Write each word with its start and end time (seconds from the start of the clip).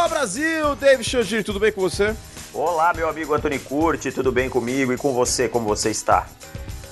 Olá 0.00 0.08
Brasil, 0.08 0.74
David 0.76 1.06
Changir, 1.06 1.44
tudo 1.44 1.60
bem 1.60 1.70
com 1.70 1.82
você? 1.82 2.16
Olá, 2.54 2.90
meu 2.94 3.06
amigo 3.06 3.34
Antônio 3.34 3.60
Curti, 3.60 4.10
tudo 4.10 4.32
bem 4.32 4.48
comigo 4.48 4.94
e 4.94 4.96
com 4.96 5.12
você? 5.12 5.46
Como 5.46 5.68
você 5.68 5.90
está? 5.90 6.26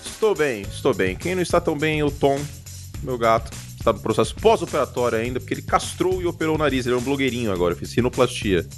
Estou 0.05 0.35
bem, 0.35 0.61
estou 0.61 0.93
bem. 0.93 1.17
Quem 1.17 1.35
não 1.35 1.41
está 1.41 1.59
tão 1.59 1.75
bem 1.75 2.01
é 2.01 2.05
o 2.05 2.11
Tom, 2.11 2.39
meu 3.03 3.17
gato. 3.17 3.51
Está 3.79 3.95
no 3.95 4.01
processo 4.01 4.35
pós-operatório 4.35 5.17
ainda, 5.17 5.41
porque 5.41 5.55
ele 5.55 5.63
castrou 5.63 6.21
e 6.21 6.27
operou 6.27 6.57
o 6.57 6.59
nariz. 6.59 6.85
Ele 6.85 6.97
é 6.97 6.99
um 6.99 7.03
blogueirinho 7.03 7.51
agora, 7.51 7.75
fez 7.75 7.95
rinoplastia. 7.95 8.69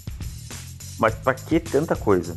Mas 0.97 1.13
pra 1.17 1.35
que 1.35 1.59
tanta 1.59 1.97
coisa? 1.97 2.37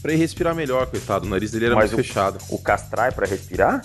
Pra 0.00 0.12
ele 0.12 0.22
respirar 0.22 0.54
melhor, 0.54 0.86
coitado. 0.86 1.26
O 1.26 1.28
nariz 1.28 1.50
dele 1.50 1.66
era 1.66 1.74
Mas 1.74 1.92
muito 1.92 2.06
fechado. 2.06 2.38
O 2.48 2.58
castrar 2.58 3.08
é 3.08 3.10
pra 3.10 3.26
respirar? 3.26 3.82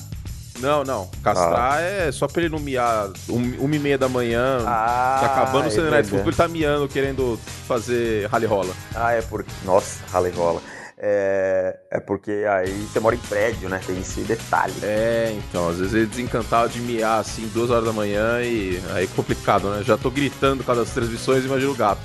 Não, 0.60 0.84
não. 0.84 1.10
Castrar 1.24 1.82
é 1.82 2.12
só 2.12 2.28
pra 2.28 2.42
ele 2.44 2.50
não 2.52 2.60
miar 2.60 3.10
um- 3.30 3.56
uma 3.66 3.76
e 3.76 3.80
meia 3.80 3.98
da 3.98 4.08
manhã. 4.08 4.60
Ah, 4.66 5.18
tá 5.20 5.26
acabando 5.28 5.66
o 5.66 5.68
é 5.68 5.72
Sunday 5.72 5.92
Night. 5.92 6.10
Football, 6.10 6.30
ele 6.30 6.36
tá 6.38 6.48
miando, 6.48 6.88
querendo 6.88 7.40
fazer 7.68 8.28
rally 8.28 8.46
rola. 8.46 8.74
Ah, 8.96 9.12
é 9.14 9.22
porque. 9.22 9.52
Nossa, 9.66 10.00
rala 10.12 10.30
e 10.30 10.32
rola. 10.32 10.62
É... 11.06 11.78
é 11.92 12.00
porque 12.00 12.46
aí 12.50 12.72
você 12.84 13.00
mora 13.00 13.14
em 13.16 13.20
prédio, 13.20 13.68
né? 13.68 13.82
Tem 13.86 14.00
esse 14.00 14.22
detalhe. 14.22 14.74
É, 14.84 15.36
então, 15.38 15.68
às 15.70 15.78
vezes 15.80 15.94
ele 15.94 16.06
desencantava 16.06 16.70
de 16.70 16.80
miar 16.80 17.20
assim, 17.20 17.46
duas 17.54 17.70
horas 17.70 17.84
da 17.84 17.92
manhã 17.92 18.42
e 18.42 18.82
aí 18.94 19.04
é 19.04 19.08
complicado, 19.08 19.70
né? 19.70 19.84
Já 19.84 19.98
tô 19.98 20.10
gritando 20.10 20.60
por 20.60 20.68
causa 20.68 20.86
das 20.86 20.94
transmissões, 20.94 21.44
imagina 21.44 21.72
o 21.72 21.76
gato. 21.76 22.00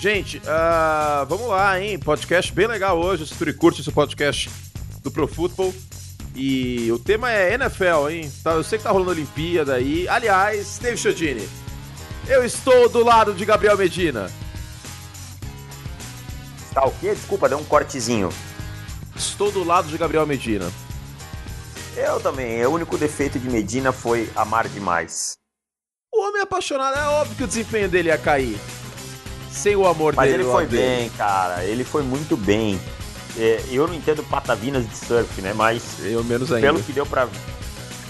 Gente, 0.00 0.42
ah, 0.48 1.24
vamos 1.28 1.46
lá, 1.46 1.78
hein? 1.80 1.96
Podcast 2.00 2.52
bem 2.52 2.66
legal 2.66 2.98
hoje, 2.98 3.24
se 3.24 3.34
tu 3.34 3.54
curte 3.54 3.80
esse 3.80 3.92
podcast 3.92 4.50
do 5.04 5.10
Pro 5.12 5.28
Football. 5.28 5.72
E 6.34 6.90
o 6.90 6.98
tema 6.98 7.30
é 7.30 7.54
NFL, 7.54 8.08
hein? 8.10 8.32
Tá, 8.42 8.52
eu 8.52 8.64
sei 8.64 8.78
que 8.78 8.84
tá 8.84 8.90
rolando 8.90 9.10
Olimpíada 9.10 9.74
aí. 9.74 10.08
Aliás, 10.08 10.78
Dave 10.80 10.96
Chodini, 10.96 11.46
eu 12.26 12.44
estou 12.44 12.88
do 12.88 13.04
lado 13.04 13.34
de 13.34 13.44
Gabriel 13.44 13.76
Medina. 13.76 14.30
Tá 16.72 16.84
o 16.86 16.92
quê? 16.92 17.14
Desculpa, 17.14 17.48
deu 17.48 17.58
um 17.58 17.64
cortezinho. 17.64 18.30
Estou 19.14 19.52
do 19.52 19.62
lado 19.62 19.88
de 19.88 19.98
Gabriel 19.98 20.26
Medina. 20.26 20.70
Eu 21.94 22.18
também. 22.20 22.64
O 22.64 22.70
único 22.70 22.96
defeito 22.96 23.38
de 23.38 23.48
Medina 23.50 23.92
foi 23.92 24.30
amar 24.34 24.66
demais. 24.68 25.34
O 26.10 26.26
homem 26.28 26.40
apaixonado, 26.42 26.96
é 26.96 27.06
óbvio 27.08 27.36
que 27.36 27.44
o 27.44 27.46
desempenho 27.46 27.88
dele 27.90 28.08
ia 28.08 28.16
cair. 28.16 28.58
Sem 29.50 29.76
o 29.76 29.86
amor 29.86 30.14
Mas 30.16 30.30
dele. 30.30 30.42
ele 30.42 30.48
o 30.48 30.52
foi 30.52 30.62
lado 30.62 30.70
dele. 30.70 30.82
bem, 30.96 31.10
cara. 31.10 31.62
Ele 31.64 31.84
foi 31.84 32.02
muito 32.02 32.38
bem. 32.38 32.80
É, 33.36 33.64
eu 33.70 33.86
não 33.88 33.94
entendo 33.94 34.22
patavinas 34.24 34.88
de 34.88 34.96
surf, 34.96 35.40
né? 35.40 35.52
Mas 35.54 35.82
Eu 36.00 36.22
menos 36.22 36.52
ainda. 36.52 36.66
pelo 36.66 36.82
que 36.82 36.92
deu 36.92 37.06
pra 37.06 37.28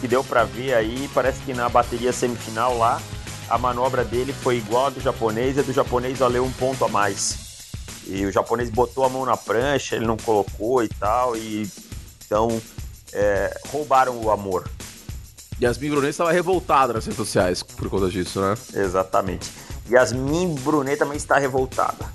que 0.01 0.09
deu 0.09 0.25
para 0.25 0.43
ver 0.43 0.75
aí, 0.75 1.09
parece 1.15 1.41
que 1.43 1.55
na 1.55 1.69
bateria 1.69 2.13
semifinal 2.13 2.77
lá, 2.77 3.01
a 3.49 3.57
manobra 3.57 4.05
dele 4.05 4.33
foi 4.33 4.57
igual 4.57 4.87
a 4.87 4.91
do 4.91 5.01
japonês, 5.01 5.57
e 5.57 5.61
a 5.61 5.63
do 5.63 5.73
japonês 5.73 6.19
valeu 6.19 6.45
um 6.45 6.51
ponto 6.51 6.85
a 6.85 6.89
mais. 6.89 7.71
E 8.09 8.27
o 8.27 8.33
japonês 8.33 8.69
botou 8.69 9.05
a 9.05 9.09
mão 9.09 9.25
na 9.25 9.37
prancha, 9.37 9.95
ele 9.95 10.05
não 10.05 10.17
colocou 10.17 10.83
e 10.83 10.89
tal, 10.89 11.37
e 11.37 11.71
então 12.27 12.61
é, 13.13 13.57
roubaram 13.69 14.21
o 14.21 14.29
amor. 14.29 14.69
Yasmin 15.63 15.91
Brunet 15.91 16.11
estava 16.11 16.33
revoltada 16.33 16.93
nas 16.93 17.05
redes 17.05 17.17
sociais 17.17 17.63
por 17.63 17.89
conta 17.89 18.09
disso, 18.09 18.41
né? 18.41 18.57
Exatamente. 18.75 19.53
Yasmin 19.89 20.57
Brunet 20.57 20.99
também 20.99 21.17
está 21.17 21.39
revoltada. 21.39 22.13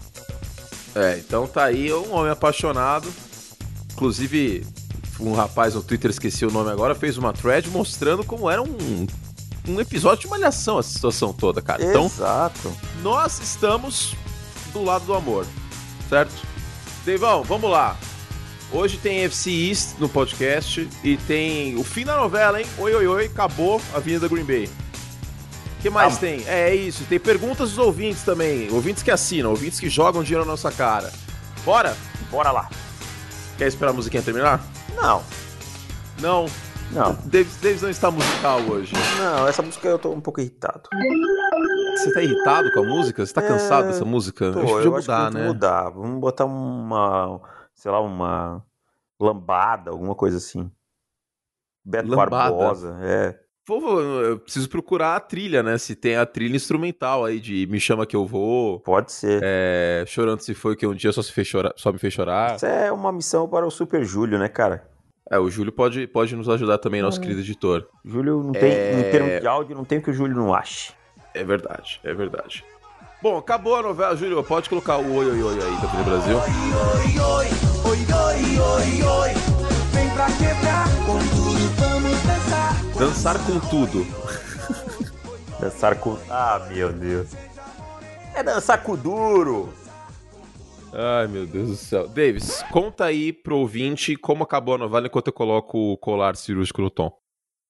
É, 0.97 1.19
então 1.19 1.45
tá 1.47 1.65
aí 1.65 1.93
um 1.93 2.13
homem 2.13 2.31
apaixonado. 2.31 3.07
Inclusive, 3.93 4.65
um 5.19 5.33
rapaz 5.33 5.75
no 5.75 5.83
Twitter, 5.83 6.09
esqueci 6.09 6.45
o 6.45 6.51
nome 6.51 6.71
agora, 6.71 6.95
fez 6.95 7.17
uma 7.17 7.31
thread 7.31 7.69
mostrando 7.69 8.23
como 8.23 8.49
era 8.49 8.61
um, 8.61 9.07
um 9.67 9.79
episódio 9.79 10.23
de 10.23 10.27
malhação 10.27 10.79
essa 10.79 10.89
situação 10.89 11.31
toda, 11.31 11.61
cara. 11.61 11.83
Então, 11.83 12.05
Exato. 12.05 12.75
nós 13.03 13.39
estamos 13.39 14.15
do 14.73 14.83
lado 14.83 15.05
do 15.05 15.13
amor, 15.13 15.45
certo? 16.09 16.33
Deivão, 17.05 17.43
vamos 17.43 17.69
lá. 17.69 17.95
Hoje 18.71 18.97
tem 18.97 19.23
FC 19.23 19.49
East 19.49 19.97
no 19.97 20.09
podcast 20.09 20.89
e 21.03 21.15
tem 21.15 21.77
o 21.77 21.83
fim 21.83 22.03
da 22.03 22.17
novela, 22.17 22.59
hein? 22.59 22.67
Oi, 22.77 22.93
oi, 22.95 23.07
oi, 23.07 23.25
acabou 23.25 23.81
a 23.93 23.97
Avenida 23.97 24.27
Green 24.27 24.43
Bay. 24.43 24.69
O 25.77 25.81
que 25.81 25.89
mais 25.89 26.17
Ah. 26.17 26.19
tem? 26.19 26.43
É 26.47 26.73
isso, 26.73 27.03
tem 27.05 27.19
perguntas 27.19 27.69
dos 27.69 27.77
ouvintes 27.77 28.23
também. 28.23 28.71
Ouvintes 28.71 29.03
que 29.03 29.11
assinam, 29.11 29.51
ouvintes 29.51 29.79
que 29.79 29.89
jogam 29.89 30.23
dinheiro 30.23 30.45
na 30.45 30.51
nossa 30.51 30.71
cara. 30.71 31.11
Bora? 31.63 31.95
Bora 32.31 32.51
lá. 32.51 32.69
Quer 33.57 33.67
esperar 33.67 33.91
a 33.91 33.93
musiquinha 33.93 34.21
terminar? 34.23 34.61
Não, 34.95 35.23
Não. 36.19 36.45
não. 36.91 37.13
Davis, 37.25 37.57
Davis 37.57 37.81
não 37.81 37.89
está 37.89 38.09
musical 38.09 38.59
hoje. 38.61 38.93
Não, 39.19 39.47
essa 39.47 39.61
música 39.61 39.87
eu 39.87 39.99
tô 39.99 40.11
um 40.11 40.21
pouco 40.21 40.39
irritado. 40.41 40.89
Você 41.95 42.13
tá 42.13 42.21
irritado 42.21 42.71
com 42.71 42.79
a 42.79 42.83
música? 42.83 43.25
Você 43.25 43.33
tá 43.33 43.41
cansado 43.41 43.85
É, 43.85 43.87
dessa 43.91 44.05
música? 44.05 44.51
Tô, 44.51 44.79
eu 44.79 44.91
que 44.91 44.99
mudar, 45.01 45.31
né? 45.31 45.47
mudar. 45.47 45.89
Vamos 45.89 46.19
botar 46.19 46.45
uma, 46.45 47.39
sei 47.75 47.91
lá, 47.91 47.99
uma 48.01 48.63
lambada, 49.19 49.91
alguma 49.91 50.15
coisa 50.15 50.37
assim. 50.37 50.71
Beto 51.85 52.09
Lambada? 52.09 52.29
Barbosa, 52.31 52.97
é. 53.01 53.39
Pô, 53.67 53.99
eu 53.99 54.39
preciso 54.39 54.69
procurar 54.69 55.17
a 55.17 55.19
trilha, 55.19 55.61
né? 55.61 55.77
Se 55.77 55.93
tem 55.93 56.15
a 56.15 56.25
trilha 56.25 56.55
instrumental 56.55 57.25
aí 57.25 57.37
de 57.37 57.67
Me 57.69 57.81
Chama 57.81 58.05
Que 58.05 58.15
Eu 58.15 58.25
Vou, 58.25 58.79
Pode 58.79 59.11
ser. 59.11 59.41
é, 59.43 60.05
Chorando 60.07 60.39
Se 60.39 60.53
Foi 60.53 60.73
Que 60.73 60.87
Um 60.87 60.93
Dia 60.95 61.11
Só, 61.11 61.21
se 61.21 61.33
fez 61.33 61.47
chorar, 61.47 61.73
só 61.75 61.91
Me 61.91 61.99
Fez 61.99 62.13
Chorar. 62.13 62.55
Isso 62.55 62.65
é 62.65 62.89
uma 62.93 63.11
missão 63.11 63.45
para 63.45 63.67
o 63.67 63.69
Super 63.69 64.05
Júlio, 64.05 64.39
né, 64.39 64.47
cara? 64.47 64.87
É, 65.29 65.37
o 65.37 65.49
Júlio 65.49 65.73
pode, 65.73 66.07
pode 66.07 66.33
nos 66.33 66.47
ajudar 66.47 66.77
também, 66.77 67.01
nosso 67.01 67.19
querido 67.19 67.41
editor. 67.41 67.85
Júlio 68.05 68.41
não 68.41 68.53
tem, 68.53 68.71
É. 68.71 68.99
em 69.01 69.11
termos 69.11 69.41
de 69.41 69.47
áudio, 69.47 69.75
não 69.75 69.83
tem 69.83 69.97
o 69.97 70.01
que 70.01 70.11
o 70.11 70.13
Júlio 70.13 70.33
não 70.33 70.53
ache. 70.53 70.93
É 71.33 71.43
verdade, 71.43 71.99
é 72.05 72.13
verdade. 72.13 72.63
Bom, 73.21 73.37
acabou 73.37 73.75
a 73.75 73.81
novela, 73.83 74.15
Júlio. 74.15 74.41
Pode 74.45 74.69
colocar 74.69 74.95
o 74.95 75.13
Oi, 75.13 75.25
Oi, 75.29 75.43
Oi 75.43 75.53
aí 75.61 75.81
da 75.81 75.87
Tele 75.89 76.03
Brasil. 76.05 76.39
Vem 79.91 80.09
pra 80.13 80.25
quebrar 80.27 80.27
com 80.31 80.35
tudo, 80.37 80.55
vamos 80.55 80.66
dançar. 82.97 83.37
Com 83.45 83.59
tudo. 83.69 84.05
Dançar 85.59 85.99
com. 85.99 86.17
Ah, 86.29 86.67
meu 86.69 86.91
Deus. 86.93 87.29
É 88.35 88.43
dançar 88.43 88.83
com 88.83 88.95
duro. 88.95 89.73
Ai, 90.93 91.27
meu 91.27 91.47
Deus 91.47 91.69
do 91.69 91.75
céu. 91.75 92.07
Davis, 92.07 92.63
conta 92.71 93.05
aí 93.05 93.33
pro 93.33 93.57
ouvinte 93.57 94.15
como 94.15 94.43
acabou 94.43 94.75
a 94.75 94.77
novela 94.77 95.07
enquanto 95.07 95.27
eu 95.27 95.33
coloco 95.33 95.93
o 95.93 95.97
colar 95.97 96.35
cirúrgico 96.35 96.81
no 96.81 96.91
tom. 96.91 97.11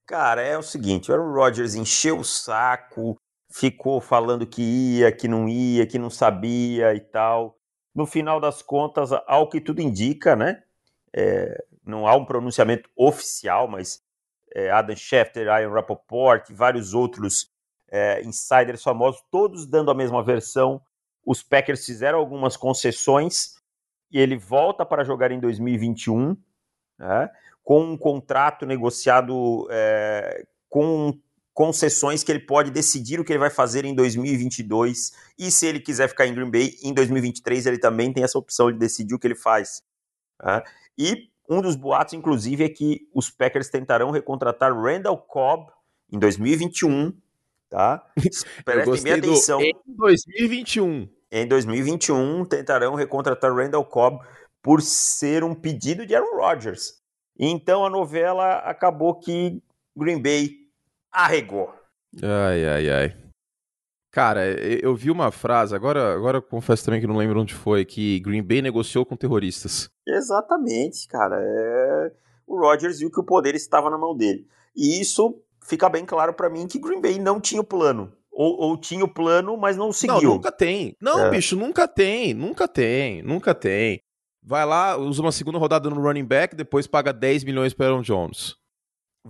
Cara, 0.06 0.42
é 0.42 0.58
o 0.58 0.64
seguinte, 0.64 1.10
o 1.10 1.14
Aaron 1.14 1.34
Rodgers 1.34 1.76
encheu 1.76 2.20
o 2.20 2.24
saco, 2.24 3.18
ficou 3.52 4.02
falando 4.02 4.46
que 4.46 4.62
ia, 4.62 5.12
que 5.12 5.28
não 5.28 5.48
ia, 5.48 5.88
que 5.88 5.98
não 5.98 6.10
sabia 6.10 6.94
e 6.94 7.00
tal. 7.00 7.58
No 7.96 8.06
final 8.06 8.40
das 8.40 8.62
contas, 8.62 9.10
ao 9.26 9.50
que 9.50 9.62
tudo 9.62 9.82
indica, 9.82 10.36
né? 10.36 10.62
é, 11.18 11.64
não 11.84 12.08
há 12.08 12.16
um 12.16 12.26
pronunciamento 12.26 12.90
oficial, 12.96 13.68
mas 13.68 14.02
é, 14.54 14.70
Adam 14.70 14.96
Schefter, 14.96 15.48
Ian 15.48 15.72
Rappaport 15.72 16.50
e 16.50 16.54
vários 16.54 16.94
outros 16.94 17.52
é, 17.90 18.22
insiders 18.24 18.84
famosos, 18.84 19.22
todos 19.32 19.66
dando 19.66 19.92
a 19.92 19.96
mesma 19.96 20.24
versão. 20.24 20.82
Os 21.26 21.44
Packers 21.44 21.86
fizeram 21.86 22.20
algumas 22.20 22.56
concessões 22.56 23.56
e 24.12 24.20
ele 24.20 24.38
volta 24.38 24.86
para 24.86 25.04
jogar 25.04 25.32
em 25.32 25.40
2021, 25.40 26.38
né? 26.98 27.30
com 27.64 27.82
um 27.84 27.98
contrato 27.98 28.66
negociado 28.66 29.68
é, 29.70 30.46
com 30.70 31.20
concessões 31.54 32.24
que 32.24 32.32
ele 32.32 32.40
pode 32.40 32.72
decidir 32.72 33.20
o 33.20 33.26
que 33.26 33.34
ele 33.34 33.40
vai 33.40 33.50
fazer 33.50 33.84
em 33.84 33.96
2022 33.96 35.12
e 35.40 35.50
se 35.50 35.66
ele 35.66 35.80
quiser 35.80 36.08
ficar 36.08 36.28
em 36.28 36.34
Green 36.34 36.52
Bay 36.52 36.76
em 36.84 36.94
2023 36.94 37.66
ele 37.66 37.80
também 37.80 38.14
tem 38.14 38.24
essa 38.24 38.38
opção 38.38 38.72
de 38.72 38.78
decidir 38.78 39.16
o 39.16 39.20
que 39.20 39.26
ele 39.26 39.36
faz. 39.36 39.82
né? 40.42 40.62
E 40.98 41.30
um 41.50 41.62
dos 41.62 41.76
boatos, 41.76 42.14
inclusive, 42.14 42.64
é 42.64 42.70
que 42.70 43.08
os 43.14 43.30
Packers 43.30 43.70
tentarão 43.70 44.12
recontratar 44.12 44.74
Randall 44.74 45.18
Cobb 45.18 45.72
em 46.12 46.20
2021, 46.20 47.14
tá? 47.70 48.06
Prestem 48.66 48.76
bem 48.76 48.86
gostei 48.86 49.22
do 49.22 49.32
atenção. 49.32 49.62
em 49.62 49.74
2021. 49.88 51.10
Em 51.32 51.48
2021, 51.48 52.46
tentarão 52.46 52.96
recontratar 52.96 53.54
Randall 53.54 53.86
Cobb 53.86 54.26
por 54.62 54.82
ser 54.82 55.44
um 55.44 55.54
pedido 55.54 56.06
de 56.06 56.16
Aaron 56.16 56.38
Rodgers. 56.38 57.02
Então 57.38 57.86
a 57.86 57.90
novela 57.90 58.56
acabou 58.60 59.16
que 59.16 59.62
Green 59.96 60.22
Bay 60.22 60.52
arregou. 61.12 61.74
Ai, 62.22 62.66
ai, 62.66 62.90
ai. 62.90 63.27
Cara, 64.18 64.48
eu 64.82 64.96
vi 64.96 65.12
uma 65.12 65.30
frase, 65.30 65.76
agora, 65.76 66.16
agora 66.16 66.38
eu 66.40 66.42
confesso 66.42 66.84
também 66.84 67.00
que 67.00 67.06
não 67.06 67.16
lembro 67.18 67.40
onde 67.40 67.54
foi, 67.54 67.86
que 67.86 68.20
Green 68.22 68.42
Bay 68.42 68.64
negociou 68.64 69.06
com 69.06 69.16
terroristas. 69.16 69.92
Exatamente, 70.08 71.08
cara. 71.08 71.36
É... 71.40 72.12
O 72.48 72.60
Rodgers 72.60 72.98
viu 72.98 73.12
que 73.12 73.20
o 73.20 73.24
poder 73.24 73.54
estava 73.54 73.92
na 73.92 73.98
mão 73.98 74.18
dele. 74.18 74.48
E 74.76 75.00
isso 75.00 75.40
fica 75.64 75.88
bem 75.88 76.04
claro 76.04 76.34
pra 76.34 76.50
mim 76.50 76.66
que 76.66 76.80
Green 76.80 77.00
Bay 77.00 77.20
não 77.20 77.40
tinha 77.40 77.62
o 77.62 77.64
plano. 77.64 78.12
Ou, 78.32 78.60
ou 78.60 78.76
tinha 78.78 79.06
o 79.06 79.14
plano, 79.14 79.56
mas 79.56 79.78
não 79.78 79.92
seguiu. 79.92 80.16
Não, 80.16 80.34
nunca 80.36 80.52
tem. 80.52 80.96
Não, 81.00 81.20
É. 81.26 81.30
bicho, 81.30 81.56
nunca 81.56 81.88
tem. 81.88 82.34
Nunca 82.34 82.68
tem. 82.68 83.22
Nunca 83.22 83.54
tem. 83.54 84.00
Vai 84.44 84.66
lá, 84.66 84.98
usa 84.98 85.22
uma 85.22 85.32
segunda 85.32 85.60
rodada 85.60 85.92
no 85.92 86.02
running 86.02 86.26
back, 86.26 86.56
depois 86.56 86.88
paga 86.88 87.14
10 87.14 87.44
milhões 87.44 87.72
para 87.74 87.86
Aaron 87.86 88.02
Jones. 88.02 88.56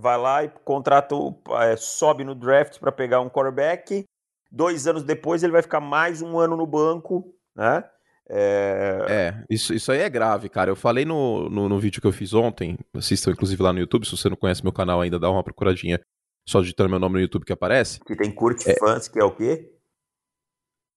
vai 0.00 0.16
lá 0.16 0.44
e 0.44 0.48
contrata, 0.64 1.14
o- 1.16 1.34
é, 1.60 1.76
sobe 1.76 2.22
no 2.22 2.32
draft 2.34 2.78
para 2.78 2.92
pegar 2.92 3.20
um 3.20 3.28
quarterback. 3.28 4.04
Dois 4.50 4.86
anos 4.86 5.02
depois 5.02 5.42
ele 5.42 5.52
vai 5.52 5.62
ficar 5.62 5.80
mais 5.80 6.22
um 6.22 6.38
ano 6.38 6.56
no 6.56 6.66
banco, 6.66 7.34
né? 7.54 7.84
É... 8.30 9.06
É, 9.08 9.44
isso, 9.48 9.72
isso 9.72 9.90
aí 9.90 10.00
é 10.00 10.08
grave, 10.08 10.48
cara. 10.48 10.70
Eu 10.70 10.76
falei 10.76 11.04
no, 11.04 11.48
no, 11.48 11.68
no 11.68 11.78
vídeo 11.78 12.00
que 12.00 12.06
eu 12.06 12.12
fiz 12.12 12.34
ontem, 12.34 12.78
assistam 12.94 13.30
inclusive 13.30 13.62
lá 13.62 13.72
no 13.72 13.78
YouTube, 13.78 14.04
se 14.04 14.16
você 14.16 14.28
não 14.28 14.36
conhece 14.36 14.62
meu 14.62 14.72
canal 14.72 15.00
ainda, 15.00 15.18
dá 15.18 15.30
uma 15.30 15.42
procuradinha 15.42 16.00
só 16.46 16.60
digitando 16.60 16.90
meu 16.90 16.98
nome 16.98 17.16
no 17.16 17.20
YouTube 17.20 17.44
que 17.44 17.52
aparece. 17.52 18.00
Que 18.00 18.16
tem 18.16 18.30
Curte 18.30 18.64
Fans, 18.78 19.08
que 19.08 19.18
é 19.18 19.24
o 19.24 19.34
quê? 19.34 19.70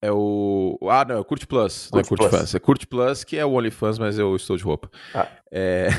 É 0.02 0.12
o. 0.12 0.80
Ah, 0.90 1.06
não, 1.06 1.16
é 1.16 1.20
o 1.20 1.26
Curte 1.26 1.46
Plus. 1.46 1.90
não 1.92 2.00
é 2.00 2.04
Curte 2.04 2.10
Curte 2.10 2.30
Plus. 2.30 2.42
Fans. 2.42 2.56
É 2.56 2.60
Curte 2.60 2.88
Plus, 2.88 3.24
que 3.24 3.38
é 3.38 3.46
o 3.46 3.52
OnlyFans, 3.52 4.00
mas 4.00 4.18
eu 4.18 4.36
estou 4.36 4.58
de 4.58 4.64
roupa. 4.64 4.90
Ah. 5.14 5.28
É. 5.52 5.90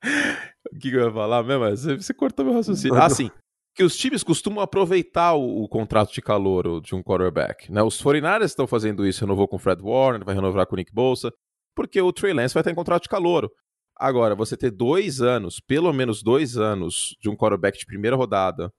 o 0.72 0.78
que, 0.78 0.90
que 0.90 0.96
eu 0.96 1.06
ia 1.06 1.12
falar 1.12 1.42
mesmo? 1.42 1.68
Você, 1.70 1.96
você 1.96 2.14
cortou 2.14 2.44
meu 2.46 2.54
raciocínio. 2.54 2.96
Ah, 2.96 3.10
sim. 3.10 3.30
Que 3.74 3.82
os 3.82 3.96
times 3.96 4.22
costumam 4.22 4.62
aproveitar 4.62 5.34
o, 5.34 5.62
o 5.62 5.68
contrato 5.68 6.12
de 6.12 6.20
calor 6.20 6.80
de 6.80 6.94
um 6.94 7.02
quarterback. 7.02 7.72
Né? 7.72 7.82
Os 7.82 8.02
49ers 8.02 8.44
estão 8.44 8.66
fazendo 8.66 9.06
isso, 9.06 9.22
renovou 9.22 9.48
com 9.48 9.56
o 9.56 9.58
Fred 9.58 9.82
Warner, 9.82 10.24
vai 10.24 10.34
renovar 10.34 10.66
com 10.66 10.74
o 10.74 10.76
Nick 10.76 10.92
Bolsa, 10.92 11.32
porque 11.74 12.00
o 12.00 12.12
Trey 12.12 12.34
Lance 12.34 12.54
vai 12.54 12.60
estar 12.60 12.70
em 12.70 12.74
contrato 12.74 13.04
de 13.04 13.08
calor. 13.08 13.50
Agora, 13.96 14.34
você 14.34 14.56
ter 14.56 14.70
dois 14.70 15.20
anos, 15.20 15.60
pelo 15.60 15.92
menos 15.92 16.22
dois 16.22 16.56
anos, 16.56 17.16
de 17.20 17.30
um 17.30 17.36
quarterback 17.36 17.78
de 17.78 17.86
primeira 17.86 18.16
rodada 18.16 18.72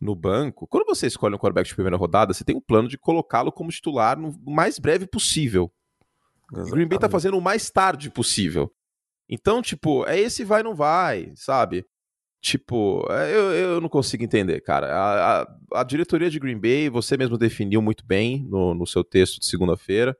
no 0.00 0.16
banco, 0.16 0.66
quando 0.66 0.86
você 0.86 1.06
escolhe 1.06 1.34
um 1.34 1.38
quarterback 1.38 1.68
de 1.68 1.74
primeira 1.74 1.96
rodada, 1.96 2.34
você 2.34 2.42
tem 2.42 2.56
um 2.56 2.60
plano 2.60 2.88
de 2.88 2.98
colocá-lo 2.98 3.52
como 3.52 3.70
titular 3.70 4.18
no 4.18 4.34
mais 4.44 4.78
breve 4.78 5.06
possível. 5.06 5.70
O 6.52 6.70
Green 6.70 6.86
Bay 6.86 6.98
tá 6.98 7.08
fazendo 7.08 7.38
o 7.38 7.40
mais 7.40 7.70
tarde 7.70 8.10
possível. 8.10 8.72
Então, 9.28 9.62
tipo, 9.62 10.04
é 10.06 10.18
esse 10.18 10.44
vai 10.44 10.62
não 10.62 10.74
vai, 10.74 11.32
sabe? 11.36 11.86
Tipo, 12.42 13.06
é, 13.08 13.32
eu, 13.32 13.52
eu 13.52 13.80
não 13.80 13.88
consigo 13.88 14.24
entender, 14.24 14.60
cara. 14.62 14.88
A, 14.88 15.42
a, 15.42 15.56
a 15.74 15.84
diretoria 15.84 16.28
de 16.28 16.40
Green 16.40 16.58
Bay, 16.58 16.88
você 16.88 17.16
mesmo 17.16 17.38
definiu 17.38 17.80
muito 17.80 18.04
bem 18.04 18.44
no, 18.48 18.74
no 18.74 18.86
seu 18.86 19.04
texto 19.04 19.38
de 19.38 19.46
segunda-feira. 19.46 20.16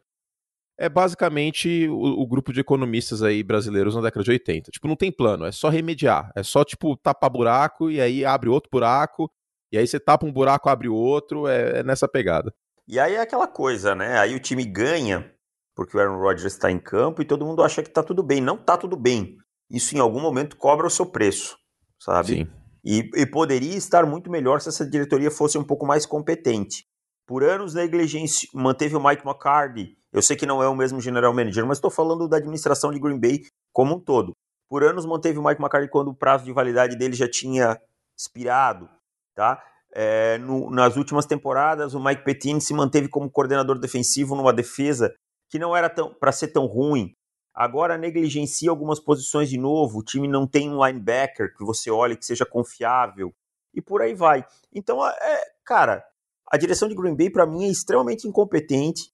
É 0.79 0.89
basicamente 0.89 1.89
o, 1.89 2.23
o, 2.23 2.27
grupo 2.27 2.53
de 2.53 2.61
economistas 2.61 3.23
aí 3.23 3.43
brasileiros 3.43 3.97
na 3.97 4.01
década 4.01 4.25
de 4.25 4.31
80. 4.31 4.71
Tipo, 4.71 4.87
não 4.89 4.97
tem 4.97 5.11
plano, 5.11 5.45
é 5.45 5.53
só 5.53 5.69
remediar. 5.69 6.31
É 6.37 6.45
só, 6.45 6.65
tipo, 6.65 6.97
tapar 6.97 7.29
buraco 7.29 7.91
e 7.91 8.01
aí 8.01 8.25
abre 8.25 8.49
outro 8.49 8.71
buraco. 8.71 9.29
E 9.73 9.77
aí 9.77 9.87
você 9.87 9.99
tapa 9.99 10.25
um 10.25 10.33
buraco, 10.33 10.69
abre 10.69 10.89
outro. 10.89 11.49
É, 11.49 11.81
é 11.81 11.83
nessa 11.83 12.07
pegada. 12.07 12.55
E 12.87 13.01
aí 13.01 13.15
é 13.15 13.21
aquela 13.21 13.49
coisa, 13.49 13.95
né? 13.95 14.19
Aí 14.19 14.35
o 14.35 14.41
time 14.41 14.65
ganha 14.65 15.33
porque 15.75 15.97
o 15.97 16.01
Aaron 16.01 16.19
Rodgers 16.19 16.53
está 16.53 16.71
em 16.71 16.79
campo 16.79 17.23
e 17.23 17.25
todo 17.25 17.45
mundo 17.45 17.63
acha 17.63 17.83
que 17.83 17.91
tá 17.91 18.03
tudo 18.03 18.23
bem. 18.23 18.41
Não 18.41 18.57
tá 18.57 18.77
tudo 18.77 18.97
bem. 18.97 19.37
Isso 19.71 19.97
em 19.97 20.01
algum 20.01 20.21
momento 20.21 20.57
cobra 20.57 20.87
o 20.87 20.91
seu 20.91 21.07
preço, 21.07 21.57
sabe? 22.03 22.29
Sim. 22.29 22.47
E, 22.85 23.09
e 23.15 23.27
poderia 23.27 23.77
estar 23.77 24.05
muito 24.05 24.31
melhor 24.31 24.61
se 24.61 24.69
essa 24.69 24.85
diretoria 24.85 25.31
fosse 25.31 25.57
um 25.57 25.63
pouco 25.63 25.87
mais 25.87 26.05
competente. 26.05 26.85
Por 27.27 27.45
anos, 27.45 27.75
negligência 27.75 28.49
manteve 28.53 28.97
o 28.97 29.03
Mike 29.03 29.25
McCarthy. 29.25 29.97
Eu 30.13 30.21
sei 30.21 30.37
que 30.37 30.45
não 30.45 30.63
é 30.63 30.69
o 30.69 30.75
mesmo 30.75 31.01
general 31.01 31.33
manager, 31.33 31.65
mas 31.65 31.79
estou 31.79 31.91
falando 31.91 32.29
da 32.29 32.39
administração 32.39 32.91
de 32.91 32.99
Green 32.99 33.19
Bay 33.19 33.43
como 33.73 33.95
um 33.95 34.01
todo. 34.01 34.33
Por 34.69 34.83
anos, 34.83 35.07
manteve 35.07 35.39
o 35.39 35.45
Mike 35.45 35.61
McCarthy 35.61 35.89
quando 35.89 36.09
o 36.09 36.15
prazo 36.15 36.45
de 36.45 36.53
validade 36.53 36.97
dele 36.97 37.15
já 37.15 37.29
tinha 37.31 37.79
expirado. 38.19 38.89
Tá? 39.35 39.63
É, 39.95 40.39
no, 40.39 40.71
nas 40.71 40.97
últimas 40.97 41.25
temporadas, 41.25 41.95
o 41.95 42.03
Mike 42.03 42.25
Pettine 42.25 42.61
se 42.61 42.75
manteve 42.75 43.09
como 43.09 43.31
coordenador 43.31 43.79
defensivo 43.79 44.35
numa 44.35 44.53
defesa 44.53 45.15
que 45.49 45.59
não 45.59 45.77
era 45.77 45.89
para 45.89 46.33
ser 46.33 46.49
tão 46.49 46.67
ruim. 46.67 47.15
Agora 47.55 47.99
negligencia 47.99 48.71
algumas 48.71 48.99
posições 48.99 49.49
de 49.51 49.59
novo, 49.59 49.99
o 49.99 50.03
time 50.03 50.27
não 50.27 50.47
tem 50.47 50.71
um 50.71 50.85
linebacker 50.85 51.55
que 51.55 51.65
você 51.65 51.91
olhe 51.91 52.17
que 52.17 52.25
seja 52.25 52.47
confiável 52.47 53.35
e 53.75 53.81
por 53.81 54.01
aí 54.01 54.15
vai. 54.15 54.45
Então, 54.73 55.07
é, 55.07 55.45
cara, 55.65 56.05
a 56.51 56.57
direção 56.57 56.89
de 56.89 56.95
Green 56.95 57.15
Bay 57.15 57.31
para 57.31 57.47
mim 57.47 57.65
é 57.65 57.69
extremamente 57.69 58.27
incompetente 58.27 59.13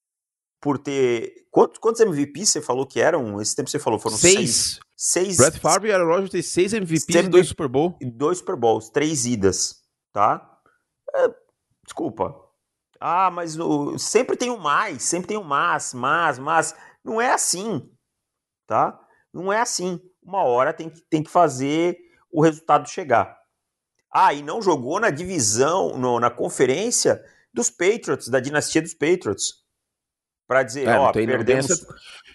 por 0.60 0.78
ter 0.78 1.46
quantos, 1.50 1.78
quantos 1.78 2.00
MVPs 2.00 2.50
você 2.50 2.62
falou 2.62 2.86
que 2.86 3.00
eram? 3.00 3.40
Esse 3.40 3.56
tempo 3.56 3.70
você 3.70 3.78
falou 3.78 3.98
foram 3.98 4.16
seis. 4.16 4.34
Seis. 4.36 4.80
seis 4.96 5.36
Brett 5.36 5.58
Favre 5.58 5.88
e 5.88 5.92
Aaron 5.92 6.06
Rodgers 6.06 6.30
têm 6.30 6.42
seis 6.42 6.72
MVPs 6.72 7.08
e 7.08 7.28
dois 7.28 7.48
Super 7.48 7.68
Bowl. 7.68 7.96
Dois 8.00 8.38
Super 8.38 8.56
Bowls, 8.56 8.88
três 8.90 9.26
idas, 9.26 9.82
tá? 10.12 10.60
É, 11.14 11.28
desculpa, 11.84 12.48
ah, 13.00 13.30
mas 13.30 13.58
o, 13.58 13.96
sempre 13.98 14.36
tem 14.36 14.50
um 14.50 14.58
mais, 14.58 15.02
sempre 15.02 15.28
tem 15.28 15.38
um 15.38 15.44
mas, 15.44 15.94
mas, 15.94 16.38
mas. 16.38 16.74
Não 17.04 17.20
é 17.20 17.32
assim, 17.32 17.88
tá? 18.68 19.00
Não 19.32 19.52
é 19.52 19.60
assim. 19.60 20.00
Uma 20.22 20.44
hora 20.44 20.72
tem 20.72 20.88
que, 20.88 21.00
tem 21.00 21.22
que 21.22 21.30
fazer 21.30 21.98
o 22.30 22.42
resultado 22.42 22.88
chegar. 22.88 23.36
Ah, 24.12 24.32
e 24.32 24.42
não 24.42 24.62
jogou 24.62 25.00
na 25.00 25.10
divisão, 25.10 25.98
no, 25.98 26.20
na 26.20 26.30
conferência 26.30 27.20
dos 27.52 27.70
Patriots, 27.70 28.28
da 28.28 28.38
dinastia 28.38 28.80
dos 28.82 28.94
Patriots. 28.94 29.64
Para 30.46 30.62
dizer, 30.62 30.86
É, 30.86 30.98
ó, 30.98 31.10
tem- 31.12 31.26
perdemos, 31.26 31.68
essa- 31.70 31.86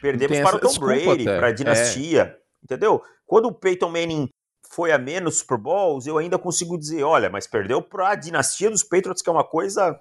perdemos 0.02 0.40
para 0.40 0.56
o 0.58 0.60
Tom 0.60 0.80
Brady, 0.80 1.24
para 1.24 1.48
a 1.48 1.50
É. 1.50 1.54
dinastia. 1.54 2.38
Entendeu? 2.64 3.02
Quando 3.26 3.48
o 3.48 3.54
Peyton 3.54 3.90
Manning 3.90 4.30
foi 4.70 4.92
a 4.92 4.98
menos 4.98 5.40
Super 5.40 5.58
Bowls, 5.58 6.06
eu 6.08 6.18
ainda 6.18 6.38
consigo 6.40 6.78
dizer, 6.78 7.04
olha, 7.04 7.30
mas 7.30 7.46
perdeu 7.48 7.82
para 7.82 8.10
a 8.10 8.16
dinastia 8.16 8.70
dos 8.70 8.84
Patriots, 8.84 9.22
que 9.22 9.30
é 9.30 9.34
uma 9.34 9.44
coisa 9.44 10.00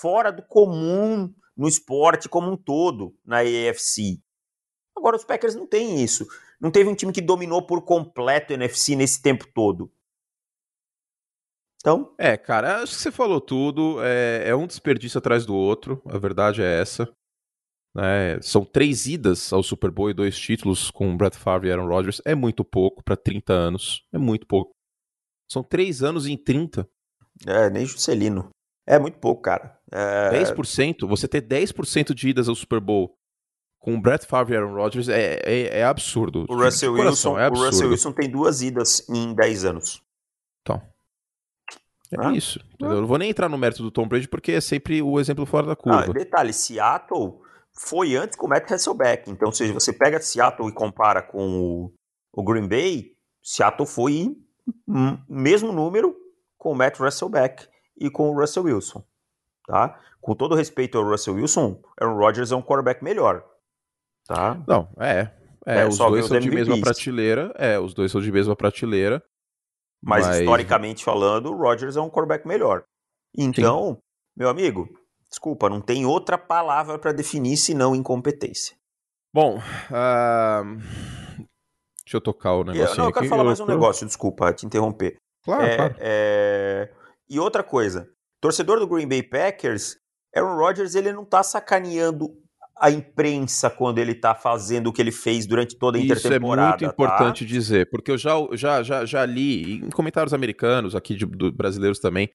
fora 0.00 0.30
do 0.30 0.42
comum 0.42 1.32
no 1.56 1.68
esporte 1.68 2.28
como 2.28 2.50
um 2.50 2.56
todo, 2.56 3.14
na 3.24 3.38
AFC. 3.38 4.20
Agora, 5.04 5.18
os 5.18 5.24
Packers 5.24 5.54
não 5.54 5.66
têm 5.66 6.02
isso. 6.02 6.26
Não 6.58 6.70
teve 6.70 6.88
um 6.88 6.94
time 6.94 7.12
que 7.12 7.20
dominou 7.20 7.60
por 7.66 7.82
completo 7.82 8.54
a 8.54 8.56
NFC 8.56 8.96
nesse 8.96 9.20
tempo 9.20 9.46
todo. 9.52 9.92
Então, 11.78 12.14
É, 12.16 12.38
cara, 12.38 12.82
acho 12.82 12.94
que 12.94 13.02
você 13.02 13.12
falou 13.12 13.38
tudo. 13.38 14.02
É, 14.02 14.48
é 14.48 14.56
um 14.56 14.66
desperdício 14.66 15.18
atrás 15.18 15.44
do 15.44 15.54
outro. 15.54 16.00
A 16.06 16.16
verdade 16.16 16.62
é 16.62 16.80
essa. 16.80 17.06
né? 17.94 18.40
são 18.40 18.64
três 18.64 19.04
idas 19.04 19.52
ao 19.52 19.62
Super 19.62 19.90
Bowl 19.90 20.08
e 20.08 20.14
dois 20.14 20.38
títulos 20.38 20.90
com 20.90 21.14
Brett 21.14 21.36
Favre 21.36 21.68
e 21.68 21.70
Aaron 21.72 21.86
Rodgers. 21.86 22.22
É 22.24 22.34
muito 22.34 22.64
pouco 22.64 23.04
para 23.04 23.14
30 23.14 23.52
anos. 23.52 24.08
É 24.10 24.16
muito 24.16 24.46
pouco. 24.46 24.72
São 25.52 25.62
três 25.62 26.02
anos 26.02 26.26
em 26.26 26.38
30. 26.38 26.88
é, 27.46 27.68
nem 27.68 27.84
Juscelino. 27.84 28.48
É 28.86 28.98
muito 28.98 29.18
pouco, 29.18 29.42
cara. 29.42 29.78
É, 29.92 30.30
10%. 30.30 31.06
Você 31.06 31.28
ter 31.28 31.42
10% 31.42 32.14
de 32.14 32.30
idas 32.30 32.48
ao 32.48 32.54
Super 32.54 32.80
Bowl 32.80 33.18
com 33.84 34.00
Brett 34.00 34.26
Favre 34.26 34.54
e 34.54 34.56
Aaron 34.56 34.74
Rodgers 34.74 35.08
é, 35.10 35.40
é, 35.44 35.80
é 35.80 35.84
absurdo. 35.84 36.46
o 36.48 36.54
Russell 36.56 36.94
coração, 36.96 37.32
Wilson, 37.34 37.38
é 37.38 37.46
o 37.48 37.50
Russell 37.50 37.66
absurdo. 37.68 37.90
Wilson 37.90 38.12
tem 38.12 38.30
duas 38.30 38.62
idas 38.62 39.06
em 39.10 39.34
10 39.34 39.64
anos. 39.66 40.02
É 42.12 42.16
Ah. 42.26 42.32
isso. 42.32 42.60
entendeu? 42.74 42.96
Eu 42.96 43.00
não 43.00 43.08
vou 43.08 43.18
nem 43.18 43.30
entrar 43.30 43.48
no 43.48 43.58
mérito 43.58 43.82
do 43.82 43.90
Tom 43.90 44.06
Brady 44.06 44.28
porque 44.28 44.52
é 44.52 44.60
sempre 44.60 45.02
o 45.02 45.18
exemplo 45.18 45.44
fora 45.46 45.66
da 45.66 45.72
Ah, 45.72 45.76
curva. 45.76 46.12
detalhe, 46.12 46.52
Seattle 46.52 47.40
foi 47.72 48.14
antes 48.14 48.36
com 48.36 48.46
o 48.46 48.48
Matt 48.48 48.70
Hasselbeck. 48.70 49.28
Então, 49.30 49.48
ou 49.48 49.52
seja, 49.54 49.72
você 49.72 49.92
pega 49.92 50.20
Seattle 50.20 50.68
e 50.68 50.72
compara 50.72 51.22
com 51.22 51.58
o, 51.60 51.92
o 52.32 52.44
Green 52.44 52.68
Bay, 52.68 53.12
Seattle 53.42 53.86
foi 53.88 54.36
o 54.86 55.18
mesmo 55.28 55.72
número 55.72 56.14
com 56.56 56.70
o 56.72 56.74
Matt 56.76 57.00
Hasselbeck 57.00 57.66
e 57.98 58.08
com 58.10 58.30
o 58.30 58.38
Russell 58.38 58.62
Wilson. 58.64 59.02
Tá? 59.66 59.98
Com 60.20 60.34
todo 60.36 60.54
respeito 60.54 60.96
ao 60.98 61.04
Russell 61.04 61.34
Wilson, 61.34 61.82
Aaron 62.00 62.16
Rodgers 62.16 62.52
é 62.52 62.56
um 62.56 62.62
quarterback 62.62 63.02
melhor. 63.02 63.44
Tá? 64.26 64.62
Não, 64.66 64.88
é. 64.98 65.30
É, 65.66 65.80
É, 65.80 65.86
os 65.86 65.96
dois 65.98 66.26
são 66.26 66.38
de 66.38 66.50
mesma 66.50 66.78
prateleira. 66.80 67.52
É, 67.56 67.78
os 67.78 67.94
dois 67.94 68.10
são 68.12 68.20
de 68.20 68.30
mesma 68.30 68.54
prateleira. 68.54 69.22
Mas, 70.02 70.26
Mas- 70.26 70.38
historicamente 70.40 71.02
falando, 71.04 71.50
o 71.50 71.56
Rodgers 71.56 71.96
é 71.96 72.00
um 72.00 72.10
quarterback 72.10 72.46
melhor. 72.46 72.84
Então, 73.36 73.98
meu 74.36 74.48
amigo, 74.48 74.86
desculpa, 75.30 75.68
não 75.70 75.80
tem 75.80 76.04
outra 76.04 76.36
palavra 76.36 76.98
para 76.98 77.12
definir 77.12 77.56
senão 77.56 77.94
incompetência. 77.94 78.76
Bom, 79.32 79.58
ah, 79.90 80.62
deixa 82.04 82.16
eu 82.16 82.20
tocar 82.20 82.54
o 82.54 82.60
eu, 82.60 82.64
negocinho 82.64 82.98
não, 82.98 83.04
eu 83.06 83.12
quero 83.12 83.18
aqui. 83.20 83.28
falar 83.28 83.44
mais 83.44 83.58
um 83.60 83.64
Eu- 83.64 83.68
negócio, 83.68 84.06
desculpa 84.06 84.52
te 84.52 84.66
interromper. 84.66 85.16
Claro, 85.42 85.62
É, 85.64 85.76
claro. 85.76 85.94
é, 85.98 86.90
E 87.28 87.40
outra 87.40 87.62
coisa, 87.64 88.06
torcedor 88.40 88.78
do 88.78 88.86
Green 88.86 89.08
Bay 89.08 89.22
Packers, 89.22 89.96
Aaron 90.36 90.56
Rodgers 90.56 90.94
ele 90.94 91.10
não 91.12 91.24
tá 91.24 91.42
sacaneando 91.42 92.28
a 92.78 92.90
imprensa 92.90 93.70
quando 93.70 93.98
ele 93.98 94.14
tá 94.14 94.34
fazendo 94.34 94.88
o 94.88 94.92
que 94.92 95.00
ele 95.00 95.12
fez 95.12 95.46
durante 95.46 95.76
toda 95.76 95.96
a 95.96 96.00
Isso 96.00 96.12
é 96.12 96.16
intertemporada. 96.18 96.68
muito 96.70 96.80
tá? 96.80 96.86
importante 96.90 97.46
dizer, 97.46 97.88
porque 97.90 98.10
eu 98.10 98.18
já, 98.18 98.34
já, 98.52 98.82
já, 98.82 99.04
já 99.04 99.24
li 99.24 99.74
em 99.76 99.90
comentários 99.90 100.34
americanos, 100.34 100.94
aqui 100.96 101.14
de, 101.14 101.24
do- 101.24 101.52
brasileiros 101.52 101.98
também. 102.00 102.28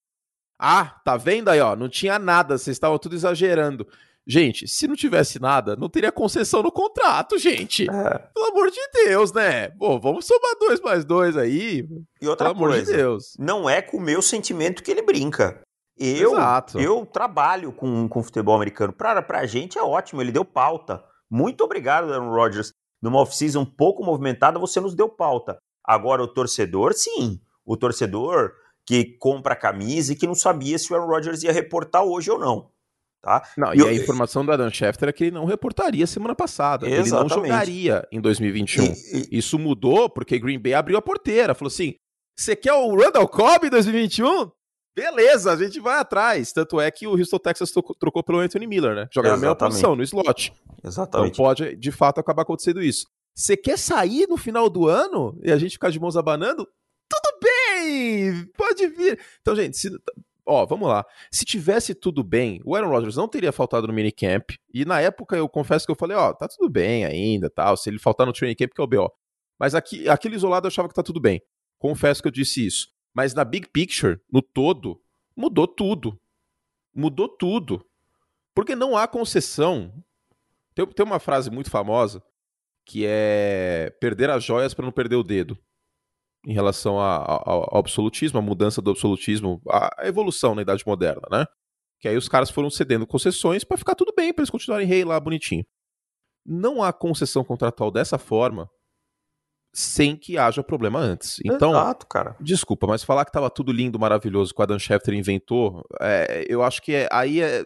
Ah, 0.62 1.00
tá 1.06 1.16
vendo 1.18 1.50
aí, 1.50 1.60
ó? 1.60 1.76
Não 1.76 1.88
tinha 1.90 2.18
nada, 2.20 2.58
vocês 2.58 2.76
estavam 2.76 2.98
tudo 2.98 3.16
exagerando. 3.16 3.88
Gente, 4.28 4.68
se 4.68 4.88
não 4.88 4.96
tivesse 4.96 5.42
nada, 5.42 5.76
não 5.76 5.90
teria 5.90 6.12
concessão 6.12 6.62
no 6.62 6.72
contrato, 6.72 7.38
gente. 7.38 7.90
É. 7.90 8.20
Pelo 8.34 8.46
amor 8.52 8.70
de 8.70 8.80
Deus, 9.06 9.34
né? 9.34 9.70
Pô, 9.70 10.00
vamos 10.00 10.26
somar 10.26 10.52
dois 10.60 10.80
mais 10.82 11.04
dois 11.04 11.36
aí. 11.36 11.88
E 12.22 12.28
outra 12.28 12.48
Pelo 12.48 12.58
amor 12.58 12.70
coisa, 12.72 12.92
de 12.92 12.98
Deus. 12.98 13.34
não 13.40 13.68
é 13.70 13.82
com 13.82 13.98
o 13.98 14.02
meu 14.02 14.22
sentimento 14.22 14.84
que 14.84 14.92
ele 14.92 15.02
brinca. 15.02 15.62
Eu, 16.00 16.32
Exato. 16.34 16.80
eu 16.80 17.06
trabalho 17.06 17.72
com, 17.74 18.08
com 18.08 18.24
futebol 18.24 18.56
americano. 18.56 18.94
Pra, 18.94 19.22
pra 19.22 19.46
gente 19.46 19.78
é 19.78 19.82
ótimo, 19.84 20.22
ele 20.22 20.32
deu 20.32 20.46
pauta. 20.46 21.04
Muito 21.30 21.64
obrigado, 21.64 22.14
Aaron 22.14 22.30
Rodgers. 22.32 22.72
Numa 23.02 23.20
off-season 23.20 23.62
um 23.62 23.66
pouco 23.66 24.04
movimentada, 24.04 24.58
você 24.60 24.80
nos 24.80 24.96
deu 24.96 25.10
pauta. 25.10 25.58
Agora, 25.84 26.24
o 26.24 26.28
torcedor, 26.28 26.94
sim. 26.94 27.40
O 27.66 27.76
torcedor 27.78 28.52
que 28.86 29.18
compra 29.20 29.54
a 29.54 29.58
camisa 29.58 30.14
e 30.14 30.16
que 30.16 30.26
não 30.28 30.36
sabia 30.36 30.78
se 30.80 30.92
o 30.92 30.96
Aaron 30.96 31.08
Rodgers 31.08 31.44
ia 31.44 31.52
reportar 31.52 32.04
hoje 32.04 32.32
ou 32.32 32.40
não. 32.40 32.70
Tá? 33.22 33.44
Não, 33.58 33.74
E 33.74 33.80
eu- 33.80 33.88
a 33.88 33.94
informação 33.94 34.46
do 34.46 34.52
Adam 34.52 34.70
Schefter 34.70 35.10
é 35.10 35.12
que 35.12 35.26
ele 35.26 35.32
não 35.32 35.44
reportaria 35.46 36.08
semana 36.08 36.34
passada. 36.34 36.86
Ele 36.88 36.96
não 36.98 37.04
Exatamente. 37.06 37.34
jogaria 37.50 38.08
em 38.12 38.22
2021. 38.22 38.86
E- 38.86 38.88
e- 39.32 39.38
Isso 39.38 39.60
mudou 39.60 40.10
porque 40.10 40.40
Green 40.40 40.58
Bay 40.60 40.74
abriu 40.74 40.98
a 40.98 41.02
porteira. 41.02 41.54
Falou 41.54 41.68
assim: 41.68 41.96
você 42.38 42.56
quer 42.56 42.72
o 42.74 42.96
Randall 42.96 43.28
Cobb 43.28 43.68
em 43.68 43.70
2021? 43.70 44.50
Beleza, 45.00 45.54
a 45.54 45.56
gente 45.56 45.80
vai 45.80 45.98
atrás. 45.98 46.52
Tanto 46.52 46.80
é 46.80 46.92
que 46.92 47.08
o 47.08 47.12
Houston 47.12 47.40
Texas 47.40 47.72
trocou, 47.72 48.24
pelo 48.24 48.40
Anthony 48.40 48.68
Miller, 48.68 48.94
né? 48.94 49.08
Joga 49.14 49.30
na 49.30 49.38
mesma 49.38 49.56
posição, 49.56 49.96
no 49.96 50.04
slot. 50.04 50.54
Então 50.64 50.90
Exatamente. 50.90 51.38
pode, 51.38 51.76
de 51.78 51.92
fato, 51.92 52.20
acabar 52.20 52.42
acontecendo 52.42 52.82
isso. 52.82 53.08
Você 53.34 53.56
quer 53.56 53.78
sair 53.78 54.28
no 54.28 54.36
final 54.36 54.70
do 54.70 54.88
ano 54.88 55.40
e 55.42 55.52
a 55.52 55.58
gente 55.58 55.72
ficar 55.72 55.90
de 55.90 56.00
mãos 56.00 56.18
abanando? 56.18 56.68
Tudo 57.08 57.40
bem! 57.42 58.46
Pode 58.58 58.88
vir. 58.88 59.18
Então, 59.40 59.56
gente, 59.56 59.78
se, 59.78 59.90
ó, 60.46 60.66
vamos 60.66 60.90
lá. 60.90 61.06
Se 61.32 61.46
tivesse 61.46 61.96
tudo 61.96 62.22
bem, 62.22 62.62
o 62.66 62.76
Aaron 62.76 62.90
Rodgers 62.90 63.16
não 63.16 63.30
teria 63.30 63.54
faltado 63.54 63.88
no 63.88 63.94
minicamp. 63.94 64.54
E 64.74 64.84
na 64.84 65.00
época 65.00 65.38
eu 65.38 65.48
confesso 65.48 65.86
que 65.86 65.92
eu 65.92 65.96
falei, 65.96 66.18
ó, 66.18 66.34
tá 66.34 66.48
tudo 66.50 66.70
bem 66.70 67.06
ainda, 67.06 67.50
tal. 67.50 67.78
Se 67.78 67.90
ele 67.90 68.00
faltar 68.00 68.28
no 68.28 68.34
training 68.34 68.56
camp, 68.56 68.72
que 68.76 68.82
é 68.82 68.84
o 68.84 68.88
BO. 68.88 69.10
Mas 69.58 69.74
aqui, 69.74 70.10
aquele 70.10 70.36
isolado 70.36 70.68
eu 70.68 70.70
achava 70.70 70.90
que 70.90 70.94
tá 70.94 71.04
tudo 71.04 71.22
bem. 71.22 71.42
Confesso 71.78 72.22
que 72.22 72.28
eu 72.28 72.32
disse 72.34 72.66
isso. 72.66 72.88
Mas 73.20 73.34
na 73.34 73.44
big 73.44 73.68
picture, 73.68 74.18
no 74.32 74.42
todo, 74.42 74.98
mudou 75.36 75.68
tudo. 75.68 76.18
Mudou 76.96 77.28
tudo. 77.28 77.86
Porque 78.56 78.78
não 78.78 78.96
há 78.96 79.10
concessão. 79.10 79.94
Tem, 80.74 80.86
tem 80.86 81.06
uma 81.06 81.20
frase 81.20 81.52
muito 81.52 81.70
famosa 81.70 82.24
que 82.86 83.04
é 83.06 83.94
perder 84.00 84.30
as 84.30 84.42
joias 84.42 84.74
para 84.74 84.86
não 84.86 84.92
perder 84.94 85.18
o 85.18 85.24
dedo. 85.24 85.60
Em 86.48 86.54
relação 86.54 86.98
ao 86.98 87.78
absolutismo, 87.78 88.40
a 88.40 88.42
mudança 88.42 88.82
do 88.82 88.92
absolutismo, 88.92 89.62
a 89.70 90.08
evolução 90.08 90.56
na 90.56 90.62
Idade 90.62 90.86
Moderna, 90.88 91.28
né? 91.30 91.46
Que 92.00 92.08
aí 92.08 92.16
os 92.16 92.30
caras 92.30 92.50
foram 92.50 92.70
cedendo 92.70 93.06
concessões 93.06 93.66
para 93.66 93.78
ficar 93.78 93.96
tudo 93.96 94.14
bem, 94.16 94.34
para 94.34 94.44
eles 94.44 94.50
continuarem 94.50 94.88
rei 94.88 95.04
lá 95.04 95.20
bonitinho. 95.20 95.66
Não 96.46 96.82
há 96.82 96.94
concessão 96.94 97.44
contratual 97.44 97.92
dessa 97.92 98.18
forma 98.18 98.70
sem 99.74 100.16
que 100.16 100.38
haja 100.38 100.64
problema 100.64 101.00
antes. 101.00 101.40
Então, 101.46 101.72
Exato, 101.72 102.08
cara. 102.08 102.36
Desculpa, 102.40 102.88
mas 102.88 103.04
falar 103.04 103.24
que 103.26 103.32
tava 103.32 103.50
tudo 103.50 103.72
lindo, 103.72 104.00
maravilhoso, 104.00 104.54
que 104.54 104.60
o 104.60 104.64
Adam 104.64 104.80
Schefter 104.80 105.14
inventou, 105.14 105.86
é, 106.02 106.46
eu 106.50 106.64
acho 106.64 106.82
que 106.82 106.94
é- 106.94 107.08
aí 107.12 107.42
é, 107.42 107.66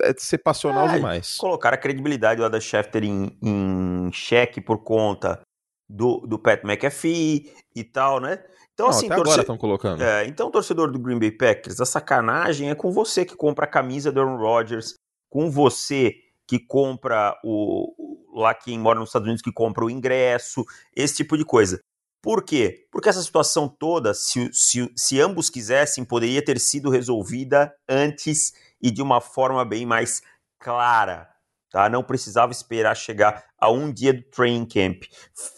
é 0.00 0.14
ser 0.16 0.38
passional 0.38 0.88
É, 0.88 0.94
demais. 0.94 1.36
Colocar 1.36 1.74
a 1.74 1.76
credibilidade 1.76 2.38
do 2.40 2.44
Adam 2.46 2.60
Schefter 2.60 3.04
em, 3.04 3.36
em 3.42 4.10
xeque 4.12 4.60
por 4.60 4.78
conta 4.82 5.40
do, 5.88 6.20
do 6.26 6.38
Pat 6.38 6.64
McAfee 6.64 7.52
e 7.76 7.84
tal, 7.84 8.18
né? 8.18 8.42
Então, 8.72 8.86
Não, 8.86 8.90
assim, 8.96 9.08
torce- 9.08 9.20
agora 9.22 9.40
estão 9.42 9.58
colocando. 9.58 10.02
É, 10.02 10.26
então, 10.26 10.50
torcedor 10.50 10.90
do 10.90 10.98
Green 10.98 11.18
Bay 11.18 11.30
Packers, 11.30 11.78
a 11.78 11.84
sacanagem 11.84 12.70
é 12.70 12.74
com 12.74 12.90
você 12.90 13.24
que 13.26 13.36
compra 13.36 13.66
a 13.66 13.68
camisa 13.68 14.10
do 14.10 14.18
Aaron 14.20 14.38
Rodgers, 14.38 14.94
com 15.30 15.50
você 15.50 16.14
que 16.48 16.58
compra 16.58 17.38
o. 17.44 17.92
lá 18.32 18.54
quem 18.54 18.78
mora 18.78 18.98
nos 18.98 19.10
Estados 19.10 19.26
Unidos 19.26 19.42
que 19.42 19.52
compra 19.52 19.84
o 19.84 19.90
ingresso, 19.90 20.64
esse 20.96 21.16
tipo 21.16 21.36
de 21.36 21.44
coisa. 21.44 21.80
Por 22.22 22.44
quê? 22.44 22.86
Porque 22.90 23.08
essa 23.08 23.22
situação 23.22 23.68
toda, 23.68 24.14
se, 24.14 24.48
se, 24.52 24.88
se 24.96 25.20
ambos 25.20 25.50
quisessem, 25.50 26.04
poderia 26.04 26.42
ter 26.42 26.58
sido 26.60 26.88
resolvida 26.88 27.74
antes 27.88 28.52
e 28.80 28.90
de 28.90 29.02
uma 29.02 29.20
forma 29.20 29.64
bem 29.64 29.84
mais 29.84 30.22
clara. 30.58 31.28
Tá? 31.68 31.88
Não 31.88 32.04
precisava 32.04 32.52
esperar 32.52 32.94
chegar 32.94 33.44
a 33.58 33.70
um 33.70 33.92
dia 33.92 34.14
do 34.14 34.22
training 34.22 34.66
camp. 34.66 35.02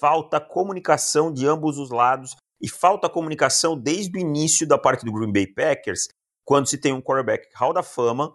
Falta 0.01 0.41
comunicação 0.41 1.33
de 1.33 1.47
ambos 1.47 1.77
os 1.77 1.91
lados 1.91 2.35
e 2.61 2.69
falta 2.69 3.11
comunicação 3.11 3.79
desde 3.79 4.17
o 4.17 4.21
início 4.21 4.67
da 4.67 4.79
parte 4.79 5.05
do 5.05 5.13
Green 5.13 5.33
Bay 5.33 5.47
Packers, 5.47 6.09
quando 6.45 6.67
se 6.67 6.79
tem 6.79 6.95
um 6.95 7.03
quarterback 7.03 7.49
hall 7.55 7.75
da 7.75 7.83
fama 7.83 8.35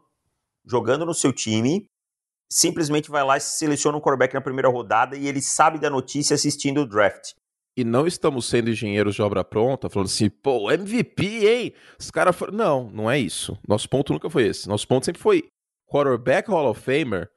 jogando 0.65 1.05
no 1.05 1.15
seu 1.15 1.33
time, 1.33 1.89
simplesmente 2.51 3.09
vai 3.09 3.23
lá 3.23 3.37
e 3.37 3.41
seleciona 3.41 3.97
um 3.97 4.01
quarterback 4.01 4.33
na 4.33 4.41
primeira 4.41 4.69
rodada 4.69 5.15
e 5.15 5.27
ele 5.27 5.41
sabe 5.41 5.79
da 5.79 5.89
notícia 5.89 6.33
assistindo 6.33 6.81
o 6.81 6.85
draft. 6.85 7.33
E 7.77 7.83
não 7.83 8.05
estamos 8.05 8.45
sendo 8.45 8.69
engenheiros 8.69 9.15
de 9.15 9.21
obra 9.21 9.43
pronta, 9.43 9.89
falando 9.89 10.07
assim, 10.07 10.29
pô, 10.29 10.69
MVP, 10.69 11.47
hein? 11.47 11.73
Os 11.97 12.11
caras 12.11 12.35
foram. 12.35 12.51
Não, 12.53 12.89
não 12.89 13.09
é 13.09 13.17
isso. 13.17 13.57
Nosso 13.67 13.87
ponto 13.87 14.11
nunca 14.11 14.29
foi 14.29 14.47
esse. 14.47 14.67
Nosso 14.67 14.87
ponto 14.87 15.05
sempre 15.05 15.21
foi 15.21 15.47
quarterback 15.87 16.49
Hall 16.49 16.69
of 16.69 16.81
Famer 16.81 17.29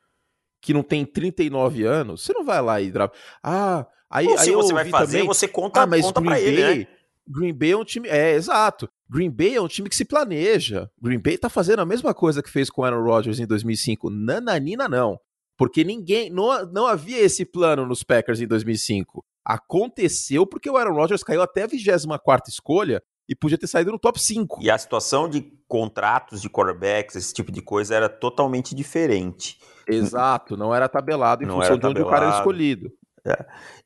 que 0.61 0.73
não 0.73 0.83
tem 0.83 1.05
39 1.05 1.85
anos. 1.85 2.23
Você 2.23 2.33
não 2.33 2.45
vai 2.45 2.63
lá 2.63 2.81
e 2.81 2.91
draft. 2.91 3.15
Ah, 3.43 3.87
aí, 4.09 4.27
Ou 4.27 4.33
aí 4.33 4.39
se 4.39 4.53
você 4.53 4.73
vai 4.73 4.89
fazer, 4.89 5.19
também, 5.19 5.27
você 5.27 5.49
conta, 5.49 5.83
Ah, 5.83 5.87
mas 5.87 6.03
conta 6.03 6.21
Green 6.21 6.31
pra 6.31 6.41
ele, 6.41 6.63
Bay, 6.63 6.79
né? 6.79 6.87
Green 7.29 7.53
Bay 7.53 7.73
é 7.73 7.77
um 7.77 7.85
time. 7.85 8.09
É, 8.09 8.33
exato. 8.33 8.89
Green 9.13 9.31
Bay 9.31 9.57
é 9.57 9.61
um 9.61 9.69
time 9.69 9.91
que 9.91 9.97
se 9.97 10.07
planeja. 10.07 10.91
Green 11.01 11.21
Bay 11.21 11.37
tá 11.37 11.51
fazendo 11.51 11.81
a 11.81 11.87
mesma 11.87 12.15
coisa 12.15 12.43
que 12.43 12.51
fez 12.51 12.71
com 12.71 12.81
o 12.81 12.85
Aaron 12.85 13.05
Rodgers 13.05 13.39
em 13.39 13.47
2005. 13.47 14.09
Nananina, 14.09 14.89
não. 14.89 15.21
Porque 15.59 15.85
ninguém. 15.85 16.31
Não, 16.31 16.65
não 16.73 16.87
havia 16.87 17.21
esse 17.21 17.45
plano 17.45 17.87
nos 17.87 18.03
Packers 18.03 18.41
em 18.41 18.47
2005. 18.47 19.23
Aconteceu 19.45 20.47
porque 20.47 20.71
o 20.71 20.79
Aaron 20.79 20.95
Rodgers 20.95 21.23
caiu 21.23 21.43
até 21.43 21.65
a 21.65 21.67
24 21.67 22.51
escolha 22.51 23.03
e 23.29 23.37
podia 23.37 23.59
ter 23.59 23.67
saído 23.67 23.93
no 23.93 23.99
top 23.99 24.19
5. 24.19 24.63
E 24.63 24.71
a 24.71 24.79
situação 24.79 25.29
de 25.29 25.43
contratos 25.69 26.41
de 26.41 26.49
quarterbacks, 26.49 27.15
esse 27.15 27.35
tipo 27.35 27.53
de 27.53 27.61
coisa, 27.61 27.95
era 27.95 28.09
totalmente 28.09 28.75
diferente. 28.75 29.59
Exato, 29.87 30.57
não 30.57 30.75
era 30.75 30.89
tabelado 30.89 31.43
em 31.43 31.47
Não 31.47 31.57
função 31.57 31.77
de 31.77 31.87
onde 31.87 32.01
o 32.01 32.09
cara 32.09 32.27
era 32.27 32.37
escolhido. 32.39 32.91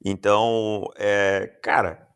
Então, 0.05 0.85
é, 0.97 1.59
cara, 1.63 2.07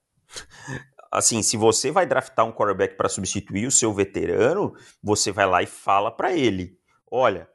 assim, 1.10 1.42
se 1.42 1.56
você 1.56 1.90
vai 1.90 2.06
draftar 2.06 2.46
um 2.46 2.52
quarterback 2.52 2.96
para 2.96 3.08
substituir 3.08 3.66
o 3.66 3.70
seu 3.70 3.92
veterano, 3.92 4.74
você 5.02 5.30
vai 5.32 5.46
lá 5.46 5.62
e 5.62 5.66
fala 5.66 6.10
para 6.10 6.32
ele: 6.32 6.76
olha, 7.10 7.48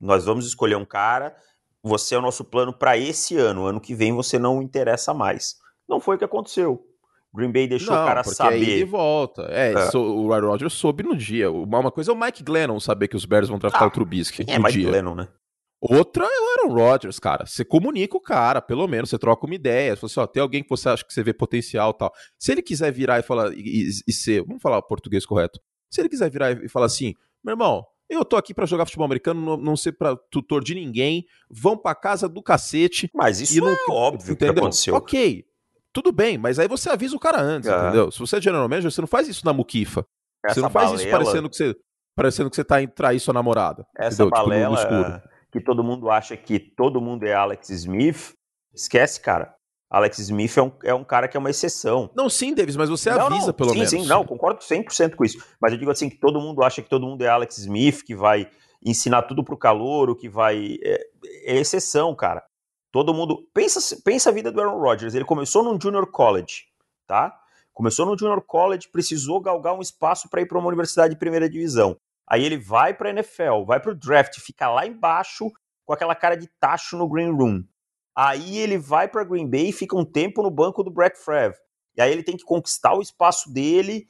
nós 0.00 0.24
vamos 0.24 0.46
escolher 0.46 0.76
um 0.76 0.84
cara, 0.84 1.34
você 1.82 2.14
é 2.14 2.18
o 2.18 2.22
nosso 2.22 2.44
plano 2.44 2.72
para 2.72 2.96
esse 2.96 3.36
ano, 3.36 3.64
ano 3.66 3.80
que 3.80 3.94
vem 3.94 4.12
você 4.12 4.38
não 4.38 4.62
interessa 4.62 5.12
mais. 5.14 5.56
Não 5.88 6.00
foi 6.00 6.16
o 6.16 6.18
que 6.18 6.24
aconteceu. 6.24 6.82
Green 7.34 7.50
Bay 7.50 7.66
deixou 7.66 7.94
não, 7.94 8.04
o 8.04 8.06
cara 8.06 8.22
porque 8.22 8.40
aí 8.42 8.60
de 8.60 8.64
saber. 8.66 8.84
volta. 8.84 9.42
É, 9.50 9.72
É. 9.72 9.90
so- 9.90 10.00
o 10.24 10.32
Aaron 10.32 10.48
Rodgers 10.50 10.72
soube 10.74 11.02
no 11.02 11.16
dia. 11.16 11.50
Uma 11.50 11.90
coisa 11.90 12.12
é 12.12 12.14
o 12.14 12.18
Mike 12.20 12.44
Glennon 12.44 12.78
saber 12.78 13.08
que 13.08 13.16
os 13.16 13.24
Bears 13.24 13.48
vão 13.48 13.58
draftar 13.58 13.82
Ah, 13.82 13.86
o 13.86 13.90
Trubisky 13.90 14.44
É 14.46 14.56
no 14.56 14.62
Mike 14.64 14.78
dia. 14.78 14.88
Glennon, 14.88 15.16
né? 15.16 15.28
Outra 15.80 16.24
é 16.24 16.40
o 16.40 16.53
Aaron 16.64 16.74
Rodgers, 16.74 17.18
cara. 17.18 17.46
Você 17.46 17.64
comunica 17.64 18.16
o 18.16 18.20
cara, 18.20 18.60
pelo 18.60 18.86
menos, 18.88 19.10
você 19.10 19.18
troca 19.18 19.46
uma 19.46 19.54
ideia. 19.54 19.94
Você 19.94 20.00
fala 20.00 20.10
assim, 20.10 20.20
ó, 20.20 20.26
tem 20.26 20.42
alguém 20.42 20.62
que 20.62 20.68
você 20.70 20.88
acha 20.88 21.04
que 21.04 21.12
você 21.12 21.22
vê 21.22 21.32
potencial 21.32 21.90
e 21.90 21.98
tal. 21.98 22.12
Se 22.38 22.52
ele 22.52 22.62
quiser 22.62 22.92
virar 22.92 23.18
e 23.18 23.22
falar, 23.22 23.52
e, 23.52 23.60
e- 23.60 23.90
e 24.08 24.12
ser, 24.12 24.42
vamos 24.44 24.62
falar 24.62 24.78
o 24.78 24.82
português 24.82 25.24
correto. 25.26 25.60
Se 25.90 26.00
ele 26.00 26.08
quiser 26.08 26.30
virar 26.30 26.52
e 26.52 26.68
falar 26.68 26.86
assim, 26.86 27.14
meu 27.44 27.52
irmão, 27.52 27.84
eu 28.08 28.24
tô 28.24 28.36
aqui 28.36 28.52
pra 28.52 28.66
jogar 28.66 28.84
futebol 28.86 29.06
americano, 29.06 29.40
não, 29.40 29.56
não 29.56 29.76
ser 29.76 29.92
pra 29.92 30.16
tutor 30.30 30.62
de 30.62 30.74
ninguém, 30.74 31.24
vão 31.50 31.76
pra 31.76 31.94
casa 31.94 32.28
do 32.28 32.42
cacete. 32.42 33.08
Mas 33.14 33.40
isso 33.40 33.60
não- 33.60 33.70
é 33.70 33.76
óbvio 33.88 34.36
que 34.36 34.44
entendeu? 34.44 34.62
aconteceu. 34.64 34.94
Ok, 34.94 35.44
tudo 35.92 36.10
bem, 36.12 36.36
mas 36.36 36.58
aí 36.58 36.68
você 36.68 36.90
avisa 36.90 37.16
o 37.16 37.20
cara 37.20 37.40
antes, 37.40 37.68
É. 37.68 37.78
entendeu? 37.78 38.10
Se 38.10 38.18
você 38.18 38.36
é 38.36 38.40
general 38.40 38.68
manager, 38.68 38.90
você 38.90 39.00
não 39.00 39.08
faz 39.08 39.28
isso 39.28 39.44
na 39.46 39.52
muquifa. 39.52 40.04
você 40.46 40.50
Essa 40.52 40.60
não 40.60 40.70
faz 40.70 40.90
isso 40.90 41.04
balela- 41.04 41.18
parecendo 41.24 41.48
que 41.48 41.56
você, 41.56 41.76
parecendo 42.14 42.50
que 42.50 42.56
você 42.56 42.64
tá 42.64 42.82
em 42.82 42.86
trair 42.86 43.18
sua 43.18 43.32
namorada. 43.32 43.86
Essa 43.96 44.22
entendeu? 44.22 44.26
Tipo, 44.26 44.50
no- 44.50 44.54
no 44.70 44.74
balela. 44.74 45.22
Que 45.54 45.60
todo 45.60 45.84
mundo 45.84 46.10
acha 46.10 46.36
que 46.36 46.58
todo 46.58 47.00
mundo 47.00 47.22
é 47.22 47.32
Alex 47.32 47.70
Smith, 47.70 48.34
esquece, 48.74 49.20
cara. 49.20 49.54
Alex 49.88 50.18
Smith 50.18 50.58
é 50.58 50.62
um, 50.62 50.72
é 50.82 50.92
um 50.92 51.04
cara 51.04 51.28
que 51.28 51.36
é 51.36 51.40
uma 51.40 51.48
exceção. 51.48 52.10
Não, 52.16 52.28
sim, 52.28 52.52
Davis, 52.52 52.74
mas 52.74 52.90
você 52.90 53.08
Não, 53.10 53.28
avisa 53.28 53.46
não, 53.46 53.54
pelo 53.54 53.70
sim, 53.70 53.76
menos. 53.76 53.90
Sim, 53.90 54.04
não, 54.04 54.24
concordo 54.24 54.58
100% 54.58 55.14
com 55.14 55.24
isso. 55.24 55.38
Mas 55.60 55.72
eu 55.72 55.78
digo 55.78 55.92
assim, 55.92 56.08
que 56.08 56.16
todo 56.16 56.40
mundo 56.40 56.64
acha 56.64 56.82
que 56.82 56.88
todo 56.88 57.06
mundo 57.06 57.22
é 57.22 57.28
Alex 57.28 57.58
Smith, 57.58 58.02
que 58.02 58.16
vai 58.16 58.50
ensinar 58.84 59.22
tudo 59.22 59.44
pro 59.44 59.56
calouro, 59.56 60.16
que 60.16 60.28
vai... 60.28 60.76
É, 60.82 61.00
é 61.44 61.56
exceção, 61.56 62.12
cara. 62.16 62.44
Todo 62.90 63.14
mundo... 63.14 63.48
Pensa, 63.54 63.78
pensa 64.04 64.30
a 64.30 64.32
vida 64.32 64.50
do 64.50 64.60
Aaron 64.60 64.80
Rodgers. 64.80 65.14
Ele 65.14 65.24
começou 65.24 65.62
num 65.62 65.80
junior 65.80 66.10
college, 66.10 66.64
tá? 67.06 67.32
Começou 67.72 68.06
no 68.06 68.18
junior 68.18 68.42
college, 68.42 68.88
precisou 68.90 69.40
galgar 69.40 69.74
um 69.74 69.80
espaço 69.80 70.28
para 70.28 70.40
ir 70.40 70.46
para 70.46 70.58
uma 70.58 70.66
universidade 70.66 71.14
de 71.14 71.20
primeira 71.20 71.48
divisão. 71.48 71.96
Aí 72.28 72.44
ele 72.44 72.56
vai 72.56 72.94
para 72.94 73.10
NFL, 73.10 73.64
vai 73.66 73.80
para 73.80 73.92
o 73.92 73.94
draft, 73.94 74.38
fica 74.40 74.68
lá 74.70 74.86
embaixo 74.86 75.50
com 75.84 75.92
aquela 75.92 76.14
cara 76.14 76.36
de 76.36 76.48
tacho 76.58 76.96
no 76.96 77.08
green 77.08 77.30
room. 77.30 77.62
Aí 78.16 78.58
ele 78.58 78.78
vai 78.78 79.08
para 79.08 79.24
Green 79.24 79.48
Bay 79.48 79.70
e 79.70 79.72
fica 79.72 79.96
um 79.96 80.04
tempo 80.04 80.42
no 80.42 80.50
banco 80.50 80.82
do 80.84 80.90
Brett 80.90 81.18
Favre. 81.18 81.58
E 81.96 82.02
aí 82.02 82.12
ele 82.12 82.22
tem 82.22 82.36
que 82.36 82.44
conquistar 82.44 82.94
o 82.94 83.02
espaço 83.02 83.52
dele, 83.52 84.06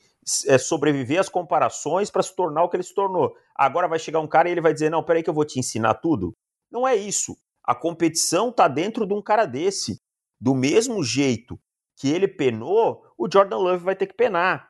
é, 0.47 0.59
sobreviver 0.59 1.19
às 1.19 1.29
comparações 1.29 2.11
para 2.11 2.23
se 2.23 2.35
tornar 2.35 2.65
o 2.65 2.69
que 2.69 2.77
ele 2.77 2.83
se 2.83 2.95
tornou. 2.95 3.35
Agora 3.55 3.89
vai 3.89 3.99
chegar 3.99 4.21
um 4.21 4.29
cara 4.29 4.49
e 4.49 4.53
ele 4.53 4.61
vai 4.61 4.73
dizer: 4.73 4.91
Não, 4.91 5.03
peraí 5.03 5.23
que 5.23 5.31
eu 5.31 5.35
vou 5.35 5.45
te 5.45 5.59
ensinar 5.59 5.95
tudo. 5.95 6.35
Não 6.71 6.87
é 6.87 6.95
isso. 6.95 7.37
A 7.65 7.75
competição 7.75 8.53
tá 8.53 8.69
dentro 8.69 9.07
de 9.07 9.15
um 9.15 9.23
cara 9.23 9.47
desse. 9.47 9.99
Do 10.39 10.55
mesmo 10.55 11.03
jeito 11.03 11.59
que 11.97 12.11
ele 12.11 12.29
penou, 12.29 13.03
o 13.17 13.29
Jordan 13.31 13.57
Love 13.57 13.85
vai 13.85 13.97
ter 13.97 14.07
que 14.07 14.15
penar. 14.15 14.69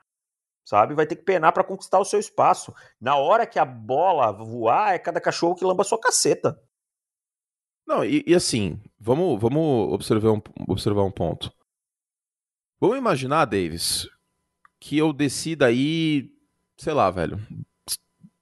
Sabe? 0.65 0.95
Vai 0.95 1.07
ter 1.07 1.17
que 1.17 1.25
penar 1.25 1.53
para 1.53 1.63
conquistar 1.63 1.99
o 1.99 2.05
seu 2.05 2.19
espaço. 2.19 2.75
Na 3.01 3.17
hora 3.17 3.47
que 3.47 3.59
a 3.59 3.65
bola 3.65 4.33
voar, 4.33 4.95
é 4.95 4.99
cada 4.99 5.21
cachorro 5.21 5.55
que 5.55 5.65
lamba 5.65 5.83
a 5.83 5.85
sua 5.85 6.01
caceta. 6.01 6.59
Não, 7.87 8.05
e, 8.05 8.25
e 8.27 8.35
assim, 8.35 8.81
vamos, 8.99 9.39
vamos 9.41 9.93
observar, 9.93 10.31
um, 10.31 10.43
observar 10.67 11.03
um 11.03 11.11
ponto. 11.11 11.53
Vamos 12.81 12.97
imaginar, 12.97 13.45
Davis, 13.45 14.09
que 14.81 14.97
eu 14.97 15.13
decida 15.13 15.67
aí, 15.67 16.31
sei 16.79 16.95
lá, 16.95 17.11
velho, 17.11 17.39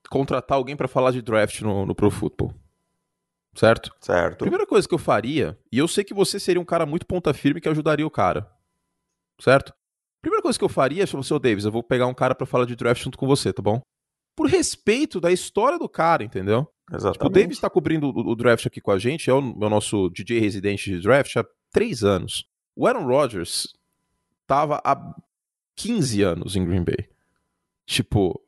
contratar 0.08 0.56
alguém 0.56 0.76
pra 0.76 0.88
falar 0.88 1.10
de 1.10 1.22
draft 1.22 1.60
no, 1.60 1.84
no 1.84 1.94
Pro 1.94 2.10
Football. 2.10 2.54
Certo? 3.54 3.94
Certo. 4.00 4.38
Primeira 4.38 4.66
coisa 4.66 4.88
que 4.88 4.94
eu 4.94 4.98
faria, 4.98 5.58
e 5.70 5.78
eu 5.78 5.86
sei 5.86 6.04
que 6.04 6.14
você 6.14 6.40
seria 6.40 6.60
um 6.60 6.64
cara 6.64 6.86
muito 6.86 7.06
ponta 7.06 7.34
firme 7.34 7.60
que 7.60 7.68
ajudaria 7.68 8.06
o 8.06 8.10
cara. 8.10 8.50
Certo? 9.38 9.74
Primeira 10.22 10.42
coisa 10.42 10.56
que 10.56 10.64
eu 10.64 10.68
faria 10.68 11.02
é 11.02 11.06
falar 11.06 11.20
assim, 11.20 11.34
ô 11.34 11.38
Davis, 11.38 11.64
eu 11.64 11.72
vou 11.72 11.82
pegar 11.82 12.06
um 12.06 12.14
cara 12.14 12.34
pra 12.34 12.46
falar 12.46 12.64
de 12.64 12.76
draft 12.76 13.02
junto 13.02 13.18
com 13.18 13.26
você, 13.26 13.52
tá 13.52 13.60
bom? 13.60 13.82
Por 14.36 14.46
respeito 14.46 15.20
da 15.20 15.32
história 15.32 15.78
do 15.78 15.88
cara, 15.88 16.22
entendeu? 16.22 16.66
Exatamente. 16.90 17.14
Tipo, 17.14 17.26
o 17.26 17.28
Davis 17.28 17.58
tá 17.58 17.68
cobrindo 17.68 18.06
o, 18.08 18.30
o 18.30 18.36
draft 18.36 18.64
aqui 18.64 18.80
com 18.80 18.92
a 18.92 18.98
gente, 18.98 19.28
é 19.28 19.34
o, 19.34 19.38
é 19.38 19.66
o 19.66 19.68
nosso 19.68 20.08
DJ 20.10 20.38
residente 20.38 20.90
de 20.90 21.00
draft 21.00 21.36
há 21.36 21.44
três 21.72 22.04
anos. 22.04 22.48
O 22.76 22.86
Aaron 22.86 23.04
Rodgers 23.04 23.66
tava 24.46 24.80
há 24.84 25.14
15 25.74 26.22
anos 26.22 26.54
em 26.54 26.64
Green 26.64 26.84
Bay. 26.84 27.08
Tipo, 27.84 28.40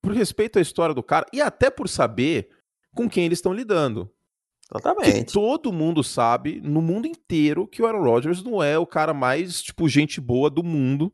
por 0.00 0.12
respeito 0.12 0.58
à 0.58 0.62
história 0.62 0.94
do 0.94 1.02
cara 1.02 1.26
e 1.32 1.40
até 1.42 1.70
por 1.70 1.88
saber 1.88 2.48
com 2.94 3.08
quem 3.08 3.26
eles 3.26 3.38
estão 3.38 3.52
lidando. 3.52 4.10
Que 4.70 4.78
Exatamente. 4.78 5.32
todo 5.32 5.72
mundo 5.72 6.04
sabe, 6.04 6.60
no 6.60 6.80
mundo 6.80 7.06
inteiro, 7.06 7.66
que 7.66 7.82
o 7.82 7.86
Aaron 7.86 8.04
Rodgers 8.04 8.42
não 8.42 8.62
é 8.62 8.78
o 8.78 8.86
cara 8.86 9.12
mais, 9.12 9.60
tipo, 9.62 9.88
gente 9.88 10.20
boa 10.20 10.48
do 10.48 10.62
mundo. 10.62 11.12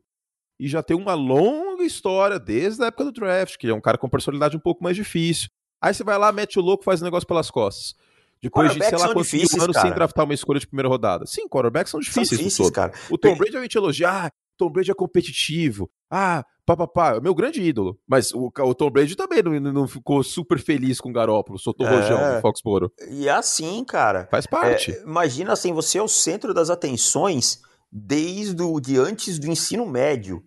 E 0.59 0.67
já 0.67 0.81
tem 0.81 0.95
uma 0.97 1.13
longa 1.13 1.83
história 1.83 2.39
desde 2.39 2.83
a 2.83 2.87
época 2.87 3.05
do 3.05 3.11
draft, 3.11 3.57
que 3.57 3.67
é 3.67 3.73
um 3.73 3.81
cara 3.81 3.97
com 3.97 4.09
personalidade 4.09 4.55
um 4.55 4.59
pouco 4.59 4.83
mais 4.83 4.95
difícil. 4.95 5.49
Aí 5.81 5.93
você 5.93 6.03
vai 6.03 6.17
lá, 6.17 6.31
mete 6.31 6.57
o 6.57 6.61
louco, 6.61 6.83
faz 6.83 7.01
o 7.01 7.03
negócio 7.03 7.27
pelas 7.27 7.51
costas. 7.51 7.95
Depois 8.41 8.71
de, 8.73 8.83
sei 8.83 8.91
lá, 8.91 8.99
são 8.99 9.13
quantos 9.13 9.31
mil 9.33 9.41
difíceis, 9.41 9.63
anos 9.63 9.75
cara. 9.75 9.87
sem 9.87 9.95
draftar 9.95 10.25
uma 10.25 10.33
escolha 10.33 10.59
de 10.59 10.67
primeira 10.67 10.87
rodada. 10.87 11.25
Sim, 11.25 11.47
quarterbacks 11.47 11.91
são 11.91 12.01
São 12.01 12.07
difíceis, 12.07 12.39
no 12.39 12.47
difíceis, 12.47 12.69
cara. 12.69 12.93
O 13.09 13.17
Tom 13.17 13.35
Brady 13.35 13.57
a 13.57 13.61
gente 13.61 13.75
elogia, 13.75 14.09
ah, 14.09 14.31
Tom 14.57 14.69
Brady 14.69 14.91
é 14.91 14.93
competitivo. 14.93 15.89
Ah, 16.09 16.43
papapá, 16.67 17.15
é 17.15 17.19
o 17.19 17.21
meu 17.21 17.33
grande 17.33 17.61
ídolo. 17.61 17.97
Mas 18.05 18.33
o, 18.33 18.51
o 18.53 18.75
Tom 18.75 18.91
Brady 18.91 19.15
também 19.15 19.41
não, 19.41 19.71
não 19.71 19.87
ficou 19.87 20.21
super 20.21 20.59
feliz 20.59 20.99
com 20.99 21.09
o 21.09 21.13
Garópolo, 21.13 21.57
soltou 21.57 21.87
É. 21.87 21.89
rojão 21.89 22.35
no 22.35 22.41
Foxborough. 22.41 22.91
E 23.09 23.27
é 23.27 23.31
assim, 23.31 23.83
cara. 23.85 24.27
Faz 24.29 24.45
parte. 24.45 24.91
É, 24.91 25.01
imagina 25.01 25.53
assim, 25.53 25.71
você 25.73 25.97
é 25.97 26.03
o 26.03 26.07
centro 26.09 26.53
das 26.53 26.69
atenções 26.69 27.61
desde 27.89 28.61
o, 28.61 28.79
de 28.81 28.99
antes 28.99 29.39
do 29.39 29.47
ensino 29.47 29.85
médio, 29.85 30.43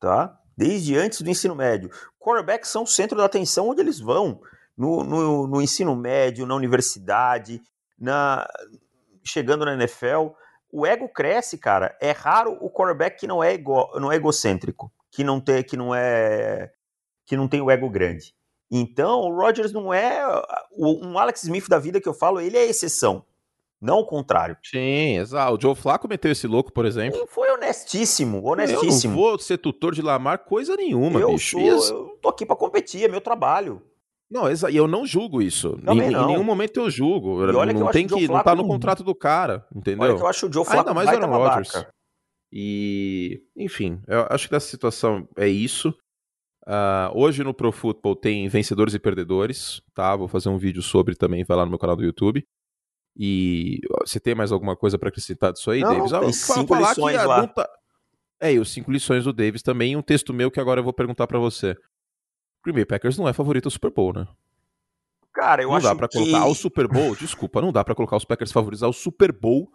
tá? 0.00 0.34
Desde 0.56 0.96
antes 0.96 1.20
do 1.20 1.28
ensino 1.28 1.54
médio. 1.54 1.90
Quarterbacks 2.18 2.70
são 2.70 2.84
o 2.84 2.86
centro 2.86 3.18
da 3.18 3.26
atenção 3.26 3.68
onde 3.68 3.82
eles 3.82 4.00
vão. 4.00 4.40
No, 4.76 5.04
no, 5.04 5.46
no 5.46 5.62
ensino 5.62 5.94
médio, 5.94 6.46
na 6.46 6.54
universidade, 6.56 7.60
na 7.98 8.48
chegando 9.22 9.64
na 9.64 9.74
NFL. 9.74 10.30
O 10.72 10.84
ego 10.86 11.08
cresce, 11.08 11.58
cara. 11.58 11.96
É 12.00 12.10
raro 12.10 12.56
o 12.60 12.68
quarterback 12.70 13.20
que 13.20 13.26
não 13.26 13.44
é, 13.44 13.52
ego, 13.52 13.88
não 14.00 14.10
é 14.10 14.16
egocêntrico, 14.16 14.90
que 15.14 15.22
não 15.24 15.40
tem, 15.40 15.62
que 15.62 15.76
não 15.76 15.94
é, 15.94 16.70
que 17.26 17.36
não 17.36 17.46
tem 17.48 17.60
o 17.60 17.70
ego 17.70 17.88
grande. 17.90 18.34
Então, 18.70 19.20
o 19.20 19.34
Rodgers 19.36 19.72
não 19.72 19.92
é 19.94 20.26
o- 20.72 21.06
um 21.06 21.18
Alex 21.18 21.44
Smith 21.44 21.68
da 21.68 21.78
vida 21.78 22.00
que 22.00 22.08
eu 22.08 22.14
falo, 22.14 22.40
ele 22.40 22.56
é 22.56 22.64
exceção, 22.66 23.24
não 23.80 23.98
o 24.00 24.06
contrário. 24.06 24.56
Sim, 24.64 25.18
exato. 25.18 25.54
O 25.54 25.60
Joe 25.60 25.74
Flacco 25.74 26.08
meteu 26.08 26.32
esse 26.32 26.46
louco, 26.46 26.72
por 26.72 26.84
exemplo. 26.86 27.18
Ele 27.20 27.26
foi 27.26 27.50
honestíssimo, 27.52 28.38
Eu 28.38 28.42
não 28.42 28.48
honestíssimo. 28.50 29.14
vou 29.14 29.38
ser 29.38 29.58
tutor 29.58 29.94
de 29.94 30.02
Lamar 30.02 30.38
coisa 30.38 30.74
nenhuma, 30.76 31.20
Eu, 31.20 31.32
bicho. 31.32 31.58
sou, 31.80 31.98
eu 32.10 32.18
tô 32.20 32.28
aqui 32.30 32.44
pra 32.44 32.56
competir, 32.56 33.04
é 33.04 33.08
meu 33.08 33.20
trabalho. 33.20 33.80
Não, 34.30 34.50
e 34.50 34.76
eu 34.76 34.88
não 34.88 35.06
julgo 35.06 35.40
isso. 35.40 35.76
Em, 35.82 35.84
Também 35.84 36.08
em 36.08 36.12
não. 36.12 36.26
nenhum 36.26 36.42
momento 36.42 36.80
eu 36.80 36.90
julgo. 36.90 37.44
E 37.44 37.54
olha 37.54 37.70
que 37.72 37.76
eu 37.76 37.80
não 37.80 37.88
acho 37.88 37.92
tem 37.92 38.06
que 38.06 38.14
o 38.14 38.16
que. 38.16 38.26
Não 38.26 38.42
tá 38.42 38.54
no 38.54 38.66
contrato 38.66 39.04
do 39.04 39.14
cara, 39.14 39.64
entendeu? 39.72 40.02
Olha 40.08 40.16
que 40.16 40.22
eu 40.22 40.26
acho 40.26 40.48
o 40.48 40.52
Joe 40.52 40.64
Flacco 40.64 40.80
Ainda 40.88 40.94
mais 40.94 41.08
Aaron 41.08 41.30
Rodgers. 41.30 41.70
babaca. 41.72 41.94
E, 42.56 43.42
enfim, 43.56 44.00
eu 44.06 44.28
acho 44.30 44.46
que 44.46 44.52
dessa 44.52 44.68
situação 44.68 45.28
é 45.36 45.48
isso. 45.48 45.92
Ah, 46.64 47.10
hoje 47.12 47.42
no 47.42 47.52
Pro 47.52 47.72
Football 47.72 48.14
tem 48.14 48.46
vencedores 48.48 48.94
e 48.94 48.98
perdedores, 49.00 49.82
tá? 49.92 50.14
Vou 50.14 50.28
fazer 50.28 50.48
um 50.50 50.56
vídeo 50.56 50.80
sobre 50.80 51.16
também, 51.16 51.42
vai 51.42 51.56
lá 51.56 51.64
no 51.64 51.70
meu 51.70 51.78
canal 51.80 51.96
do 51.96 52.04
YouTube. 52.04 52.46
E 53.16 53.80
você 54.06 54.20
tem 54.20 54.34
mais 54.36 54.52
alguma 54.52 54.76
coisa 54.76 54.96
pra 54.96 55.08
acrescentar 55.08 55.52
disso 55.52 55.68
aí, 55.70 55.80
Não, 55.80 56.06
Davis? 56.06 56.10
tem 56.12 56.32
fa- 56.32 56.54
cinco 56.54 56.74
lições 56.76 57.16
ah, 57.16 57.26
lá. 57.26 57.38
não 57.42 57.48
tá- 57.48 57.68
É, 58.40 58.52
e 58.52 58.58
os 58.60 58.72
cinco 58.72 58.90
lições 58.92 59.24
do 59.24 59.32
Davis 59.32 59.62
também, 59.62 59.96
um 59.96 60.02
texto 60.02 60.32
meu 60.32 60.50
que 60.50 60.60
agora 60.60 60.78
eu 60.80 60.84
vou 60.84 60.92
perguntar 60.92 61.26
pra 61.26 61.38
você. 61.40 61.76
Green 62.64 62.74
Bay 62.74 62.84
Packers 62.86 63.18
não 63.18 63.28
é 63.28 63.32
favorito 63.32 63.66
ao 63.66 63.70
Super 63.70 63.90
Bowl, 63.90 64.12
né? 64.12 64.26
Cara, 65.32 65.62
eu 65.62 65.68
não 65.68 65.76
acho 65.76 65.86
dá 65.86 65.94
pra 65.94 66.08
que... 66.08 66.18
colocar 66.18 66.40
ao 66.40 66.54
Super 66.54 66.86
Bowl, 66.88 67.16
desculpa, 67.16 67.60
não 67.60 67.72
dá 67.72 67.84
pra 67.84 67.94
colocar 67.96 68.16
os 68.16 68.24
Packers 68.24 68.52
favoritos 68.52 68.82
ao 68.82 68.92
Super 68.92 69.32
Bowl 69.32 69.70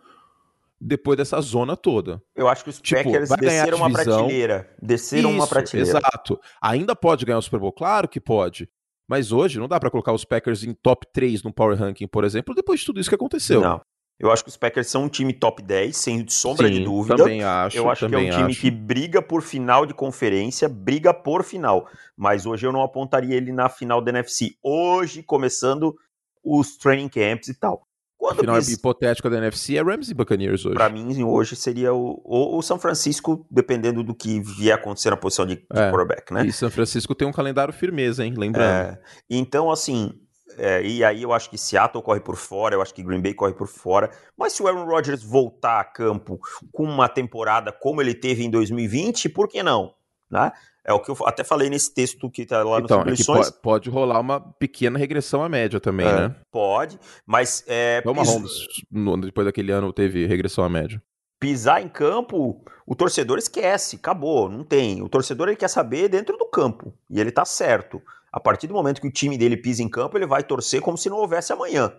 depois 0.79 1.17
dessa 1.17 1.39
zona 1.41 1.75
toda. 1.75 2.21
Eu 2.35 2.47
acho 2.47 2.63
que 2.63 2.69
os 2.69 2.79
Tipo, 2.79 3.03
Packers 3.03 3.29
desceram 3.29 3.77
uma 3.77 3.91
prateleira. 3.91 4.75
Desceram 4.81 5.31
uma 5.31 5.39
Isso, 5.39 5.49
prateleira. 5.49 5.99
Exato. 5.99 6.39
Ainda 6.61 6.95
pode 6.95 7.25
ganhar 7.25 7.37
o 7.37 7.41
Super 7.41 7.59
Bowl? 7.59 7.73
Claro 7.73 8.07
que 8.07 8.19
pode. 8.19 8.69
Mas 9.09 9.31
hoje 9.31 9.59
não 9.59 9.67
dá 9.67 9.79
pra 9.79 9.89
colocar 9.89 10.13
os 10.13 10.23
Packers 10.23 10.63
em 10.63 10.73
top 10.73 11.07
3 11.11 11.43
no 11.43 11.51
Power 11.51 11.77
Ranking, 11.77 12.07
por 12.07 12.23
exemplo, 12.23 12.53
depois 12.53 12.79
de 12.79 12.85
tudo 12.85 12.99
isso 12.99 13.09
que 13.09 13.15
aconteceu. 13.15 13.59
Não. 13.59 13.81
Eu 14.19 14.29
acho 14.31 14.43
que 14.43 14.49
os 14.49 14.57
Packers 14.57 14.87
são 14.87 15.05
um 15.05 15.09
time 15.09 15.31
top 15.31 15.63
10, 15.63 15.95
sem 15.95 16.27
sombra 16.27 16.67
Sim, 16.67 16.73
de 16.73 16.83
dúvida. 16.83 17.15
Também 17.15 17.41
acho. 17.41 17.77
Eu 17.77 17.89
acho 17.89 18.07
que 18.07 18.13
é 18.13 18.17
um 18.17 18.29
time 18.29 18.51
acho. 18.51 18.61
que 18.61 18.69
briga 18.69 19.21
por 19.21 19.41
final 19.41 19.85
de 19.85 19.93
conferência, 19.93 20.67
briga 20.67 21.13
por 21.13 21.41
final. 21.41 21.87
Mas 22.17 22.45
hoje 22.45 22.67
eu 22.67 22.71
não 22.73 22.83
apontaria 22.83 23.35
ele 23.35 23.53
na 23.53 23.69
final 23.69 24.01
da 24.01 24.11
NFC. 24.11 24.55
Hoje, 24.61 25.23
começando 25.23 25.95
os 26.43 26.77
training 26.77 27.07
camps 27.07 27.47
e 27.47 27.57
tal. 27.57 27.87
Quando 28.19 28.39
final 28.41 28.57
bis- 28.57 28.67
hipotética 28.73 29.29
da 29.29 29.37
NFC 29.37 29.77
é 29.77 29.81
Rams 29.81 30.09
e 30.09 30.13
Buccaneers 30.13 30.65
hoje. 30.65 30.75
Pra 30.75 30.89
mim, 30.89 31.23
hoje 31.23 31.55
seria 31.55 31.93
o, 31.93 32.21
o, 32.25 32.57
o 32.57 32.61
São 32.61 32.77
Francisco, 32.77 33.47
dependendo 33.49 34.03
do 34.03 34.13
que 34.13 34.41
vier 34.41 34.75
acontecer 34.75 35.09
na 35.09 35.15
posição 35.17 35.45
de, 35.45 35.55
de 35.55 35.65
É. 35.73 35.89
quarterback, 35.89 36.33
né? 36.33 36.45
E 36.45 36.51
São 36.51 36.69
Francisco 36.69 37.15
tem 37.15 37.25
um 37.27 37.31
calendário 37.31 37.73
firmeza, 37.73 38.25
hein? 38.25 38.33
Lembrando. 38.37 38.65
É, 38.91 38.99
então, 39.29 39.71
assim, 39.71 40.11
é, 40.57 40.83
e 40.85 41.01
aí 41.01 41.23
eu 41.23 41.31
acho 41.31 41.49
que 41.49 41.57
Seattle 41.57 42.03
corre 42.03 42.19
por 42.19 42.35
fora, 42.35 42.75
eu 42.75 42.81
acho 42.81 42.93
que 42.93 43.01
Green 43.01 43.21
Bay 43.21 43.33
corre 43.33 43.53
por 43.53 43.67
fora. 43.67 44.11
Mas 44.37 44.51
se 44.51 44.61
o 44.61 44.67
Aaron 44.67 44.83
Rodgers 44.85 45.23
voltar 45.23 45.79
a 45.79 45.83
campo 45.85 46.37
com 46.73 46.83
uma 46.83 47.07
temporada 47.07 47.71
como 47.71 48.01
ele 48.01 48.13
teve 48.13 48.43
em 48.43 48.49
2020, 48.49 49.29
por 49.29 49.47
que 49.47 49.63
não? 49.63 49.93
Né? 50.29 50.51
É 50.89 50.93
o 50.93 50.99
que 50.99 51.11
eu 51.11 51.17
até 51.25 51.43
falei 51.43 51.69
nesse 51.69 51.93
texto 51.93 52.29
que 52.31 52.45
tá 52.47 52.63
lá 52.63 52.79
então, 52.79 52.97
nas 52.97 53.07
é 53.07 53.11
que 53.11 53.17
lições. 53.17 53.51
po- 53.51 53.61
pode 53.61 53.89
rolar 53.91 54.19
uma 54.19 54.39
pequena 54.39 54.97
regressão 54.97 55.43
à 55.43 55.47
média 55.47 55.79
também, 55.79 56.07
É. 56.07 56.27
né? 56.29 56.35
Pode, 56.51 56.99
mas 57.27 57.63
é, 57.67 58.01
Vamos 58.03 58.27
pis- 58.33 58.85
no- 58.91 59.15
depois 59.21 59.45
daquele 59.45 59.71
ano, 59.71 59.93
teve 59.93 60.25
regressão 60.25 60.63
à 60.63 60.69
média. 60.69 60.99
pisar 61.39 61.81
em 61.81 61.87
campo, 61.87 62.65
o 62.87 62.95
torcedor 62.95 63.37
esquece, 63.37 63.97
acabou, 63.97 64.49
não 64.49 64.63
tem. 64.63 65.01
O 65.03 65.07
torcedor 65.07 65.47
ele 65.47 65.55
quer 65.57 65.67
saber 65.69 66.09
dentro 66.09 66.35
do 66.37 66.45
campo, 66.49 66.91
e 67.09 67.19
ele 67.19 67.31
tá 67.31 67.45
certo. 67.45 68.01
A 68.33 68.39
partir 68.39 68.65
do 68.67 68.73
momento 68.73 68.99
que 68.99 69.07
o 69.07 69.11
time 69.11 69.37
dele 69.37 69.55
pisa 69.57 69.81
em 69.83 69.89
campo, 69.89 70.17
ele 70.17 70.25
vai 70.25 70.43
torcer 70.43 70.81
como 70.81 70.97
se 70.97 71.07
não 71.09 71.17
houvesse 71.17 71.53
amanhã. 71.53 71.93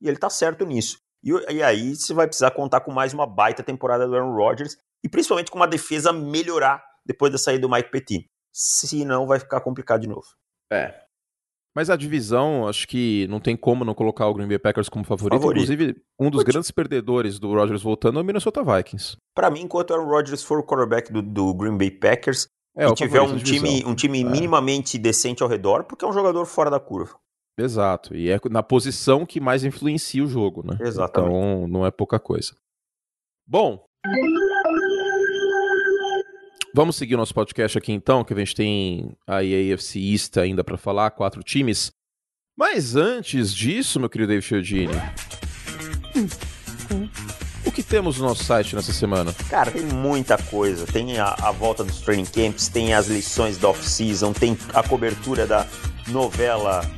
E 0.00 0.08
ele 0.08 0.16
tá 0.18 0.28
certo 0.28 0.66
nisso. 0.66 0.98
E, 1.24 1.30
e 1.54 1.62
aí 1.62 1.94
você 1.94 2.12
vai 2.12 2.26
precisar 2.26 2.50
contar 2.50 2.80
com 2.80 2.90
mais 2.92 3.14
uma 3.14 3.26
baita 3.26 3.62
temporada 3.62 4.06
do 4.06 4.14
Aaron 4.16 4.34
Rodgers, 4.34 4.76
e 5.04 5.08
principalmente 5.08 5.50
com 5.50 5.58
uma 5.58 5.66
defesa 5.68 6.12
melhorar 6.12 6.82
depois 7.06 7.32
da 7.32 7.38
saída 7.38 7.62
do 7.62 7.70
Mike 7.70 7.90
Pettine. 7.90 8.26
Senão 8.52 9.26
vai 9.26 9.38
ficar 9.38 9.60
complicado 9.60 10.02
de 10.02 10.08
novo. 10.08 10.26
É. 10.72 11.00
Mas 11.74 11.88
a 11.88 11.96
divisão, 11.96 12.68
acho 12.68 12.86
que 12.86 13.26
não 13.28 13.40
tem 13.40 13.56
como 13.56 13.82
não 13.84 13.94
colocar 13.94 14.26
o 14.28 14.34
Green 14.34 14.46
Bay 14.46 14.58
Packers 14.58 14.90
como 14.90 15.04
favorito. 15.04 15.40
Favorito. 15.40 15.62
Inclusive, 15.62 16.02
um 16.20 16.28
dos 16.28 16.42
Putz. 16.42 16.52
grandes 16.52 16.70
perdedores 16.70 17.38
do 17.38 17.52
Rodgers 17.54 17.80
voltando 17.82 18.18
é 18.18 18.22
o 18.22 18.24
Minnesota 18.24 18.62
Vikings. 18.62 19.16
Pra 19.34 19.50
mim, 19.50 19.62
enquanto 19.62 19.90
o 19.90 19.94
Aaron 19.94 20.06
Rodgers 20.06 20.42
for 20.42 20.58
o 20.58 20.62
quarterback 20.62 21.10
do, 21.10 21.22
do 21.22 21.54
Green 21.54 21.78
Bay 21.78 21.90
Packers, 21.90 22.46
É, 22.76 22.86
e 22.86 22.94
tiver 22.94 23.22
um 23.22 23.38
time, 23.38 23.82
um 23.86 23.94
time 23.94 24.20
É. 24.20 24.24
minimamente 24.24 24.98
decente 24.98 25.42
ao 25.42 25.48
redor, 25.48 25.84
porque 25.84 26.04
é 26.04 26.08
um 26.08 26.12
jogador 26.12 26.44
fora 26.44 26.70
da 26.70 26.78
curva. 26.78 27.18
Exato. 27.58 28.14
E 28.14 28.30
é 28.30 28.38
na 28.50 28.62
posição 28.62 29.24
que 29.24 29.40
mais 29.40 29.64
influencia 29.64 30.22
o 30.22 30.26
jogo, 30.26 30.62
né? 30.66 30.76
Exatamente. 30.80 31.34
Então, 31.34 31.68
não 31.68 31.86
é 31.86 31.90
pouca 31.90 32.18
coisa. 32.20 32.54
Bom. 33.46 33.82
Vamos 36.74 36.96
seguir 36.96 37.16
nosso 37.16 37.34
podcast 37.34 37.76
aqui 37.76 37.92
então, 37.92 38.24
que 38.24 38.32
a 38.32 38.36
gente 38.36 38.54
tem 38.54 39.14
a 39.26 39.40
AFC 39.40 39.98
East 39.98 40.38
ainda 40.38 40.64
pra 40.64 40.78
falar, 40.78 41.10
quatro 41.10 41.42
times. 41.42 41.92
Mas 42.56 42.96
antes 42.96 43.54
disso, 43.54 44.00
meu 44.00 44.08
querido 44.08 44.28
David 44.28 44.46
Chiodini, 44.46 44.94
o 47.66 47.70
que 47.70 47.82
temos 47.82 48.18
no 48.18 48.26
nosso 48.26 48.42
site 48.44 48.74
nessa 48.74 48.90
semana? 48.90 49.34
Cara, 49.50 49.70
tem 49.70 49.82
muita 49.82 50.38
coisa. 50.38 50.86
Tem 50.86 51.18
a, 51.18 51.34
a 51.42 51.52
volta 51.52 51.84
dos 51.84 52.00
training 52.00 52.24
camps, 52.24 52.68
tem 52.68 52.94
as 52.94 53.06
lições 53.06 53.58
da 53.58 53.68
off-season, 53.68 54.32
tem 54.32 54.56
a 54.72 54.82
cobertura 54.82 55.46
da 55.46 55.66
novela 56.08 56.90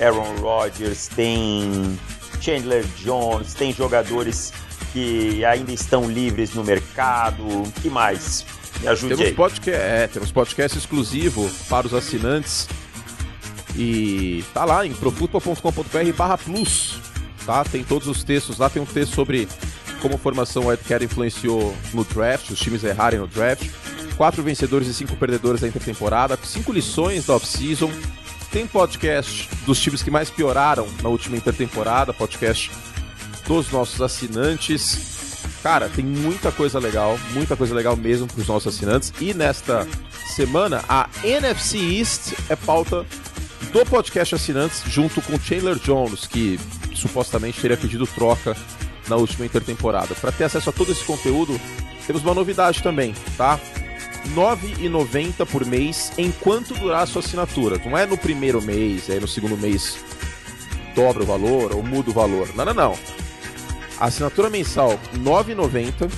Aaron 0.00 0.36
Rodgers, 0.40 1.06
tem 1.08 1.98
Chandler 2.40 2.82
Jones, 2.96 3.52
tem 3.52 3.74
jogadores 3.74 4.54
que 4.94 5.44
ainda 5.44 5.72
estão 5.72 6.10
livres 6.10 6.54
no 6.54 6.64
mercado. 6.64 7.42
O 7.46 7.72
que 7.82 7.90
mais? 7.90 8.46
Me 8.80 8.88
ajude 8.88 9.14
Temos 9.14 9.26
aí. 9.26 9.34
podcast, 9.34 9.80
é, 9.80 10.06
temos 10.06 10.30
podcast 10.30 10.78
exclusivo 10.78 11.50
para 11.68 11.86
os 11.86 11.94
assinantes. 11.94 12.68
E 13.76 14.44
tá 14.54 14.64
lá 14.64 14.86
em 14.86 14.92
profutbol.com.br 14.92 16.12
barra 16.16 16.38
plus. 16.38 17.00
Tá? 17.44 17.64
Tem 17.64 17.82
todos 17.82 18.08
os 18.08 18.22
textos 18.24 18.58
lá. 18.58 18.68
Tem 18.68 18.80
um 18.82 18.86
texto 18.86 19.14
sobre 19.14 19.48
como 20.00 20.14
a 20.14 20.18
formação 20.18 20.66
Wildcat 20.66 21.04
influenciou 21.04 21.76
no 21.92 22.04
draft, 22.04 22.50
os 22.50 22.58
times 22.58 22.84
errarem 22.84 23.18
no 23.18 23.26
draft. 23.26 23.68
Quatro 24.16 24.42
vencedores 24.42 24.88
e 24.88 24.94
cinco 24.94 25.16
perdedores 25.16 25.60
da 25.60 25.68
intertemporada. 25.68 26.38
Cinco 26.44 26.72
lições 26.72 27.26
da 27.26 27.34
off-season. 27.34 27.90
tem 28.50 28.66
podcast 28.66 29.48
dos 29.66 29.80
times 29.80 30.02
que 30.02 30.10
mais 30.10 30.30
pioraram 30.30 30.88
na 31.02 31.08
última 31.08 31.36
intertemporada, 31.36 32.12
podcast 32.12 32.70
dos 33.46 33.70
nossos 33.70 34.00
assinantes. 34.00 35.27
Cara, 35.62 35.88
tem 35.88 36.04
muita 36.04 36.52
coisa 36.52 36.78
legal, 36.78 37.18
muita 37.32 37.56
coisa 37.56 37.74
legal 37.74 37.96
mesmo 37.96 38.26
para 38.26 38.40
os 38.40 38.46
nossos 38.46 38.74
assinantes. 38.74 39.12
E 39.20 39.34
nesta 39.34 39.86
semana, 40.34 40.84
a 40.88 41.08
NFC 41.24 41.78
East 41.78 42.34
é 42.48 42.56
pauta 42.56 43.04
do 43.72 43.84
podcast 43.84 44.34
assinantes, 44.34 44.82
junto 44.86 45.20
com 45.20 45.38
Chandler 45.38 45.76
Jones, 45.76 46.26
que 46.26 46.58
supostamente 46.94 47.60
teria 47.60 47.76
pedido 47.76 48.06
troca 48.06 48.56
na 49.08 49.16
última 49.16 49.46
intertemporada. 49.46 50.14
Para 50.14 50.32
ter 50.32 50.44
acesso 50.44 50.70
a 50.70 50.72
todo 50.72 50.92
esse 50.92 51.04
conteúdo, 51.04 51.60
temos 52.06 52.22
uma 52.22 52.34
novidade 52.34 52.82
também, 52.82 53.14
tá? 53.36 53.56
R$ 53.56 54.34
9,90 54.34 55.46
por 55.46 55.64
mês 55.64 56.12
enquanto 56.18 56.74
durar 56.74 57.02
a 57.02 57.06
sua 57.06 57.20
assinatura. 57.20 57.80
Não 57.84 57.96
é 57.96 58.06
no 58.06 58.16
primeiro 58.16 58.62
mês, 58.62 59.10
aí 59.10 59.18
no 59.18 59.28
segundo 59.28 59.56
mês 59.56 59.98
dobra 60.94 61.22
o 61.22 61.26
valor 61.26 61.74
ou 61.74 61.82
muda 61.82 62.10
o 62.10 62.12
valor. 62.12 62.48
Não, 62.54 62.64
não, 62.64 62.74
não. 62.74 62.98
Assinatura 64.00 64.50
mensal 64.50 64.90
R$ 65.12 65.18
9,90. 65.18 66.10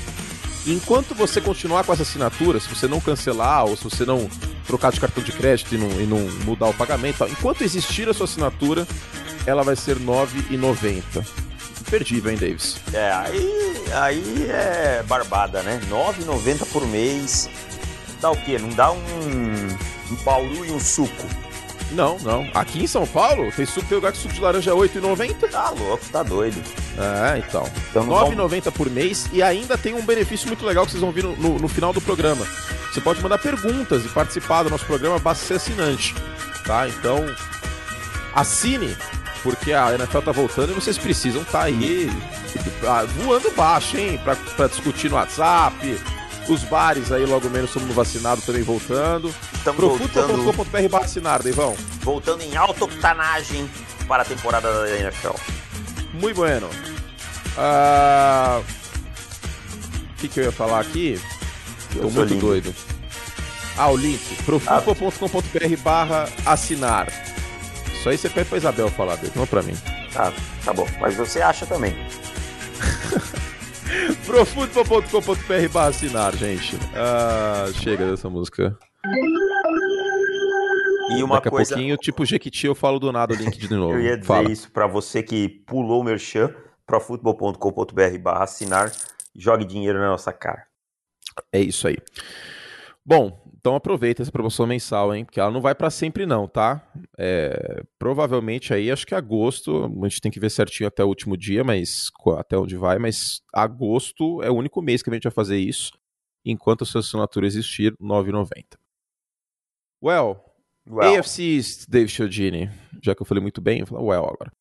Enquanto 0.67 1.15
você 1.15 1.41
continuar 1.41 1.85
com 1.85 1.93
essa 1.93 2.03
assinatura, 2.03 2.61
se 2.61 2.69
você 2.69 2.87
não 2.87 3.01
cancelar 3.01 3.65
ou 3.65 3.77
se 3.77 3.85
você 3.85 4.05
não 4.05 4.29
trocar 4.67 4.93
de 4.93 5.01
cartão 5.01 5.23
de 5.23 5.33
crédito 5.33 5.75
e 5.75 5.79
não, 5.79 6.01
e 6.01 6.07
não 6.07 6.19
mudar 6.45 6.67
o 6.69 6.75
pagamento, 6.75 7.25
enquanto 7.25 7.63
existir 7.63 8.09
a 8.09 8.15
sua 8.15 8.25
assinatura, 8.25 8.87
ela 9.47 9.63
vai 9.63 9.75
ser 9.75 9.97
R$ 9.97 10.05
9,90 10.05 11.51
imperdível, 11.91 12.31
hein, 12.31 12.39
Davis? 12.39 12.77
É, 12.93 13.11
aí, 13.11 13.75
aí 13.93 14.47
é 14.49 15.03
barbada, 15.03 15.63
né? 15.63 15.81
R$ 15.83 15.91
9,90 15.91 16.67
por 16.67 16.87
mês. 16.87 17.51
Dá 18.21 18.31
o 18.31 18.37
quê? 18.37 18.59
Não 18.59 18.69
dá 18.69 18.93
um, 18.93 18.99
um 19.01 20.15
Bauru 20.25 20.65
e 20.65 20.71
um 20.71 20.79
suco. 20.79 21.27
Não, 21.93 22.19
não. 22.19 22.49
Aqui 22.55 22.83
em 22.83 22.87
São 22.87 23.07
Paulo, 23.07 23.51
tem 23.53 23.67
suco, 23.67 23.87
tem 23.87 23.97
lugar 23.97 24.13
que 24.13 24.19
suco 24.19 24.35
de 24.35 24.41
laranja 24.41 24.71
é 24.71 24.75
8,90. 24.75 25.51
Tá 25.51 25.71
louco, 25.71 26.05
tá 26.11 26.23
doido. 26.23 26.61
É, 26.99 27.39
então. 27.39 27.69
então 27.91 28.07
9,90 28.07 28.71
por 28.73 28.89
mês 28.89 29.29
e 29.33 29.43
ainda 29.43 29.77
tem 29.77 29.95
um 29.95 30.05
benefício 30.05 30.47
muito 30.47 30.65
legal 30.65 30.85
que 30.85 30.93
vocês 30.93 31.01
vão 31.01 31.13
ver 31.13 31.25
no, 31.25 31.37
no, 31.37 31.59
no, 31.59 31.69
final 31.69 31.93
do 31.93 32.01
programa. 32.01 32.47
Você 32.93 33.01
pode 33.01 33.23
mandar 33.23 33.39
perguntas 33.39 34.05
e 34.05 34.09
participar 34.09 34.63
do 34.63 34.71
nosso 34.71 34.85
programa, 34.85 35.19
basta 35.19 35.45
ser 35.45 35.55
assinante. 35.55 36.15
Tá? 36.65 36.89
Então, 36.89 37.27
assine 38.35 38.97
porque 39.43 39.73
a 39.73 39.95
NFL 39.95 40.19
tá 40.21 40.33
voltando 40.33 40.71
e 40.71 40.75
vocês 40.75 40.99
precisam 40.99 41.43
estar 41.43 41.61
tá 41.61 41.65
aí 41.65 42.11
ah, 42.87 43.05
voando 43.05 43.51
baixo, 43.53 43.97
hein? 43.97 44.21
Pra, 44.23 44.37
pra 44.37 44.67
discutir 44.67 45.09
no 45.09 45.17
WhatsApp. 45.17 45.99
Os 46.49 46.65
bares 46.65 47.13
aí, 47.13 47.25
logo 47.25 47.49
menos, 47.49 47.73
todo 47.73 47.83
mundo 47.83 47.95
vacinado 47.95 48.43
também 48.43 48.63
voltando. 48.63 49.33
Estamos. 49.61 49.77
Profutbol.com.br 49.79 50.89
vacinar, 50.89 51.43
Deivão. 51.43 51.77
Voltando 52.01 52.43
em 52.43 52.57
alta 52.57 52.85
octanagem 52.87 53.69
para 54.09 54.23
a 54.23 54.25
temporada 54.25 54.73
da 54.73 54.97
NFL. 54.99 55.35
Muito 56.15 56.37
bueno. 56.37 56.69
Ah, 57.59 58.63
o 60.13 60.15
que, 60.17 60.29
que 60.29 60.41
eu 60.41 60.45
ia 60.45 60.53
falar 60.53 60.81
aqui? 60.81 61.21
Eu 61.95 62.03
Tô 62.03 62.11
muito 62.11 62.33
lindo. 62.33 62.47
doido. 62.47 62.75
Ah, 63.77 63.91
o 63.91 63.97
link. 63.97 64.21
profutbol.com.br 64.45 65.77
barra 65.83 66.29
assinar. 66.47 67.09
Isso 67.93 68.09
aí 68.09 68.17
você 68.17 68.31
pede 68.31 68.49
pra 68.49 68.57
Isabel 68.59 68.89
falar 68.89 69.17
dele, 69.17 69.33
não 69.37 69.47
pra 69.47 69.63
mim. 69.63 69.77
Tá, 70.13 70.33
tá 70.65 70.73
bom. 70.73 70.87
Mas 71.01 71.15
você 71.17 71.43
acha 71.43 71.67
também. 71.67 71.95
Profutbol.com.br 74.25 75.69
barra 75.71 75.89
assinar, 75.89 76.35
gente. 76.35 76.79
Ah, 76.95 77.71
chega 77.75 78.11
dessa 78.11 78.31
música. 78.31 78.77
E 81.17 81.23
uma 81.23 81.37
Daqui 81.37 81.51
coisa... 81.51 81.75
a 81.75 81.77
pouquinho, 81.77 81.97
tipo 81.97 82.25
Jequiti, 82.25 82.67
eu 82.67 82.75
falo 82.75 82.99
do 82.99 83.11
nada 83.11 83.35
o 83.35 83.37
link 83.37 83.59
de 83.59 83.75
novo. 83.75 83.95
eu 83.99 84.01
ia 84.01 84.17
dizer 84.17 84.27
Fala. 84.27 84.51
isso 84.51 84.71
pra 84.71 84.87
você 84.87 85.23
que 85.23 85.49
pulou 85.49 86.01
o 86.01 86.05
merchan, 86.05 86.55
profutbol.com.br 86.87 88.19
barra 88.21 88.45
assinar, 88.45 88.93
jogue 89.35 89.65
dinheiro 89.65 89.99
na 89.99 90.09
nossa 90.09 90.33
cara. 90.33 90.67
É 91.53 91.61
isso 91.61 91.89
aí. 91.89 91.97
Bom, 93.05 93.43
então 93.59 93.75
aproveita 93.75 94.23
essa 94.23 94.31
promoção 94.31 94.67
mensal, 94.67 95.15
hein? 95.15 95.25
Porque 95.25 95.41
ela 95.41 95.51
não 95.51 95.61
vai 95.61 95.75
para 95.75 95.91
sempre 95.91 96.27
não, 96.27 96.47
tá? 96.47 96.87
É, 97.19 97.83
provavelmente 97.99 98.73
aí, 98.73 98.91
acho 98.91 99.07
que 99.07 99.15
agosto, 99.15 99.85
a 99.85 100.09
gente 100.09 100.21
tem 100.21 100.31
que 100.31 100.41
ver 100.41 100.51
certinho 100.51 100.87
até 100.87 101.03
o 101.03 101.09
último 101.09 101.37
dia, 101.37 101.65
mas 101.65 102.11
até 102.39 102.57
onde 102.57 102.77
vai, 102.77 102.99
mas 102.99 103.43
agosto 103.53 104.43
é 104.43 104.51
o 104.51 104.55
único 104.55 104.81
mês 104.81 105.03
que 105.03 105.11
a 105.11 105.13
gente 105.13 105.25
vai 105.25 105.33
fazer 105.33 105.59
isso, 105.59 105.93
enquanto 106.45 106.83
a 106.83 106.87
sua 106.87 107.01
assinatura 107.01 107.47
existir, 107.47 107.93
R$ 108.01 108.07
9,90. 108.07 108.79
Well, 110.03 110.43
well, 110.89 111.19
AFC 111.19 111.57
East, 111.57 111.89
Dave 111.89 112.09
Chiodini, 112.09 112.71
já 113.03 113.15
que 113.15 113.23
eu 113.23 113.27
falei 113.27 113.43
muito 113.43 113.61
bem, 113.61 113.81
eu 113.81 113.87
vou 113.87 113.99
falar 113.99 114.09
well 114.09 114.25
agora. 114.25 114.53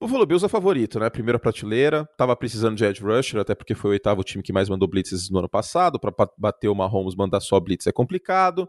Buffalo 0.00 0.24
Bills 0.24 0.46
é 0.46 0.48
favorito, 0.48 1.00
né? 1.00 1.10
Primeira 1.10 1.40
prateleira, 1.40 2.08
tava 2.16 2.34
precisando 2.36 2.76
de 2.76 2.84
edge 2.84 3.02
rusher, 3.02 3.40
até 3.40 3.52
porque 3.54 3.74
foi 3.74 3.90
o 3.90 3.92
oitavo 3.92 4.22
time 4.22 4.44
que 4.44 4.52
mais 4.52 4.68
mandou 4.68 4.88
blitzes 4.88 5.28
no 5.28 5.40
ano 5.40 5.48
passado, 5.48 5.98
para 5.98 6.12
bater 6.38 6.68
o 6.68 6.74
Mahomes, 6.74 7.16
mandar 7.16 7.40
só 7.40 7.58
blitz 7.58 7.86
é 7.86 7.92
complicado. 7.92 8.68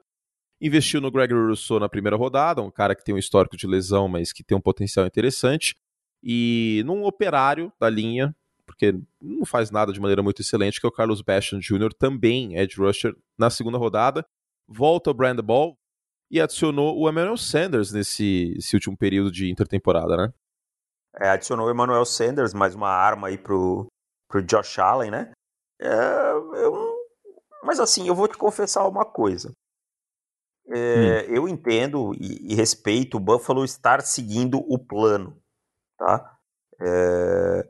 Investiu 0.60 1.00
no 1.00 1.12
Gregory 1.12 1.48
Rousseau 1.48 1.80
na 1.80 1.88
primeira 1.88 2.18
rodada, 2.18 2.62
um 2.62 2.72
cara 2.72 2.96
que 2.96 3.04
tem 3.04 3.14
um 3.14 3.18
histórico 3.18 3.56
de 3.56 3.68
lesão, 3.68 4.08
mas 4.08 4.34
que 4.34 4.44
tem 4.44 4.58
um 4.58 4.62
potencial 4.62 5.06
interessante. 5.06 5.76
E 6.22 6.82
num 6.86 7.06
operário 7.06 7.72
da 7.80 7.90
linha, 7.90 8.36
porque 8.66 9.00
não 9.22 9.46
faz 9.46 9.70
nada 9.70 9.94
de 9.94 10.00
maneira 10.00 10.24
muito 10.24 10.42
excelente, 10.42 10.82
que 10.82 10.86
é 10.86 10.90
o 10.90 10.92
Carlos 10.92 11.22
Basham 11.22 11.60
Jr., 11.60 11.94
também 11.94 12.58
edge 12.58 12.76
rusher 12.76 13.16
na 13.38 13.52
segunda 13.52 13.78
rodada. 13.78 14.26
Volta 14.68 15.12
o 15.12 15.14
Brand 15.14 15.40
Ball 15.40 15.79
e 16.30 16.40
adicionou 16.40 16.98
o 16.98 17.10
Emmanuel 17.10 17.38
Sanders 17.38 17.92
nesse 17.92 18.56
último 18.74 18.98
período 18.98 19.32
de 19.32 19.50
intertemporada, 19.50 20.16
né? 20.16 20.34
É, 21.16 21.30
adicionou 21.30 21.68
o 21.68 21.72
Emmanuel 21.72 22.06
Sanders, 22.06 22.54
mais 22.54 22.76
uma 22.76 22.90
arma 22.90 23.28
aí 23.28 23.38
pro, 23.38 23.88
pro 24.30 24.44
Josh 24.44 24.78
Allen, 24.80 25.12
né? 25.12 25.32
É, 25.82 26.32
eu, 26.32 26.96
mas 27.64 27.80
assim, 27.80 28.08
eu 28.08 28.16
vou 28.16 28.28
te 28.28 28.38
confessar 28.38 28.88
uma 28.88 29.06
coisa. 29.06 29.52
É, 30.68 31.26
hum. 31.28 31.36
Eu 31.36 31.48
entendo 31.48 32.14
e, 32.14 32.54
e, 32.54 32.56
respeito 32.56 33.18
o 33.18 33.20
Buffalo 33.20 33.66
estar 33.66 34.02
seguindo 34.02 34.60
o 34.60 34.78
plano, 34.78 35.36
tá? 35.98 36.38
É, 36.80 37.70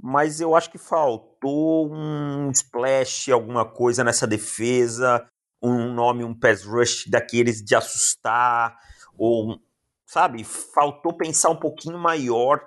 mas 0.00 0.40
eu 0.40 0.54
acho 0.54 0.70
que 0.70 0.78
faltou 0.78 1.92
um 1.92 2.50
splash, 2.50 3.32
alguma 3.32 3.64
coisa 3.64 4.04
nessa 4.04 4.26
defesa, 4.26 5.26
um 5.62 5.92
nome, 5.92 6.24
um 6.24 6.38
pass 6.38 6.64
rush 6.64 7.06
daqueles 7.08 7.62
de 7.62 7.74
assustar, 7.74 8.76
ou 9.16 9.58
sabe? 10.06 10.44
Faltou 10.44 11.16
pensar 11.16 11.50
um 11.50 11.56
pouquinho 11.56 11.98
maior 11.98 12.66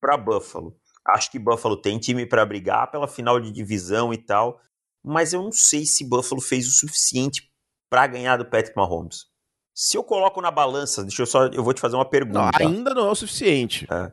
para 0.00 0.16
Buffalo. 0.16 0.76
Acho 1.06 1.30
que 1.30 1.38
Buffalo 1.38 1.76
tem 1.76 1.98
time 1.98 2.26
para 2.26 2.46
brigar 2.46 2.90
pela 2.90 3.08
final 3.08 3.40
de 3.40 3.50
divisão 3.50 4.12
e 4.12 4.18
tal, 4.18 4.60
mas 5.02 5.32
eu 5.32 5.42
não 5.42 5.52
sei 5.52 5.84
se 5.84 6.08
Buffalo 6.08 6.40
fez 6.40 6.66
o 6.66 6.70
suficiente 6.70 7.50
para 7.90 8.06
ganhar 8.06 8.36
do 8.36 8.44
Patrick 8.44 8.76
Mahomes. 8.76 9.26
Se 9.74 9.96
eu 9.96 10.04
coloco 10.04 10.40
na 10.40 10.50
balança, 10.50 11.02
deixa 11.02 11.22
eu 11.22 11.26
só, 11.26 11.46
eu 11.46 11.64
vou 11.64 11.72
te 11.72 11.80
fazer 11.80 11.96
uma 11.96 12.08
pergunta. 12.08 12.38
Não, 12.38 12.50
ainda 12.54 12.94
não 12.94 13.08
é 13.08 13.10
o 13.10 13.14
suficiente. 13.14 13.86
É. 13.90 14.12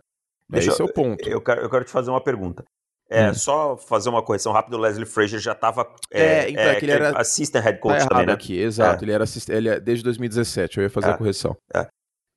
Deixa 0.49 0.71
Esse 0.71 0.81
eu, 0.81 0.87
é 0.87 0.89
o 0.89 0.93
ponto. 0.93 1.29
Eu 1.29 1.41
quero, 1.41 1.61
eu 1.61 1.69
quero 1.69 1.85
te 1.85 1.91
fazer 1.91 2.09
uma 2.09 2.23
pergunta. 2.23 2.65
É, 3.09 3.29
hum. 3.29 3.33
Só 3.33 3.75
fazer 3.75 4.09
uma 4.09 4.21
correção 4.21 4.51
rápida, 4.51 4.77
o 4.77 4.79
Leslie 4.79 5.05
Frazier 5.05 5.41
já 5.41 5.53
estava 5.53 5.91
é, 6.11 6.21
é, 6.21 6.49
então, 6.51 6.63
é, 6.63 6.75
é 6.75 6.77
ele 6.77 6.91
era 6.91 7.19
assistant 7.19 7.63
head 7.63 7.79
coach 7.79 7.99
tá 7.99 8.07
também, 8.07 8.27
né? 8.27 8.33
aqui, 8.33 8.59
exato, 8.59 9.03
é. 9.03 9.05
ele 9.05 9.11
era 9.11 9.23
assist, 9.23 9.49
ele 9.51 9.67
é, 9.67 9.79
desde 9.79 10.03
2017, 10.03 10.77
eu 10.77 10.83
ia 10.83 10.89
fazer 10.89 11.09
a 11.09 11.17
correção. 11.17 11.57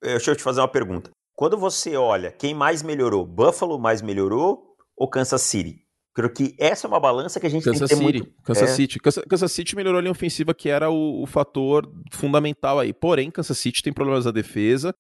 Deixa 0.03 0.31
eu 0.31 0.37
te 0.37 0.43
fazer 0.43 0.61
uma 0.61 0.69
pergunta. 0.69 1.11
Quando 1.37 1.59
você 1.59 1.97
olha 1.97 2.33
quem 2.33 2.55
mais 2.55 2.83
melhorou, 2.83 3.27
Buffalo 3.27 3.79
mais 3.79 4.01
melhorou 4.01 4.75
ou 4.97 5.09
Kansas 5.09 5.43
City? 5.43 5.83
Creio 6.15 6.33
que 6.33 6.55
essa 6.59 6.87
é 6.87 6.89
uma 6.89 7.01
balança 7.01 7.41
que 7.41 7.47
a 7.47 7.51
gente 7.51 7.65
Kansas 7.65 7.89
tem 7.89 7.99
que 7.99 8.05
ter 8.05 8.07
City, 8.07 8.19
muito... 8.19 8.43
Kansas 8.43 8.71
é... 8.71 8.75
City. 8.75 8.99
Kansas, 8.99 9.25
Kansas, 9.25 9.53
City 9.53 9.75
melhorou 9.75 9.99
a 9.99 10.03
linha 10.03 10.13
ofensiva, 10.13 10.53
que 10.53 10.69
era 10.69 10.91
o, 10.91 11.23
o, 11.23 11.27
fator 11.27 11.91
fundamental 12.13 12.79
aí. 12.79 12.93
Porém, 12.93 13.31
Kansas 13.31 13.57
City 13.57 13.83
tem 13.83 13.93
problemas 13.93 14.27
na 14.27 14.31
defesa 14.31 14.95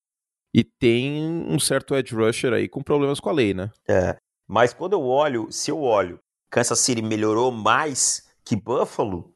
e 0.55 0.65
tem 0.65 1.23
um 1.47 1.59
certo 1.59 1.95
edge 1.95 2.15
rusher 2.15 2.53
aí 2.55 2.67
com 2.67 2.83
problemas 2.83 3.21
com 3.21 3.29
a 3.29 3.33
lei, 3.33 3.53
né? 3.53 3.71
É. 3.87 4.17
Mas 4.47 4.73
quando 4.73 4.95
eu 4.95 5.03
olho, 5.03 5.51
se 5.51 5.71
eu 5.71 5.81
olho, 5.81 6.19
Kansas 6.51 6.79
City 6.81 7.01
melhorou 7.01 7.51
mais 7.51 8.29
que 8.45 8.57
Buffalo, 8.57 9.35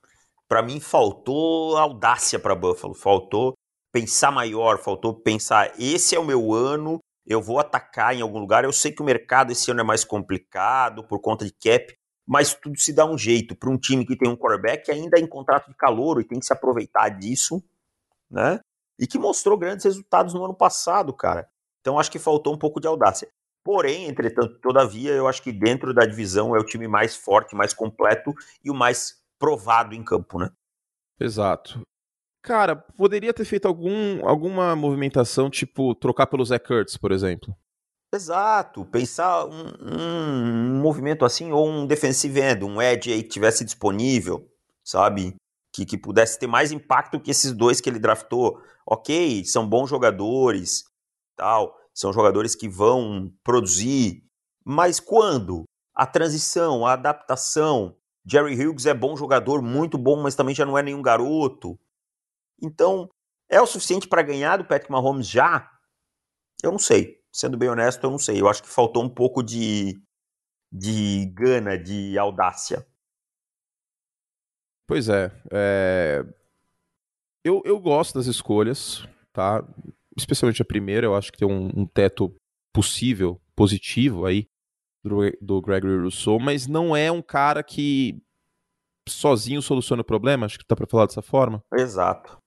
para 0.48 0.62
mim 0.62 0.80
faltou 0.80 1.76
audácia 1.76 2.38
para 2.38 2.54
Buffalo, 2.54 2.94
faltou 2.94 3.54
pensar 3.92 4.30
maior, 4.30 4.78
faltou 4.78 5.14
pensar: 5.14 5.72
esse 5.78 6.14
é 6.14 6.18
o 6.18 6.24
meu 6.24 6.52
ano, 6.52 7.00
eu 7.26 7.40
vou 7.40 7.58
atacar 7.58 8.14
em 8.14 8.20
algum 8.20 8.38
lugar. 8.38 8.64
Eu 8.64 8.72
sei 8.72 8.92
que 8.92 9.02
o 9.02 9.04
mercado 9.04 9.52
esse 9.52 9.70
ano 9.70 9.80
é 9.80 9.84
mais 9.84 10.04
complicado 10.04 11.02
por 11.06 11.20
conta 11.20 11.44
de 11.44 11.52
cap, 11.52 11.96
mas 12.26 12.54
tudo 12.54 12.78
se 12.78 12.92
dá 12.92 13.06
um 13.06 13.16
jeito 13.16 13.56
para 13.56 13.70
um 13.70 13.78
time 13.78 14.04
que 14.04 14.16
tem 14.16 14.28
um 14.28 14.36
quarterback 14.36 14.90
ainda 14.90 15.18
em 15.18 15.26
contrato 15.26 15.68
de 15.68 15.76
calor 15.76 16.20
e 16.20 16.24
tem 16.24 16.38
que 16.38 16.46
se 16.46 16.52
aproveitar 16.52 17.08
disso, 17.08 17.62
né? 18.30 18.60
E 18.98 19.06
que 19.06 19.18
mostrou 19.18 19.58
grandes 19.58 19.84
resultados 19.84 20.34
no 20.34 20.44
ano 20.44 20.54
passado, 20.54 21.12
cara. 21.12 21.48
Então 21.80 21.98
acho 21.98 22.10
que 22.10 22.18
faltou 22.18 22.54
um 22.54 22.58
pouco 22.58 22.80
de 22.80 22.86
audácia. 22.86 23.28
Porém, 23.66 24.06
entretanto, 24.06 24.60
todavia, 24.60 25.10
eu 25.10 25.26
acho 25.26 25.42
que 25.42 25.50
dentro 25.50 25.92
da 25.92 26.06
divisão 26.06 26.54
é 26.54 26.60
o 26.60 26.64
time 26.64 26.86
mais 26.86 27.16
forte, 27.16 27.56
mais 27.56 27.74
completo 27.74 28.32
e 28.64 28.70
o 28.70 28.74
mais 28.74 29.20
provado 29.40 29.92
em 29.92 30.04
campo, 30.04 30.38
né? 30.38 30.52
Exato. 31.18 31.80
Cara, 32.44 32.76
poderia 32.76 33.34
ter 33.34 33.44
feito 33.44 33.66
algum, 33.66 34.24
alguma 34.24 34.76
movimentação, 34.76 35.50
tipo 35.50 35.96
trocar 35.96 36.28
pelo 36.28 36.44
Zach 36.44 36.64
Kurtz, 36.64 36.96
por 36.96 37.10
exemplo. 37.10 37.52
Exato, 38.14 38.84
pensar 38.84 39.46
um, 39.46 39.66
um, 39.82 40.76
um 40.76 40.80
movimento 40.80 41.24
assim, 41.24 41.50
ou 41.50 41.68
um 41.68 41.88
defensive 41.88 42.40
end, 42.40 42.64
um 42.64 42.80
edge 42.80 43.12
aí 43.12 43.24
que 43.24 43.30
tivesse 43.30 43.64
disponível, 43.64 44.48
sabe? 44.84 45.34
Que, 45.74 45.84
que 45.84 45.98
pudesse 45.98 46.38
ter 46.38 46.46
mais 46.46 46.70
impacto 46.70 47.18
que 47.18 47.32
esses 47.32 47.50
dois 47.50 47.80
que 47.80 47.90
ele 47.90 47.98
draftou. 47.98 48.62
Ok, 48.86 49.44
são 49.44 49.68
bons 49.68 49.90
jogadores, 49.90 50.84
tal, 51.36 51.75
são 51.96 52.12
jogadores 52.12 52.54
que 52.54 52.68
vão 52.68 53.32
produzir, 53.42 54.22
mas 54.62 55.00
quando? 55.00 55.64
A 55.94 56.06
transição, 56.06 56.84
a 56.84 56.92
adaptação. 56.92 57.96
Jerry 58.22 58.54
Hughes 58.54 58.84
é 58.84 58.92
bom 58.92 59.16
jogador, 59.16 59.62
muito 59.62 59.96
bom, 59.96 60.22
mas 60.22 60.34
também 60.34 60.54
já 60.54 60.66
não 60.66 60.76
é 60.76 60.82
nenhum 60.82 61.00
garoto. 61.00 61.78
Então, 62.62 63.08
é 63.48 63.62
o 63.62 63.66
suficiente 63.66 64.06
para 64.06 64.20
ganhar 64.22 64.58
do 64.58 64.66
Patrick 64.66 64.92
Mahomes 64.92 65.26
já? 65.26 65.70
Eu 66.62 66.70
não 66.70 66.78
sei. 66.78 67.18
Sendo 67.32 67.56
bem 67.56 67.70
honesto, 67.70 68.04
eu 68.04 68.10
não 68.10 68.18
sei. 68.18 68.40
Eu 68.40 68.48
acho 68.48 68.62
que 68.62 68.68
faltou 68.68 69.02
um 69.02 69.08
pouco 69.08 69.42
de, 69.42 69.98
de 70.70 71.24
gana, 71.34 71.78
de 71.78 72.18
audácia. 72.18 72.86
Pois 74.86 75.08
é. 75.08 75.32
é... 75.50 76.24
Eu, 77.42 77.62
eu 77.64 77.78
gosto 77.80 78.14
das 78.14 78.26
escolhas, 78.26 79.06
tá? 79.32 79.64
Especialmente 80.16 80.62
a 80.62 80.64
primeira, 80.64 81.06
eu 81.06 81.14
acho 81.14 81.30
que 81.30 81.38
tem 81.38 81.48
um, 81.48 81.70
um 81.74 81.86
teto 81.86 82.34
possível, 82.72 83.40
positivo 83.54 84.26
aí 84.26 84.46
do, 85.04 85.20
do 85.40 85.60
Gregory 85.60 86.00
Rousseau, 86.00 86.38
mas 86.38 86.66
não 86.66 86.96
é 86.96 87.10
um 87.10 87.22
cara 87.22 87.62
que 87.62 88.20
sozinho 89.08 89.62
soluciona 89.62 90.02
o 90.02 90.04
problema, 90.04 90.46
acho 90.46 90.58
que 90.58 90.66
tá 90.66 90.74
para 90.74 90.86
falar 90.86 91.06
dessa 91.06 91.22
forma. 91.22 91.62
Exato. 91.72 92.38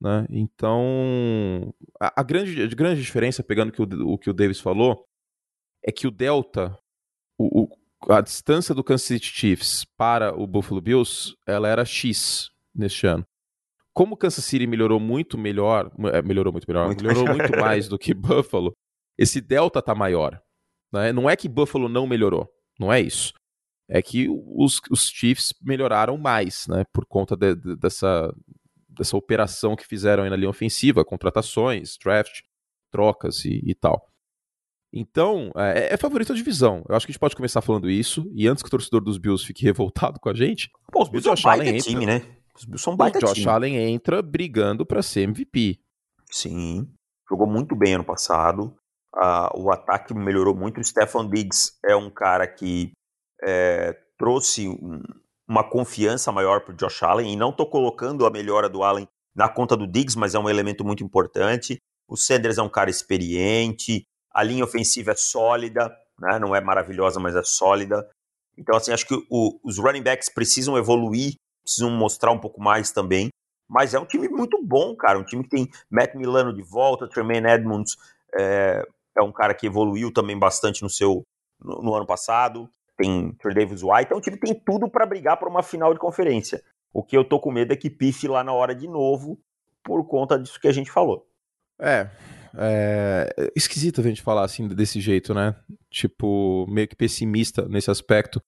Né? 0.00 0.26
Então, 0.30 1.74
a, 2.00 2.20
a, 2.20 2.22
grande, 2.22 2.62
a 2.62 2.66
grande 2.68 3.02
diferença, 3.02 3.42
pegando 3.42 3.72
que 3.72 3.82
o, 3.82 4.12
o 4.12 4.18
que 4.18 4.30
o 4.30 4.34
Davis 4.34 4.60
falou, 4.60 5.04
é 5.84 5.90
que 5.90 6.06
o 6.06 6.10
Delta, 6.10 6.76
o, 7.36 7.62
o, 7.62 8.12
a 8.12 8.20
distância 8.20 8.74
do 8.74 8.84
Kansas 8.84 9.06
City 9.06 9.26
Chiefs 9.26 9.84
para 9.96 10.34
o 10.34 10.46
Buffalo 10.46 10.80
Bills, 10.80 11.34
ela 11.46 11.68
era 11.68 11.84
X 11.84 12.50
neste 12.74 13.06
ano. 13.06 13.24
Como 13.98 14.14
o 14.14 14.16
Kansas 14.16 14.44
City 14.44 14.64
melhorou 14.64 15.00
muito 15.00 15.36
melhor, 15.36 15.90
é, 16.12 16.22
melhorou 16.22 16.52
muito 16.52 16.66
melhor, 16.68 16.86
muito 16.86 17.04
melhorou 17.04 17.34
muito 17.34 17.58
mais 17.58 17.88
do 17.88 17.98
que 17.98 18.14
Buffalo, 18.14 18.72
esse 19.18 19.40
Delta 19.40 19.82
tá 19.82 19.92
maior. 19.92 20.40
Né? 20.92 21.12
Não 21.12 21.28
é 21.28 21.34
que 21.34 21.48
Buffalo 21.48 21.88
não 21.88 22.06
melhorou, 22.06 22.48
não 22.78 22.92
é 22.92 23.00
isso. 23.00 23.32
É 23.90 24.00
que 24.00 24.28
os, 24.30 24.80
os 24.88 25.08
Chiefs 25.08 25.52
melhoraram 25.60 26.16
mais, 26.16 26.68
né? 26.68 26.84
Por 26.92 27.04
conta 27.06 27.36
de, 27.36 27.56
de, 27.56 27.74
dessa, 27.74 28.32
dessa 28.88 29.16
operação 29.16 29.74
que 29.74 29.84
fizeram 29.84 30.22
aí 30.22 30.30
na 30.30 30.36
linha 30.36 30.50
ofensiva, 30.50 31.04
contratações, 31.04 31.96
draft, 32.00 32.42
trocas 32.92 33.44
e, 33.44 33.60
e 33.66 33.74
tal. 33.74 34.06
Então, 34.92 35.50
é, 35.56 35.92
é, 35.92 35.96
favorito 35.96 36.32
a 36.32 36.36
divisão. 36.36 36.84
Eu 36.88 36.94
acho 36.94 37.04
que 37.04 37.10
a 37.10 37.14
gente 37.14 37.20
pode 37.20 37.34
começar 37.34 37.62
falando 37.62 37.90
isso. 37.90 38.30
E 38.32 38.46
antes 38.46 38.62
que 38.62 38.68
o 38.68 38.70
torcedor 38.70 39.02
dos 39.02 39.18
Bills 39.18 39.44
fique 39.44 39.64
revoltado 39.64 40.20
com 40.20 40.28
a 40.28 40.34
gente, 40.34 40.70
Pô, 40.92 41.02
os 41.02 41.08
Bills 41.08 41.24
são 41.24 41.34
baita 41.42 41.66
entra, 41.66 41.90
time, 41.90 42.06
né? 42.06 42.37
Os 42.58 42.64
Bills 42.64 42.82
são 42.82 42.96
baita 42.96 43.18
o 43.18 43.20
Josh 43.20 43.34
time. 43.34 43.48
Allen 43.48 43.76
entra 43.76 44.20
brigando 44.20 44.84
para 44.84 45.02
ser 45.02 45.22
MVP. 45.22 45.78
Sim, 46.30 46.88
jogou 47.28 47.46
muito 47.46 47.76
bem 47.76 47.94
ano 47.94 48.04
passado. 48.04 48.74
Uh, 49.14 49.62
o 49.62 49.70
ataque 49.70 50.12
melhorou 50.12 50.54
muito. 50.54 50.80
O 50.80 50.84
Stefan 50.84 51.28
Diggs 51.28 51.72
é 51.84 51.96
um 51.96 52.10
cara 52.10 52.46
que 52.46 52.92
é, 53.42 53.96
trouxe 54.18 54.68
um, 54.68 55.00
uma 55.48 55.68
confiança 55.68 56.30
maior 56.30 56.60
para 56.60 56.74
o 56.74 56.76
Josh 56.76 57.02
Allen, 57.02 57.32
e 57.32 57.36
não 57.36 57.50
estou 57.50 57.68
colocando 57.68 58.26
a 58.26 58.30
melhora 58.30 58.68
do 58.68 58.82
Allen 58.82 59.08
na 59.34 59.48
conta 59.48 59.76
do 59.76 59.86
Diggs, 59.86 60.18
mas 60.18 60.34
é 60.34 60.38
um 60.38 60.48
elemento 60.48 60.84
muito 60.84 61.04
importante. 61.04 61.78
O 62.08 62.16
Sanders 62.16 62.58
é 62.58 62.62
um 62.62 62.68
cara 62.68 62.90
experiente, 62.90 64.04
a 64.32 64.42
linha 64.42 64.64
ofensiva 64.64 65.12
é 65.12 65.16
sólida, 65.16 65.88
né? 66.18 66.38
não 66.38 66.54
é 66.54 66.60
maravilhosa, 66.60 67.20
mas 67.20 67.36
é 67.36 67.42
sólida. 67.44 68.08
Então, 68.56 68.76
assim, 68.76 68.92
acho 68.92 69.06
que 69.06 69.14
o, 69.30 69.60
os 69.62 69.78
running 69.78 70.02
backs 70.02 70.28
precisam 70.28 70.76
evoluir, 70.76 71.34
precisam 71.68 71.90
mostrar 71.90 72.32
um 72.32 72.38
pouco 72.38 72.60
mais 72.60 72.90
também. 72.90 73.28
Mas 73.68 73.94
é 73.94 74.00
um 74.00 74.06
time 74.06 74.28
muito 74.28 74.62
bom, 74.62 74.96
cara. 74.96 75.18
Um 75.18 75.24
time 75.24 75.44
que 75.44 75.50
tem 75.50 75.68
Matt 75.90 76.14
Milano 76.14 76.54
de 76.54 76.62
volta, 76.62 77.08
Tremaine 77.08 77.48
Edmonds 77.48 77.96
é, 78.34 78.82
é 79.16 79.22
um 79.22 79.32
cara 79.32 79.54
que 79.54 79.66
evoluiu 79.66 80.12
também 80.12 80.38
bastante 80.38 80.82
no 80.82 80.88
seu 80.88 81.22
no, 81.62 81.82
no 81.82 81.94
ano 81.94 82.06
passado 82.06 82.68
tem 82.98 83.32
Trey 83.34 83.54
Davis 83.54 83.82
White, 83.82 84.06
então 84.06 84.18
o 84.18 84.20
time 84.20 84.36
tem 84.36 84.52
tudo 84.52 84.90
para 84.90 85.06
brigar 85.06 85.38
por 85.38 85.48
uma 85.48 85.62
final 85.62 85.94
de 85.94 86.00
conferência. 86.00 86.62
O 86.92 87.02
que 87.02 87.16
eu 87.16 87.24
tô 87.24 87.38
com 87.38 87.52
medo 87.52 87.72
é 87.72 87.76
que 87.76 87.88
pife 87.88 88.26
lá 88.26 88.42
na 88.42 88.52
hora 88.52 88.74
de 88.74 88.88
novo, 88.88 89.40
por 89.84 90.04
conta 90.06 90.36
disso 90.36 90.60
que 90.60 90.66
a 90.66 90.72
gente 90.72 90.90
falou. 90.90 91.24
É, 91.80 92.10
é 92.56 93.52
esquisito 93.54 94.00
a 94.00 94.04
gente 94.04 94.20
falar 94.20 94.44
assim 94.44 94.66
desse 94.66 95.00
jeito, 95.00 95.32
né? 95.32 95.54
Tipo, 95.88 96.66
meio 96.68 96.88
que 96.88 96.96
pessimista 96.96 97.68
nesse 97.68 97.88
aspecto. 97.88 98.42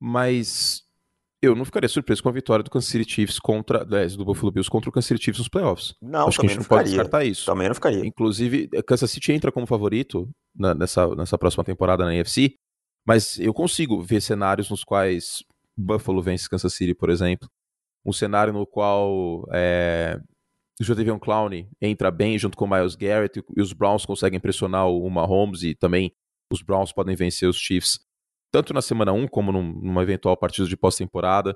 Mas 0.00 0.85
eu 1.46 1.54
não 1.54 1.64
ficaria 1.64 1.88
surpreso 1.88 2.22
com 2.22 2.28
a 2.28 2.32
vitória 2.32 2.62
do 2.62 2.70
Kansas 2.70 2.90
City 2.90 3.10
Chiefs 3.10 3.38
contra, 3.38 3.84
do 3.84 4.24
Buffalo 4.24 4.52
Bills 4.52 4.70
contra 4.70 4.90
o 4.90 4.92
Kansas 4.92 5.08
City 5.08 5.24
Chiefs 5.24 5.38
nos 5.38 5.48
playoffs. 5.48 5.94
Não, 6.00 6.28
Acho 6.28 6.40
que 6.40 6.46
a 6.46 6.48
gente 6.48 6.58
não, 6.58 6.62
não 6.62 6.68
pode 6.68 6.88
descartar 6.88 7.24
isso. 7.24 7.46
Também 7.46 7.68
não 7.68 7.74
ficaria. 7.74 8.04
Inclusive, 8.04 8.68
Kansas 8.86 9.10
City 9.10 9.32
entra 9.32 9.50
como 9.52 9.66
favorito 9.66 10.28
na, 10.54 10.74
nessa, 10.74 11.14
nessa 11.14 11.38
próxima 11.38 11.64
temporada 11.64 12.04
na 12.04 12.14
NFC, 12.14 12.54
mas 13.06 13.38
eu 13.38 13.54
consigo 13.54 14.02
ver 14.02 14.20
cenários 14.20 14.68
nos 14.70 14.82
quais 14.84 15.44
Buffalo 15.76 16.22
vence 16.22 16.48
Kansas 16.48 16.72
City, 16.72 16.94
por 16.94 17.10
exemplo. 17.10 17.48
Um 18.04 18.12
cenário 18.12 18.52
no 18.52 18.66
qual 18.66 19.44
é, 19.52 20.20
o 20.80 20.84
Jadavion 20.84 21.18
Clowney 21.18 21.68
entra 21.80 22.10
bem 22.10 22.38
junto 22.38 22.56
com 22.56 22.64
o 22.64 22.70
Miles 22.70 22.94
Garrett 22.94 23.42
e 23.56 23.60
os 23.60 23.72
Browns 23.72 24.04
conseguem 24.06 24.38
pressionar 24.40 24.88
o 24.88 25.08
Mahomes 25.10 25.62
e 25.62 25.74
também 25.74 26.12
os 26.52 26.62
Browns 26.62 26.92
podem 26.92 27.16
vencer 27.16 27.48
os 27.48 27.56
Chiefs 27.56 28.05
tanto 28.56 28.72
na 28.72 28.80
semana 28.80 29.12
1 29.12 29.28
como 29.28 29.52
num, 29.52 29.70
numa 29.70 30.02
eventual 30.02 30.34
partida 30.34 30.66
de 30.66 30.76
pós-temporada. 30.78 31.54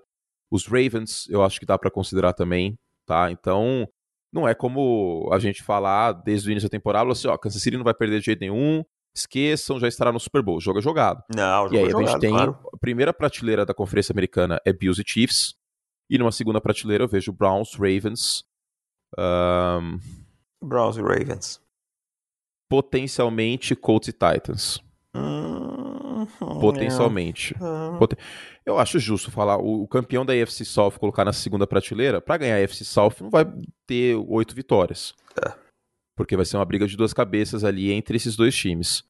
Os 0.51 0.67
Ravens 0.67 1.27
eu 1.31 1.43
acho 1.43 1.59
que 1.59 1.65
dá 1.65 1.79
para 1.79 1.91
considerar 1.91 2.35
também, 2.35 2.79
tá? 3.07 3.31
Então 3.31 3.89
não 4.31 4.47
é 4.47 4.55
como 4.55 5.27
a 5.33 5.39
gente 5.39 5.63
falar 5.63 6.13
desde 6.13 6.51
o 6.51 6.53
início 6.53 6.69
da 6.69 6.71
temporada, 6.71 7.11
assim, 7.11 7.27
ó, 7.27 7.39
Kansas 7.39 7.63
City 7.63 7.79
não 7.79 7.85
vai 7.85 7.95
perder 7.95 8.19
de 8.19 8.27
jeito 8.27 8.41
nenhum, 8.41 8.85
esqueçam, 9.17 9.81
já 9.81 9.89
estará 9.89 10.13
no 10.13 10.21
Super 10.21 10.43
Bowl. 10.43 10.61
Joga 10.61 10.83
jogado. 10.83 11.25
Não, 11.35 11.65
joga 11.65 11.77
E 11.77 11.79
aí 11.79 11.91
jogado, 11.91 12.03
a 12.03 12.11
gente 12.11 12.21
tem 12.21 12.31
claro. 12.31 12.59
a 12.71 12.77
primeira 12.77 13.15
prateleira 13.15 13.65
da 13.65 13.73
Conferência 13.73 14.13
Americana 14.13 14.61
é 14.67 14.71
Bills 14.71 15.01
e 15.01 15.11
Chiefs. 15.11 15.55
E 16.11 16.19
numa 16.19 16.33
segunda 16.33 16.61
prateleira 16.61 17.05
eu 17.05 17.09
vejo 17.09 17.33
Browns, 17.33 17.73
Ravens. 17.77 18.45
Um, 19.19 19.99
Browns 20.63 20.99
e 20.99 21.01
Ravens. 21.01 21.63
Potencialmente 22.69 23.75
Colts 23.75 24.09
e 24.09 24.13
Titans. 24.13 24.81
Hum, 25.15 26.27
Potencialmente. 26.61 27.55
hum. 27.61 27.99
Poten- 27.99 28.19
Eu 28.65 28.79
acho 28.79 28.99
justo 28.99 29.31
falar, 29.31 29.57
o, 29.59 29.87
campeão 29.89 30.25
da 30.25 30.33
AFC 30.33 30.65
South 30.65 30.93
colocar 30.99 31.25
na 31.25 31.33
segunda 31.33 31.67
prateleira, 31.67 32.21
pra 32.21 32.37
ganhar 32.37 32.57
a 32.57 32.63
AFC 32.65 32.85
South 32.85 33.15
não 33.21 33.31
vai 33.31 33.45
ter 33.87 34.15
oito 34.29 34.55
vitórias. 34.55 35.15
É. 35.45 35.53
Porque 36.17 36.37
vai 36.37 36.45
ser 36.45 36.57
uma 36.57 36.65
briga 36.65 36.87
de 36.87 36.97
duas 36.97 37.13
cabeças 37.13 37.65
ali 37.65 37.91
entre 37.93 38.17
esses 38.17 38.37
dois 38.37 38.55
times. 38.55 39.03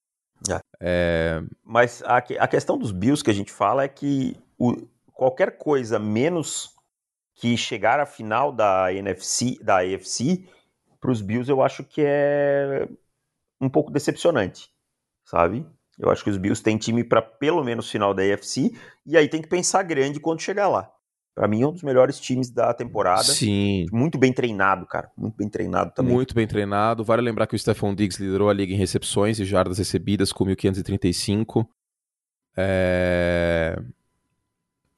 É. 0.48 0.60
É, 0.80 1.42
Mas 1.64 2.02
a, 2.04 2.16
a 2.18 2.48
questão 2.48 2.78
dos 2.78 2.92
Bills 2.92 3.22
que 3.22 3.30
a 3.30 3.34
gente 3.34 3.52
fala 3.52 3.82
é 3.82 3.88
que 3.88 4.36
o- 4.58 4.86
qualquer 5.12 5.58
coisa 5.58 5.98
menos 5.98 6.74
que 7.34 7.56
chegar 7.56 8.00
à 8.00 8.06
final 8.06 8.52
da 8.52 8.92
NFC, 8.92 9.58
da 9.62 9.78
AFC, 9.80 10.46
para 11.00 11.10
os 11.10 11.20
Bills 11.20 11.50
eu 11.50 11.62
acho 11.62 11.82
que 11.84 12.02
é 12.04 12.88
um 13.60 13.68
pouco 13.68 13.90
decepcionante, 13.90 14.70
sabe? 15.24 15.66
Eu 16.00 16.10
acho 16.10 16.24
que 16.24 16.30
os 16.30 16.38
Bills 16.38 16.62
têm 16.62 16.78
time 16.78 17.04
para 17.04 17.20
pelo 17.20 17.62
menos 17.62 17.90
final 17.90 18.14
da 18.14 18.22
AFC 18.22 18.72
e 19.04 19.16
aí 19.16 19.28
tem 19.28 19.42
que 19.42 19.48
pensar 19.48 19.82
grande 19.82 20.18
quando 20.18 20.40
chegar 20.40 20.68
lá. 20.68 20.90
Para 21.34 21.46
mim 21.46 21.62
é 21.62 21.66
um 21.66 21.72
dos 21.72 21.82
melhores 21.82 22.18
times 22.18 22.50
da 22.50 22.72
temporada. 22.74 23.22
sim, 23.22 23.86
Muito 23.92 24.18
bem 24.18 24.32
treinado, 24.32 24.86
cara. 24.86 25.10
Muito 25.16 25.36
bem 25.36 25.48
treinado 25.48 25.92
também. 25.94 26.12
muito 26.12 26.34
bem 26.34 26.46
treinado. 26.46 27.04
Vale 27.04 27.22
lembrar 27.22 27.46
que 27.46 27.54
o 27.54 27.58
Stephon 27.58 27.94
Diggs 27.94 28.22
liderou 28.22 28.48
a 28.48 28.52
liga 28.52 28.72
em 28.72 28.76
recepções 28.76 29.38
e 29.38 29.44
jardas 29.44 29.78
recebidas 29.78 30.32
com 30.32 30.44
1.535. 30.44 31.66
É... 32.56 33.76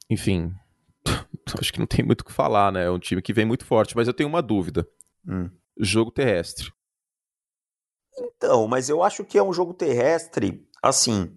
Enfim, 0.09 0.51
acho 1.59 1.71
que 1.71 1.79
não 1.79 1.87
tem 1.87 2.03
muito 2.03 2.21
o 2.21 2.25
que 2.25 2.33
falar, 2.33 2.71
né? 2.71 2.85
É 2.85 2.89
um 2.89 2.99
time 2.99 3.21
que 3.21 3.33
vem 3.33 3.45
muito 3.45 3.65
forte, 3.65 3.95
mas 3.95 4.07
eu 4.07 4.13
tenho 4.13 4.29
uma 4.29 4.41
dúvida. 4.41 4.87
Hum. 5.27 5.49
Jogo 5.79 6.11
terrestre. 6.11 6.71
Então, 8.17 8.67
mas 8.67 8.89
eu 8.89 9.01
acho 9.03 9.23
que 9.23 9.37
é 9.37 9.43
um 9.43 9.53
jogo 9.53 9.73
terrestre, 9.73 10.67
assim, 10.83 11.35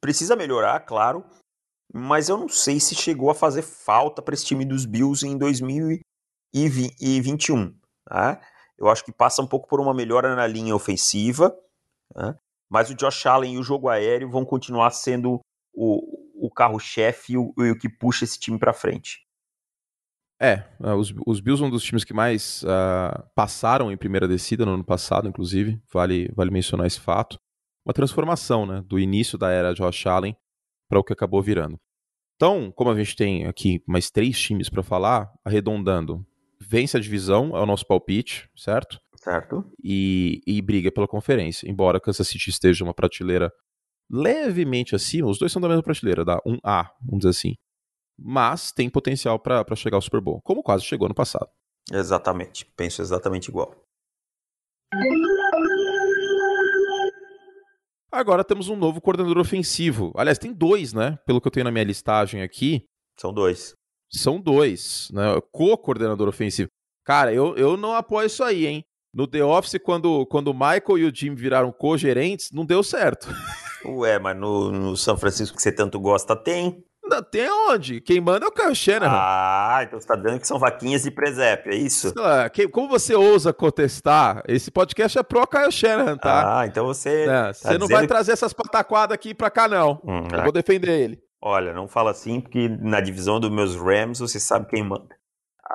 precisa 0.00 0.34
melhorar, 0.34 0.80
claro, 0.80 1.22
mas 1.92 2.30
eu 2.30 2.36
não 2.36 2.48
sei 2.48 2.78
se 2.80 2.94
chegou 2.94 3.30
a 3.30 3.34
fazer 3.34 3.62
falta 3.62 4.22
para 4.22 4.34
esse 4.34 4.46
time 4.46 4.64
dos 4.64 4.86
Bills 4.86 5.26
em 5.26 5.36
2021. 5.36 7.76
Tá? 8.06 8.40
Eu 8.78 8.88
acho 8.88 9.04
que 9.04 9.12
passa 9.12 9.42
um 9.42 9.46
pouco 9.46 9.68
por 9.68 9.80
uma 9.80 9.94
melhora 9.94 10.34
na 10.34 10.46
linha 10.46 10.74
ofensiva, 10.74 11.54
né? 12.16 12.34
mas 12.68 12.90
o 12.90 12.94
Josh 12.94 13.26
Allen 13.26 13.54
e 13.54 13.58
o 13.58 13.62
jogo 13.62 13.88
aéreo 13.88 14.30
vão 14.30 14.44
continuar 14.44 14.90
sendo 14.90 15.40
o, 15.72 16.46
o 16.46 16.50
carro-chefe 16.50 17.34
e 17.34 17.38
o, 17.38 17.54
o 17.56 17.78
que 17.78 17.88
puxa 17.88 18.24
esse 18.24 18.40
time 18.40 18.58
para 18.58 18.72
frente. 18.72 19.22
É, 20.40 20.66
uh, 20.80 20.96
os, 20.96 21.14
os 21.26 21.38
Bills 21.40 21.60
são 21.60 21.68
um 21.68 21.70
dos 21.70 21.84
times 21.84 22.02
que 22.02 22.12
mais 22.12 22.64
uh, 22.64 23.22
passaram 23.34 23.92
em 23.92 23.96
primeira 23.96 24.26
descida 24.26 24.66
no 24.66 24.74
ano 24.74 24.84
passado, 24.84 25.28
inclusive. 25.28 25.80
Vale, 25.92 26.28
vale 26.34 26.50
mencionar 26.50 26.86
esse 26.86 27.00
fato. 27.00 27.38
Uma 27.84 27.92
transformação, 27.92 28.64
né? 28.64 28.82
Do 28.86 28.98
início 28.98 29.36
da 29.36 29.50
era 29.50 29.74
Josh 29.74 30.06
Allen 30.06 30.36
para 30.88 30.98
o 30.98 31.04
que 31.04 31.12
acabou 31.12 31.42
virando. 31.42 31.78
Então, 32.36 32.72
como 32.72 32.90
a 32.90 32.96
gente 32.96 33.14
tem 33.14 33.46
aqui 33.46 33.82
mais 33.86 34.10
três 34.10 34.38
times 34.38 34.68
para 34.68 34.82
falar, 34.82 35.32
arredondando, 35.44 36.26
vence 36.60 36.96
a 36.96 37.00
divisão, 37.00 37.56
é 37.56 37.60
o 37.60 37.66
nosso 37.66 37.86
palpite, 37.86 38.50
certo? 38.56 38.98
Certo. 39.16 39.64
E, 39.82 40.40
e 40.46 40.60
briga 40.60 40.90
pela 40.90 41.06
conferência. 41.06 41.70
Embora 41.70 42.00
Kansas 42.00 42.26
City 42.26 42.50
esteja 42.50 42.84
uma 42.84 42.92
prateleira 42.92 43.52
levemente 44.10 44.94
acima, 44.94 45.28
os 45.28 45.38
dois 45.38 45.52
são 45.52 45.62
da 45.62 45.68
mesma 45.68 45.82
prateleira, 45.82 46.24
da 46.24 46.38
1A, 46.40 46.90
vamos 47.00 47.20
dizer 47.20 47.30
assim. 47.30 47.54
Mas 48.18 48.72
tem 48.72 48.90
potencial 48.90 49.38
para 49.38 49.64
chegar 49.74 49.96
ao 49.96 50.02
Super 50.02 50.20
Bowl, 50.20 50.40
como 50.42 50.62
quase 50.62 50.84
chegou 50.84 51.08
no 51.08 51.14
passado. 51.14 51.48
Exatamente, 51.92 52.66
penso 52.76 53.02
exatamente 53.02 53.48
igual. 53.48 53.74
Agora 58.14 58.44
temos 58.44 58.68
um 58.68 58.76
novo 58.76 59.00
coordenador 59.00 59.38
ofensivo. 59.38 60.12
Aliás, 60.16 60.38
tem 60.38 60.52
dois, 60.52 60.92
né? 60.92 61.18
Pelo 61.26 61.40
que 61.40 61.48
eu 61.48 61.50
tenho 61.50 61.64
na 61.64 61.72
minha 61.72 61.82
listagem 61.82 62.42
aqui. 62.42 62.84
São 63.18 63.32
dois. 63.32 63.74
São 64.08 64.40
dois, 64.40 65.08
né? 65.12 65.24
Co-coordenador 65.50 66.28
ofensivo. 66.28 66.68
Cara, 67.04 67.34
eu, 67.34 67.56
eu 67.56 67.76
não 67.76 67.92
apoio 67.92 68.26
isso 68.26 68.44
aí, 68.44 68.68
hein? 68.68 68.84
No 69.12 69.26
The 69.26 69.44
Office, 69.44 69.80
quando, 69.82 70.24
quando 70.26 70.46
o 70.48 70.54
Michael 70.54 70.98
e 70.98 71.04
o 71.06 71.12
Jim 71.12 71.34
viraram 71.34 71.72
co-gerentes, 71.72 72.52
não 72.52 72.64
deu 72.64 72.84
certo. 72.84 73.26
Ué, 73.84 74.16
mas 74.20 74.36
no, 74.36 74.70
no 74.70 74.96
São 74.96 75.16
Francisco 75.16 75.56
que 75.56 75.62
você 75.62 75.72
tanto 75.72 75.98
gosta, 75.98 76.36
tem. 76.36 76.84
Tem 77.30 77.48
onde? 77.70 78.00
Quem 78.00 78.20
manda 78.20 78.46
é 78.46 78.48
o 78.48 78.52
Kyle 78.52 78.74
Shanahan. 78.74 79.16
Ah, 79.16 79.80
então 79.82 80.00
você 80.00 80.06
tá 80.06 80.16
dando 80.16 80.40
que 80.40 80.46
são 80.48 80.58
vaquinhas 80.58 81.02
de 81.02 81.10
presépio, 81.10 81.72
é 81.72 81.76
isso? 81.76 82.12
Ah, 82.18 82.50
como 82.72 82.88
você 82.88 83.14
ousa 83.14 83.52
contestar? 83.52 84.42
Esse 84.48 84.70
podcast 84.70 85.18
é 85.18 85.22
pro 85.22 85.46
Kyle 85.46 85.70
Shanahan, 85.70 86.16
tá? 86.16 86.60
Ah, 86.60 86.66
então 86.66 86.86
você. 86.86 87.24
É, 87.24 87.26
tá 87.26 87.52
você 87.52 87.78
não 87.78 87.86
vai 87.88 88.06
trazer 88.06 88.32
essas 88.32 88.52
pataquadas 88.52 89.14
aqui 89.14 89.34
pra 89.34 89.50
cá, 89.50 89.68
não. 89.68 90.00
Hum, 90.04 90.26
Eu 90.32 90.40
é. 90.40 90.42
vou 90.42 90.52
defender 90.52 90.90
ele. 91.00 91.22
Olha, 91.40 91.74
não 91.74 91.86
fala 91.86 92.10
assim, 92.10 92.40
porque 92.40 92.68
na 92.80 93.00
divisão 93.00 93.38
dos 93.38 93.50
meus 93.50 93.76
Rams 93.76 94.18
você 94.18 94.40
sabe 94.40 94.66
quem 94.66 94.82
manda. 94.82 95.14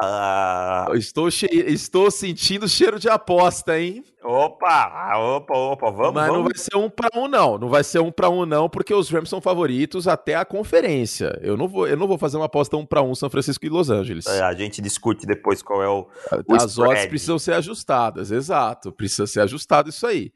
Ah, 0.02 0.88
Estou, 0.93 1.30
che- 1.32 1.47
estou 1.52 2.12
sentindo 2.12 2.67
cheiro 2.67 2.99
de 2.99 3.10
aposta, 3.10 3.78
hein? 3.80 4.04
opa, 4.23 5.17
opa, 5.17 5.58
opa, 5.58 5.89
vamos, 5.91 6.13
Mas 6.13 6.28
não 6.28 6.43
vamos. 6.43 6.52
vai 6.52 6.58
ser 6.58 6.78
um 6.78 6.89
pra 6.89 7.10
um, 7.15 7.28
não. 7.28 7.58
Não 7.58 7.69
vai 7.69 7.84
ser 7.84 7.99
um 7.99 8.12
pra 8.12 8.30
um, 8.30 8.45
não, 8.45 8.69
porque 8.69 8.93
os 8.93 9.10
Rams 9.10 9.30
são 9.30 9.41
favoritos 9.41 10.08
até 10.08 10.36
a 10.36 10.45
conferência. 10.45 11.38
Eu 11.41 11.58
não 11.58 11.67
vou, 11.67 11.88
eu 11.88 11.97
não 11.97 12.08
vou 12.08 12.17
fazer 12.17 12.38
uma 12.38 12.45
aposta 12.45 12.78
um 12.78 12.86
pra 12.86 13.02
um 13.02 13.15
São 13.15 13.30
Francisco 13.30 13.65
e 13.65 13.69
Los 13.69 13.89
Angeles. 13.89 14.28
É, 14.28 14.41
a 14.41 14.54
gente 14.54 14.82
discute 14.82 15.25
depois 15.25 15.62
qual 15.63 15.82
é 15.82 15.88
o. 15.89 16.08
o 16.47 16.54
As 16.56 16.78
odds 16.78 16.91
spread. 16.91 17.10
precisam 17.10 17.39
ser 17.39 17.54
ajustadas, 17.54 18.30
exato. 18.32 18.91
Precisa 18.91 19.25
ser 19.25 19.41
ajustado 19.41 19.89
isso 19.89 20.06
aí. 20.06 20.32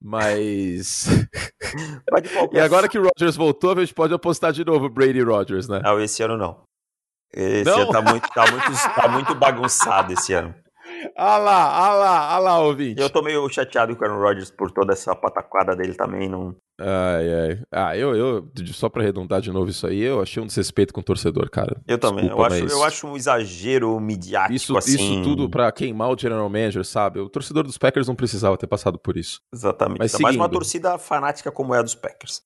Mas. 0.00 1.06
E 2.52 2.58
agora 2.60 2.88
que 2.88 2.98
o 2.98 3.02
Rodgers 3.04 3.36
voltou, 3.36 3.72
a 3.72 3.80
gente 3.80 3.94
pode 3.94 4.12
apostar 4.12 4.52
de 4.52 4.64
novo 4.64 4.88
Brady 4.90 5.18
e 5.20 5.22
Rodgers, 5.22 5.68
né? 5.68 5.80
Não, 5.82 5.98
esse 6.00 6.22
ano 6.22 6.36
não. 6.36 6.60
Esse 7.34 7.64
tá 7.64 8.02
muito, 8.02 8.28
tá, 8.28 8.50
muito, 8.50 8.94
tá 8.94 9.08
muito 9.08 9.34
bagunçado 9.34 10.12
esse 10.12 10.32
ano. 10.34 10.54
Ah 11.16 11.36
lá, 11.36 11.64
ah 11.64 11.94
lá, 11.94 12.34
ah 12.34 12.38
lá, 12.38 12.60
ouvinte. 12.60 13.00
Eu 13.00 13.10
tô 13.10 13.22
meio 13.22 13.48
chateado 13.48 13.96
com 13.96 14.04
o 14.04 14.08
Aaron 14.08 14.20
Rodgers 14.20 14.50
por 14.50 14.70
toda 14.70 14.92
essa 14.92 15.14
pataquada 15.14 15.74
dele 15.74 15.94
também. 15.94 16.28
Não... 16.28 16.54
Ai, 16.80 17.34
ai. 17.34 17.62
Ah, 17.72 17.96
eu, 17.96 18.14
eu, 18.14 18.50
só 18.66 18.88
pra 18.88 19.02
arredondar 19.02 19.40
de 19.40 19.50
novo 19.50 19.70
isso 19.70 19.86
aí, 19.86 20.00
eu 20.00 20.20
achei 20.20 20.42
um 20.42 20.46
desrespeito 20.46 20.92
com 20.92 21.00
o 21.00 21.04
torcedor, 21.04 21.50
cara. 21.50 21.80
Eu 21.86 21.98
também. 21.98 22.24
Desculpa, 22.24 22.42
eu, 22.42 22.46
acho, 22.46 22.62
mas 22.62 22.72
eu 22.72 22.84
acho 22.84 23.06
um 23.06 23.16
exagero 23.16 24.00
midiático 24.00 24.54
Isso, 24.54 24.76
assim. 24.76 24.94
isso 24.94 25.22
tudo 25.22 25.48
pra 25.48 25.70
queimar 25.72 26.10
o 26.10 26.18
general 26.18 26.48
manager, 26.48 26.84
sabe? 26.84 27.20
O 27.20 27.28
torcedor 27.28 27.64
dos 27.64 27.78
Packers 27.78 28.08
não 28.08 28.14
precisava 28.14 28.56
ter 28.56 28.66
passado 28.66 28.98
por 28.98 29.16
isso. 29.16 29.40
Exatamente. 29.52 29.98
Mas 29.98 30.18
mais 30.18 30.36
uma 30.36 30.48
torcida 30.48 30.98
fanática 30.98 31.50
como 31.50 31.74
é 31.74 31.78
a 31.78 31.82
dos 31.82 31.94
Packers. 31.94 32.42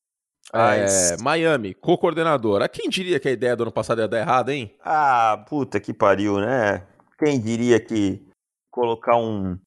É, 0.52 1.16
Miami, 1.22 1.74
co-coordenador. 1.74 2.62
Ah, 2.62 2.68
quem 2.68 2.88
diria 2.88 3.18
que 3.18 3.28
a 3.28 3.32
ideia 3.32 3.56
do 3.56 3.64
ano 3.64 3.72
passado 3.72 4.00
ia 4.00 4.08
dar 4.08 4.20
errado, 4.20 4.50
hein? 4.50 4.74
Ah, 4.80 5.44
puta 5.48 5.80
que 5.80 5.92
pariu, 5.92 6.38
né? 6.38 6.86
Quem 7.18 7.40
diria 7.40 7.80
que 7.80 8.24
colocar 8.70 9.16
um, 9.16 9.58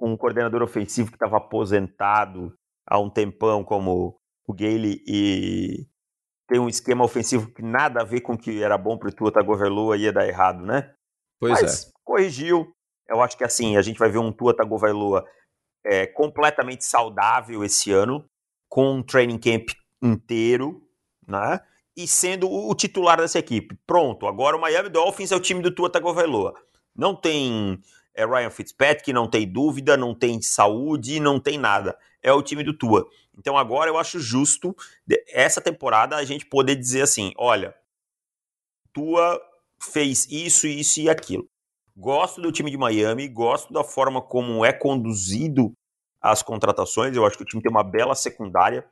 um 0.00 0.16
coordenador 0.16 0.62
ofensivo 0.62 1.10
que 1.10 1.16
estava 1.16 1.36
aposentado 1.36 2.52
há 2.86 2.98
um 2.98 3.10
tempão 3.10 3.62
como 3.62 4.16
o 4.46 4.52
Gale 4.52 5.02
e 5.06 5.86
tem 6.48 6.58
um 6.58 6.68
esquema 6.68 7.04
ofensivo 7.04 7.52
que 7.52 7.62
nada 7.62 8.02
a 8.02 8.04
ver 8.04 8.20
com 8.20 8.34
o 8.34 8.38
que 8.38 8.62
era 8.62 8.76
bom 8.76 8.98
pro 8.98 9.14
Tua 9.14 9.32
Tagovailoa 9.32 9.96
ia 9.96 10.12
dar 10.12 10.26
errado, 10.26 10.64
né? 10.64 10.92
Pois 11.40 11.58
é. 11.58 11.62
Mas 11.62 11.90
corrigiu. 12.02 12.66
Eu 13.08 13.22
acho 13.22 13.36
que 13.36 13.44
assim, 13.44 13.76
a 13.76 13.82
gente 13.82 13.98
vai 13.98 14.10
ver 14.10 14.18
um 14.18 14.32
Tua 14.32 14.54
Tagovailoa 14.54 15.24
é, 15.84 16.06
completamente 16.06 16.84
saudável 16.84 17.62
esse 17.62 17.92
ano, 17.92 18.24
com 18.68 18.96
um 18.96 19.02
training 19.02 19.38
camp 19.38 19.68
inteiro, 20.06 20.82
né? 21.26 21.60
E 21.96 22.06
sendo 22.06 22.50
o 22.50 22.74
titular 22.74 23.18
dessa 23.18 23.38
equipe. 23.38 23.78
Pronto, 23.86 24.26
agora 24.26 24.56
o 24.56 24.60
Miami 24.60 24.88
Dolphins 24.88 25.32
é 25.32 25.36
o 25.36 25.40
time 25.40 25.62
do 25.62 25.74
Tua 25.74 25.88
Tagovailoa. 25.88 26.54
Não 26.94 27.14
tem 27.14 27.80
é, 28.14 28.26
Ryan 28.26 28.50
Fitzpatrick, 28.50 29.12
não 29.12 29.28
tem 29.28 29.50
dúvida, 29.50 29.96
não 29.96 30.14
tem 30.14 30.40
saúde, 30.42 31.20
não 31.20 31.40
tem 31.40 31.58
nada. 31.58 31.96
É 32.22 32.32
o 32.32 32.42
time 32.42 32.62
do 32.62 32.76
Tua. 32.76 33.06
Então 33.36 33.56
agora 33.56 33.90
eu 33.90 33.98
acho 33.98 34.18
justo 34.18 34.74
essa 35.28 35.60
temporada 35.60 36.16
a 36.16 36.24
gente 36.24 36.46
poder 36.46 36.76
dizer 36.76 37.02
assim, 37.02 37.32
olha, 37.36 37.74
Tua 38.92 39.40
fez 39.80 40.26
isso, 40.30 40.66
isso 40.66 41.00
e 41.00 41.08
aquilo. 41.08 41.48
Gosto 41.96 42.40
do 42.40 42.50
time 42.50 42.70
de 42.70 42.76
Miami, 42.76 43.28
gosto 43.28 43.72
da 43.72 43.84
forma 43.84 44.20
como 44.20 44.64
é 44.64 44.72
conduzido 44.72 45.72
as 46.20 46.42
contratações. 46.42 47.14
Eu 47.14 47.26
acho 47.26 47.36
que 47.36 47.42
o 47.42 47.46
time 47.46 47.62
tem 47.62 47.70
uma 47.70 47.84
bela 47.84 48.14
secundária. 48.14 48.84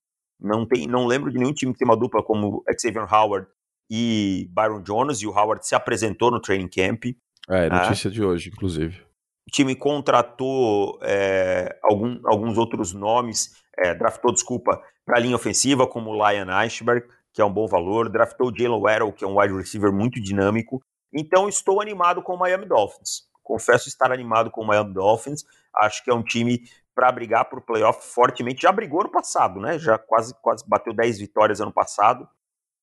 Não, 0.43 0.67
tem, 0.67 0.87
não 0.87 1.07
lembro 1.07 1.31
de 1.31 1.39
nenhum 1.39 1.53
time 1.53 1.73
que 1.73 1.79
tem 1.79 1.87
uma 1.89 1.97
dupla 1.97 2.23
como 2.23 2.65
Xavier 2.81 3.07
Howard 3.13 3.47
e 3.91 4.49
Byron 4.51 4.83
Jones, 4.83 5.21
e 5.21 5.27
o 5.27 5.31
Howard 5.31 5.67
se 5.67 5.75
apresentou 5.75 6.31
no 6.31 6.41
training 6.41 6.69
camp. 6.69 7.05
É, 7.49 7.69
notícia 7.69 8.11
de 8.11 8.23
hoje, 8.25 8.49
inclusive. 8.51 9.01
O 9.47 9.51
time 9.51 9.75
contratou 9.75 10.99
é, 11.03 11.79
algum- 11.83 12.21
alguns 12.25 12.57
outros 12.59 12.93
nomes, 12.93 13.57
é, 13.79 13.95
draftou, 13.95 14.33
desculpa, 14.33 14.83
para 15.05 15.17
a 15.19 15.21
linha 15.21 15.37
ofensiva, 15.37 15.87
como 15.87 16.11
o 16.11 16.15
Lion 16.15 16.47
Eichberg, 16.63 17.07
que 17.35 17.41
é 17.41 17.45
um 17.45 17.53
bom 17.53 17.67
valor, 17.67 18.09
draftou 18.09 18.49
o 18.51 18.55
Jalen 18.57 18.81
Waddle, 18.81 19.13
que 19.13 19.25
é 19.25 19.27
um 19.27 19.39
wide 19.39 19.55
receiver 19.55 19.93
muito 19.93 20.21
dinâmico. 20.21 20.83
Então 21.13 21.49
estou 21.49 21.81
animado 21.81 22.23
com 22.23 22.35
o 22.35 22.39
Miami 22.39 22.67
Dolphins. 22.67 23.23
Confesso 23.43 23.89
estar 23.89 24.13
animado 24.13 24.51
com 24.51 24.63
o 24.63 24.67
Miami 24.67 24.95
Dolphins. 24.95 25.45
Acho 25.75 26.05
que 26.05 26.11
é 26.11 26.15
um 26.15 26.23
time 26.23 26.63
para 26.95 27.11
brigar 27.13 27.49
por 27.49 27.61
playoff 27.63 28.07
fortemente. 28.07 28.63
Já 28.63 28.73
brigou 28.73 29.03
no 29.03 29.11
passado, 29.11 29.61
né? 29.61 29.79
Já 29.79 29.99
quase, 29.99 30.35
quase 30.43 30.65
bateu 30.69 30.95
10 30.95 31.19
vitórias 31.19 31.61
ano 31.61 31.73
passado. 31.73 32.29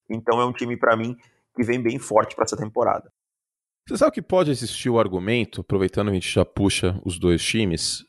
Então 0.10 0.39
é 0.41 0.45
um 0.45 0.54
time 0.54 0.76
para 0.76 0.95
mim 0.95 1.15
que 1.56 1.63
vem 1.63 1.82
bem 1.82 2.00
forte 2.00 2.36
para 2.36 2.45
essa 2.45 2.58
temporada. 2.58 3.12
Você 3.88 3.98
sabe 3.98 4.12
que 4.12 4.22
pode 4.22 4.52
existir 4.52 4.89
o 4.89 5.00
argumento, 5.00 5.62
aproveitando 5.62 6.08
que 6.08 6.12
a 6.12 6.19
gente 6.19 6.30
já 6.30 6.45
puxa 6.45 7.00
os 7.04 7.17
dois 7.17 7.43
times, 7.43 8.06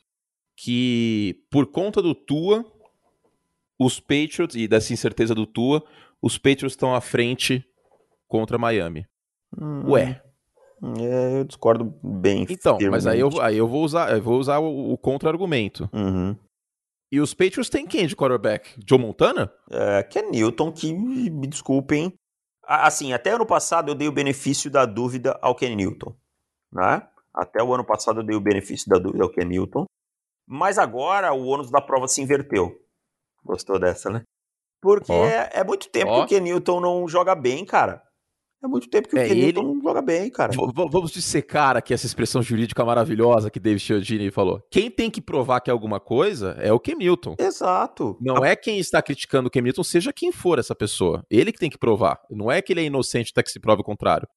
que 0.57 1.43
por 1.51 1.67
conta 1.67 2.03
do 2.03 2.15
Tua, 2.15 2.65
os 3.79 3.99
Patriots, 3.99 4.55
e 4.57 4.69
dessa 4.69 4.93
incerteza 4.93 5.35
do 5.35 5.47
Tua, 5.47 5.83
os 6.21 6.37
Patriots 6.37 6.73
estão 6.73 6.95
à 6.95 7.01
frente 7.01 7.65
contra 8.29 8.59
Miami. 8.59 9.07
Ué. 9.87 10.23
É, 10.83 11.41
eu 11.41 11.45
discordo 11.45 11.95
bem. 12.03 12.47
Então, 12.49 12.79
mas 12.91 13.07
aí 13.07 13.21
eu, 13.21 13.29
aí 13.41 13.57
eu 13.57 13.69
vou 13.69 13.85
usar, 13.85 14.13
eu 14.13 14.23
vou 14.23 14.39
usar 14.39 14.59
o, 14.59 14.93
o 14.93 14.99
contra-argumento. 14.99 15.89
Uhum. 15.93 16.35
E 17.13 17.21
os 17.21 17.35
Patriots 17.35 17.69
têm 17.69 17.87
quem 17.87 18.07
de 18.07 18.15
quarterback? 18.15 18.79
Joe 18.87 18.99
Montana? 18.99 19.53
É, 19.71 20.03
que 20.03 20.19
é 20.19 20.23
Newton, 20.23 20.73
que 20.73 20.93
me 20.93 21.47
desculpem. 21.47 22.15
Assim, 22.65 23.13
até 23.13 23.31
ano 23.31 23.45
passado 23.45 23.91
eu 23.91 23.95
dei 23.95 24.07
o 24.07 24.13
benefício 24.13 24.71
da 24.71 24.87
dúvida 24.87 25.37
ao 25.43 25.55
Ken 25.55 25.75
Newton. 25.75 26.15
Né? 26.73 27.07
Até 27.35 27.63
o 27.63 27.75
ano 27.75 27.85
passado 27.85 28.21
eu 28.21 28.25
dei 28.25 28.37
o 28.37 28.41
benefício 28.41 28.89
da 28.89 28.97
dúvida 28.97 29.25
ao 29.25 29.31
Ken 29.31 29.45
Newton. 29.45 29.87
Mas 30.47 30.79
agora 30.79 31.33
o 31.33 31.47
ônus 31.47 31.71
da 31.71 31.81
prova 31.81 32.07
se 32.07 32.23
inverteu. 32.23 32.81
Gostou 33.45 33.79
dessa, 33.79 34.09
né? 34.09 34.23
Porque 34.81 35.13
Ó. 35.13 35.25
é, 35.25 35.51
é 35.53 35.65
muito 35.65 35.91
tempo 35.91 36.13
Ó. 36.13 36.19
que 36.19 36.35
o 36.35 36.39
Ken 36.39 36.41
Newton 36.41 36.81
não 36.81 37.09
joga 37.09 37.35
bem, 37.35 37.65
cara. 37.65 38.03
É 38.63 38.67
muito 38.69 38.91
tempo 38.91 39.09
que 39.09 39.19
É, 39.19 39.25
o 39.25 39.27
Ken 39.27 39.33
ele- 39.33 39.43
Newton 39.47 39.63
não 39.75 39.81
joga 39.83 40.03
bem, 40.03 40.31
cara. 40.31 40.53
V- 40.53 40.59
vamos 40.91 41.11
dissecar 41.11 41.77
aqui 41.79 41.95
essa 41.95 42.05
expressão 42.05 42.43
jurídica 42.43 42.85
maravilhosa 42.85 43.51
que 43.51 43.59
David 43.59 43.83
Chiodini 43.83 44.31
falou. 44.31 44.61
Quem 44.71 44.91
tem 44.91 45.11
que 45.11 45.23
provar 45.23 45.61
que 45.61 45.71
é 45.71 45.73
alguma 45.73 45.99
coisa 45.99 46.51
é 46.59 46.71
o 46.73 46.81
Newton. 46.99 47.37
Exato. 47.39 48.19
Não 48.21 48.45
é 48.45 48.55
quem 48.55 48.79
está 48.79 49.01
criticando 49.01 49.51
o 49.55 49.61
Newton, 49.63 49.83
seja 49.83 50.13
quem 50.13 50.31
for 50.31 50.59
essa 50.59 50.75
pessoa. 50.75 51.25
Ele 51.31 51.53
que 51.53 51.59
tem 51.59 51.71
que 51.71 51.79
provar. 51.79 52.21
Não 52.31 52.51
é 52.53 52.61
que 52.61 52.73
ele 52.73 52.81
é 52.81 52.85
inocente 52.85 53.31
até 53.33 53.43
que 53.43 53.51
se 53.51 53.59
prove 53.59 53.81
o 53.81 53.85
contrário. 53.85 54.29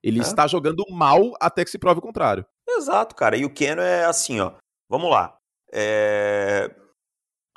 Ele 0.00 0.20
É. 0.20 0.22
está 0.22 0.46
jogando 0.46 0.84
mal 0.90 1.32
até 1.40 1.64
que 1.64 1.70
se 1.70 1.78
prove 1.78 1.98
o 1.98 2.02
contrário. 2.02 2.46
Exato, 2.68 3.16
cara. 3.16 3.36
E 3.36 3.44
o 3.44 3.52
Keno 3.52 3.82
é 3.82 4.04
assim, 4.04 4.38
ó. 4.38 4.52
Vamos 4.88 5.10
lá. 5.10 5.36
É, 5.72 6.70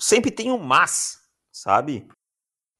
Sempre 0.02 0.30
tem 0.32 0.52
um 0.52 0.58
mas, 0.58 1.18
sabe? 1.54 2.08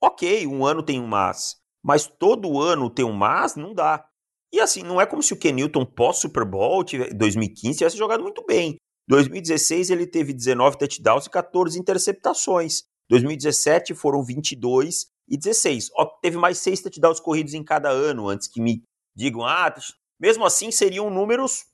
Ok, 0.04 0.46
um 0.48 0.66
ano 0.66 0.84
tem 0.84 1.00
um 1.00 1.08
mas. 1.08 1.56
Mas 1.86 2.08
todo 2.08 2.60
ano 2.60 2.90
ter 2.90 3.04
um 3.04 3.14
mas 3.14 3.56
não 3.56 3.72
dá. 3.72 4.04
E 4.52 4.60
assim, 4.60 4.82
não 4.82 5.00
é 5.00 5.06
como 5.06 5.22
se 5.22 5.34
o 5.34 5.38
Ken 5.38 5.52
Newton 5.52 5.86
pós-Super 5.86 6.44
Bowl 6.44 6.84
2015 6.84 7.78
tivesse 7.78 7.96
jogado 7.96 8.24
muito 8.24 8.44
bem. 8.44 8.78
2016 9.08 9.92
ele 9.92 10.08
teve 10.08 10.34
19 10.34 10.80
touchdowns 10.80 11.28
e 11.28 11.30
14 11.30 11.80
interceptações. 11.80 12.82
2017 13.08 13.94
foram 13.94 14.24
22 14.24 15.06
e 15.30 15.38
16. 15.38 15.92
Ó, 15.96 16.06
teve 16.24 16.38
mais 16.38 16.58
6 16.58 16.82
touchdowns 16.82 17.20
corridos 17.20 17.54
em 17.54 17.64
cada 17.64 17.90
ano, 17.90 18.30
antes 18.30 18.48
que 18.48 18.60
me 18.60 18.82
digam, 19.16 19.46
ah, 19.46 19.72
mesmo 20.20 20.44
assim 20.44 20.72
seriam 20.72 21.12
números 21.12 21.66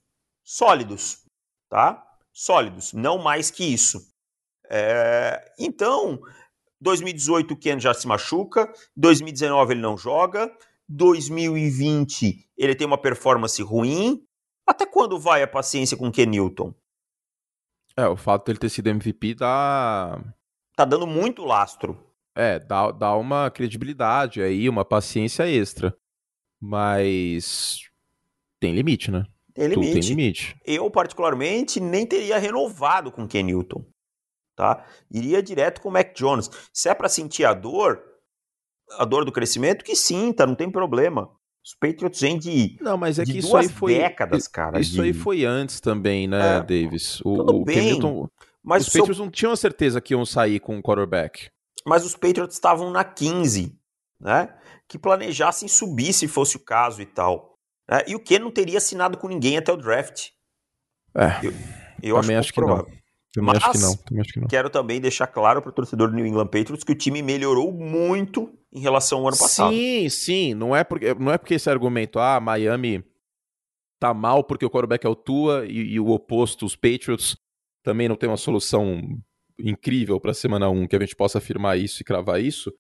sólidos, 0.43 1.23
tá? 1.69 2.05
Sólidos, 2.33 2.91
não 2.91 3.17
mais 3.17 3.49
que 3.49 3.63
isso. 3.63 4.11
É, 4.69 5.53
então, 5.57 6.19
2018 6.81 7.53
o 7.53 7.57
Ken 7.57 7.79
já 7.79 7.93
se 7.93 8.07
machuca, 8.07 8.71
2019 8.97 9.73
ele 9.73 9.81
não 9.81 9.95
joga, 9.95 10.51
2020 10.89 12.49
ele 12.57 12.75
tem 12.75 12.85
uma 12.87 12.97
performance 12.97 13.61
ruim. 13.61 14.23
Até 14.65 14.85
quando 14.85 15.19
vai 15.19 15.43
a 15.43 15.47
paciência 15.47 15.95
com 15.95 16.07
o 16.07 16.11
Ken 16.11 16.25
Newton? 16.25 16.73
É, 17.95 18.07
o 18.07 18.15
fato 18.15 18.45
dele 18.45 18.59
ter 18.59 18.69
sido 18.69 18.87
MVP 18.87 19.35
dá. 19.35 20.19
Tá 20.75 20.85
dando 20.85 21.05
muito 21.05 21.43
lastro. 21.43 21.97
É, 22.35 22.59
dá, 22.59 22.91
dá 22.91 23.15
uma 23.15 23.49
credibilidade 23.51 24.41
aí, 24.41 24.69
uma 24.69 24.85
paciência 24.85 25.47
extra. 25.47 25.95
Mas. 26.59 27.79
Tem 28.59 28.73
limite, 28.73 29.11
né? 29.11 29.25
Tem 29.53 29.67
limite. 29.67 29.93
Tem 29.93 30.09
limite. 30.09 30.55
Eu, 30.65 30.89
particularmente, 30.89 31.79
nem 31.79 32.05
teria 32.05 32.37
renovado 32.37 33.11
com 33.11 33.23
o 33.23 33.27
Ken 33.27 33.43
Newton. 33.43 33.83
Tá? 34.61 34.85
Iria 35.09 35.41
direto 35.41 35.81
com 35.81 35.89
o 35.89 35.91
Mac 35.91 36.13
Jones. 36.15 36.47
Se 36.71 36.87
é 36.87 36.93
para 36.93 37.09
sentir 37.09 37.45
a 37.45 37.51
dor, 37.51 37.99
a 38.91 39.03
dor 39.03 39.25
do 39.25 39.31
crescimento, 39.31 39.83
que 39.83 39.95
sinta, 39.95 40.45
não 40.45 40.53
tem 40.53 40.69
problema. 40.69 41.31
Os 41.65 41.73
Patriots 41.73 42.21
vêm 42.21 42.37
de, 42.37 42.77
não, 42.79 42.95
mas 42.95 43.17
é 43.17 43.25
que 43.25 43.39
isso 43.39 43.57
aí 43.57 43.67
foi, 43.67 43.95
décadas, 43.95 44.47
cara. 44.47 44.79
Isso 44.79 44.91
de... 44.93 45.01
aí 45.01 45.13
foi 45.13 45.45
antes 45.45 45.81
também, 45.81 46.27
né, 46.27 46.57
É, 46.57 46.59
Davis? 46.59 47.21
O, 47.21 47.37
tudo 47.37 47.55
o 47.61 47.65
bem, 47.65 47.93
Newton- 47.93 48.29
Mas, 48.61 48.85
os 48.85 48.91
seu- 48.93 49.01
Patriots 49.01 49.17
não 49.19 49.31
tinham 49.31 49.55
certeza 49.55 49.99
que 49.99 50.13
iam 50.13 50.23
sair 50.27 50.59
com 50.59 50.77
o 50.77 50.81
quarterback. 50.83 51.49
mas 51.83 52.05
os 52.05 52.13
Patriots 52.15 52.53
estavam 52.55 52.91
na 52.91 53.03
15, 53.03 53.75
né? 54.19 54.55
Que 54.87 54.99
planejassem 54.99 55.67
subir 55.67 56.13
se 56.13 56.27
fosse 56.27 56.55
o 56.55 56.59
caso 56.59 57.01
e 57.01 57.05
tal. 57.07 57.57
né? 57.89 58.03
E 58.07 58.13
o 58.15 58.19
Ken 58.19 58.37
não 58.37 58.51
teria 58.51 58.77
assinado 58.77 59.17
com 59.17 59.27
ninguém 59.27 59.57
até 59.57 59.73
o 59.73 59.77
draft. 59.77 60.27
É, 61.15 61.47
Eu 62.03 62.15
Também 62.21 62.35
acho, 62.37 62.45
acho 62.45 62.53
que 62.53 62.61
pouco 62.61 62.75
não. 62.91 63.00
Também 63.33 63.51
acho 63.55 63.71
que 63.71 63.77
Mas- 63.77 63.81
não. 63.81 63.95
Também 63.97 64.21
acho 64.21 64.33
que 64.33 64.39
não. 64.39 64.47
Quero 64.47 64.69
também 64.69 64.99
deixar 64.99 65.27
claro 65.27 65.61
para 65.61 65.69
o 65.69 65.73
torcedor 65.73 66.09
do 66.09 66.15
New 66.15 66.25
England 66.25 66.47
Patriots 66.47 66.83
que 66.83 66.91
o 66.91 66.95
time 66.95 67.21
melhorou 67.21 67.71
muito 67.71 68.53
em 68.73 68.79
relação 68.81 69.19
ao 69.19 69.27
ano 69.29 69.37
passado. 69.37 69.73
Sim, 69.73 70.09
sim. 70.09 70.53
Não 70.53 70.75
é 70.75 70.83
porque, 70.83 71.13
não 71.13 71.31
é 71.31 71.37
porque 71.37 71.53
esse 71.53 71.69
argumento, 71.69 72.19
ah, 72.19 72.39
Miami 72.39 73.03
tá 73.99 74.13
mal 74.13 74.43
porque 74.43 74.65
o 74.65 74.69
quarterback 74.69 75.05
é 75.05 75.09
o 75.09 75.15
Tua 75.15 75.65
e, 75.65 75.93
e 75.93 75.99
o 75.99 76.09
oposto, 76.09 76.65
os 76.65 76.75
Patriots, 76.75 77.37
também 77.83 78.09
não 78.09 78.15
tem 78.15 78.29
uma 78.29 78.37
solução 78.37 78.99
incrível 79.59 80.19
para 80.19 80.33
semana 80.33 80.69
1 80.69 80.87
que 80.87 80.95
a 80.95 80.99
gente 80.99 81.15
possa 81.15 81.37
afirmar 81.37 81.77
isso 81.77 82.01
e 82.01 82.05
cravar 82.05 82.41
isso. 82.41 82.73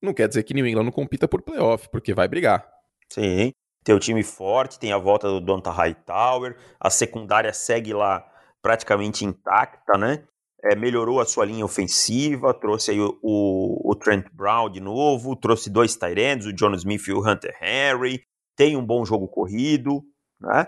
Não 0.00 0.14
quer 0.14 0.28
dizer 0.28 0.42
que 0.44 0.54
New 0.54 0.66
England 0.66 0.84
não 0.84 0.92
compita 0.92 1.26
por 1.26 1.42
playoff, 1.42 1.88
porque 1.90 2.14
vai 2.14 2.28
brigar. 2.28 2.66
Sim. 3.10 3.50
Tem 3.82 3.94
o 3.94 3.98
time 4.00 4.22
forte, 4.22 4.78
tem 4.78 4.92
a 4.92 4.98
volta 4.98 5.28
do 5.28 5.40
Donta 5.40 5.70
Hightower, 5.70 6.56
a 6.78 6.90
secundária 6.90 7.52
segue 7.52 7.92
lá 7.92 8.28
praticamente 8.66 9.24
intacta, 9.24 9.96
né? 9.96 10.24
É, 10.64 10.74
melhorou 10.74 11.20
a 11.20 11.24
sua 11.24 11.44
linha 11.44 11.64
ofensiva, 11.64 12.52
trouxe 12.52 12.90
aí 12.90 13.00
o, 13.00 13.16
o- 13.22 13.92
o 13.92 13.94
Trent 13.94 14.26
Brown 14.32 14.68
de 14.68 14.80
novo, 14.80 15.36
trouxe 15.36 15.70
dois 15.70 15.96
ends, 16.16 16.46
o 16.46 16.52
John 16.52 16.74
Smith 16.74 17.06
e 17.06 17.12
o 17.12 17.20
Hunter 17.24 17.56
Henry, 17.62 18.22
tem 18.56 18.76
um 18.76 18.84
bom 18.84 19.04
jogo 19.04 19.28
corrido, 19.28 20.02
né? 20.40 20.66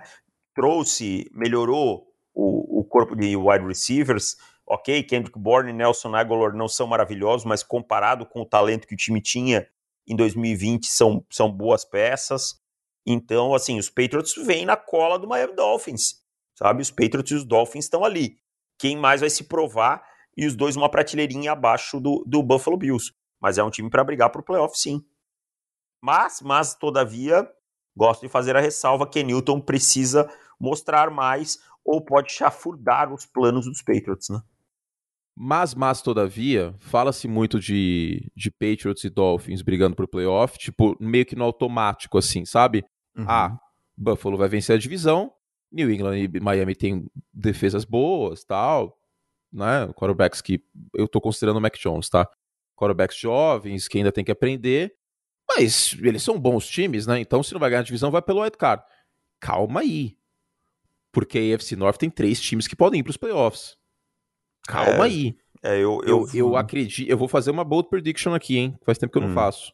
Trouxe, 0.54 1.28
melhorou 1.32 2.06
o, 2.32 2.80
o 2.80 2.84
corpo 2.84 3.16
de 3.16 3.34
wide 3.36 3.66
receivers, 3.66 4.36
ok, 4.64 5.02
Kendrick 5.02 5.36
Bourne 5.36 5.70
e 5.70 5.74
Nelson 5.74 6.14
Aguilar 6.14 6.54
não 6.54 6.68
são 6.68 6.86
maravilhosos, 6.86 7.44
mas 7.44 7.64
comparado 7.64 8.24
com 8.24 8.42
o 8.42 8.46
talento 8.48 8.86
que 8.86 8.94
o 8.94 8.96
time 8.98 9.20
tinha 9.20 9.66
em 10.06 10.14
2020 10.14 10.86
são, 10.86 11.24
são 11.28 11.50
boas 11.50 11.84
peças. 11.84 12.60
Então, 13.04 13.54
assim, 13.54 13.76
os 13.76 13.90
Patriots 13.90 14.34
vêm 14.36 14.64
na 14.64 14.76
cola 14.76 15.18
do 15.18 15.26
Miami 15.26 15.56
Dolphins, 15.56 16.22
sabe? 16.58 16.82
Os 16.82 16.90
Patriots 16.90 17.30
e 17.30 17.34
os 17.36 17.44
Dolphins 17.44 17.84
estão 17.84 18.04
ali. 18.04 18.36
Quem 18.76 18.96
mais 18.96 19.20
vai 19.20 19.30
se 19.30 19.44
provar? 19.44 20.02
E 20.36 20.44
os 20.44 20.56
dois 20.56 20.74
uma 20.76 20.90
prateleirinha 20.90 21.52
abaixo 21.52 22.00
do, 22.00 22.24
do 22.26 22.42
Buffalo 22.42 22.76
Bills. 22.76 23.12
Mas 23.40 23.58
é 23.58 23.62
um 23.62 23.70
time 23.70 23.88
para 23.88 24.02
brigar 24.02 24.30
pro 24.30 24.42
playoff, 24.42 24.76
sim. 24.78 25.00
Mas, 26.02 26.40
mas, 26.42 26.74
todavia, 26.74 27.48
gosto 27.96 28.22
de 28.22 28.28
fazer 28.28 28.56
a 28.56 28.60
ressalva 28.60 29.06
que 29.06 29.22
Newton 29.22 29.60
precisa 29.60 30.28
mostrar 30.60 31.10
mais 31.10 31.58
ou 31.84 32.04
pode 32.04 32.32
chafurdar 32.32 33.12
os 33.12 33.24
planos 33.24 33.66
dos 33.66 33.80
Patriots, 33.80 34.28
né? 34.28 34.40
Mas, 35.36 35.74
mas, 35.74 36.02
todavia, 36.02 36.74
fala-se 36.80 37.28
muito 37.28 37.60
de, 37.60 38.30
de 38.34 38.50
Patriots 38.50 39.04
e 39.04 39.10
Dolphins 39.10 39.62
brigando 39.62 39.94
por 39.94 40.08
playoff, 40.08 40.58
tipo, 40.58 40.96
meio 41.00 41.24
que 41.24 41.36
no 41.36 41.44
automático, 41.44 42.18
assim, 42.18 42.44
sabe? 42.44 42.84
Ah, 43.26 43.56
Buffalo 43.96 44.36
vai 44.36 44.48
vencer 44.48 44.76
a 44.76 44.78
divisão, 44.78 45.32
New 45.70 45.90
England 45.90 46.16
e 46.18 46.40
Miami 46.40 46.74
tem 46.74 47.06
defesas 47.32 47.84
boas, 47.84 48.44
tal, 48.44 48.98
né? 49.52 49.86
Quarterbacks 49.94 50.40
que 50.40 50.62
eu 50.94 51.06
tô 51.08 51.20
considerando 51.20 51.56
o 51.58 51.60
Mac 51.60 51.76
Jones, 51.78 52.08
tá? 52.08 52.28
Quarterbacks 52.76 53.16
jovens 53.18 53.88
que 53.88 53.98
ainda 53.98 54.12
tem 54.12 54.24
que 54.24 54.32
aprender, 54.32 54.94
mas 55.48 55.96
eles 56.02 56.22
são 56.22 56.38
bons 56.38 56.66
times, 56.66 57.06
né? 57.06 57.20
Então, 57.20 57.42
se 57.42 57.52
não 57.52 57.60
vai 57.60 57.70
ganhar 57.70 57.80
a 57.80 57.84
divisão, 57.84 58.10
vai 58.10 58.22
pelo 58.22 58.40
wild 58.42 58.56
card. 58.56 58.82
Calma 59.40 59.80
aí. 59.80 60.16
Porque 61.12 61.38
a 61.38 61.54
AFC 61.56 61.74
North 61.74 61.96
tem 61.98 62.10
três 62.10 62.40
times 62.40 62.66
que 62.68 62.76
podem 62.76 63.00
ir 63.00 63.02
pros 63.02 63.16
playoffs. 63.16 63.76
Calma 64.66 64.90
É, 64.90 65.08
aí. 65.08 65.36
É, 65.62 65.74
eu, 65.76 66.00
Eu, 66.04 66.26
eu, 66.26 66.28
eu 66.34 66.56
acredito. 66.56 67.08
Eu 67.10 67.16
vou 67.18 67.26
fazer 67.26 67.50
uma 67.50 67.64
bold 67.64 67.88
prediction 67.88 68.34
aqui, 68.34 68.58
hein? 68.58 68.78
Faz 68.84 68.98
tempo 68.98 69.12
que 69.12 69.18
eu 69.18 69.22
não 69.22 69.30
Hum. 69.30 69.34
faço. 69.34 69.72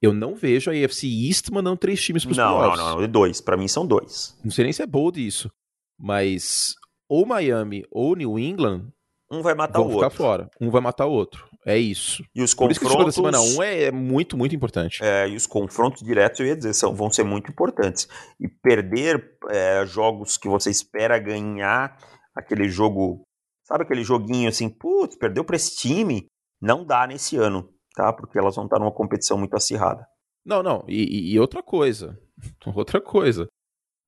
Eu 0.00 0.12
não 0.12 0.34
vejo 0.34 0.70
a 0.70 0.74
AFC 0.74 1.06
East 1.06 1.50
mandando 1.50 1.76
três 1.76 2.00
times 2.02 2.24
pros 2.24 2.36
Não, 2.36 2.50
não, 2.50 2.58
playoffs. 2.58 2.80
não, 2.84 3.00
não, 3.00 3.08
dois. 3.08 3.40
Pra 3.40 3.56
mim 3.56 3.66
são 3.68 3.86
dois. 3.86 4.38
Não 4.44 4.50
sei 4.50 4.64
nem 4.64 4.72
se 4.72 4.82
é 4.82 4.86
bold 4.86 5.24
isso. 5.24 5.50
Mas 5.98 6.74
ou 7.08 7.26
Miami 7.26 7.84
ou 7.90 8.14
New 8.14 8.38
England 8.38 8.92
Um 9.30 9.42
vai 9.42 9.54
matar 9.54 9.80
o 9.80 9.88
ficar 9.88 10.04
outro. 10.04 10.16
fora. 10.16 10.50
Um 10.60 10.70
vai 10.70 10.80
matar 10.80 11.06
o 11.06 11.12
outro. 11.12 11.48
É 11.66 11.76
isso. 11.76 12.22
E 12.34 12.42
os 12.42 12.54
Por 12.54 12.70
isso 12.70 12.78
que 12.80 12.86
o 12.86 12.88
da 12.88 12.94
confrontos. 12.94 13.14
semana 13.16 13.40
1 13.40 13.56
um 13.56 13.62
é, 13.62 13.82
é 13.84 13.90
muito, 13.90 14.36
muito 14.38 14.54
importante. 14.54 15.02
É, 15.02 15.28
e 15.28 15.34
os 15.36 15.46
confrontos 15.46 16.02
diretos, 16.02 16.38
eu 16.40 16.46
ia 16.46 16.56
dizer, 16.56 16.72
são, 16.72 16.94
vão 16.94 17.10
ser 17.10 17.24
muito 17.24 17.50
importantes. 17.50 18.08
E 18.40 18.48
perder 18.48 19.36
é, 19.50 19.84
jogos 19.84 20.36
que 20.38 20.48
você 20.48 20.70
espera 20.70 21.18
ganhar, 21.18 21.98
aquele 22.34 22.68
jogo, 22.68 23.22
sabe 23.66 23.82
aquele 23.82 24.04
joguinho 24.04 24.48
assim, 24.48 24.68
putz, 24.70 25.16
perdeu 25.18 25.44
pra 25.44 25.56
esse 25.56 25.76
time, 25.76 26.26
não 26.62 26.86
dá 26.86 27.06
nesse 27.06 27.36
ano, 27.36 27.68
tá? 27.98 28.12
Porque 28.12 28.38
elas 28.38 28.54
vão 28.54 28.64
estar 28.64 28.78
numa 28.78 28.92
competição 28.92 29.36
muito 29.36 29.56
acirrada. 29.56 30.06
Não, 30.46 30.62
não. 30.62 30.84
E, 30.88 31.34
e- 31.34 31.40
outra 31.40 31.62
coisa. 31.62 32.18
Outra 32.72 33.00
coisa. 33.00 33.48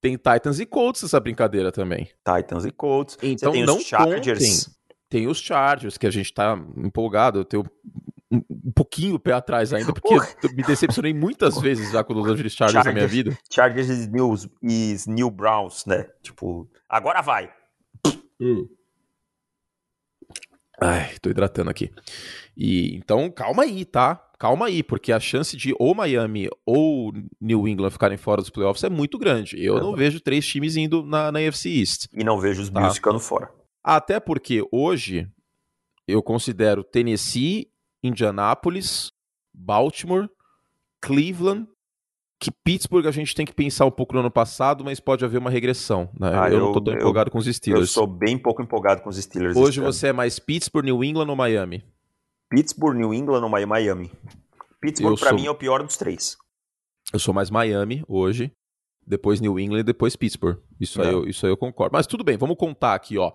Tem 0.01 0.17
Titans 0.17 0.61
e 0.61 0.65
Colts 0.65 1.03
nessa 1.03 1.19
brincadeira 1.19 1.73
também. 1.73 2.09
Titans 2.25 2.65
e 2.65 2.71
Colts. 2.71 3.19
Então 3.21 3.53
não 3.53 3.77
os 3.77 3.85
Chargers. 3.85 4.71
Tem 5.11 5.27
os 5.27 5.39
Chargers, 5.39 5.99
que 5.99 6.07
a 6.07 6.11
gente 6.11 6.33
tá 6.33 6.57
empolgado. 6.77 7.41
Eu 7.41 7.45
tenho 7.45 7.65
um, 8.31 8.37
um 8.49 8.73
pouquinho 8.73 9.17
o 9.17 9.19
pé 9.19 9.33
atrás 9.33 9.75
ainda, 9.75 9.93
porque 9.93 10.15
eu 10.15 10.55
me 10.55 10.63
decepcionei 10.63 11.13
muitas 11.13 11.59
vezes 11.61 11.91
já 11.91 12.05
com 12.05 12.13
os 12.13 12.21
Los 12.21 12.29
Angeles 12.29 12.53
Chargers 12.53 12.85
na 12.87 12.93
minha 12.93 13.09
Chargers. 13.09 13.25
vida. 13.25 13.39
Chargers 13.53 13.89
e 13.91 14.07
New, 14.11 14.35
e 14.63 14.97
New 15.09 15.31
Browns, 15.31 15.85
né? 15.85 16.07
Tipo, 16.23 16.71
agora 16.89 17.21
vai. 17.21 17.53
Ai, 20.81 21.15
tô 21.21 21.29
hidratando 21.31 21.71
aqui. 21.71 21.91
E 22.57 22.97
então, 22.97 23.31
calma 23.31 23.65
aí, 23.65 23.85
tá? 23.85 24.17
Calma 24.39 24.67
aí, 24.67 24.83
porque 24.83 25.13
a 25.13 25.21
chance 25.21 25.55
de 25.57 25.75
ou 25.79 25.95
Miami 25.95 26.49
ou 26.65 27.13
New 27.41 27.69
England 27.69 27.91
ficarem 27.91 28.17
fora 28.17 28.41
dos 28.41 28.49
playoffs 28.51 28.83
é 28.83 28.89
muito 28.89 29.19
grande. 29.19 29.63
Eu 29.63 29.77
É. 29.77 29.81
não 29.81 29.95
vejo 29.95 30.19
três 30.21 30.47
times 30.47 30.77
indo 30.77 31.05
na, 31.05 31.31
na 31.31 31.39
AFC 31.41 31.69
East. 31.69 32.07
E 32.15 32.25
não 32.25 32.39
vejo 32.39 32.63
os 32.63 32.71
Tá. 32.71 32.81
Bills 32.81 32.95
ficando 32.97 33.21
fora. 33.21 33.51
Até 33.85 34.19
porque 34.19 34.63
hoje 34.73 35.29
eu 36.09 36.23
considero 36.23 36.83
Tennessee, 36.83 37.69
Indianápolis, 38.03 39.13
Baltimore, 39.55 40.29
Cleveland, 41.03 41.67
que 42.41 42.51
Pittsburgh 42.51 43.07
a 43.07 43.11
gente 43.11 43.35
tem 43.35 43.45
que 43.45 43.53
pensar 43.53 43.85
um 43.85 43.91
pouco 43.91 44.15
no 44.15 44.21
ano 44.21 44.31
passado, 44.31 44.83
mas 44.83 44.99
pode 44.99 45.25
haver 45.25 45.37
uma 45.39 45.51
regressão. 45.51 46.09
Né? 46.19 46.31
Ah, 46.35 46.49
eu, 46.51 46.59
não 46.59 46.67
eu- 46.69 46.73
tô 46.73 46.81
tão 46.81 46.95
eu- 46.95 47.01
empolgado 47.01 47.31
com 47.31 47.37
os 47.39 47.47
Eu 47.47 47.53
Steelers. 47.53 47.91
sou 47.91 48.07
bem 48.07 48.39
pouco 48.39 48.63
empolgado 48.63 49.03
com 49.03 49.11
os 49.11 49.17
Steelers. 49.19 49.57
Hoje 49.57 49.73
esse 49.73 49.81
ano. 49.81 49.93
você 49.93 50.07
é 50.09 50.13
mais 50.13 50.39
Pittsburgh, 50.39 50.87
New 50.87 51.05
England 51.05 51.29
ou 51.29 51.37
Miami? 51.37 51.85
Pittsburgh, 52.49 52.97
New 52.97 53.13
England 53.13 53.43
ou 53.45 53.49
Miami? 53.51 54.11
Pittsburgh, 54.81 55.13
Eu 55.13 55.19
pra 55.19 55.29
sou- 55.29 55.39
mim, 55.39 55.47
é 55.47 55.51
o 55.51 55.55
pior 55.55 55.83
dos 55.83 55.97
três. 55.99 56.37
Eu 57.13 57.19
sou 57.19 57.35
mais 57.35 57.51
Miami 57.51 58.03
hoje, 58.09 58.51
depois 59.07 59.41
New 59.41 59.59
England 59.61 59.81
e 59.81 59.85
depois 59.85 60.17
Pittsburgh. 60.17 60.59
Isso, 60.81 61.01
aí 61.03 61.09
É. 61.09 61.13
eu, 61.13 61.27
isso 61.29 61.45
aí 61.45 61.53
eu 61.53 61.57
concordo. 61.57 61.93
Mas 61.93 62.07
tudo 62.07 62.25
bem, 62.25 62.39
vamos 62.39 62.57
contar 62.57 62.95
aqui, 62.95 63.19
ó. 63.19 63.33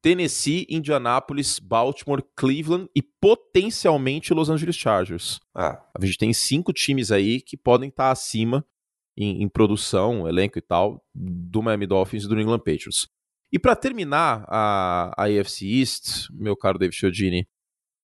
Tennessee, 0.00 0.66
Indianapolis, 0.70 1.58
Baltimore, 1.58 2.22
Cleveland 2.36 2.88
e 2.94 3.02
potencialmente 3.02 4.32
Los 4.32 4.48
Angeles 4.48 4.76
Chargers. 4.76 5.40
Ah, 5.54 5.82
A 5.98 6.04
gente 6.04 6.18
tem 6.18 6.32
cinco 6.32 6.72
times 6.72 7.10
aí 7.10 7.40
que 7.40 7.56
podem 7.56 7.88
estar 7.88 8.10
acima 8.10 8.64
em, 9.16 9.42
em 9.42 9.48
produção, 9.48 10.28
elenco 10.28 10.58
e 10.58 10.62
tal, 10.62 11.04
do 11.14 11.62
Miami 11.62 11.86
Dolphins 11.86 12.24
e 12.24 12.28
do 12.28 12.34
New 12.34 12.44
England 12.44 12.60
Patriots. 12.60 13.08
E 13.52 13.58
para 13.58 13.74
terminar 13.74 14.44
a, 14.46 15.12
a 15.16 15.24
AFC 15.24 15.66
East, 15.66 16.28
meu 16.30 16.56
caro 16.56 16.78
David 16.78 16.96
Chiodini, 16.96 17.48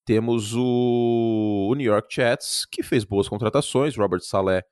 temos 0.07 0.55
o, 0.55 1.69
o, 1.71 1.75
New 1.75 1.87
York 1.87 2.13
Jets, 2.13 2.67
que 2.71 2.83
fez 2.83 3.05
boas 3.05 3.29
contratações, 3.29 3.97
Robert 3.97 4.21
Saleh 4.21 4.63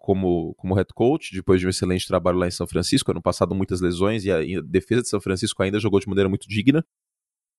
como, 0.00 0.54
como 0.56 0.74
head 0.74 0.88
coach, 0.94 1.34
depois 1.34 1.60
de 1.60 1.66
um 1.66 1.70
excelente 1.70 2.08
trabalho 2.08 2.38
lá 2.38 2.48
em 2.48 2.50
São 2.50 2.66
Francisco, 2.66 3.10
ano 3.10 3.20
passado 3.20 3.54
muitas 3.54 3.82
lesões, 3.82 4.24
e 4.24 4.32
a, 4.32 4.42
e 4.42 4.56
a 4.56 4.62
defesa 4.62 5.02
de 5.02 5.08
São 5.10 5.20
Francisco 5.20 5.62
ainda 5.62 5.78
jogou 5.78 6.00
de 6.00 6.08
maneira 6.08 6.28
muito 6.28 6.48
digna. 6.48 6.82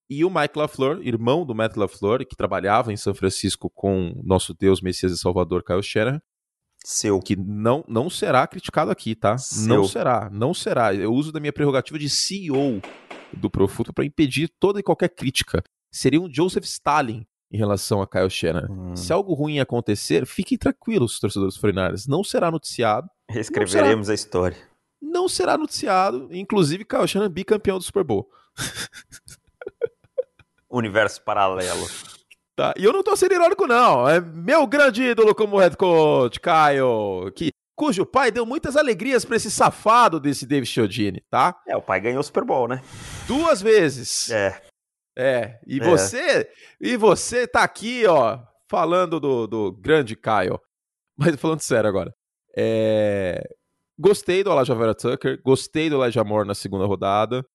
E 0.10 0.26
o 0.26 0.30
Mike 0.30 0.58
LaFleur, 0.58 1.00
irmão 1.04 1.46
do 1.46 1.54
Matt 1.54 1.78
LaFleur, 1.78 2.26
que 2.26 2.36
trabalhava 2.36 2.92
em 2.92 2.98
São 2.98 3.14
Francisco 3.14 3.70
com 3.70 4.20
nosso 4.24 4.56
Deus, 4.56 4.82
Messias 4.82 5.12
e 5.12 5.18
Salvador, 5.18 5.64
Kyle 5.64 5.84
Shanahan, 5.84 6.20
seu. 6.84 7.20
Que 7.20 7.36
não, 7.36 7.86
não 7.88 8.10
será 8.10 8.46
criticado 8.48 8.90
aqui, 8.90 9.16
tá? 9.16 9.38
Seu. 9.38 9.68
Não 9.68 9.84
será, 9.84 10.30
não 10.32 10.54
será. 10.54 10.94
Eu 10.96 11.14
uso 11.14 11.32
da 11.32 11.40
minha 11.40 11.54
prerrogativa 11.54 12.00
de 12.00 12.10
CEO 12.10 12.82
do 13.32 13.52
Profuto 13.52 13.94
para 13.94 14.04
impedir 14.04 14.52
toda 14.60 14.80
e 14.80 14.84
qualquer 14.84 15.10
crítica. 15.10 15.64
Seria 15.94 16.20
um 16.20 16.34
Joseph 16.34 16.66
Stalin 16.66 17.24
em 17.52 17.58
relação 17.58 18.02
a 18.02 18.08
Kyle 18.08 18.30
Shanahan. 18.30 18.72
Hum. 18.72 18.96
Se 18.96 19.12
algo 19.12 19.34
ruim 19.34 19.60
acontecer, 19.60 20.26
fiquem 20.26 20.58
tranquilos, 20.58 21.20
torcedores 21.20 21.58
foreigners. 21.58 22.08
Não 22.08 22.24
será 22.24 22.50
noticiado. 22.50 23.10
Reescreveremos 23.30 24.08
será, 24.08 24.14
a 24.14 24.16
história. 24.16 24.58
Não 25.02 25.28
será 25.28 25.58
noticiado. 25.58 26.30
Inclusive, 26.32 26.86
Kyle 26.86 27.08
Shanahan 27.08 27.32
bicampeão 27.32 27.78
do 27.78 27.84
Super 27.84 28.04
Bowl. 28.04 28.30
Universo 30.70 31.22
paralelo. 31.22 31.86
Tá? 32.56 32.74
E 32.78 32.86
eu 32.86 32.94
não 32.94 33.04
tô 33.04 33.16
sendo 33.16 33.34
irônico, 33.34 33.68
não. 33.68 34.08
É 34.08 34.22
meu 34.22 34.66
grande 34.66 35.04
ídolo 35.04 35.36
como 35.36 35.58
head 35.58 35.76
coach, 35.76 36.40
Caio, 36.40 37.32
que, 37.36 37.50
cujo 37.76 38.06
pai 38.06 38.32
deu 38.32 38.46
muitas 38.46 38.78
alegrias 38.78 39.26
para 39.26 39.36
esse 39.36 39.52
safado 39.52 40.20
desse 40.20 40.46
David 40.46 40.70
Chiodini, 40.70 41.24
tá? 41.30 41.60
É, 41.68 41.76
o 41.76 41.82
pai 41.82 42.00
ganhou 42.00 42.22
o 42.22 42.24
Super 42.24 42.46
Bowl, 42.46 42.68
né? 42.68 42.82
Duas 43.28 43.62
vezes. 43.62 44.30
É. 44.30 44.62
É, 45.18 45.60
e 45.68 45.80
é. 45.80 45.84
você 45.84 46.50
e 46.80 46.96
você 46.96 47.48
tá 47.48 47.64
aqui, 47.64 48.06
ó, 48.06 48.40
falando 48.70 49.20
do, 49.20 49.48
do 49.48 49.72
grande 49.72 50.16
Caio. 50.16 50.60
Mas 51.18 51.36
falando 51.36 51.60
sério 51.60 51.90
agora. 51.90 52.14
É... 52.56 53.44
Gostei 54.00 54.44
do 54.44 54.52
Elijah 54.52 54.74
Vera 54.74 54.96
Tucker, 54.96 55.40
gostei 55.44 55.90
do 55.90 56.02
Elijah 56.02 56.24
Moore 56.24 56.48
na 56.48 56.56
segunda 56.56 56.86
rodada. 56.86 57.46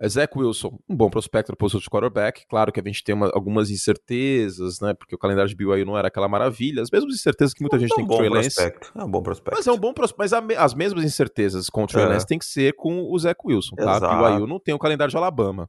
É, 0.00 0.08
Zach 0.08 0.36
Wilson, 0.36 0.76
um 0.88 0.96
bom 0.96 1.08
prospecto 1.08 1.52
para 1.52 1.56
posição 1.56 1.80
de 1.80 1.88
quarterback. 1.88 2.44
Claro 2.48 2.72
que 2.72 2.80
a 2.80 2.82
gente 2.84 3.04
tem 3.04 3.14
uma, 3.14 3.30
algumas 3.32 3.70
incertezas, 3.70 4.80
né? 4.80 4.92
Porque 4.92 5.14
o 5.14 5.18
calendário 5.18 5.48
de 5.48 5.54
BYU 5.54 5.84
não 5.86 5.96
era 5.96 6.08
aquela 6.08 6.26
maravilha. 6.26 6.82
As 6.82 6.90
mesmas 6.90 7.14
incertezas 7.14 7.54
que 7.54 7.62
muita 7.62 7.78
gente 7.78 7.92
é 7.92 7.94
um 7.94 7.96
tem 7.98 8.06
com 8.06 8.14
o 8.14 8.16
Trey 8.16 8.28
Lance. 8.28 8.60
É 8.60 9.04
um 9.04 9.08
bom 9.08 9.22
prospecto. 9.22 9.56
Mas 9.56 9.66
é 9.66 9.72
um 9.72 9.78
bom 9.78 9.94
prospecto. 9.94 10.18
Mas 10.18 10.32
a, 10.32 10.64
as 10.64 10.74
mesmas 10.74 11.04
incertezas 11.04 11.70
com 11.70 11.84
o 11.84 11.86
Trey 11.86 12.04
é. 12.04 12.08
Lance 12.08 12.26
tem 12.26 12.38
que 12.38 12.44
ser 12.44 12.74
com 12.74 13.04
o 13.08 13.18
Zach 13.18 13.38
Wilson, 13.44 13.76
tá? 13.76 13.96
Exato. 13.96 14.36
BYU 14.36 14.46
não 14.48 14.58
tem 14.58 14.74
o 14.74 14.78
calendário 14.78 15.10
de 15.10 15.16
Alabama. 15.16 15.68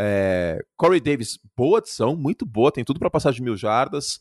É, 0.00 0.60
Corey 0.76 1.00
Davis, 1.00 1.40
boa 1.56 1.78
adição, 1.78 2.14
muito 2.14 2.46
boa, 2.46 2.70
tem 2.70 2.84
tudo 2.84 3.00
para 3.00 3.10
passar 3.10 3.32
de 3.32 3.42
mil 3.42 3.56
jardas. 3.56 4.20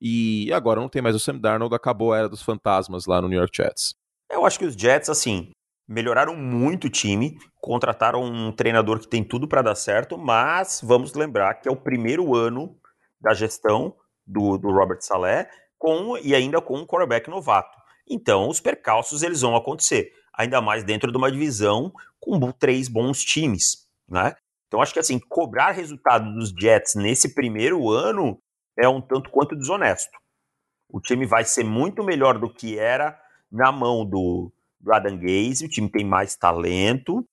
E 0.00 0.52
agora 0.52 0.80
não 0.80 0.88
tem 0.88 1.00
mais 1.00 1.14
o 1.14 1.20
Sam 1.20 1.38
Darnold, 1.38 1.74
acabou 1.74 2.12
a 2.12 2.18
era 2.18 2.28
dos 2.28 2.42
fantasmas 2.42 3.06
lá 3.06 3.22
no 3.22 3.28
New 3.28 3.38
York 3.38 3.56
Jets. 3.56 3.94
Eu 4.28 4.44
acho 4.44 4.58
que 4.58 4.64
os 4.64 4.74
Jets, 4.74 5.08
assim, 5.08 5.52
melhoraram 5.86 6.36
muito 6.36 6.88
o 6.88 6.90
time, 6.90 7.38
contrataram 7.60 8.24
um 8.24 8.50
treinador 8.50 8.98
que 8.98 9.06
tem 9.06 9.22
tudo 9.22 9.46
para 9.46 9.62
dar 9.62 9.76
certo, 9.76 10.18
mas 10.18 10.80
vamos 10.82 11.14
lembrar 11.14 11.54
que 11.54 11.68
é 11.68 11.70
o 11.72 11.76
primeiro 11.76 12.34
ano 12.34 12.76
da 13.20 13.32
gestão 13.32 13.94
do, 14.26 14.58
do 14.58 14.70
Robert 14.72 15.00
Saleh 15.00 15.48
com 15.78 16.18
e 16.18 16.34
ainda 16.34 16.60
com 16.60 16.78
um 16.78 16.86
quarterback 16.86 17.30
novato. 17.30 17.76
Então, 18.08 18.48
os 18.48 18.60
percalços 18.60 19.22
eles 19.22 19.42
vão 19.42 19.54
acontecer, 19.54 20.10
ainda 20.34 20.60
mais 20.60 20.82
dentro 20.82 21.12
de 21.12 21.16
uma 21.16 21.30
divisão 21.30 21.92
com 22.18 22.50
três 22.50 22.88
bons 22.88 23.22
times, 23.22 23.86
né? 24.08 24.34
Então, 24.74 24.82
acho 24.82 24.92
que 24.92 24.98
assim, 24.98 25.20
cobrar 25.20 25.70
resultado 25.70 26.34
dos 26.34 26.50
Jets 26.50 26.96
nesse 26.96 27.32
primeiro 27.32 27.88
ano 27.88 28.36
é 28.76 28.88
um 28.88 29.00
tanto 29.00 29.30
quanto 29.30 29.54
desonesto. 29.54 30.18
O 30.90 31.00
time 31.00 31.24
vai 31.26 31.44
ser 31.44 31.62
muito 31.62 32.02
melhor 32.02 32.40
do 32.40 32.52
que 32.52 32.76
era 32.76 33.16
na 33.52 33.70
mão 33.70 34.04
do, 34.04 34.52
do 34.80 34.92
Adam 34.92 35.16
Gaze, 35.16 35.64
o 35.64 35.68
time 35.68 35.88
tem 35.88 36.04
mais 36.04 36.34
talento, 36.34 37.24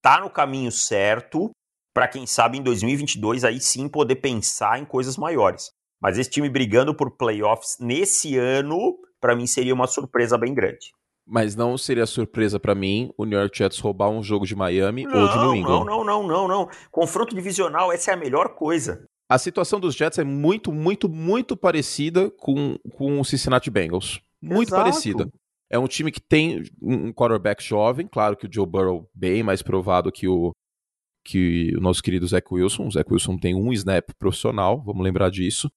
tá 0.00 0.20
no 0.20 0.30
caminho 0.30 0.70
certo 0.70 1.50
para 1.92 2.06
quem 2.06 2.28
sabe 2.28 2.58
em 2.58 2.62
2022 2.62 3.42
aí 3.42 3.60
sim 3.60 3.88
poder 3.88 4.14
pensar 4.16 4.78
em 4.78 4.84
coisas 4.84 5.16
maiores. 5.16 5.72
Mas 6.00 6.16
esse 6.16 6.30
time 6.30 6.48
brigando 6.48 6.94
por 6.94 7.16
playoffs 7.16 7.76
nesse 7.80 8.38
ano, 8.38 8.96
para 9.20 9.34
mim 9.34 9.48
seria 9.48 9.74
uma 9.74 9.88
surpresa 9.88 10.38
bem 10.38 10.54
grande. 10.54 10.92
Mas 11.26 11.56
não 11.56 11.78
seria 11.78 12.04
surpresa 12.04 12.60
para 12.60 12.74
mim 12.74 13.10
o 13.16 13.24
New 13.24 13.38
York 13.38 13.56
Jets 13.56 13.78
roubar 13.78 14.10
um 14.10 14.22
jogo 14.22 14.46
de 14.46 14.54
Miami 14.54 15.04
não, 15.04 15.22
ou 15.22 15.28
de 15.28 15.38
New 15.38 15.54
England. 15.56 15.84
Não, 15.84 16.04
não, 16.04 16.22
não, 16.22 16.28
não, 16.28 16.48
não. 16.48 16.68
Confronto 16.90 17.34
divisional, 17.34 17.90
essa 17.92 18.10
é 18.10 18.14
a 18.14 18.16
melhor 18.16 18.54
coisa. 18.54 19.06
A 19.28 19.38
situação 19.38 19.80
dos 19.80 19.94
Jets 19.94 20.18
é 20.18 20.24
muito, 20.24 20.70
muito, 20.70 21.08
muito 21.08 21.56
parecida 21.56 22.30
com, 22.30 22.76
com 22.92 23.18
o 23.20 23.24
Cincinnati 23.24 23.70
Bengals. 23.70 24.20
Muito 24.40 24.68
Exato. 24.68 24.82
parecida. 24.82 25.28
É 25.70 25.78
um 25.78 25.88
time 25.88 26.12
que 26.12 26.20
tem 26.20 26.62
um 26.80 27.12
quarterback 27.12 27.64
jovem, 27.64 28.06
claro 28.06 28.36
que 28.36 28.46
o 28.46 28.52
Joe 28.52 28.66
Burrow 28.66 29.08
bem 29.14 29.42
mais 29.42 29.62
provado 29.62 30.12
que 30.12 30.28
o, 30.28 30.52
que 31.24 31.74
o 31.76 31.80
nosso 31.80 32.02
querido 32.02 32.26
Zach 32.26 32.46
Wilson. 32.50 32.86
O 32.86 32.90
Zach 32.90 33.10
Wilson 33.10 33.38
tem 33.38 33.54
um 33.54 33.72
snap 33.72 34.10
profissional, 34.18 34.82
vamos 34.84 35.02
lembrar 35.02 35.30
disso. 35.30 35.70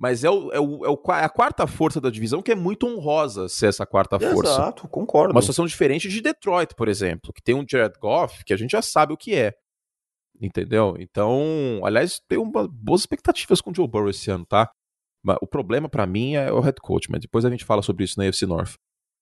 Mas 0.00 0.22
é, 0.22 0.30
o, 0.30 0.52
é, 0.52 0.60
o, 0.60 0.86
é, 0.86 0.88
o, 0.88 1.02
é 1.12 1.24
a 1.24 1.28
quarta 1.28 1.66
força 1.66 2.00
da 2.00 2.08
divisão 2.08 2.40
que 2.40 2.52
é 2.52 2.54
muito 2.54 2.86
honrosa 2.86 3.48
ser 3.48 3.66
essa 3.66 3.84
quarta 3.84 4.18
força. 4.18 4.52
Exato, 4.52 4.88
concordo. 4.88 5.32
Uma 5.32 5.42
situação 5.42 5.66
diferente 5.66 6.08
de 6.08 6.20
Detroit, 6.20 6.74
por 6.76 6.86
exemplo, 6.86 7.32
que 7.32 7.42
tem 7.42 7.54
um 7.54 7.64
Jared 7.68 7.98
Goff 7.98 8.44
que 8.44 8.52
a 8.52 8.56
gente 8.56 8.70
já 8.70 8.82
sabe 8.82 9.12
o 9.12 9.16
que 9.16 9.34
é. 9.34 9.54
Entendeu? 10.40 10.94
Então, 11.00 11.80
aliás, 11.82 12.20
tenho 12.28 12.42
uma, 12.42 12.68
boas 12.68 13.00
expectativas 13.00 13.60
com 13.60 13.72
o 13.72 13.74
Joe 13.74 13.88
Burrow 13.88 14.08
esse 14.08 14.30
ano, 14.30 14.46
tá? 14.46 14.70
O 15.42 15.48
problema 15.48 15.88
para 15.88 16.06
mim 16.06 16.36
é 16.36 16.52
o 16.52 16.60
head 16.60 16.80
coach, 16.80 17.10
mas 17.10 17.20
depois 17.20 17.44
a 17.44 17.50
gente 17.50 17.64
fala 17.64 17.82
sobre 17.82 18.04
isso 18.04 18.14
na 18.18 18.24
UFC 18.24 18.46
North. 18.46 18.74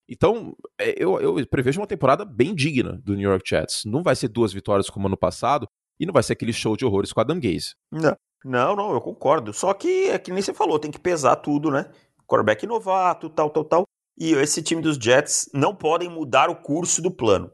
Então, 0.07 0.55
é, 0.79 0.95
eu, 1.03 1.18
eu 1.20 1.47
prevejo 1.47 1.81
uma 1.81 1.87
temporada 1.87 2.22
bem 2.22 2.55
digna 2.55 3.01
do 3.03 3.14
New 3.14 3.29
York 3.29 3.49
Jets. 3.49 3.85
Não 3.87 4.03
vai 4.03 4.14
ser 4.14 4.29
duas 4.29 4.53
vitórias 4.53 4.91
como 4.91 5.07
ano 5.07 5.16
passado, 5.16 5.66
e 5.99 6.05
não 6.05 6.12
vai 6.12 6.22
ser 6.22 6.35
aquele 6.35 6.53
show 6.53 6.77
de 6.77 6.85
horrores 6.85 7.12
com 7.12 7.20
a 7.20 7.22
Adam 7.22 7.41
Gaze. 7.41 7.74
Não, 7.91 8.14
não, 8.45 8.76
não, 8.76 8.93
eu 8.93 9.01
concordo. 9.01 9.53
Só 9.53 9.72
que 9.74 10.09
é 10.09 10.18
que 10.18 10.30
nem 10.30 10.43
você 10.43 10.55
falou, 10.55 10.78
tem 10.78 10.91
que 10.91 10.99
pesar 10.99 11.37
tudo, 11.37 11.70
né? 11.70 11.91
Quarterback 12.26 12.66
novato, 12.66 13.30
tal, 13.30 13.51
tal, 13.51 13.64
tal. 13.64 13.84
E 14.18 14.32
esse 14.32 14.62
time 14.62 14.80
dos 14.80 14.97
Jets 14.97 15.49
não 15.53 15.74
podem 15.74 16.09
mudar 16.09 16.49
o 16.49 16.57
curso 16.57 17.03
do 17.03 17.11
plano. 17.11 17.51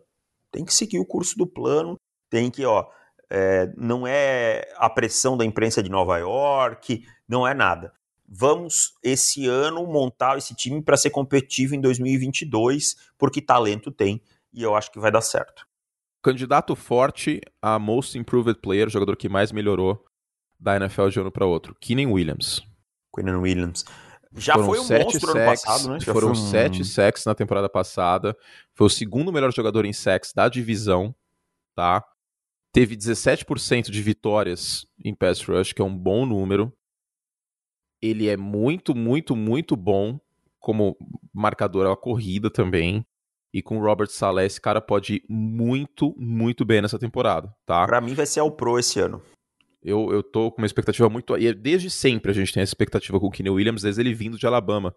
Tem 0.51 0.65
que 0.65 0.73
seguir 0.73 0.99
o 0.99 1.07
curso 1.07 1.37
do 1.37 1.47
plano, 1.47 1.97
tem 2.31 2.51
que, 2.51 2.65
ó, 2.65 2.87
é, 3.31 3.73
não 3.77 4.07
é 4.07 4.63
a 4.77 4.89
pressão 4.89 5.37
da 5.37 5.45
imprensa 5.45 5.83
de 5.83 5.91
Nova 5.91 6.19
York, 6.19 7.05
não 7.29 7.47
é 7.47 7.55
nada 7.55 7.93
vamos 8.35 8.95
esse 9.03 9.47
ano 9.47 9.87
montar 9.87 10.39
esse 10.39 10.55
time 10.55 10.81
para 10.81 10.97
ser 10.97 11.11
competitivo 11.11 11.75
em 11.75 11.81
2022, 11.81 12.97
porque 13.19 13.43
talento 13.43 13.91
tem 13.91 14.23
e 14.53 14.63
eu 14.63 14.75
acho 14.75 14.91
que 14.91 14.99
vai 14.99 15.11
dar 15.11 15.21
certo. 15.21 15.67
Candidato 16.23 16.75
forte 16.75 17.41
a 17.61 17.79
Most 17.79 18.17
Improved 18.17 18.61
Player, 18.61 18.89
jogador 18.89 19.17
que 19.17 19.29
mais 19.29 19.53
melhorou 19.53 20.03
da 20.63 20.77
NFL 20.77 21.09
de 21.09 21.21
ano 21.21 21.33
para 21.33 21.47
outro, 21.47 21.77
Keenan 21.81 22.11
Williams. 22.11 22.63
Keenan 23.15 23.39
Williams. 23.41 23.85
Já 24.35 24.55
foram 24.55 24.67
foi 24.67 24.81
um 24.81 24.85
sete 24.85 25.05
monstro 25.05 25.33
sacks, 25.33 25.35
ano 25.35 25.45
passado, 25.45 25.89
né? 25.91 26.01
Já 26.01 26.13
foram 26.13 26.31
um... 26.31 26.35
sete 26.35 26.85
sacks 26.85 27.25
na 27.27 27.35
temporada 27.35 27.69
passada. 27.69 28.37
Foi 28.75 28.87
o 28.87 28.91
segundo 28.91 29.33
melhor 29.33 29.53
jogador 29.53 29.85
em 29.85 29.93
sacks 29.93 30.33
da 30.33 30.49
divisão, 30.49 31.15
tá? 31.75 32.03
Teve 32.73 32.97
17% 32.97 33.91
de 33.91 34.03
vitórias 34.03 34.87
em 35.05 35.15
pass 35.15 35.43
rush, 35.43 35.75
que 35.75 35.83
é 35.83 35.85
um 35.85 35.95
bom 35.95 36.25
número 36.25 36.73
ele 38.03 38.29
é 38.29 38.37
muito, 38.37 38.95
muito, 38.95 39.37
muito 39.37 39.77
bom 39.77 40.19
como 40.59 40.97
marcador 41.33 41.91
à 41.91 41.97
corrida 41.97 42.51
também. 42.51 43.07
E 43.55 43.63
com 43.63 43.79
o 43.79 43.83
Robert 43.83 44.09
Saleh, 44.09 44.47
esse 44.47 44.61
cara 44.61 44.81
pode 44.81 45.17
ir 45.17 45.25
muito, 45.29 46.15
muito 46.19 46.65
bem 46.65 46.83
nessa 46.83 46.99
temporada, 46.99 47.55
tá? 47.65 47.87
Pra 47.87 48.01
mim 48.01 48.15
vai 48.15 48.27
ser 48.27 48.41
o 48.41 48.51
Pro 48.51 48.79
esse 48.79 48.99
ano. 48.99 49.23
Eu, 49.85 50.13
eu 50.13 50.23
tô 50.23 50.51
com 50.51 50.63
uma 50.63 50.67
expectativa 50.67 51.09
muito. 51.09 51.37
E 51.37 51.53
desde 51.53 51.91
sempre 51.91 52.31
a 52.31 52.35
gente 52.35 52.53
tem 52.53 52.63
essa 52.63 52.71
expectativa 52.71 53.19
com 53.19 53.27
o 53.27 53.31
Kenny 53.31 53.51
Williams, 53.51 53.83
desde 53.83 54.01
ele 54.01 54.15
vindo 54.15 54.39
de 54.39 54.47
Alabama. 54.47 54.95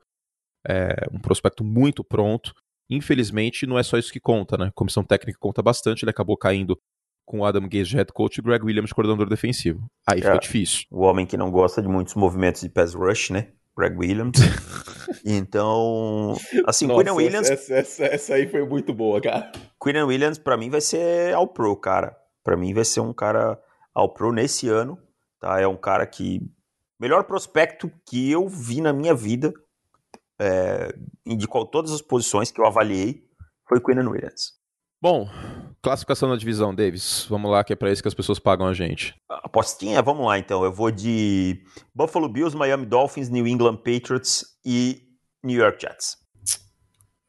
É 0.67 1.07
um 1.11 1.19
prospecto 1.19 1.63
muito 1.63 2.03
pronto. 2.03 2.53
Infelizmente, 2.89 3.65
não 3.65 3.79
é 3.79 3.83
só 3.83 3.97
isso 3.97 4.13
que 4.13 4.19
conta, 4.19 4.57
né? 4.57 4.67
A 4.67 4.71
comissão 4.71 5.03
técnica 5.03 5.39
conta 5.39 5.61
bastante, 5.61 6.03
ele 6.03 6.11
acabou 6.11 6.37
caindo 6.37 6.79
com 7.25 7.39
o 7.39 7.45
Adam 7.45 7.67
Gaze 7.67 7.95
head 7.95 8.13
coach 8.13 8.37
e 8.37 8.41
Greg 8.41 8.63
Williams 8.63 8.93
coordenador 8.93 9.27
defensivo. 9.27 9.89
Aí 10.07 10.21
é, 10.21 10.37
difícil. 10.37 10.85
O 10.91 11.01
homem 11.01 11.25
que 11.25 11.35
não 11.35 11.49
gosta 11.49 11.81
de 11.81 11.87
muitos 11.87 12.13
movimentos 12.13 12.61
de 12.61 12.69
pass 12.69 12.93
rush, 12.93 13.31
né? 13.31 13.49
Greg 13.75 13.97
Williams. 13.97 14.37
então, 15.25 16.35
assim, 16.65 16.87
Nossa, 16.87 17.03
Quinn 17.03 17.13
Williams. 17.13 17.49
Essa, 17.49 17.73
essa, 17.73 18.05
essa, 18.05 18.33
aí 18.35 18.47
foi 18.47 18.65
muito 18.65 18.93
boa, 18.93 19.19
cara. 19.19 19.51
Quinn 19.81 20.03
Williams, 20.05 20.37
para 20.37 20.55
mim, 20.55 20.69
vai 20.69 20.81
ser 20.81 21.33
All 21.33 21.47
Pro, 21.47 21.75
cara. 21.75 22.15
Para 22.43 22.55
mim, 22.55 22.73
vai 22.73 22.85
ser 22.85 23.01
um 23.01 23.11
cara 23.11 23.59
All 23.95 24.13
Pro 24.13 24.33
nesse 24.33 24.67
ano. 24.67 24.99
Tá? 25.39 25.59
É 25.59 25.67
um 25.67 25.77
cara 25.77 26.05
que. 26.05 26.41
Melhor 26.99 27.23
prospecto 27.23 27.91
que 28.07 28.29
eu 28.29 28.47
vi 28.47 28.81
na 28.81 28.93
minha 28.93 29.15
vida. 29.15 29.53
É, 30.39 30.93
de 31.25 31.47
qual, 31.47 31.65
todas 31.65 31.91
as 31.91 32.01
posições 32.01 32.51
que 32.51 32.59
eu 32.59 32.65
avaliei. 32.65 33.23
foi 33.67 33.79
Quinn 33.79 34.05
Williams. 34.07 34.53
Bom, 35.01 35.29
classificação 35.81 36.29
na 36.29 36.35
divisão, 36.35 36.73
Davis. 36.73 37.25
Vamos 37.29 37.51
lá, 37.51 37.63
que 37.63 37.73
é 37.73 37.75
para 37.75 37.91
isso 37.91 38.01
que 38.01 38.07
as 38.07 38.13
pessoas 38.13 38.39
pagam 38.39 38.67
a 38.67 38.73
gente. 38.73 39.15
Apostinha? 39.29 40.01
Vamos 40.01 40.25
lá 40.25 40.37
então. 40.39 40.63
Eu 40.63 40.73
vou 40.73 40.91
de 40.91 41.63
Buffalo 41.93 42.27
Bills, 42.27 42.57
Miami 42.57 42.85
Dolphins, 42.85 43.29
New 43.29 43.47
England 43.47 43.77
Patriots 43.77 44.45
e 44.65 45.03
New 45.43 45.59
York 45.59 45.81
Jets. 45.81 46.17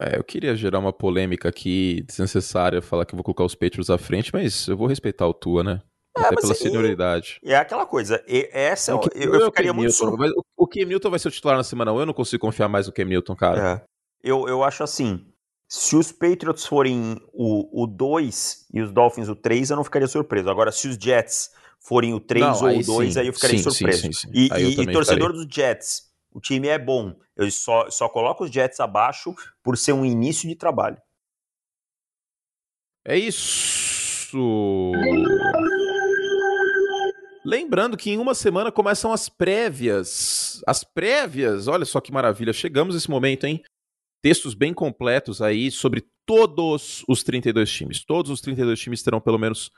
É, 0.00 0.18
eu 0.18 0.24
queria 0.24 0.54
gerar 0.54 0.78
uma 0.78 0.92
polêmica 0.92 1.48
aqui 1.48 2.02
desnecessária, 2.06 2.82
falar 2.82 3.06
que 3.06 3.14
eu 3.14 3.16
vou 3.16 3.24
colocar 3.24 3.44
os 3.44 3.54
Patriots 3.54 3.88
à 3.88 3.96
frente, 3.96 4.30
mas 4.32 4.68
eu 4.68 4.76
vou 4.76 4.86
respeitar 4.86 5.26
o 5.26 5.34
Tua, 5.34 5.64
né? 5.64 5.82
É, 6.16 6.20
Até 6.20 6.34
mas 6.34 6.40
pela 6.42 6.52
e- 6.52 6.56
senioridade. 6.56 7.38
É 7.44 7.56
aquela 7.56 7.84
coisa. 7.86 8.22
Essa 8.26 8.94
O 8.96 9.00
eu, 9.14 9.34
eu, 9.34 9.34
é 9.34 9.42
o 9.42 9.46
ficaria 9.46 9.72
muito 9.72 9.92
surpreso. 9.92 10.18
mas 10.18 10.44
o- 10.56 10.66
Cam 10.66 10.84
Newton 10.86 11.10
vai 11.10 11.18
ser 11.18 11.28
o 11.28 11.30
titular 11.30 11.56
na 11.56 11.64
semana 11.64 11.92
1, 11.92 12.00
eu 12.00 12.06
não 12.06 12.14
consigo 12.14 12.40
confiar 12.40 12.68
mais 12.68 12.86
no 12.86 12.92
Cam 12.92 13.04
Newton, 13.04 13.36
cara. 13.36 13.82
É. 13.82 13.84
Eu, 14.22 14.48
eu 14.48 14.64
acho 14.64 14.82
assim. 14.82 15.26
Se 15.68 15.96
os 15.96 16.12
Patriots 16.12 16.64
forem 16.64 17.20
o 17.32 17.86
2 17.88 18.66
e 18.72 18.80
os 18.80 18.92
Dolphins 18.92 19.28
o 19.28 19.34
3, 19.34 19.68
eu 19.70 19.76
não 19.76 19.82
ficaria 19.84 20.06
surpreso. 20.06 20.48
Agora, 20.48 20.70
se 20.70 20.86
os 20.88 20.96
Jets 20.96 21.50
forem 21.80 22.14
o 22.14 22.20
3 22.20 22.44
Não, 22.60 22.68
ou 22.70 22.78
o 22.78 22.82
2, 22.84 23.14
sim. 23.14 23.20
aí 23.20 23.26
eu 23.26 23.32
ficaria 23.32 23.58
Sim, 23.58 23.70
surpreso. 23.70 24.02
sim, 24.02 24.12
sim. 24.12 24.28
E, 24.32 24.48
eu 24.50 24.58
e- 24.70 24.80
e 24.80 24.92
torcedor 24.92 25.32
dos 25.32 25.44
Jets, 25.52 26.04
o 26.32 26.40
time 26.40 26.68
é 26.68 26.78
bom. 26.78 27.14
Eu 27.36 27.50
só, 27.50 27.90
só 27.90 28.08
coloco 28.08 28.44
os 28.44 28.50
Jets 28.50 28.78
abaixo 28.80 29.34
por 29.62 29.76
ser 29.76 29.92
um 29.92 30.04
início 30.04 30.48
de 30.48 30.54
trabalho. 30.54 30.96
É 33.04 33.16
isso! 33.18 34.92
Lembrando 37.46 37.96
que 37.96 38.10
em 38.10 38.18
uma 38.18 38.34
semana 38.34 38.72
começam 38.72 39.12
as 39.12 39.28
prévias. 39.28 40.60
As 40.66 40.82
prévias, 40.82 41.68
olha 41.68 41.84
só 41.84 42.00
que 42.00 42.10
maravilha. 42.10 42.52
Chegamos 42.52 42.96
nesse 42.96 43.08
momento, 43.08 43.44
hein? 43.44 43.62
Textos 44.20 44.52
bem 44.52 44.74
completos 44.74 45.40
aí 45.40 45.70
sobre 45.70 46.04
todos 46.26 47.04
os 47.06 47.22
32 47.22 47.70
times. 47.70 48.04
Todos 48.04 48.32
os 48.32 48.40
32 48.40 48.80
times 48.80 49.00
terão 49.00 49.20
pelo 49.20 49.38
menos 49.38 49.70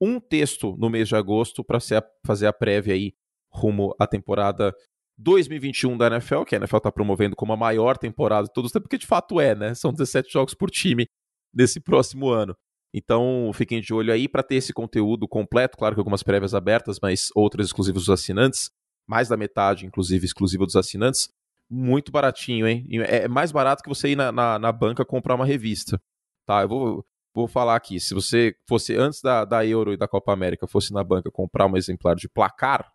um 0.00 0.20
texto 0.20 0.76
no 0.78 0.88
mês 0.88 1.08
de 1.08 1.16
agosto 1.16 1.64
para 1.64 1.80
fazer 2.24 2.46
a 2.46 2.52
prévia 2.52 2.94
aí 2.94 3.12
rumo 3.52 3.96
à 3.98 4.06
temporada 4.06 4.72
2021 5.18 5.98
da 5.98 6.06
NFL, 6.06 6.44
que 6.44 6.54
a 6.54 6.58
NFL 6.58 6.76
está 6.76 6.92
promovendo 6.92 7.34
como 7.34 7.52
a 7.52 7.56
maior 7.56 7.98
temporada 7.98 8.46
de 8.46 8.52
todos 8.52 8.68
os 8.68 8.72
tempos, 8.72 8.84
porque 8.84 8.98
de 8.98 9.08
fato 9.08 9.40
é, 9.40 9.56
né? 9.56 9.74
São 9.74 9.90
17 9.90 10.32
jogos 10.32 10.54
por 10.54 10.70
time 10.70 11.08
nesse 11.52 11.80
próximo 11.80 12.28
ano. 12.28 12.54
Então, 12.92 13.50
fiquem 13.52 13.80
de 13.80 13.92
olho 13.92 14.12
aí 14.12 14.28
para 14.28 14.42
ter 14.42 14.56
esse 14.56 14.72
conteúdo 14.72 15.28
completo. 15.28 15.76
Claro 15.76 15.94
que 15.94 16.00
algumas 16.00 16.22
prévias 16.22 16.54
abertas, 16.54 16.98
mas 17.00 17.30
outras 17.34 17.66
exclusivas 17.66 18.02
dos 18.02 18.10
assinantes. 18.10 18.70
Mais 19.06 19.28
da 19.28 19.36
metade, 19.36 19.86
inclusive, 19.86 20.24
exclusiva 20.24 20.64
dos 20.64 20.76
assinantes. 20.76 21.30
Muito 21.70 22.10
baratinho, 22.10 22.66
hein? 22.66 22.86
É 23.06 23.28
mais 23.28 23.52
barato 23.52 23.82
que 23.82 23.88
você 23.88 24.10
ir 24.10 24.16
na, 24.16 24.32
na, 24.32 24.58
na 24.58 24.72
banca 24.72 25.04
comprar 25.04 25.34
uma 25.34 25.44
revista. 25.44 26.00
Tá, 26.46 26.62
eu 26.62 26.68
vou, 26.68 27.06
vou 27.34 27.46
falar 27.46 27.76
aqui. 27.76 28.00
Se 28.00 28.14
você 28.14 28.54
fosse, 28.66 28.96
antes 28.96 29.20
da, 29.20 29.44
da 29.44 29.66
Euro 29.66 29.92
e 29.92 29.96
da 29.96 30.08
Copa 30.08 30.32
América, 30.32 30.66
fosse 30.66 30.92
na 30.92 31.04
banca 31.04 31.30
comprar 31.30 31.66
um 31.66 31.76
exemplar 31.76 32.16
de 32.16 32.28
placar, 32.28 32.90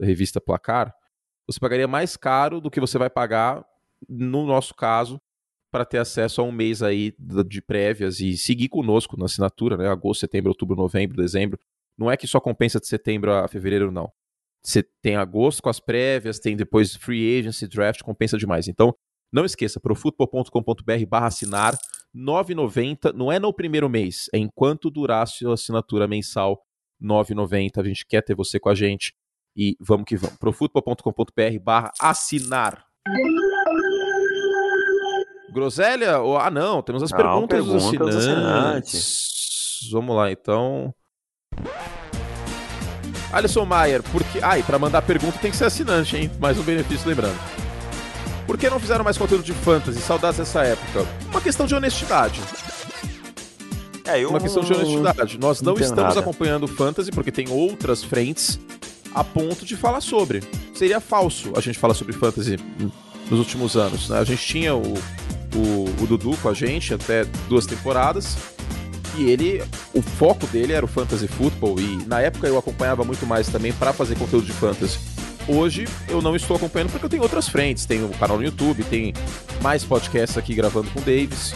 da 0.00 0.06
revista 0.06 0.40
Placar, 0.40 0.94
você 1.46 1.60
pagaria 1.60 1.86
mais 1.86 2.16
caro 2.16 2.60
do 2.60 2.70
que 2.70 2.80
você 2.80 2.96
vai 2.96 3.10
pagar, 3.10 3.64
no 4.08 4.46
nosso 4.46 4.74
caso, 4.74 5.20
para 5.70 5.84
ter 5.84 5.98
acesso 5.98 6.40
a 6.40 6.44
um 6.44 6.52
mês 6.52 6.82
aí 6.82 7.14
de 7.46 7.62
prévias 7.62 8.20
e 8.20 8.36
seguir 8.36 8.68
conosco 8.68 9.16
na 9.16 9.26
assinatura, 9.26 9.76
né? 9.76 9.88
Agosto, 9.88 10.20
setembro, 10.20 10.50
outubro, 10.50 10.76
novembro, 10.76 11.16
dezembro. 11.16 11.58
Não 11.96 12.10
é 12.10 12.16
que 12.16 12.26
só 12.26 12.40
compensa 12.40 12.80
de 12.80 12.86
setembro 12.86 13.32
a 13.32 13.46
fevereiro, 13.46 13.90
não. 13.90 14.10
Você 14.62 14.82
tem 15.02 15.16
agosto 15.16 15.62
com 15.62 15.68
as 15.68 15.80
prévias, 15.80 16.38
tem 16.38 16.56
depois 16.56 16.94
free 16.94 17.38
agency, 17.38 17.66
draft, 17.66 18.02
compensa 18.02 18.36
demais. 18.36 18.68
Então, 18.68 18.94
não 19.32 19.44
esqueça, 19.44 19.80
profutbol.com.br 19.80 21.06
barra 21.08 21.28
assinar, 21.28 21.78
9,90, 22.14 23.12
não 23.14 23.30
é 23.30 23.38
no 23.38 23.52
primeiro 23.52 23.88
mês, 23.88 24.28
é 24.34 24.38
enquanto 24.38 24.90
durar 24.90 25.22
a 25.22 25.26
sua 25.26 25.54
assinatura 25.54 26.08
mensal, 26.08 26.60
9,90. 27.00 27.80
A 27.80 27.84
gente 27.84 28.06
quer 28.06 28.22
ter 28.22 28.34
você 28.34 28.58
com 28.58 28.68
a 28.68 28.74
gente 28.74 29.14
e 29.56 29.76
vamos 29.80 30.04
que 30.04 30.16
vamos. 30.16 30.36
profutbol.com.br 30.38 31.58
barra 31.62 31.92
assinar. 32.00 32.84
Groselha? 35.52 36.18
ou- 36.20 36.38
Ah, 36.38 36.50
não, 36.50 36.82
temos 36.82 37.02
as 37.02 37.10
Não, 37.10 37.16
perguntas 37.18 37.58
perguntas 37.64 37.98
dos 37.98 38.16
assinantes. 38.16 39.88
Vamos 39.92 40.14
lá, 40.16 40.30
então. 40.30 40.94
Alisson 43.32 43.64
Maier, 43.64 44.02
porque. 44.02 44.40
Ah, 44.42 44.58
e 44.58 44.62
pra 44.62 44.78
mandar 44.78 45.02
pergunta 45.02 45.38
tem 45.38 45.50
que 45.50 45.56
ser 45.56 45.64
assinante, 45.66 46.16
hein? 46.16 46.30
Mais 46.40 46.58
um 46.58 46.62
benefício 46.62 47.08
lembrando. 47.08 47.38
Por 48.46 48.58
que 48.58 48.68
não 48.68 48.80
fizeram 48.80 49.04
mais 49.04 49.16
conteúdo 49.16 49.44
de 49.44 49.52
fantasy? 49.52 50.00
Saudades 50.00 50.38
dessa 50.38 50.62
época. 50.64 51.06
Uma 51.30 51.40
questão 51.40 51.66
de 51.66 51.74
honestidade. 51.74 52.40
É, 54.04 54.18
eu 54.24 54.30
Uma 54.30 54.40
questão 54.40 54.64
de 54.64 54.72
honestidade. 54.72 55.38
Nós 55.38 55.62
não 55.62 55.74
não 55.74 55.80
estamos 55.80 56.02
nada. 56.02 56.18
acompanhando 56.20 56.66
fantasy 56.66 57.12
porque 57.12 57.30
tem 57.30 57.48
outras 57.48 58.02
frentes 58.02 58.58
a 59.14 59.22
ponto 59.22 59.64
de 59.64 59.76
falar 59.76 60.00
sobre. 60.00 60.42
Seria 60.74 60.98
falso 60.98 61.52
a 61.56 61.60
gente 61.60 61.78
falar 61.78 61.94
sobre 61.94 62.12
fantasy 62.12 62.56
nos 63.30 63.38
últimos 63.38 63.76
anos. 63.76 64.08
né? 64.08 64.18
A 64.18 64.24
gente 64.24 64.44
tinha 64.44 64.74
o, 64.74 64.94
o, 65.54 65.84
o 66.02 66.06
Dudu 66.06 66.36
com 66.42 66.48
a 66.48 66.54
gente 66.54 66.94
até 66.94 67.24
duas 67.48 67.66
temporadas. 67.66 68.36
E 69.16 69.24
ele, 69.28 69.62
o 69.92 70.00
foco 70.00 70.46
dele 70.46 70.72
era 70.72 70.84
o 70.84 70.88
fantasy 70.88 71.26
football. 71.26 71.80
E 71.80 72.04
na 72.06 72.20
época 72.20 72.46
eu 72.46 72.56
acompanhava 72.56 73.04
muito 73.04 73.26
mais 73.26 73.48
também 73.48 73.72
para 73.72 73.92
fazer 73.92 74.16
conteúdo 74.16 74.46
de 74.46 74.52
fantasy. 74.52 74.98
Hoje 75.48 75.88
eu 76.08 76.22
não 76.22 76.36
estou 76.36 76.56
acompanhando 76.56 76.90
porque 76.90 77.04
eu 77.06 77.10
tenho 77.10 77.22
outras 77.22 77.48
frentes. 77.48 77.84
Tem 77.86 78.04
o 78.04 78.08
canal 78.10 78.36
no 78.36 78.44
YouTube, 78.44 78.84
tem 78.84 79.12
mais 79.60 79.84
podcasts 79.84 80.38
aqui 80.38 80.54
gravando 80.54 80.88
com 80.90 81.00
o 81.00 81.02
Davis. 81.02 81.54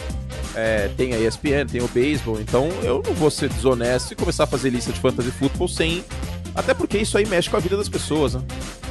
É, 0.57 0.89
tem 0.97 1.13
a 1.15 1.19
ESPN, 1.19 1.67
tem 1.71 1.83
o 1.83 1.89
beisebol, 1.89 2.41
então 2.41 2.69
eu 2.85 3.03
não 3.05 3.13
vou 3.15 3.29
ser 3.29 3.49
desonesto 3.49 4.13
e 4.13 4.17
começar 4.17 4.45
a 4.45 4.47
fazer 4.47 4.71
lista 4.71 4.93
de 4.93 5.01
fantasy 5.01 5.31
football 5.33 5.67
sem. 5.69 6.05
Até 6.55 6.73
porque 6.73 6.97
isso 6.99 7.19
aí 7.19 7.27
mexe 7.27 7.51
com 7.51 7.57
a 7.57 7.61
vida 7.61 7.77
das 7.77 7.89
pessoas, 7.89 8.35
né? 8.35 8.43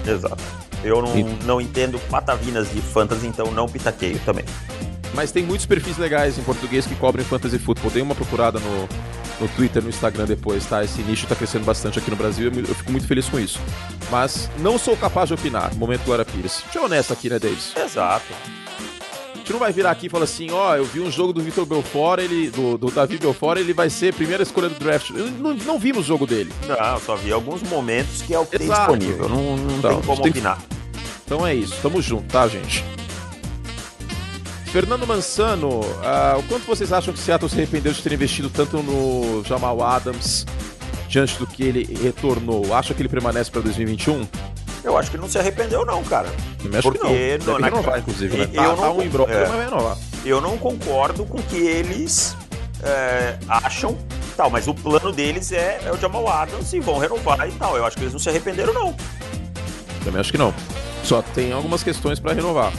Exato. 0.06 0.43
Eu 0.84 1.01
não, 1.01 1.18
E- 1.18 1.24
não 1.45 1.62
entendo 1.62 1.97
patavinas 2.10 2.70
de 2.70 2.82
fantasy, 2.82 3.28
então 3.28 3.49
não 3.54 3.70
pitaqueio 3.70 4.20
também. 4.26 4.43
Mas 5.14 5.32
tem 5.32 5.43
muitos 5.43 5.66
perfis 5.66 5.97
legais 5.97 6.38
em 6.38 6.43
português 6.43 6.86
que 6.86 6.95
cobrem 6.95 7.26
fantasy 7.26 7.59
football. 7.59 7.91
Dei 7.91 8.01
uma 8.01 8.16
procurada 8.16 8.59
no, 8.59 8.89
no 9.39 9.47
Twitter, 9.55 9.82
no 9.84 9.89
Instagram 9.89 10.26
depois, 10.26 10.66
tá? 10.66 10.84
Esse 10.84 11.01
nicho 11.03 11.28
tá 11.28 11.36
crescendo 11.36 11.66
bastante 11.66 11.99
aqui 11.99 12.09
no 12.09 12.18
Brasil 12.18 12.51
e 12.51 12.57
eu 12.59 12.66
eu 12.66 12.76
fico 12.76 12.91
muito 12.91 13.05
feliz 13.07 13.28
com 13.30 13.39
isso. 13.39 13.59
Mas 14.09 14.49
não 14.59 14.78
sou 14.78 14.97
capaz 14.97 15.28
de 15.28 15.36
opinar. 15.36 15.74
Momento 15.76 16.03
Glória 16.03 16.26
Pires. 16.26 16.61
Deixa 16.64 16.80
eu 16.80 16.86
honesto 16.86 17.14
aqui, 17.14 17.30
né, 17.30 17.38
Davis? 17.38 17.74
Exato. 17.76 18.26
A 19.34 19.38
gente 19.45 19.51
não 19.51 19.59
vai 19.59 19.74
virar 19.74 19.91
aqui 19.91 20.05
e 20.05 20.09
falar 20.09 20.24
assim, 20.24 20.49
ó, 20.51 20.76
eu 20.78 20.86
vi 20.86 21.01
um 21.01 21.11
jogo 21.11 21.34
do 21.34 21.41
Vitor 21.41 21.66
Belfort, 21.66 22.22
ele, 22.22 22.49
do, 22.49 22.78
do 22.78 22.89
Davi 22.89 23.18
Belfort, 23.18 23.59
ele 23.59 23.74
vai 23.74 23.89
ser 23.89 24.11
a 24.11 24.14
primeira 24.14 24.41
escolha 24.41 24.70
do 24.70 24.80
draft. 24.80 25.09
Eu 25.09 25.30
não, 25.32 25.53
não 25.53 25.78
vimos 25.78 26.05
o 26.05 26.07
jogo 26.07 26.26
dele. 26.26 26.51
Não, 26.66 26.99
só 26.99 27.18
vi 27.18 27.32
alguns 27.34 27.61
momentos 27.64 28.22
que 28.22 28.34
é 28.34 28.39
o 28.39 28.45
que 28.45 28.55
Exato. 28.55 28.91
tem 28.91 28.99
disponível. 28.99 29.28
Não, 29.30 29.57
não 29.57 29.78
Então, 29.80 29.95
tem 29.95 30.01
como 30.03 30.22
tem 30.22 30.32
opinar. 30.32 30.59
Então 31.26 31.45
é 31.45 31.53
isso, 31.53 31.76
tamo 31.82 32.01
junto, 32.01 32.24
tá, 32.32 32.47
gente? 32.47 32.86
Fernando 34.74 35.05
Mansano, 35.05 35.82
ah, 36.03 36.36
o 36.39 36.41
quanto 36.47 36.65
vocês 36.65 36.91
acham 36.91 37.13
que 37.13 37.19
Seattle 37.19 37.47
se 37.47 37.55
arrependeu 37.57 37.93
de 37.93 38.01
ter 38.01 38.11
investido 38.11 38.49
tanto 38.49 38.82
no 38.82 39.43
Jamal 39.45 39.80
Adams 39.84 40.47
diante 41.07 41.38
do 41.38 41.45
que 41.45 41.61
ele 41.61 41.95
retornou? 42.01 42.74
Acha 42.74 42.91
que 42.95 43.03
ele 43.03 43.07
permanece 43.07 43.51
para 43.51 43.61
2021? 43.61 44.28
Eu 44.84 44.97
acho 44.97 45.11
que 45.11 45.17
não 45.17 45.30
se 45.30 45.38
arrependeu, 45.38 45.86
não, 45.86 46.03
cara. 46.03 46.28
Também 46.57 46.80
acho 46.80 46.91
que 46.91 46.97
não. 46.97 47.05
Porque 47.05 47.38
Deve 47.38 47.59
na- 47.59 47.67
renovar, 47.67 47.99
inclusive, 47.99 48.36
né? 48.36 48.43
Eu 48.45 48.49
Tá, 48.51 48.63
não- 48.63 48.76
tá 48.78 48.91
um 48.91 49.01
é. 49.03 49.39
mas 49.41 49.49
vai 49.51 49.65
renovar. 49.65 49.97
Eu 50.26 50.41
não 50.41 50.57
concordo 50.57 51.24
com 51.24 51.38
o 51.38 51.43
que 51.43 51.57
eles 51.57 52.36
é, 52.82 53.38
acham 53.47 53.95
tal, 54.36 54.49
mas 54.49 54.67
o 54.67 54.74
plano 54.74 55.11
deles 55.11 55.51
é, 55.51 55.82
é 55.86 55.91
o 55.91 55.97
Jamal 55.97 56.28
Adams 56.28 56.74
e 56.74 56.80
vão 56.80 56.97
renovar 56.97 57.47
e 57.47 57.51
tal. 57.51 57.78
Eu 57.78 57.86
acho 57.86 57.95
que 57.95 58.01
eles 58.01 58.13
não 58.13 58.19
se 58.19 58.28
arrependeram, 58.28 58.74
não. 58.74 58.95
Também 60.03 60.19
acho 60.19 60.32
que 60.32 60.38
não. 60.39 60.51
Só 61.03 61.21
tem 61.21 61.51
algumas 61.53 61.84
questões 61.84 62.19
para 62.19 62.34
renovar. 62.34 62.74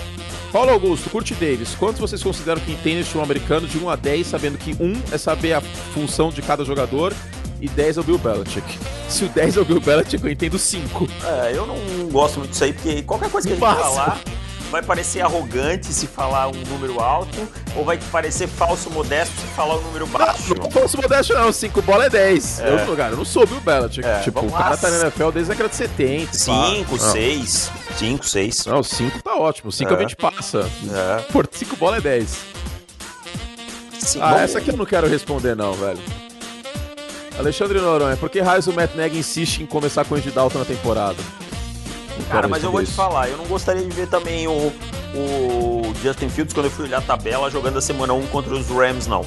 Paulo 0.54 0.70
Augusto, 0.70 1.10
Curti 1.10 1.34
Davis, 1.34 1.74
quantos 1.74 1.98
vocês 1.98 2.22
consideram 2.22 2.60
que 2.60 2.70
entendem 2.70 3.00
o 3.00 3.04
futebol 3.04 3.24
americano 3.24 3.66
de 3.66 3.76
1 3.76 3.90
a 3.90 3.96
10, 3.96 4.24
sabendo 4.24 4.56
que 4.56 4.70
1 4.80 5.02
é 5.10 5.18
saber 5.18 5.52
a 5.52 5.60
função 5.60 6.30
de 6.30 6.40
cada 6.42 6.64
jogador 6.64 7.12
e 7.60 7.68
10 7.68 7.96
é 7.96 8.00
o 8.00 8.04
Bill 8.04 8.18
Belichick? 8.18 8.78
Se 9.08 9.24
o 9.24 9.28
10 9.28 9.56
é 9.56 9.60
o 9.60 9.64
Bill 9.64 9.80
Belichick, 9.80 10.22
eu 10.22 10.30
entendo 10.30 10.56
5. 10.56 11.08
É, 11.24 11.56
eu 11.56 11.66
não 11.66 11.74
gosto 12.08 12.38
muito 12.38 12.52
disso 12.52 12.62
aí, 12.62 12.72
porque 12.72 13.02
qualquer 13.02 13.32
coisa 13.32 13.48
que 13.48 13.54
a 13.54 13.56
gente 13.56 13.66
Massa. 13.66 13.82
falar 13.82 14.20
vai 14.74 14.82
parecer 14.82 15.20
arrogante 15.20 15.86
se 15.92 16.04
falar 16.08 16.48
um 16.48 16.62
número 16.68 16.98
alto, 17.00 17.48
ou 17.76 17.84
vai 17.84 17.96
parecer 18.10 18.48
falso 18.48 18.90
modesto 18.90 19.32
se 19.40 19.46
falar 19.54 19.76
um 19.76 19.82
número 19.82 20.04
baixo. 20.08 20.52
Não 20.56 20.68
falso 20.68 20.96
modesto 21.00 21.32
não, 21.32 21.52
5 21.52 21.80
bola 21.82 22.06
é 22.06 22.10
10. 22.10 22.58
É. 22.58 22.82
Eu, 22.88 22.96
cara, 22.96 23.12
eu 23.12 23.16
não 23.16 23.24
sou 23.24 23.44
o 23.44 23.60
Belichick. 23.60 24.04
É, 24.04 24.18
tipo, 24.18 24.40
o 24.44 24.50
cara 24.50 24.76
tá 24.76 24.90
na 24.90 24.98
NFL 25.02 25.30
desde 25.30 25.52
a 25.52 25.54
década 25.54 25.68
de 25.68 25.76
70. 25.76 26.26
pá. 26.26 26.34
5, 26.36 26.90
Não. 26.90 26.98
6, 27.12 27.70
5, 27.96 28.26
6. 28.26 28.66
Não, 28.66 28.82
5 28.82 29.22
tá 29.22 29.36
ótimo. 29.36 29.70
5 29.70 29.92
É. 29.92 29.96
a 29.96 30.00
gente 30.00 30.16
passa. 30.16 30.68
É. 31.18 31.22
Por 31.30 31.48
5 31.48 31.76
bola 31.76 31.98
é 31.98 32.00
10. 32.00 32.36
Sim, 34.00 34.18
Ah, 34.20 34.30
bom, 34.30 34.38
essa 34.40 34.58
aqui 34.58 34.70
eu 34.72 34.76
não 34.76 34.84
quero 34.84 35.06
responder, 35.06 35.54
não, 35.54 35.72
velho. 35.74 36.00
Alexandre 37.38 37.80
Noronha, 37.80 38.16
por 38.16 38.28
que 38.28 38.40
raios 38.40 38.66
o 38.66 38.72
Matt 38.72 38.96
Nagy 38.96 39.16
insiste 39.18 39.60
em 39.62 39.66
começar 39.66 40.04
com 40.04 40.16
o 40.16 40.18
Andy 40.18 40.32
Dalton 40.32 40.58
na 40.58 40.64
temporada? 40.64 41.16
Cara, 42.30 42.48
mas 42.48 42.62
eu 42.62 42.70
vou 42.70 42.80
responder 42.80 42.84
te 42.84 42.88
isso. 42.88 42.96
falar, 42.96 43.28
eu 43.28 43.36
não 43.36 43.46
gostaria 43.46 43.82
de 43.82 43.90
ver 43.90 44.08
também 44.08 44.46
o, 44.48 44.72
o 45.14 45.82
Justin 46.02 46.28
Fields 46.28 46.52
quando 46.54 46.66
eu 46.66 46.70
fui 46.72 46.86
olhar 46.86 46.98
a 46.98 47.02
tabela 47.02 47.50
jogando 47.50 47.78
a 47.78 47.80
semana 47.80 48.12
1 48.14 48.26
contra 48.28 48.54
os 48.54 48.68
Rams, 48.68 49.06
não. 49.06 49.24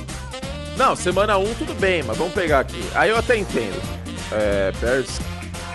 Não, 0.78 0.96
semana 0.96 1.38
1 1.38 1.54
tudo 1.56 1.74
bem, 1.80 2.04
mas 2.04 2.18
vamos 2.18 2.34
pegar 2.34 2.60
aqui. 2.60 2.82
Aí 2.96 3.10
eu 3.10 3.18
até 3.18 3.36
entendo. 3.38 3.82
É, 4.32 4.72
Bears 4.80 5.20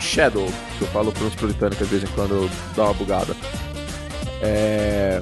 Shadow, 0.01 0.47
que 0.79 0.83
eu 0.85 0.89
falo 0.89 1.11
para 1.13 1.25
os 1.25 1.35
britânicos 1.35 1.89
de 1.89 1.97
vez 1.97 2.03
em 2.11 2.15
quando 2.15 2.51
dá 2.77 2.85
uma 2.85 2.95
bugada. 2.95 3.35
É... 4.41 5.21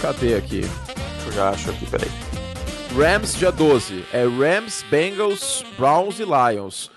Cadê 0.00 0.34
aqui? 0.34 0.64
Eu 1.26 1.32
já 1.32 1.50
acho 1.50 1.70
aqui, 1.70 1.86
peraí. 1.86 2.10
Rams 2.96 3.34
dia 3.36 3.50
12. 3.52 4.04
É 4.12 4.24
Rams, 4.24 4.84
Bengals, 4.90 5.64
Browns 5.76 6.18
e 6.20 6.24
Lions. 6.24 6.90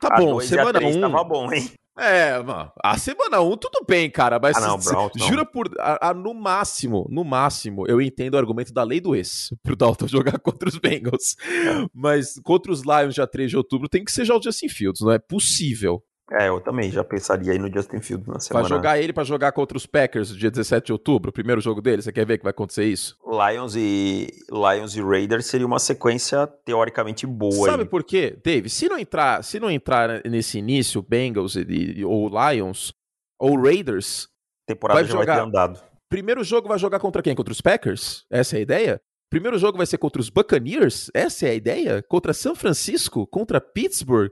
Tá 0.00 0.08
A 0.10 0.16
bom, 0.20 0.40
semana 0.40 0.72
três 0.78 0.96
1. 0.96 1.00
tava 1.00 1.24
bom, 1.24 1.52
hein? 1.52 1.70
É, 1.96 2.42
mano, 2.42 2.72
a 2.82 2.98
semana 2.98 3.40
1 3.40 3.56
tudo 3.56 3.84
bem, 3.88 4.10
cara, 4.10 4.38
mas 4.42 4.56
Ah, 4.56 4.60
não, 4.60 4.78
não. 4.78 5.10
jura 5.28 5.44
por. 5.44 5.70
A, 5.78 6.10
a- 6.10 6.14
no 6.14 6.34
máximo, 6.34 7.06
no 7.08 7.22
máximo, 7.24 7.86
eu 7.86 8.00
entendo 8.02 8.34
o 8.34 8.38
argumento 8.38 8.72
da 8.72 8.82
lei 8.82 9.00
do 9.00 9.14
ex 9.14 9.48
pro 9.62 9.76
Dalton 9.76 10.08
jogar 10.08 10.38
contra 10.40 10.68
os 10.68 10.76
Bengals. 10.76 11.36
É. 11.40 11.86
Mas 11.94 12.34
contra 12.42 12.72
os 12.72 12.82
Lions 12.82 13.14
dia 13.14 13.26
3 13.26 13.48
de 13.50 13.56
outubro 13.56 13.88
tem 13.88 14.04
que 14.04 14.10
ser 14.10 14.24
já 14.24 14.34
o 14.36 14.42
Justin 14.42 14.68
Fields, 14.68 15.02
não 15.02 15.12
é 15.12 15.18
possível. 15.18 16.02
É, 16.32 16.48
eu 16.48 16.58
também 16.60 16.90
já 16.90 17.04
pensaria 17.04 17.52
aí 17.52 17.58
no 17.58 17.70
Justin 17.70 18.00
Fields 18.00 18.26
na 18.26 18.40
semana. 18.40 18.66
Vai 18.66 18.76
jogar 18.76 18.98
ele 18.98 19.12
pra 19.12 19.24
jogar 19.24 19.52
contra 19.52 19.76
os 19.76 19.84
Packers 19.84 20.34
dia 20.34 20.50
17 20.50 20.86
de 20.86 20.92
outubro, 20.92 21.28
o 21.28 21.32
primeiro 21.32 21.60
jogo 21.60 21.82
dele. 21.82 22.00
Você 22.00 22.10
quer 22.12 22.24
ver 22.24 22.38
que 22.38 22.44
vai 22.44 22.50
acontecer 22.50 22.84
isso? 22.84 23.16
Lions 23.26 23.76
e 23.76 24.28
Lions 24.50 24.96
e 24.96 25.02
Raiders 25.02 25.44
seria 25.46 25.66
uma 25.66 25.78
sequência 25.78 26.46
teoricamente 26.64 27.26
boa 27.26 27.68
Sabe 27.68 27.82
aí. 27.82 27.88
por 27.88 28.02
quê, 28.02 28.38
Dave? 28.42 28.70
Se 28.70 28.88
não 28.88 28.98
entrar, 28.98 29.44
se 29.44 29.60
não 29.60 29.70
entrar 29.70 30.22
nesse 30.24 30.58
início, 30.58 31.02
Bengals 31.02 31.56
e, 31.56 32.02
ou 32.04 32.30
Lions 32.30 32.94
ou 33.38 33.60
Raiders, 33.60 34.26
Temporada 34.66 35.00
vai 35.00 35.08
já 35.08 35.14
vai 35.14 35.22
jogar. 35.24 35.34
ter 35.36 35.42
andado. 35.46 35.80
primeiro 36.08 36.42
jogo 36.42 36.68
vai 36.68 36.78
jogar 36.78 37.00
contra 37.00 37.22
quem? 37.22 37.34
Contra 37.34 37.52
os 37.52 37.60
Packers? 37.60 38.24
Essa 38.30 38.56
é 38.56 38.58
a 38.60 38.62
ideia? 38.62 39.00
Primeiro 39.28 39.58
jogo 39.58 39.76
vai 39.76 39.86
ser 39.86 39.98
contra 39.98 40.22
os 40.22 40.30
Buccaneers? 40.30 41.10
Essa 41.12 41.46
é 41.46 41.50
a 41.50 41.54
ideia? 41.54 42.02
Contra 42.08 42.32
São 42.32 42.54
Francisco? 42.54 43.26
Contra 43.26 43.60
Pittsburgh? 43.60 44.30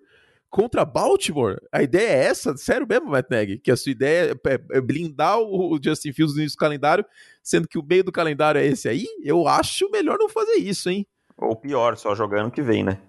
Contra 0.53 0.85
Baltimore? 0.85 1.57
A 1.73 1.83
ideia 1.83 2.09
é 2.11 2.25
essa? 2.27 2.55
Sério 2.59 2.87
mesmo, 2.87 3.07
Matt 3.09 3.31
Nagy? 3.31 3.59
Que 3.59 3.71
a 3.71 3.77
sua 3.77 3.91
ideia 3.91 4.39
é- 4.47 4.77
é 4.77 4.81
blindar 4.83 5.41
o 5.41 5.81
Justin 5.83 6.13
Fields 6.13 6.35
no 6.37 6.43
início 6.43 6.57
do 6.59 6.61
calendário, 6.61 7.07
sendo 7.43 7.67
que 7.67 7.79
o 7.79 7.83
meio 7.83 8.05
do 8.05 8.13
calendário 8.13 8.61
é 8.61 8.67
esse 8.67 8.87
aí? 8.87 9.07
Eu 9.25 9.49
acho 9.49 9.91
melhor 9.91 10.19
não 10.19 10.29
fazer 10.29 10.57
isso, 10.57 10.91
hein? 10.91 11.07
Ou 11.39 11.57
pior, 11.57 11.97
só 11.97 12.15
jogando 12.15 12.51
que 12.51 12.61
vem, 12.61 12.85
né? 12.85 13.01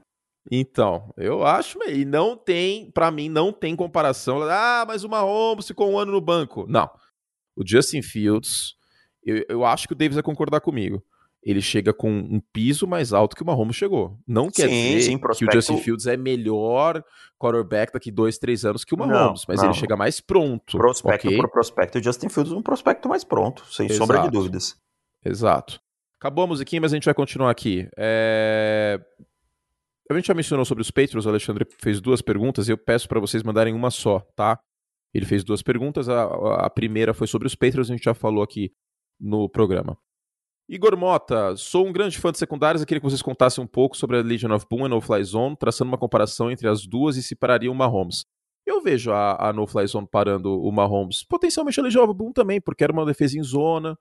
Então, 0.50 1.14
eu 1.18 1.46
acho, 1.46 1.78
e 1.90 2.06
não 2.06 2.38
tem, 2.38 2.90
pra 2.92 3.12
mim, 3.12 3.28
não 3.28 3.52
tem 3.52 3.76
comparação. 3.76 4.42
Ah, 4.44 4.86
mas 4.88 5.04
o 5.04 5.10
Mahomes 5.10 5.68
ficou 5.68 5.92
um 5.92 5.98
ano 6.00 6.14
no 6.14 6.22
banco. 6.22 6.66
Não. 6.70 6.90
O 7.58 7.62
Justin 7.68 8.02
Fields, 8.02 8.76
eu, 9.22 9.44
eu 9.50 9.66
acho 9.66 9.86
que 9.86 9.94
o 9.94 9.98
Davis 9.98 10.16
vai 10.16 10.24
concordar 10.24 10.62
comigo. 10.62 11.04
Ele 11.46 11.62
chega 11.62 11.94
com 11.94 12.10
um 12.10 12.40
piso 12.54 12.88
mais 12.88 13.12
alto 13.12 13.36
que 13.36 13.44
o 13.44 13.46
Mahomes 13.46 13.76
chegou. 13.76 14.18
Não 14.26 14.50
quer 14.50 14.70
Sim, 14.70 14.88
dizer 14.88 15.02
sim, 15.02 15.10
que 15.12 15.16
o 15.18 15.20
prospecto- 15.20 15.56
Justin 15.56 15.78
Fields 15.78 16.08
é 16.08 16.16
melhor 16.16 17.04
quarterback 17.38 17.92
daqui 17.92 18.10
dois, 18.12 18.38
três 18.38 18.64
anos 18.64 18.86
que 18.86 18.94
o 18.94 18.98
Não, 18.98 19.08
Mahomes, 19.08 19.44
mas 19.48 19.58
não. 19.60 19.66
ele 19.66 19.74
chega 19.74 19.98
mais 19.98 20.22
pronto. 20.22 20.78
Prospecto 20.78 21.28
ok? 21.28 21.38
por 21.38 21.50
prospecto, 21.52 21.98
o 22.00 22.04
Justin 22.04 22.30
Fields 22.30 22.54
é 22.54 22.56
um 22.56 22.62
prospecto 22.62 23.10
mais 23.10 23.24
pronto, 23.26 23.66
sem 23.74 23.90
sombra 23.90 24.20
de 24.20 24.24
Exato. 24.24 24.38
dúvidas. 24.38 24.76
Exato. 25.26 25.82
Acabou 26.18 26.46
a 26.46 26.48
musiquinha, 26.48 26.80
mas 26.80 26.94
a 26.94 26.96
gente 26.96 27.04
vai 27.06 27.14
continuar 27.14 27.50
aqui. 27.52 27.88
É, 27.98 28.98
A 30.10 30.14
gente 30.14 30.28
já 30.28 30.34
mencionou 30.34 30.64
sobre 30.66 30.82
os 30.82 30.92
Patriots, 30.92 31.26
o 31.26 31.30
Alexandre 31.30 31.66
fez 31.82 32.00
duas 32.00 32.22
perguntas 32.22 32.68
e 32.68 32.72
eu 32.72 32.78
peço 32.78 33.08
para 33.10 33.20
vocês 33.20 33.42
mandarem 33.44 33.74
uma 33.74 33.90
só, 33.92 34.20
tá? 34.36 34.58
Ele 35.14 35.26
fez 35.26 35.44
duas 35.44 35.62
perguntas, 35.62 36.08
a, 36.08 36.24
a 36.66 36.70
primeira 36.70 37.14
foi 37.14 37.28
sobre 37.28 37.48
os 37.48 37.56
Patriots, 37.56 37.90
a 37.90 37.94
gente 37.94 38.04
já 38.06 38.14
falou 38.14 38.44
aqui 38.44 38.72
no 39.20 39.50
programa. 39.50 39.98
Igor 40.68 40.96
Mota, 40.98 41.56
sou 41.58 41.86
um 41.86 41.92
grande 41.92 42.18
fã 42.18 42.32
de 42.32 42.38
secundárias 42.38 42.82
e 42.82 42.86
queria 42.86 43.02
que 43.02 43.06
vocês 43.10 43.22
contassem 43.22 43.64
um 43.64 43.68
pouco 43.68 43.98
sobre 43.98 44.18
a 44.18 44.22
Legion 44.22 44.52
of 44.54 44.66
Boom 44.70 44.84
e 44.84 44.86
a 44.86 44.90
No 44.90 45.02
Fly 45.02 45.24
Zone, 45.24 45.56
traçando 45.58 45.90
uma 45.92 45.98
comparação 45.98 46.50
entre 46.50 46.68
as 46.68 46.86
duas 46.86 47.18
e 47.18 47.24
se 47.24 47.36
pararia 47.36 47.70
o 47.72 47.76
Mahomes. 47.76 48.26
Eu 48.66 48.82
vejo 48.82 49.12
a, 49.12 49.50
a 49.50 49.54
No 49.54 49.68
Fly 49.68 49.86
Zone 49.88 50.08
parando 50.10 50.58
o 50.62 50.72
Mahomes, 50.72 51.24
potencialmente 51.28 51.80
a 51.80 51.84
Legion 51.84 52.06
of 52.06 52.14
Boom 52.14 52.32
também, 52.32 52.62
porque 52.62 52.84
era 52.84 52.94
uma 52.94 53.06
defesa 53.06 53.38
em 53.38 53.44
zona. 53.44 53.98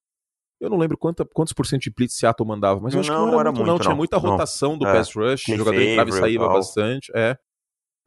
Eu 0.60 0.70
não 0.70 0.78
lembro 0.78 0.96
quantos 0.96 1.52
por 1.52 1.66
cento 1.66 1.82
de 1.82 1.90
blitz 1.90 2.14
Seattle 2.16 2.46
mandava, 2.48 2.78
mas 2.80 2.94
eu 2.94 3.00
acho 3.00 3.10
que 3.10 3.16
Não, 3.16 3.26
não 3.26 3.32
era, 3.32 3.40
era 3.40 3.50
muito, 3.50 3.64
não. 3.66 3.72
muito, 3.72 3.82
Tinha 3.82 3.90
não. 3.90 3.96
muita 3.96 4.20
Não. 4.20 4.30
rotação 4.30 4.78
do 4.78 4.86
É. 4.86 4.92
pass 4.92 5.12
rush, 5.12 5.48
o 5.48 5.56
jogador 5.56 5.80
entrava 5.82 6.10
e 6.10 6.12
saía 6.12 6.38
bastante. 6.38 7.10
É. 7.16 7.36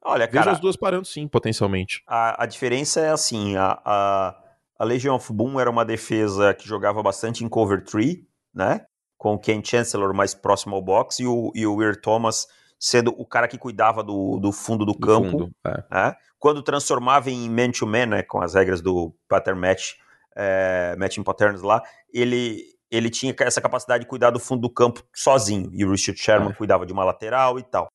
Olha, 0.01 0.25
Vejo 0.27 0.37
cara, 0.39 0.51
as 0.53 0.59
duas 0.61 0.77
parando 0.77 1.05
sim, 1.05 1.27
potencialmente. 1.27 2.01
a, 2.07 2.43
a 2.43 2.45
diferença 2.45 3.01
é 3.01 3.09
assim, 3.09 3.57
a, 3.57 3.81
a, 3.83 4.43
a 4.79 4.85
Legion 4.85 5.15
of 5.15 5.33
Boom 5.33 5.59
era 5.59 5.69
uma 5.69 5.83
defesa 5.83 6.53
que 6.53 6.65
jogava 6.65 7.03
bastante 7.03 7.43
em 7.43 7.49
cover 7.49 7.83
3, 7.83 8.19
né? 8.55 8.85
Com 9.17 9.33
o 9.35 9.39
Ken 9.39 9.61
Chancellor 9.63 10.13
mais 10.13 10.33
próximo 10.33 10.75
ao 10.75 10.81
box 10.81 11.19
e 11.19 11.27
o, 11.27 11.51
e 11.53 11.67
o 11.67 11.75
Weir 11.75 11.99
Thomas 12.01 12.47
sendo 12.79 13.13
o 13.17 13.25
cara 13.25 13.47
que 13.47 13.57
cuidava 13.57 14.03
do, 14.03 14.37
do 14.39 14.51
fundo 14.51 14.85
do, 14.85 14.93
Do 14.93 14.99
campo. 14.99 15.29
fundo. 15.31 15.51
É. 15.65 15.83
né? 15.91 16.15
Quando 16.39 16.61
transformava 16.61 17.29
em 17.31 17.49
man-to-man, 17.49 18.05
né, 18.05 18.23
com 18.23 18.41
as 18.41 18.53
regras 18.53 18.81
do 18.81 19.15
pattern 19.27 19.59
match, 19.59 19.93
é, 20.35 20.95
matching 20.99 21.23
patterns 21.23 21.61
lá, 21.61 21.81
ele, 22.13 22.63
ele 22.91 23.09
tinha 23.09 23.33
essa 23.39 23.61
capacidade 23.61 24.03
de 24.03 24.09
cuidar 24.09 24.29
do 24.29 24.39
fundo 24.39 24.61
do 24.61 24.69
campo 24.69 25.01
sozinho. 25.15 25.69
E 25.73 25.83
o 25.85 25.91
Richard 25.91 26.19
Sherman 26.19 26.51
É. 26.51 26.53
cuidava 26.53 26.85
de 26.85 26.93
uma 26.93 27.03
lateral 27.03 27.57
e 27.57 27.63
tal. 27.63 27.87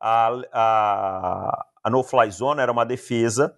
A, 0.00 0.28
a, 0.52 1.66
a 1.84 1.90
no-fly 1.90 2.30
zone 2.30 2.60
era 2.60 2.70
uma 2.72 2.84
defesa 2.86 3.54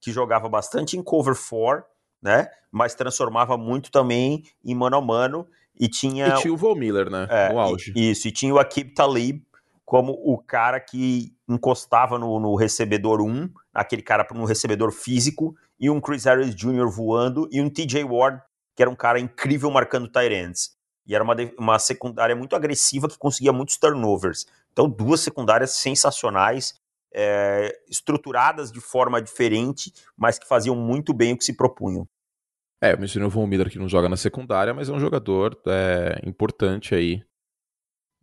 que 0.00 0.10
jogava 0.10 0.48
bastante 0.48 0.96
em 0.96 1.02
cover 1.02 1.34
4, 1.36 1.84
né, 2.20 2.48
mas 2.72 2.94
transformava 2.94 3.56
muito 3.56 3.90
também 3.90 4.42
em 4.64 4.74
mano 4.74 4.96
a 4.96 5.00
mano 5.00 5.46
e 5.78 5.88
tinha 5.88 6.28
E 6.28 6.40
tinha 6.40 6.52
o 6.52 6.56
Von 6.56 6.74
Miller, 6.74 7.10
né? 7.10 7.26
é, 7.30 7.52
no 7.52 7.58
auge. 7.58 7.92
e- 7.96 8.10
Isso, 8.10 8.28
e 8.28 8.32
tinha 8.32 8.52
o 8.54 8.58
Akib 8.58 8.92
Talib 8.94 9.42
como 9.84 10.12
o 10.12 10.38
cara 10.38 10.80
que 10.80 11.34
encostava 11.48 12.18
no, 12.18 12.40
no 12.40 12.54
recebedor 12.54 13.20
1, 13.20 13.50
aquele 13.74 14.00
cara 14.00 14.26
no 14.32 14.44
recebedor 14.44 14.90
físico, 14.90 15.54
e 15.78 15.90
um 15.90 16.00
Chris 16.00 16.24
Harris 16.24 16.54
Jr. 16.54 16.88
voando, 16.88 17.46
e 17.52 17.60
um 17.60 17.68
TJ 17.68 18.04
Ward, 18.04 18.40
que 18.74 18.82
era 18.82 18.90
um 18.90 18.96
cara 18.96 19.20
incrível 19.20 19.70
marcando 19.70 20.10
ends. 20.30 20.70
E 21.06 21.14
era 21.14 21.22
uma, 21.22 21.34
uma 21.58 21.78
secundária 21.78 22.34
muito 22.34 22.54
agressiva 22.56 23.08
que 23.08 23.18
conseguia 23.18 23.52
muitos 23.52 23.76
turnovers. 23.76 24.46
Então, 24.72 24.88
duas 24.88 25.20
secundárias 25.20 25.72
sensacionais, 25.72 26.74
é, 27.12 27.76
estruturadas 27.90 28.72
de 28.72 28.80
forma 28.80 29.20
diferente, 29.20 29.92
mas 30.16 30.38
que 30.38 30.46
faziam 30.46 30.74
muito 30.76 31.12
bem 31.12 31.34
o 31.34 31.36
que 31.36 31.44
se 31.44 31.54
propunham. 31.54 32.08
É, 32.82 32.92
eu 32.94 32.98
mencionei 32.98 33.26
o 33.26 33.30
Von 33.30 33.46
Miller 33.46 33.70
que 33.70 33.78
não 33.78 33.88
joga 33.88 34.08
na 34.08 34.16
secundária, 34.16 34.74
mas 34.74 34.88
é 34.88 34.92
um 34.92 34.98
jogador 34.98 35.56
é, 35.68 36.20
importante 36.26 36.94
aí. 36.94 37.22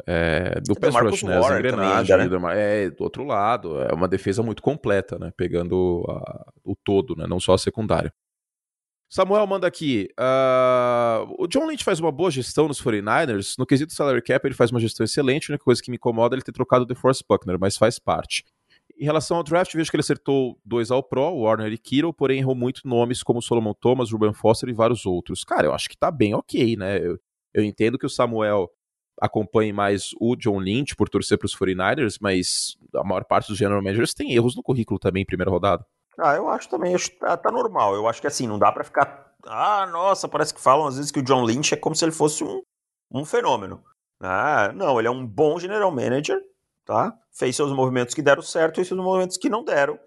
É, 0.08 0.60
do 0.62 0.76
pass 0.80 0.96
rush, 0.96 1.24
né? 1.24 1.38
As 1.38 1.46
engrenagens. 1.60 2.12
ainda, 2.24 2.40
né? 2.40 2.84
É, 2.86 2.90
do 2.90 3.04
outro 3.04 3.24
lado, 3.26 3.82
é 3.82 3.94
uma 3.94 4.08
defesa 4.08 4.42
muito 4.42 4.62
completa, 4.62 5.18
né? 5.20 5.32
Pegando 5.36 6.06
a- 6.10 6.46
o 6.64 6.74
todo, 6.76 7.16
né? 7.16 7.26
Não 7.28 7.40
só 7.40 7.54
a 7.54 7.58
secundária. 7.58 8.14
Samuel 9.12 9.46
manda 9.48 9.66
aqui. 9.68 10.08
ah, 10.18 11.26
o 11.40 11.48
John 11.48 11.66
Lynch 11.68 11.84
faz 11.84 12.00
uma 12.00 12.12
boa 12.12 12.30
gestão 12.30 12.68
nos 12.68 12.80
49ers. 12.82 13.56
No 13.58 13.66
quesito 13.66 13.92
salary 13.94 14.22
cap, 14.22 14.46
ele 14.48 14.54
faz 14.56 14.72
uma 14.72 14.80
gestão 14.80 15.04
excelente. 15.04 15.50
A 15.50 15.54
única 15.54 15.64
coisa 15.66 15.82
que 15.82 15.90
me 15.90 15.98
incomoda 15.98 16.36
é 16.36 16.38
ele 16.38 16.44
ter 16.44 16.52
trocado 16.52 16.84
o 16.84 16.86
DeForest 16.88 17.24
Buckner, 17.28 17.58
mas 17.60 17.76
faz 17.76 17.98
parte. 17.98 18.44
Em 19.00 19.06
relação 19.06 19.38
ao 19.38 19.44
draft, 19.44 19.74
vejo 19.74 19.90
que 19.90 19.96
ele 19.96 20.02
acertou 20.02 20.60
dois 20.66 20.92
ao 20.92 21.02
Pro, 21.02 21.34
Warner 21.34 21.72
e 21.72 21.78
Kittle, 21.78 22.14
porém 22.14 22.40
errou 22.40 22.54
muito 22.54 22.82
nomes 22.86 23.24
como 23.24 23.42
Solomon 23.42 23.74
Thomas, 23.74 24.12
Ruben 24.12 24.34
Foster 24.34 24.68
e 24.68 24.74
vários 24.74 25.06
outros. 25.06 25.46
Cara, 25.46 25.68
eu 25.68 25.74
acho 25.74 25.88
que 25.88 25.98
tá 25.98 26.12
bem 26.12 26.36
ok, 26.36 26.76
né? 26.76 26.98
Eu, 26.98 27.18
eu 27.54 27.64
entendo 27.64 27.98
que 27.98 28.06
o 28.06 28.10
Samuel 28.10 28.70
acompanhe 29.22 29.72
mais 29.72 30.10
o 30.20 30.36
John 30.36 30.60
Lynch 30.60 30.98
por 30.98 31.08
torcer 31.08 31.38
pros 31.38 31.56
49ers, 31.56 32.18
mas 32.20 32.78
a 32.94 33.04
maior 33.04 33.24
parte 33.24 33.48
dos 33.48 33.58
general 33.58 33.82
managers 33.82 34.14
tem 34.14 34.34
erros 34.34 34.54
no 34.54 34.64
currículo 34.64 35.00
também 35.00 35.24
em 35.24 35.26
primeira 35.26 35.50
rodada. 35.50 35.86
Ah, 36.18 36.36
eu 36.36 36.50
acho 36.50 36.68
também, 36.68 36.94
acho 36.94 37.12
que 37.12 37.20
tá, 37.20 37.38
tá 37.38 37.50
normal. 37.50 37.96
Eu 37.96 38.06
acho 38.06 38.20
que 38.20 38.28
assim, 38.28 38.48
não 38.48 38.60
dá 38.60 38.70
pra 38.70 38.84
ficar. 38.84 39.34
Ah, 39.48 39.88
nossa, 39.88 40.28
parece 40.28 40.54
que 40.54 40.60
falam 40.60 40.86
às 40.86 40.98
vezes 40.98 41.10
que 41.10 41.20
o 41.20 41.24
John 41.24 41.46
Lynch 41.46 41.74
é 41.74 41.78
como 41.78 41.96
se 41.96 42.04
ele 42.04 42.12
fosse 42.12 42.44
um, 42.44 42.62
um 43.10 43.24
fenômeno. 43.24 43.82
Ah, 44.22 44.74
não, 44.76 45.00
ele 45.00 45.08
é 45.08 45.12
um 45.12 45.26
bom 45.26 45.58
general 45.58 45.90
manager, 45.90 46.38
tá? 46.90 47.16
Fez 47.32 47.56
seus 47.56 47.72
movimentos 47.72 48.16
que 48.16 48.22
deram 48.22 48.42
certo 48.42 48.82
e 48.82 48.86
seus 48.86 49.00
movimentos 49.00 49.38
que 49.38 49.48
não 49.48 49.64
deram. 49.64 50.00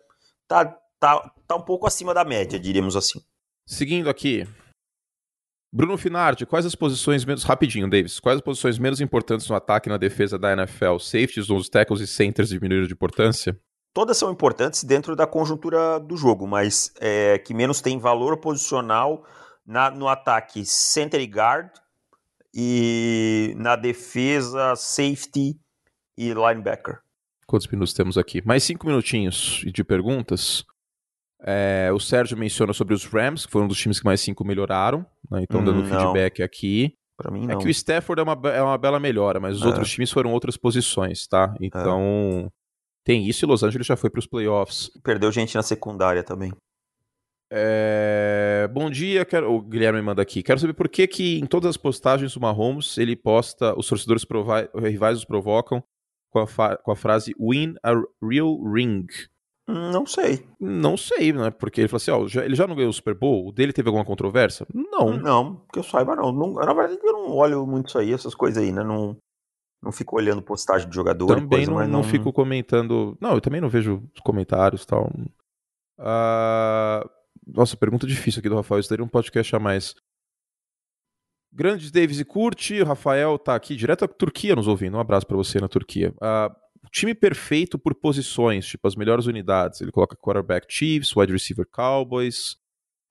Tá, 0.48 0.64
tá, 0.98 1.32
tá 1.46 1.54
um 1.54 1.62
pouco 1.62 1.86
acima 1.86 2.12
da 2.12 2.24
média, 2.24 2.58
diríamos 2.58 2.96
assim. 2.96 3.20
Seguindo 3.64 4.10
aqui. 4.10 4.48
Bruno 5.72 5.96
Finardi, 5.96 6.44
quais 6.44 6.66
as 6.66 6.74
posições 6.74 7.24
menos. 7.24 7.44
Rapidinho, 7.44 7.88
Davis. 7.88 8.18
Quais 8.18 8.38
as 8.38 8.42
posições 8.42 8.80
menos 8.80 9.00
importantes 9.00 9.48
no 9.48 9.54
ataque 9.54 9.88
e 9.88 9.92
na 9.92 9.96
defesa 9.96 10.36
da 10.36 10.52
NFL? 10.52 10.98
Safeties, 10.98 11.48
os 11.48 11.68
tackles 11.68 12.00
e 12.00 12.06
centers 12.06 12.48
diminuíram 12.48 12.88
de 12.88 12.94
importância? 12.94 13.56
Todas 13.94 14.16
são 14.16 14.32
importantes 14.32 14.82
dentro 14.82 15.14
da 15.14 15.24
conjuntura 15.24 16.00
do 16.00 16.16
jogo, 16.16 16.48
mas 16.48 16.92
é, 16.98 17.38
que 17.38 17.54
menos 17.54 17.80
tem 17.80 17.96
valor 17.96 18.38
posicional 18.38 19.24
na, 19.64 19.88
no 19.88 20.08
ataque 20.08 20.66
center 20.66 21.20
e 21.20 21.26
guard 21.26 21.70
e 22.52 23.54
na 23.56 23.76
defesa 23.76 24.74
safety 24.74 25.62
e 26.16 26.32
linebacker. 26.32 27.00
Quantos 27.46 27.66
minutos 27.68 27.92
temos 27.92 28.16
aqui? 28.16 28.40
Mais 28.46 28.62
cinco 28.62 28.86
minutinhos 28.86 29.62
de 29.66 29.84
perguntas. 29.84 30.64
É, 31.44 31.90
o 31.92 31.98
Sérgio 31.98 32.36
menciona 32.38 32.72
sobre 32.72 32.94
os 32.94 33.04
Rams, 33.04 33.44
que 33.46 33.52
foram 33.52 33.64
um 33.64 33.68
dos 33.68 33.78
times 33.78 33.98
que 33.98 34.04
mais 34.04 34.20
cinco 34.20 34.44
melhoraram, 34.44 35.04
né? 35.30 35.42
então 35.42 35.60
Hum, 35.60 35.64
dando 35.64 35.82
não. 35.82 35.88
feedback 36.00 36.42
aqui. 36.42 36.94
Pra 37.16 37.30
mim 37.30 37.44
É 37.44 37.48
não. 37.48 37.58
que 37.58 37.66
o 37.66 37.70
Stafford 37.70 38.20
é 38.20 38.22
uma, 38.22 38.48
é 38.50 38.62
uma 38.62 38.78
bela 38.78 38.98
melhora, 39.00 39.38
mas 39.40 39.56
os 39.56 39.62
É. 39.62 39.66
outros 39.66 39.90
times 39.90 40.10
foram 40.10 40.32
outras 40.32 40.56
posições, 40.56 41.26
tá? 41.26 41.54
Então 41.60 42.50
tem 43.04 43.26
isso 43.28 43.44
e 43.44 43.46
Los 43.48 43.62
Angeles 43.62 43.86
já 43.86 43.96
foi 43.96 44.08
para 44.08 44.20
os 44.20 44.26
playoffs. 44.26 44.90
Perdeu 45.02 45.30
gente 45.32 45.54
na 45.56 45.62
secundária 45.62 46.22
também. 46.22 46.52
É, 47.50 48.68
Bom 48.72 48.88
dia, 48.88 49.24
quero... 49.24 49.52
o 49.52 49.60
Guilherme 49.60 50.00
manda 50.00 50.22
aqui. 50.22 50.42
Quero 50.42 50.58
saber 50.58 50.72
por 50.72 50.88
que, 50.88 51.06
que 51.06 51.38
em 51.38 51.44
todas 51.46 51.70
as 51.70 51.76
postagens 51.76 52.32
do 52.32 52.40
Mahomes 52.40 52.96
ele 52.96 53.14
posta 53.14 53.78
os 53.78 53.86
torcedores 53.88 54.24
provi... 54.24 54.68
rivais 54.80 55.18
os 55.18 55.24
provocam 55.24 55.82
com 56.32 56.40
a, 56.40 56.76
com 56.76 56.90
a 56.90 56.96
frase 56.96 57.34
Win 57.38 57.74
a 57.84 57.92
real 58.22 58.60
ring. 58.64 59.06
Não 59.68 60.04
sei. 60.06 60.44
Não 60.58 60.96
sei, 60.96 61.32
né? 61.32 61.50
Porque 61.50 61.80
ele 61.80 61.88
falou 61.88 61.98
assim: 61.98 62.10
ó, 62.10 62.26
já- 62.26 62.44
ele 62.44 62.56
já 62.56 62.66
não 62.66 62.74
ganhou 62.74 62.90
o 62.90 62.92
Super 62.92 63.14
Bowl? 63.14 63.46
O 63.48 63.52
dele 63.52 63.72
teve 63.72 63.88
alguma 63.88 64.04
controvérsia? 64.04 64.66
Não. 64.74 65.16
Não, 65.16 65.62
que 65.72 65.78
eu 65.78 65.84
saiba 65.84 66.16
não. 66.16 66.32
Não- 66.32 66.54
Na 66.54 66.72
verdade, 66.74 66.98
eu 67.02 67.12
não 67.12 67.30
olho 67.30 67.64
muito 67.66 67.88
isso 67.88 67.98
aí, 67.98 68.12
essas 68.12 68.34
coisas 68.34 68.60
aí, 68.62 68.72
né? 68.72 68.82
Não, 68.82 69.16
não 69.82 69.92
fico 69.92 70.16
olhando 70.16 70.42
postagem 70.42 70.88
de 70.88 70.94
jogador 70.94 71.26
Também 71.28 71.48
coisa, 71.48 71.70
não, 71.70 71.78
mas 71.78 71.88
não 71.88 72.02
fico 72.02 72.32
comentando. 72.32 73.16
Não, 73.20 73.34
eu 73.34 73.40
também 73.40 73.60
não 73.60 73.68
vejo 73.68 74.02
os 74.14 74.20
comentários 74.20 74.82
e 74.82 74.86
tal. 74.86 75.08
Ah, 75.98 77.08
Nossa, 77.46 77.76
pergunta 77.76 78.06
difícil 78.06 78.40
aqui 78.40 78.48
do 78.48 78.56
Rafael. 78.56 78.80
Isso 78.80 78.90
daria 78.90 79.04
um 79.04 79.08
podcast 79.08 79.54
a 79.54 79.58
mais. 79.58 79.94
Grandes 81.53 81.90
Davis 81.90 82.18
e 82.18 82.24
Curte, 82.24 82.80
o 82.80 82.86
Rafael 82.86 83.38
tá 83.38 83.55
aqui 83.55 83.76
direto 83.76 84.00
da 84.00 84.09
Turquia 84.09 84.57
nos 84.57 84.66
ouvindo. 84.66 84.96
Um 84.96 85.00
abraço 85.00 85.26
pra 85.26 85.36
você 85.36 85.61
na 85.61 85.68
Turquia. 85.68 86.14
Ah, 86.20 86.55
o 86.82 86.88
time 86.88 87.14
perfeito 87.14 87.78
por 87.78 87.94
posições, 87.94 88.66
tipo 88.66 88.88
as 88.88 88.96
melhores 88.96 89.26
unidades. 89.26 89.80
Ele 89.80 89.92
coloca 89.92 90.16
quarterback 90.16 90.66
Chiefs, 90.68 91.14
wide 91.14 91.32
receiver 91.32 91.66
Cowboys, 91.70 92.57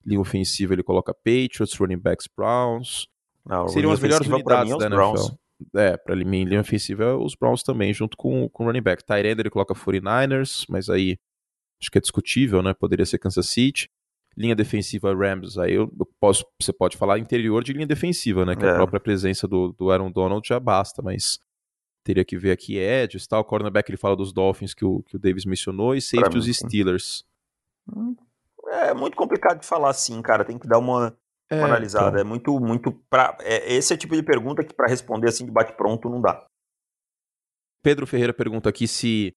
linha 0.05 0.19
ofensiva 0.19 0.73
ele 0.73 0.83
coloca 0.83 1.13
Patriots, 1.13 1.75
running 1.75 1.99
backs 1.99 2.27
Browns. 2.35 3.07
Não, 3.45 3.67
Seriam 3.67 3.89
linha 3.89 3.93
as 3.93 3.99
melhores 3.99 4.27
pra 4.27 4.35
unidades 4.35 4.71
mim 4.71 4.75
é 4.75 4.79
da 4.79 4.85
NFL. 4.85 4.95
Browns. 4.95 5.35
É, 5.75 5.97
pra 5.97 6.15
mim, 6.15 6.43
linha 6.43 6.61
ofensiva 6.61 7.03
é 7.03 7.13
os 7.13 7.35
Browns 7.35 7.61
também, 7.61 7.93
junto 7.93 8.17
com, 8.17 8.49
com 8.49 8.63
o 8.63 8.65
running 8.65 8.81
back. 8.81 9.03
Tyrande 9.03 9.41
ele 9.41 9.49
coloca 9.49 9.75
49ers, 9.75 10.65
mas 10.67 10.89
aí 10.89 11.19
acho 11.79 11.91
que 11.91 11.99
é 11.99 12.01
discutível, 12.01 12.63
né? 12.63 12.73
Poderia 12.73 13.05
ser 13.05 13.19
Kansas 13.19 13.47
City. 13.47 13.87
Linha 14.37 14.55
defensiva 14.55 15.13
Rams, 15.13 15.57
aí 15.57 15.73
eu 15.73 15.91
eu 15.99 16.05
posso, 16.19 16.45
você 16.61 16.71
pode 16.71 16.95
falar 16.97 17.19
interior 17.19 17.63
de 17.63 17.73
linha 17.73 17.85
defensiva, 17.87 18.45
né? 18.45 18.55
Que 18.55 18.65
a 18.65 18.69
É. 18.69 18.75
própria 18.75 18.99
presença 18.99 19.47
do, 19.47 19.73
do 19.73 19.91
Aaron 19.91 20.09
Donald 20.11 20.47
já 20.47 20.59
basta, 20.59 21.01
mas 21.01 21.37
teria 22.03 22.23
que 22.23 22.37
ver 22.37 22.51
aqui 22.51 22.77
Edges, 22.77 23.27
tal. 23.27 23.43
Cornerback 23.43 23.89
ele 23.91 23.97
fala 23.97 24.15
dos 24.15 24.31
Dolphins 24.31 24.73
que 24.73 24.85
o, 24.85 25.03
que 25.03 25.15
o 25.17 25.19
Davis 25.19 25.45
mencionou, 25.45 25.93
e 25.95 26.01
safety 26.01 26.37
os. 26.37 26.47
Steelers. 26.57 27.25
É 28.69 28.93
muito 28.93 29.17
complicado 29.17 29.59
de 29.59 29.65
falar 29.65 29.89
assim, 29.89 30.21
cara. 30.21 30.45
Tem 30.45 30.57
que 30.57 30.67
dar 30.67 30.79
uma, 30.79 31.15
É, 31.49 31.55
uma 31.57 31.65
analisada. 31.67 32.09
então. 32.09 32.21
É 32.21 32.23
muito, 32.23 32.59
muito. 32.59 32.91
Pra, 33.09 33.37
é, 33.41 33.73
esse 33.73 33.91
é 33.91 33.95
o 33.95 33.99
tipo 33.99 34.15
de 34.15 34.23
pergunta 34.23 34.63
que 34.63 34.73
pra 34.73 34.87
responder 34.87 35.27
assim 35.27 35.45
de 35.45 35.51
bate-pronto 35.51 36.09
não 36.09 36.21
dá. 36.21 36.45
Pedro 37.83 38.07
Ferreira 38.07 38.33
pergunta 38.33 38.69
aqui 38.69 38.87
se, 38.87 39.33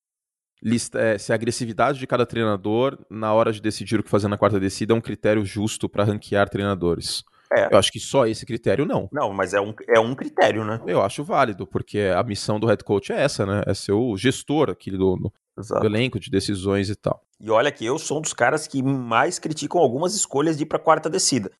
lista- 0.61 0.99
é, 0.99 1.17
se 1.17 1.31
a 1.31 1.35
agressividade 1.35 1.99
de 1.99 2.07
cada 2.07 2.25
treinador 2.25 2.97
na 3.09 3.33
hora 3.33 3.51
de 3.51 3.61
decidir 3.61 3.99
o 3.99 4.03
que 4.03 4.09
fazer 4.09 4.27
na 4.27 4.37
quarta 4.37 4.59
descida 4.59 4.93
é 4.93 4.95
um 4.95 5.01
critério 5.01 5.45
justo 5.45 5.87
para 5.89 6.03
ranquear 6.03 6.49
treinadores. 6.49 7.23
É. 7.55 7.73
Eu 7.73 7.77
acho 7.77 7.91
que 7.91 7.99
só 7.99 8.25
esse 8.25 8.45
critério 8.45 8.85
não. 8.85 9.07
Não, 9.11 9.31
mas 9.31 9.53
é 9.53 9.61
um, 9.61 9.73
é 9.95 9.99
um 9.99 10.15
critério, 10.15 10.65
né? 10.65 10.81
Eu 10.87 11.01
acho 11.01 11.23
válido, 11.23 11.67
porque 11.67 11.99
a 11.99 12.23
missão 12.23 12.59
do 12.59 12.67
head 12.67 12.83
coach 12.83 13.11
é 13.13 13.21
essa, 13.21 13.45
né? 13.45 13.63
É 13.67 13.73
ser 13.73 13.91
o 13.93 14.17
gestor 14.17 14.69
aquele 14.71 14.97
do, 14.97 15.15
do 15.15 15.33
Exato. 15.57 15.85
elenco 15.85 16.19
de 16.19 16.29
decisões 16.29 16.89
e 16.89 16.95
tal. 16.95 17.21
E 17.39 17.49
olha 17.51 17.71
que 17.71 17.85
eu 17.85 17.99
sou 17.99 18.17
um 18.17 18.21
dos 18.21 18.33
caras 18.33 18.67
que 18.67 18.81
mais 18.81 19.37
criticam 19.37 19.79
algumas 19.79 20.15
escolhas 20.15 20.57
de 20.57 20.63
ir 20.63 20.65
pra 20.65 20.79
quarta 20.79 21.09
descida. 21.09 21.51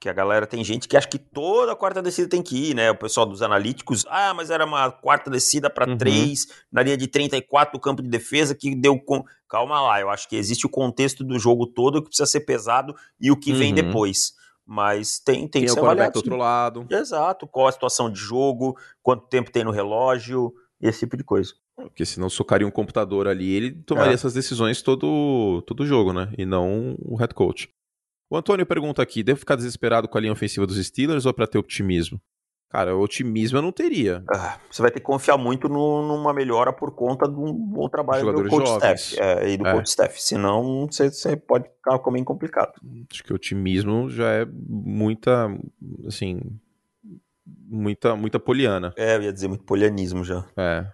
Porque 0.00 0.08
a 0.08 0.14
galera 0.14 0.46
tem 0.46 0.64
gente 0.64 0.88
que 0.88 0.96
acha 0.96 1.06
que 1.06 1.18
toda 1.18 1.76
quarta 1.76 2.00
descida 2.00 2.26
tem 2.26 2.40
que 2.42 2.70
ir, 2.70 2.74
né? 2.74 2.90
O 2.90 2.94
pessoal 2.96 3.26
dos 3.26 3.42
analíticos, 3.42 4.06
ah, 4.08 4.32
mas 4.32 4.48
era 4.48 4.64
uma 4.64 4.90
quarta 4.90 5.30
descida 5.30 5.68
pra 5.68 5.86
Uhum. 5.86 5.98
três 5.98 6.46
na 6.72 6.82
linha 6.82 6.96
de 6.96 7.06
34 7.06 7.74
do 7.78 7.78
campo 7.82 8.00
de 8.02 8.08
defesa 8.08 8.54
que 8.54 8.74
deu 8.74 8.98
com. 8.98 9.22
Calma 9.46 9.78
lá, 9.82 10.00
eu 10.00 10.08
acho 10.08 10.26
que 10.26 10.36
existe 10.36 10.64
o 10.64 10.70
contexto 10.70 11.22
do 11.22 11.38
jogo 11.38 11.66
todo 11.66 12.00
que 12.00 12.08
precisa 12.08 12.24
ser 12.24 12.40
pesado 12.40 12.94
e 13.20 13.30
o 13.30 13.36
que 13.36 13.52
vem 13.52 13.68
Uhum. 13.68 13.74
depois. 13.74 14.32
Mas 14.64 15.18
tem, 15.18 15.40
tem 15.40 15.48
Tem 15.48 15.64
que 15.66 15.70
o 15.70 15.74
ser 15.74 15.80
avaliado. 15.80 16.12
do 16.14 16.16
outro 16.16 16.36
lado. 16.36 16.86
Exato, 16.90 17.46
qual 17.46 17.66
a 17.66 17.72
situação 17.72 18.08
de 18.10 18.18
jogo, 18.18 18.78
quanto 19.02 19.26
tempo 19.26 19.50
tem 19.52 19.64
no 19.64 19.70
relógio, 19.70 20.50
esse 20.80 21.00
tipo 21.00 21.14
de 21.14 21.24
coisa. 21.24 21.52
Porque 21.76 22.06
senão 22.06 22.30
socaria 22.30 22.66
um 22.66 22.70
computador 22.70 23.28
ali, 23.28 23.50
ele 23.52 23.72
tomaria 23.82 24.12
É. 24.12 24.14
essas 24.14 24.32
decisões 24.32 24.80
todo 24.80 25.60
todo 25.66 25.84
jogo, 25.84 26.14
né? 26.14 26.32
E 26.38 26.46
não 26.46 26.94
o 27.00 27.16
head 27.16 27.34
coach. 27.34 27.68
O 28.30 28.36
Antônio 28.36 28.64
pergunta 28.64 29.02
aqui: 29.02 29.22
devo 29.22 29.40
ficar 29.40 29.56
desesperado 29.56 30.08
com 30.08 30.16
a 30.16 30.20
linha 30.20 30.32
ofensiva 30.32 30.66
dos 30.66 30.76
Steelers 30.86 31.26
ou 31.26 31.34
para 31.34 31.46
ter 31.48 31.58
otimismo? 31.58 32.20
Cara, 32.68 32.94
otimismo 32.96 33.58
eu 33.58 33.62
não 33.62 33.72
teria. 33.72 34.22
Ah, 34.32 34.60
você 34.70 34.80
vai 34.80 34.92
ter 34.92 35.00
que 35.00 35.04
confiar 35.06 35.36
muito 35.36 35.68
no- 35.68 36.06
numa 36.06 36.32
melhora 36.32 36.72
por 36.72 36.92
conta 36.94 37.26
de 37.28 37.34
um 37.34 37.52
bom 37.52 37.88
trabalho 37.88 38.32
do 38.32 38.48
coach 38.48 38.64
jovens. 38.68 39.00
staff. 39.10 39.20
É, 39.20 39.48
e 39.50 39.56
do 39.56 39.66
É. 39.66 39.72
coach 39.72 39.86
staff. 39.88 40.22
Senão 40.22 40.86
você, 40.86 41.10
você 41.10 41.36
pode 41.36 41.68
ficar 41.68 41.98
com 41.98 42.12
meio 42.12 42.24
complicado. 42.24 42.74
Acho 43.10 43.24
que 43.24 43.32
otimismo 43.34 44.08
já 44.08 44.30
é 44.30 44.46
muita, 44.46 45.48
assim, 46.06 46.40
muita, 47.44 48.14
muita 48.14 48.38
poliana. 48.38 48.94
É, 48.96 49.16
eu 49.16 49.22
ia 49.22 49.32
dizer 49.32 49.48
muito 49.48 49.64
polianismo 49.64 50.22
já. 50.22 50.46
É. 50.56 50.86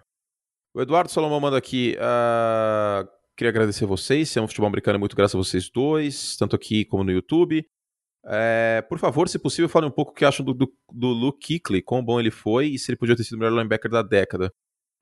O 0.73 0.81
Eduardo 0.81 1.11
Salomão 1.11 1.39
manda 1.39 1.57
aqui. 1.59 1.95
ah, 1.99 3.07
queria 3.37 3.49
agradecer 3.49 3.85
vocês. 3.85 4.29
Se 4.29 4.39
é 4.39 4.41
um 4.41 4.47
futebol 4.47 4.67
americano, 4.67 4.97
é 4.97 4.99
muito 4.99 5.15
graças 5.15 5.35
a 5.35 5.37
vocês 5.37 5.69
dois, 5.69 6.35
tanto 6.37 6.55
aqui 6.55 6.83
como 6.85 7.03
no 7.03 7.11
YouTube. 7.11 7.65
É, 8.25 8.83
por 8.89 8.99
favor, 8.99 9.29
se 9.29 9.39
possível, 9.39 9.69
fale 9.69 9.85
um 9.85 9.91
pouco 9.91 10.11
o 10.11 10.13
que 10.13 10.25
acham 10.25 10.45
do, 10.45 10.53
do, 10.53 10.69
do 10.91 11.07
Luke 11.07 11.59
Kuechly, 11.59 11.81
quão 11.81 12.03
bom 12.03 12.19
ele 12.19 12.31
foi 12.31 12.67
e 12.67 12.79
se 12.79 12.91
ele 12.91 12.97
podia 12.97 13.15
ter 13.15 13.23
sido 13.23 13.35
o 13.35 13.39
melhor 13.39 13.51
linebacker 13.55 13.89
da 13.89 14.01
década. 14.01 14.51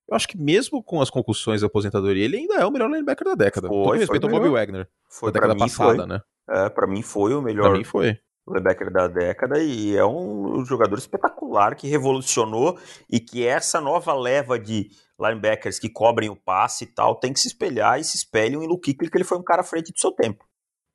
Eu 0.07 0.15
acho 0.15 0.27
que 0.27 0.37
mesmo 0.37 0.83
com 0.83 1.01
as 1.01 1.09
concussões 1.09 1.63
e 1.63 1.65
aposentadoria, 1.65 2.23
ele 2.23 2.37
ainda 2.37 2.55
é 2.55 2.65
o 2.65 2.69
melhor 2.71 2.87
linebacker 2.91 3.25
da 3.25 3.33
década. 3.33 3.67
Foi, 3.67 3.83
Todo 3.83 3.97
respeito 3.97 4.23
ao 4.25 4.29
o 4.29 4.31
Bob 4.33 4.43
melhor. 4.43 4.53
Wagner, 4.59 4.87
Foi 5.09 5.31
da 5.31 5.39
década 5.39 5.53
mim 5.55 5.59
passada, 5.61 5.95
foi. 5.97 6.05
né? 6.05 6.21
É, 6.47 6.69
pra 6.69 6.85
mim 6.85 7.01
foi 7.01 7.33
o 7.33 7.37
Pra 7.41 7.45
melhor 7.47 7.75
mim 7.75 7.83
foi. 7.83 8.19
linebacker 8.47 8.91
da 8.93 9.07
década 9.07 9.57
e 9.63 9.95
é 9.95 10.05
um 10.05 10.63
jogador 10.63 10.99
espetacular 10.99 11.75
que 11.75 11.87
revolucionou 11.87 12.77
e 13.11 13.19
que 13.19 13.43
essa 13.43 13.81
nova 13.81 14.13
leva 14.13 14.59
de 14.59 14.91
linebackers 15.19 15.79
que 15.79 15.89
cobrem 15.89 16.29
o 16.29 16.35
passe 16.35 16.85
e 16.85 16.87
tal 16.87 17.15
tem 17.15 17.31
que 17.33 17.39
se 17.39 17.47
espelhar 17.47 17.99
e 17.99 18.03
se 18.03 18.17
espelham 18.17 18.63
em 18.63 18.67
Luke 18.67 18.93
Kuechly, 18.93 19.09
que 19.09 19.17
ele 19.17 19.23
foi 19.23 19.37
um 19.37 19.43
cara 19.43 19.61
à 19.61 19.63
frente 19.63 19.91
do 19.91 19.99
seu 19.99 20.11
tempo. 20.11 20.45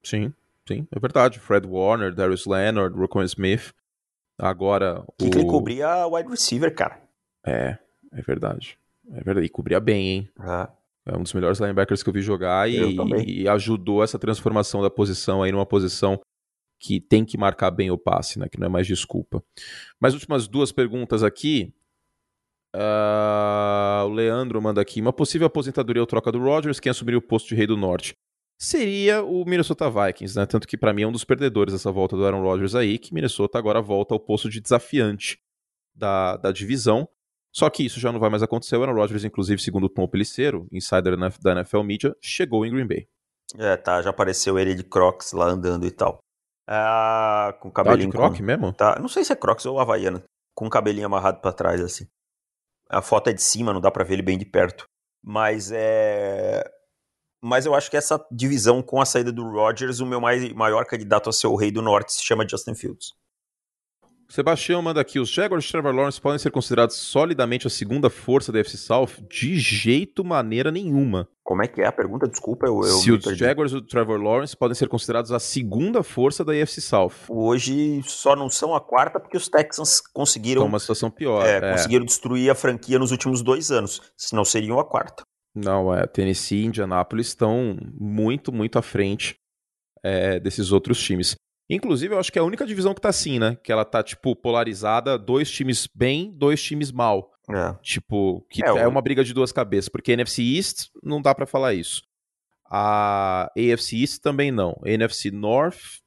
Sim, 0.05 0.33
sim, 0.66 0.87
é 0.91 0.99
verdade. 0.99 1.39
Fred 1.39 1.66
Warner, 1.66 2.14
Darius 2.14 2.47
Leonard, 2.47 2.97
Rocco 2.97 3.23
Smith. 3.23 3.73
Agora. 4.39 5.05
O 5.07 5.12
Kuechly 5.18 5.45
o... 5.45 5.47
cobria 5.47 6.07
wide 6.07 6.29
receiver, 6.29 6.75
cara. 6.75 7.01
É, 7.47 7.79
é 8.12 8.23
verdade. 8.23 8.79
É 9.12 9.23
verdade. 9.23 9.47
E 9.47 9.51
cobria 9.51 9.81
bem, 9.81 10.09
hein? 10.09 10.31
É. 10.41 10.81
É 11.07 11.16
um 11.16 11.23
dos 11.23 11.33
melhores 11.33 11.59
linebackers 11.59 12.03
que 12.03 12.09
eu 12.09 12.12
vi 12.12 12.21
jogar 12.21 12.71
Eu 12.71 12.91
e, 13.18 13.43
e 13.43 13.49
ajudou 13.49 14.05
essa 14.05 14.18
transformação 14.18 14.83
da 14.83 14.91
posição 14.91 15.43
aí 15.43 15.51
numa 15.51 15.64
posição 15.64 16.21
que 16.79 17.01
tem 17.01 17.25
que 17.25 17.37
marcar 17.37 17.71
bem 17.71 17.91
o 17.91 17.99
passe, 17.99 18.39
né? 18.39 18.49
Que 18.49 18.59
não 18.59 18.66
é 18.66 18.71
mais 18.71 18.87
desculpa. 18.87 19.43
Mais 20.01 20.14
últimas 20.14 20.47
duas 20.47 20.73
perguntas 20.73 21.23
aqui. 21.23 21.73
Ah, 22.75 24.03
o 24.07 24.09
Leandro 24.11 24.61
manda 24.62 24.81
aqui: 24.81 25.01
uma 25.01 25.12
possível 25.12 25.47
aposentadoria 25.47 26.03
ou 26.03 26.07
troca 26.07 26.31
do 26.33 26.39
Rodgers, 26.39 26.81
quem 26.81 26.91
assumiria 26.91 27.18
o 27.18 27.23
posto 27.23 27.49
de 27.49 27.55
rei 27.55 27.66
do 27.66 27.77
norte? 27.77 28.14
Seria 28.59 29.23
o 29.25 29.45
Minnesota 29.47 29.89
Vikings, 29.91 30.37
né? 30.39 30.45
Tanto 30.45 30.68
que 30.68 30.77
pra 30.77 30.93
mim 30.93 31.03
é 31.03 31.07
um 31.07 31.12
dos 31.12 31.25
perdedores 31.25 31.73
dessa 31.73 31.91
volta 31.91 32.14
do 32.16 32.25
Aaron 32.27 32.43
Rodgers 32.43 32.75
aí, 32.75 32.99
que 32.99 33.14
Minnesota 33.14 33.59
agora 33.59 33.81
volta 33.81 34.14
ao 34.14 34.21
posto 34.21 34.51
de 34.51 34.61
desafiante 34.61 35.39
da, 35.95 36.37
da 36.37 36.53
divisão. 36.53 37.09
Só 37.53 37.68
que 37.71 37.85
isso 37.85 37.99
já 37.99 38.12
não 38.12 38.21
vai 38.21 38.29
mais 38.31 38.43
acontecer. 38.43 38.77
O 38.77 38.83
Aaron 38.83 38.95
Rodgers, 38.95 39.25
inclusive, 39.25 39.61
segundo 39.62 39.85
o 39.85 39.89
Tom 39.89 40.07
Peliceiro, 40.07 40.68
insider 40.71 41.16
da 41.43 41.53
NFL 41.53 41.83
Media, 41.83 42.14
chegou 42.21 42.64
em 42.66 42.71
Green 42.71 42.87
Bay. 42.87 43.09
É, 43.59 43.77
tá, 43.77 44.01
já 44.03 44.11
apareceu 44.11 44.59
ele 44.59 44.75
de 44.75 44.85
Crocs 44.85 45.33
lá 45.33 45.47
andando 45.47 45.85
e 45.87 45.91
tal. 45.91 46.18
Ah, 46.68 47.57
com 47.61 47.68
o 47.68 47.73
Tá 47.73 47.83
de 47.83 47.87
cabelinho. 47.89 48.11
croc 48.12 48.37
com- 48.37 48.43
mesmo? 48.45 48.73
Tá, 48.75 48.99
não 49.01 49.09
sei 49.09 49.25
se 49.25 49.33
é 49.33 49.37
Crocs 49.37 49.66
ou 49.66 49.81
Havaiana, 49.81 50.23
com 50.55 50.66
o 50.66 50.71
cabelinho 50.71 51.07
amarrado 51.07 51.41
pra 51.41 51.53
trás, 51.53 51.81
assim. 51.81 52.07
A 52.91 53.01
foto 53.01 53.30
é 53.30 53.32
de 53.32 53.43
cima, 53.43 53.72
não 53.72 53.80
dá 53.80 53.91
pra 53.91 54.05
ver 54.05 54.14
ele 54.14 54.22
bem 54.22 54.36
de 54.36 54.45
perto. 54.45 54.84
Mas 55.22 55.70
é. 55.72 56.62
Mas 57.43 57.64
eu 57.64 57.74
acho 57.74 57.91
que 57.91 57.97
essa 57.97 58.22
divisão 58.30 58.82
com 58.82 59.01
a 59.01 59.07
saída 59.07 59.32
do 59.32 59.45
Rodgers, 59.49 60.01
o 60.01 60.07
meu 60.07 60.20
mais, 60.20 60.53
maior 60.53 60.84
candidato 60.84 61.30
a 61.30 61.32
ser 61.32 61.47
o 61.47 61.57
rei 61.57 61.70
do 61.70 61.80
norte 61.80 62.12
se 62.12 62.24
chama 62.24 62.47
Justin 62.47 62.74
Fields. 62.74 63.12
Sebastião 64.31 64.81
manda 64.81 65.01
aqui: 65.01 65.18
os 65.18 65.28
Jaguars 65.28 65.64
de 65.64 65.72
Trevor 65.72 65.93
Lawrence 65.93 66.20
podem 66.20 66.39
ser 66.39 66.51
considerados 66.53 66.95
solidamente 66.95 67.66
a 67.66 67.70
segunda 67.70 68.09
força 68.09 68.53
da 68.53 68.61
FC 68.61 68.76
South? 68.76 69.09
De 69.28 69.59
jeito 69.59 70.24
maneira 70.24 70.70
nenhuma. 70.70 71.28
Como 71.43 71.64
é 71.64 71.66
que 71.66 71.81
é 71.81 71.87
a 71.87 71.93
pergunta? 71.93 72.28
Desculpa, 72.28 72.66
eu, 72.66 72.76
eu 72.81 72.85
Se 72.99 73.11
os. 73.11 73.24
Jaguars 73.37 73.72
do 73.72 73.83
Trevor 73.83 74.20
Lawrence 74.20 74.57
podem 74.57 74.76
ser 74.76 74.89
considerados 74.89 75.33
a 75.33 75.41
segunda 75.41 76.05
força 76.05 76.45
da 76.45 76.53
AFC 76.53 76.81
South. 76.81 77.12
Hoje 77.28 78.01
só 78.05 78.37
não 78.37 78.49
são 78.49 78.72
a 78.72 78.81
quarta 78.81 79.18
porque 79.18 79.37
os 79.37 79.49
Texans 79.49 80.01
conseguiram, 80.01 80.61
Então, 80.62 80.68
uma 80.68 80.78
situação 80.78 81.11
pior. 81.11 81.45
é, 81.45 81.57
é. 81.57 81.72
conseguiram 81.72 82.05
destruir 82.05 82.51
a 82.51 82.55
franquia 82.55 83.01
nos 83.01 83.11
últimos 83.11 83.43
dois 83.43 83.72
anos. 83.72 84.01
Senão 84.16 84.45
seriam 84.45 84.78
a 84.78 84.85
quarta. 84.85 85.24
Não, 85.53 85.93
é. 85.93 86.07
Tennessee 86.07 86.62
e 86.62 86.66
Indianapolis 86.66 87.26
estão 87.26 87.76
muito, 87.99 88.53
muito 88.53 88.78
à 88.78 88.83
frente. 88.83 89.35
é, 90.05 90.39
desses 90.41 90.70
outros 90.72 91.03
times. 91.03 91.35
Inclusive, 91.71 92.14
eu 92.14 92.18
acho 92.18 92.33
que 92.33 92.39
é 92.39 92.43
a 92.43 92.45
única 92.45 92.66
divisão 92.66 92.93
que 92.93 93.01
tá 93.01 93.09
assim, 93.09 93.39
né? 93.39 93.57
Que 93.62 93.71
ela 93.71 93.85
tá, 93.85 94.03
tipo, 94.03 94.35
polarizada, 94.35 95.16
dois 95.16 95.51
times 95.51 95.89
bem, 95.95 96.33
dois 96.37 96.62
times 96.62 96.91
mal. 96.91 97.31
É. 97.49 97.75
Tipo, 97.83 98.45
que 98.51 98.64
É, 98.64 98.68
é, 98.68 98.87
uma 98.87 99.01
briga 99.01 99.23
de 99.23 99.33
duas 99.33 99.53
cabeças, 99.53 99.89
porque 99.89 100.12
NFC 100.12 100.43
East 100.43 100.89
não 101.03 101.23
dá 101.23 101.35
pra 101.35 101.47
falar 101.47 101.75
isso. 101.75 102.03
A 102.68 103.51
AFC 103.57 104.01
East 104.01 104.21
também 104.21 104.51
não. 104.51 104.77
A 104.85 104.89
NFC 104.91 105.31
North 105.31 106.01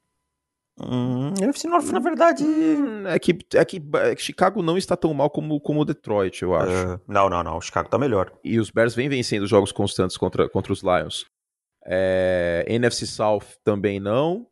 Hum, 0.80 1.34
NFC 1.39 1.68
North, 1.68 1.91
na 1.91 1.99
verdade. 1.99 2.43
hum, 2.43 3.07
é 3.07 3.20
que, 3.20 3.38
é 3.53 3.64
que 3.64 3.82
é 3.95 4.16
que 4.16 4.22
Chicago 4.22 4.64
não 4.64 4.78
está 4.78 4.97
tão 4.97 5.14
mal 5.14 5.30
como 5.30 5.59
como 5.61 5.82
o 5.82 5.86
Detroit, 5.86 6.41
eu 6.41 6.55
acho. 6.55 6.72
é, 6.72 6.99
não, 7.07 7.30
não, 7.30 7.43
não. 7.43 7.57
O 7.57 7.61
Chicago 7.61 7.89
tá 7.89 7.97
melhor. 7.97 8.32
E 8.43 8.59
os 8.59 8.72
Bears 8.72 8.95
vêm 8.95 9.07
vencendo 9.07 9.45
jogos 9.45 9.72
constantes 9.72 10.18
contra, 10.18 10.49
contra 10.49 10.74
os 10.74 10.82
Lions. 10.82 11.26
É, 11.86 12.66
NFC 12.68 13.05
South 13.05 13.43
também 13.64 13.99
não. 13.99 14.47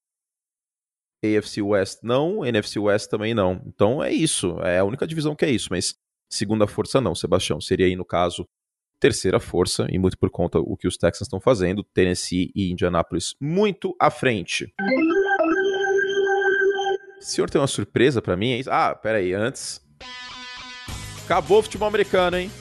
AFC 1.24 1.62
West 1.62 2.00
não. 2.04 2.46
NFC 2.46 2.80
West 2.80 3.10
também 3.10 3.34
não. 3.34 3.62
Então 3.66 4.04
é 4.04 4.12
isso. 4.12 4.60
É 4.62 4.80
a 4.80 4.84
única 4.84 5.06
divisão 5.06 5.36
que 5.36 5.46
é 5.46 5.50
isso. 5.50 5.68
Mas 5.72 5.96
segunda 6.30 6.68
força 6.68 7.00
não, 7.00 7.16
Sebastião. 7.16 7.62
Seria 7.62 7.86
aí, 7.86 7.96
no 7.96 8.06
caso, 8.06 8.48
terceira 9.00 9.40
força. 9.40 9.88
E 9.90 10.00
muito 10.00 10.18
por 10.18 10.30
conta 10.30 10.60
do 10.60 10.78
que 10.78 10.88
os 10.88 10.98
Texans 10.98 11.28
estão 11.28 11.40
fazendo. 11.40 11.84
Tennessee 11.94 12.52
e 12.56 12.72
Indianapolis 12.72 13.36
muito 13.40 13.96
à 14.00 14.10
frente. 14.10 14.74
O 17.20 17.24
senhor 17.24 17.50
tem 17.50 17.62
uma 17.62 17.68
surpresa 17.68 18.22
pra 18.22 18.36
mim? 18.36 18.54
é? 18.54 18.62
Ah, 18.68 18.96
peraí. 18.96 19.34
Antes. 19.34 19.82
Acabou 21.24 21.60
o 21.60 21.64
futebol 21.64 21.88
americano, 21.88 22.38
hein? 22.38 22.52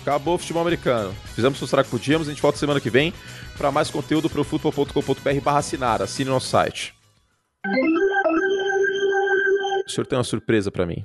Acabou 0.00 0.34
o 0.34 0.38
futebol 0.38 0.62
americano. 0.62 1.14
Fizemos 1.34 1.60
o 1.62 1.66
que 1.66 1.90
podíamos, 1.90 2.28
a 2.28 2.30
gente 2.30 2.42
volta 2.42 2.58
semana 2.58 2.80
que 2.80 2.90
vem 2.90 3.12
para 3.56 3.70
mais 3.70 3.90
conteúdo 3.90 4.28
pro 4.28 4.44
futebol.com.br 4.44 5.40
barra 5.42 5.58
assinar. 5.58 6.02
Assine 6.02 6.28
nosso 6.28 6.48
site. 6.48 6.94
O 9.86 9.90
senhor 9.90 10.06
tem 10.06 10.18
uma 10.18 10.24
surpresa 10.24 10.70
para 10.70 10.86
mim. 10.86 11.04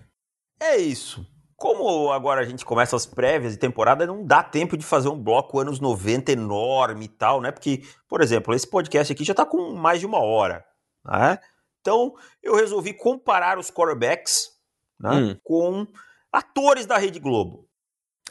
É 0.62 0.78
isso. 0.78 1.26
Como 1.56 2.12
agora 2.12 2.42
a 2.42 2.46
gente 2.46 2.64
começa 2.66 2.96
as 2.96 3.06
prévias 3.06 3.52
de 3.54 3.60
temporada, 3.60 4.06
não 4.08 4.26
dá 4.26 4.42
tempo 4.42 4.78
de 4.78 4.86
fazer 4.86 5.10
um 5.10 5.22
bloco 5.22 5.60
anos 5.60 5.80
90 5.80 6.32
enorme 6.32 7.06
e 7.06 7.10
tal, 7.10 7.42
né? 7.42 7.52
Porque, 7.52 7.84
por 8.08 8.22
exemplo, 8.22 8.54
esse 8.54 8.68
podcast 8.68 9.12
aqui 9.12 9.24
já 9.26 9.34
tá 9.34 9.46
com 9.46 9.74
mais 9.74 10.00
de 10.00 10.06
uma 10.06 10.20
hora, 10.20 10.64
né? 11.06 11.38
Então, 11.82 12.14
eu 12.44 12.56
resolvi 12.56 12.94
comparar 12.94 13.58
os 13.58 13.70
quarterbacks 13.72 14.50
né, 15.00 15.12
Hum. 15.12 15.38
com 15.44 15.88
atores 16.32 16.86
da 16.86 16.98
Rede 16.98 17.20
Globo. 17.20 17.68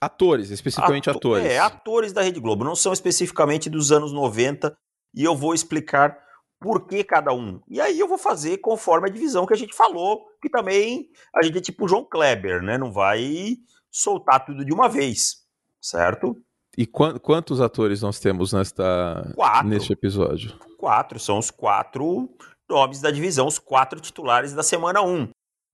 Atores, 0.00 0.50
especificamente 0.50 1.10
Ato- 1.10 1.18
atores. 1.18 1.46
É, 1.46 1.58
atores 1.58 2.12
da 2.12 2.22
Rede 2.22 2.40
Globo. 2.40 2.62
Não 2.64 2.76
são 2.76 2.92
especificamente 2.92 3.68
dos 3.68 3.90
anos 3.90 4.12
90 4.12 4.76
e 5.14 5.24
eu 5.24 5.34
vou 5.34 5.54
explicar 5.54 6.16
por 6.60 6.86
que 6.86 7.04
cada 7.04 7.32
um. 7.32 7.60
E 7.68 7.80
aí 7.80 7.98
eu 7.98 8.08
vou 8.08 8.18
fazer 8.18 8.58
conforme 8.58 9.08
a 9.08 9.12
divisão 9.12 9.46
que 9.46 9.54
a 9.54 9.56
gente 9.56 9.74
falou, 9.74 10.26
que 10.42 10.48
também 10.50 11.08
a 11.34 11.42
gente 11.42 11.58
é 11.58 11.60
tipo 11.60 11.84
o 11.84 11.88
João 11.88 12.04
Kleber, 12.04 12.62
né? 12.62 12.76
Não 12.76 12.92
vai 12.92 13.56
soltar 13.90 14.44
tudo 14.44 14.64
de 14.64 14.72
uma 14.72 14.88
vez, 14.88 15.44
certo? 15.80 16.36
E 16.76 16.86
quan- 16.86 17.18
quantos 17.18 17.60
atores 17.60 18.02
nós 18.02 18.20
temos 18.20 18.52
nesta, 18.52 19.32
Quatro. 19.34 19.68
neste 19.68 19.92
episódio? 19.92 20.56
Quatro, 20.76 21.18
são 21.18 21.38
os 21.38 21.50
quatro 21.50 22.28
nomes 22.68 23.00
da 23.00 23.10
divisão, 23.10 23.46
os 23.46 23.58
quatro 23.58 23.98
titulares 24.00 24.52
da 24.52 24.62
semana 24.62 25.00
1. 25.02 25.28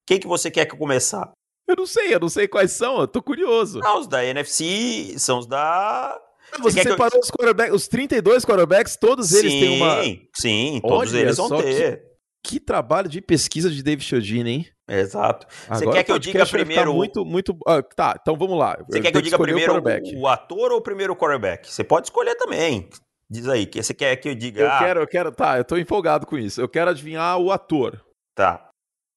Quem 0.07 0.19
que 0.21 0.27
você 0.27 0.51
quer 0.51 0.65
que 0.67 0.75
eu 0.75 0.79
começar? 0.79 1.31
Eu 1.67 1.77
não 1.77 1.87
sei, 1.87 2.15
eu 2.15 2.21
não 2.21 2.29
sei 2.29 2.47
quais 2.47 2.73
são, 2.73 3.01
eu 3.01 3.09
tô 3.09 3.23
curioso. 3.23 3.81
Ah, 3.83 3.99
os 3.99 4.07
da 4.07 4.23
NFC 4.25 5.19
são 5.19 5.39
os 5.39 5.47
da 5.47 6.19
Você 6.61 6.81
eu- 6.81 6.83
separou 6.85 7.21
os 7.21 7.31
quarterbacks, 7.31 7.75
os 7.75 7.89
32 7.89 8.45
quarterbacks, 8.45 8.97
todos 8.97 9.33
eles 9.33 9.53
sim, 9.53 9.61
têm 9.61 9.77
uma. 9.83 10.03
Sim, 10.37 10.81
todos 10.83 11.13
Olha 11.13 11.21
eles 11.21 11.37
vão 11.37 11.49
só 11.49 11.57
que- 11.57 11.63
ter. 11.63 12.15
Que 12.47 12.61
trabalho 12.61 13.09
de 13.09 13.23
pesquisa 13.23 13.71
de 13.71 13.83
David 13.83 14.05
Chiodini, 14.05 14.51
hein? 14.51 14.67
Exato. 14.87 15.47
Você 15.67 15.85
Agora 15.85 15.97
quer 15.97 16.05
que 16.05 16.13
eu 16.13 16.19
diga 16.19 16.45
primeiro- 16.45 16.93
Muito, 16.93 17.25
muito. 17.25 17.57
ah, 17.67 17.83
tá, 17.83 18.19
então 18.21 18.37
vamos 18.37 18.59
lá. 18.59 18.77
Você 18.87 19.01
quer 19.01 19.11
que 19.11 19.17
eu 19.17 19.23
diga 19.23 19.39
primeiro 19.39 19.73
o, 19.83 20.21
o 20.21 20.29
ator 20.29 20.71
ou 20.73 20.81
primeiro 20.83 21.15
o 21.15 21.17
quarterback? 21.17 21.73
Você 21.73 21.83
pode 21.83 22.09
escolher 22.09 22.35
também. 22.35 22.91
Diz 23.31 23.49
aí, 23.49 23.65
que 23.65 23.83
você 23.83 23.95
quer 23.95 24.15
que 24.17 24.29
eu 24.29 24.35
diga? 24.35 24.61
Eu 24.61 24.71
ah, 24.71 24.79
quero, 24.79 25.01
eu 25.01 25.07
quero. 25.07 25.33
Tá, 25.33 25.57
eu 25.57 25.65
tô 25.65 25.79
empolgado 25.79 26.27
com 26.27 26.37
isso. 26.37 26.61
Eu 26.61 26.69
quero 26.69 26.91
adivinhar 26.91 27.39
o 27.39 27.51
ator. 27.51 28.05
Tá. 28.37 28.69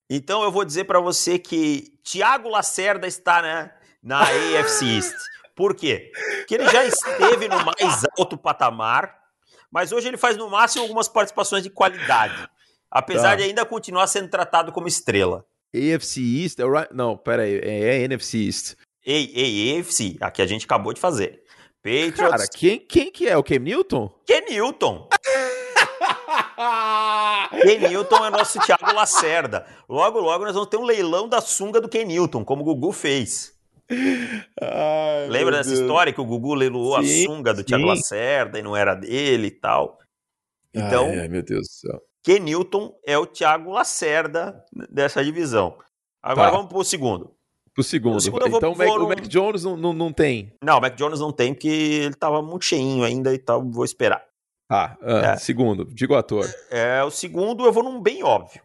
Então 0.10 0.42
eu 0.44 0.52
vou 0.52 0.64
dizer 0.64 0.86
pra 0.86 1.02
você 1.02 1.38
que 1.38 2.00
Thiago 2.10 2.48
Lacerda 2.48 3.06
está 3.06 3.42
né, 3.42 3.74
na 4.02 4.22
AFC 4.22 4.86
East. 4.86 5.14
Por 5.58 5.76
quê? 5.76 6.12
Porque 6.38 6.54
ele 6.56 6.70
já 6.70 6.86
esteve 6.86 7.48
no 7.50 7.58
mais 7.66 8.06
alto 8.18 8.38
patamar, 8.38 9.14
mas 9.72 9.92
hoje 9.92 10.08
ele 10.08 10.16
faz 10.18 10.38
no 10.38 10.50
máximo 10.50 10.84
algumas 10.84 11.08
participações 11.10 11.64
de 11.64 11.70
qualidade. 11.72 12.48
Apesar 12.90 13.32
Tá. 13.32 13.36
de 13.38 13.44
ainda 13.44 13.66
continuar 13.66 14.06
sendo 14.08 14.30
tratado 14.30 14.72
como 14.72 14.88
estrela. 14.88 15.44
AFC 15.76 16.22
East? 16.22 16.60
É 16.60 16.64
Ry- 16.64 16.88
Não, 16.94 17.18
pera 17.18 17.44
aí. 17.44 17.60
É, 17.62 17.96
é 17.98 18.02
NFC 18.04 18.46
East. 18.46 18.76
Ei, 19.06 19.32
ei, 19.36 19.80
AFC, 19.80 20.16
a 20.22 20.30
que 20.32 20.42
a 20.42 20.46
gente 20.48 20.66
acabou 20.66 20.94
de 20.94 21.00
fazer. 21.02 21.42
Patriots, 21.84 22.18
Cara, 22.18 22.48
quem, 22.48 22.80
quem 22.80 23.12
que 23.12 23.28
é? 23.28 23.36
O 23.38 23.44
Cam 23.44 23.60
Newton? 23.60 24.10
Kenilton. 24.26 25.10
Kenilton 27.62 28.26
é 28.26 28.30
nosso 28.30 28.60
Thiago 28.60 28.94
Lacerda. 28.94 29.66
Logo, 29.88 30.20
logo 30.20 30.46
nós 30.46 30.54
vamos 30.54 30.70
ter 30.70 30.78
um 30.78 30.84
leilão 30.84 31.28
da 31.28 31.42
sunga 31.42 31.80
do 31.82 31.90
Kenilton, 31.90 32.44
como 32.44 32.62
o 32.62 32.66
Gugu 32.66 32.92
fez. 32.92 33.54
Ai, 34.62 35.28
Lembra 35.30 35.58
dessa 35.58 35.70
Deus. 35.70 35.82
história 35.82 36.12
que 36.14 36.22
o 36.22 36.26
Gugu 36.26 36.54
leiloou 36.54 37.02
Sim, 37.04 37.24
a 37.24 37.28
sunga 37.28 37.54
do 37.54 37.60
sim. 37.60 37.66
Thiago 37.66 37.86
Lacerda 37.86 38.60
e 38.60 38.62
não 38.64 38.76
era 38.76 38.94
dele 38.96 39.48
e 39.48 39.52
tal? 39.52 40.00
Então, 40.74 41.06
Ai, 41.08 41.20
ai, 41.22 41.28
meu 41.28 41.42
Deus 41.44 41.68
do 41.68 41.72
céu. 41.72 42.02
Kenilton 42.24 42.94
é 43.06 43.18
o 43.18 43.26
Thiago 43.26 43.72
Lacerda 43.72 44.64
dessa 44.90 45.24
divisão. 45.24 45.78
Agora 46.22 46.52
Tá. 46.52 46.58
vamos 46.58 46.72
pro 46.72 46.84
segundo. 46.84 47.34
Pro 47.74 47.84
segundo. 47.84 48.20
Segundo 48.20 48.42
eu 48.46 48.50
vou 48.50 48.58
então 48.58 48.74
o 48.74 48.78
Mac, 48.78 48.88
pôr 48.88 49.02
o 49.02 49.08
Mac 49.08 49.22
Jones 49.28 49.64
não, 49.64 49.78
não, 49.78 49.94
não 49.94 50.12
tem. 50.12 50.52
Não, 50.64 50.78
o 50.78 50.82
Mac 50.82 50.96
Jones 50.96 51.20
não 51.20 51.32
tem, 51.32 51.54
porque 51.54 51.68
ele 51.68 52.16
tava 52.16 52.42
muito 52.42 52.66
cheinho 52.66 53.04
ainda 53.04 53.34
e 53.34 53.38
tal, 53.38 53.64
vou 53.64 53.86
esperar. 53.86 54.24
Tá, 54.68 54.98
ah, 55.02 55.34
É. 55.34 55.38
segundo. 55.38 55.86
Diga 55.86 56.14
o 56.14 56.18
ator. 56.18 56.46
É, 56.70 57.02
o 57.04 57.10
segundo 57.12 57.66
eu 57.66 57.72
vou 57.72 57.84
num 57.84 58.02
bem 58.02 58.24
óbvio, 58.24 58.62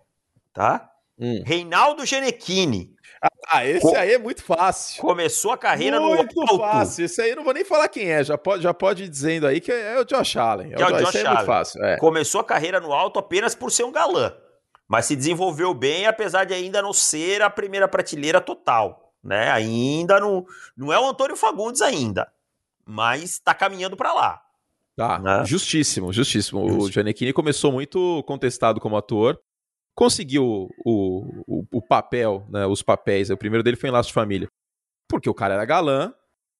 tá? 0.52 0.90
Hum. 1.18 1.42
Reinaldo 1.46 2.04
Genechini. 2.04 2.92
Ah, 3.52 3.66
esse 3.66 3.80
Co- 3.80 3.96
aí 3.96 4.12
é 4.12 4.18
muito 4.18 4.42
fácil. 4.42 5.00
Começou 5.02 5.52
a 5.52 5.58
carreira 5.58 6.00
muito 6.00 6.34
no 6.34 6.42
alto. 6.42 6.58
fácil. 6.58 7.04
Esse 7.04 7.20
aí 7.20 7.30
eu 7.30 7.36
não 7.36 7.44
vou 7.44 7.52
nem 7.52 7.64
falar 7.64 7.88
quem 7.88 8.10
é. 8.10 8.24
Já 8.24 8.38
pode, 8.38 8.62
já 8.62 8.72
pode 8.72 9.04
ir 9.04 9.08
dizendo 9.08 9.46
aí 9.46 9.60
que 9.60 9.70
é 9.70 9.98
o 10.00 10.04
Josh 10.04 10.36
Allen. 10.36 10.70
Que 10.70 10.82
é 10.82 10.86
o 10.86 10.90
Josh 10.92 11.08
esse 11.08 11.18
aí 11.18 11.24
é 11.24 11.26
Allen. 11.26 11.36
muito 11.38 11.46
fácil. 11.46 11.84
É. 11.84 11.96
Começou 11.98 12.40
a 12.40 12.44
carreira 12.44 12.80
no 12.80 12.92
alto 12.92 13.18
apenas 13.18 13.54
por 13.54 13.70
ser 13.70 13.84
um 13.84 13.92
galã. 13.92 14.32
Mas 14.88 15.06
se 15.06 15.16
desenvolveu 15.16 15.72
bem, 15.74 16.06
apesar 16.06 16.44
de 16.44 16.52
ainda 16.54 16.80
não 16.82 16.92
ser 16.92 17.42
a 17.42 17.48
primeira 17.50 17.86
prateleira 17.88 18.40
total. 18.40 19.12
Né? 19.22 19.50
Ainda 19.50 20.18
não, 20.18 20.44
não 20.76 20.92
é 20.92 20.98
o 20.98 21.06
Antônio 21.06 21.36
Fagundes 21.36 21.80
ainda. 21.80 22.28
Mas 22.84 23.38
tá 23.38 23.54
caminhando 23.54 23.96
para 23.96 24.12
lá. 24.12 24.42
Tá, 24.96 25.18
Né? 25.18 25.44
justíssimo, 25.46 26.12
justíssimo. 26.12 26.64
O 26.64 26.68
Justo. 26.70 26.92
Giannichini 26.92 27.32
começou 27.32 27.72
muito 27.72 28.22
contestado 28.26 28.80
como 28.80 28.96
ator, 28.96 29.40
conseguiu 29.94 30.68
o, 30.84 31.44
o, 31.46 31.64
o 31.72 31.82
papel, 31.82 32.46
né, 32.50 32.66
os 32.66 32.82
papéis. 32.82 33.30
O 33.30 33.36
primeiro 33.36 33.62
dele 33.62 33.76
foi 33.76 33.88
em 33.88 33.92
Laço 33.92 34.08
de 34.08 34.14
Família, 34.14 34.48
porque 35.08 35.28
o 35.28 35.34
cara 35.34 35.54
era 35.54 35.64
galã, 35.64 36.12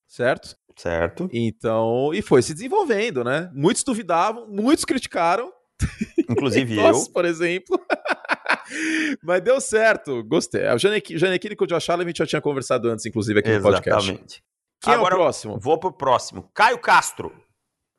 certo? 0.06 0.56
Certo? 0.76 1.28
Então, 1.32 2.12
e 2.14 2.22
foi 2.22 2.40
se 2.42 2.54
desenvolvendo, 2.54 3.22
né? 3.22 3.50
Muitos 3.54 3.84
duvidavam, 3.84 4.46
muitos 4.48 4.84
criticaram, 4.84 5.52
Inclusive 6.30 6.76
eu. 6.76 6.82
nós, 6.82 7.08
por 7.08 7.24
exemplo. 7.24 7.78
Mas 9.22 9.42
deu 9.42 9.60
certo, 9.60 10.22
gostei. 10.24 10.66
O 10.68 10.78
Giannichini 10.78 11.56
com 11.56 11.64
o 11.64 11.66
Josh 11.66 11.90
Allen 11.90 12.06
a 12.06 12.08
gente 12.08 12.18
já 12.18 12.26
tinha 12.26 12.40
conversado 12.40 12.88
antes, 12.88 13.04
inclusive, 13.04 13.40
aqui 13.40 13.50
no 13.50 13.62
podcast. 13.62 14.08
Exatamente. 14.08 14.42
Quem 14.80 14.94
Agora- 14.94 15.14
é 15.14 15.16
o 15.16 15.20
próximo? 15.20 15.58
Vou 15.58 15.78
pro 15.78 15.92
próximo. 15.92 16.48
Caio 16.54 16.78
Castro. 16.78 17.32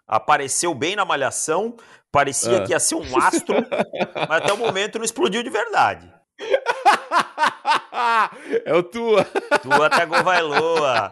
Apareceu 0.08 0.74
bem 0.74 0.96
na 0.96 1.06
malhação. 1.06 1.76
Parecia 2.14 2.60
Ah. 2.60 2.64
que 2.64 2.72
ia 2.72 2.80
ser 2.80 2.96
um 2.96 3.18
astro. 3.18 3.56
mas 4.30 4.42
até 4.42 4.54
o 4.54 4.58
momento 4.58 4.98
não 5.00 5.04
explodiu 5.04 5.44
de 5.44 5.50
verdade. 5.50 6.10
é 8.66 8.74
o 8.74 8.84
Tua. 8.84 9.24
Tu 9.26 9.72
até 9.84 10.06
Govailoa. 10.06 11.12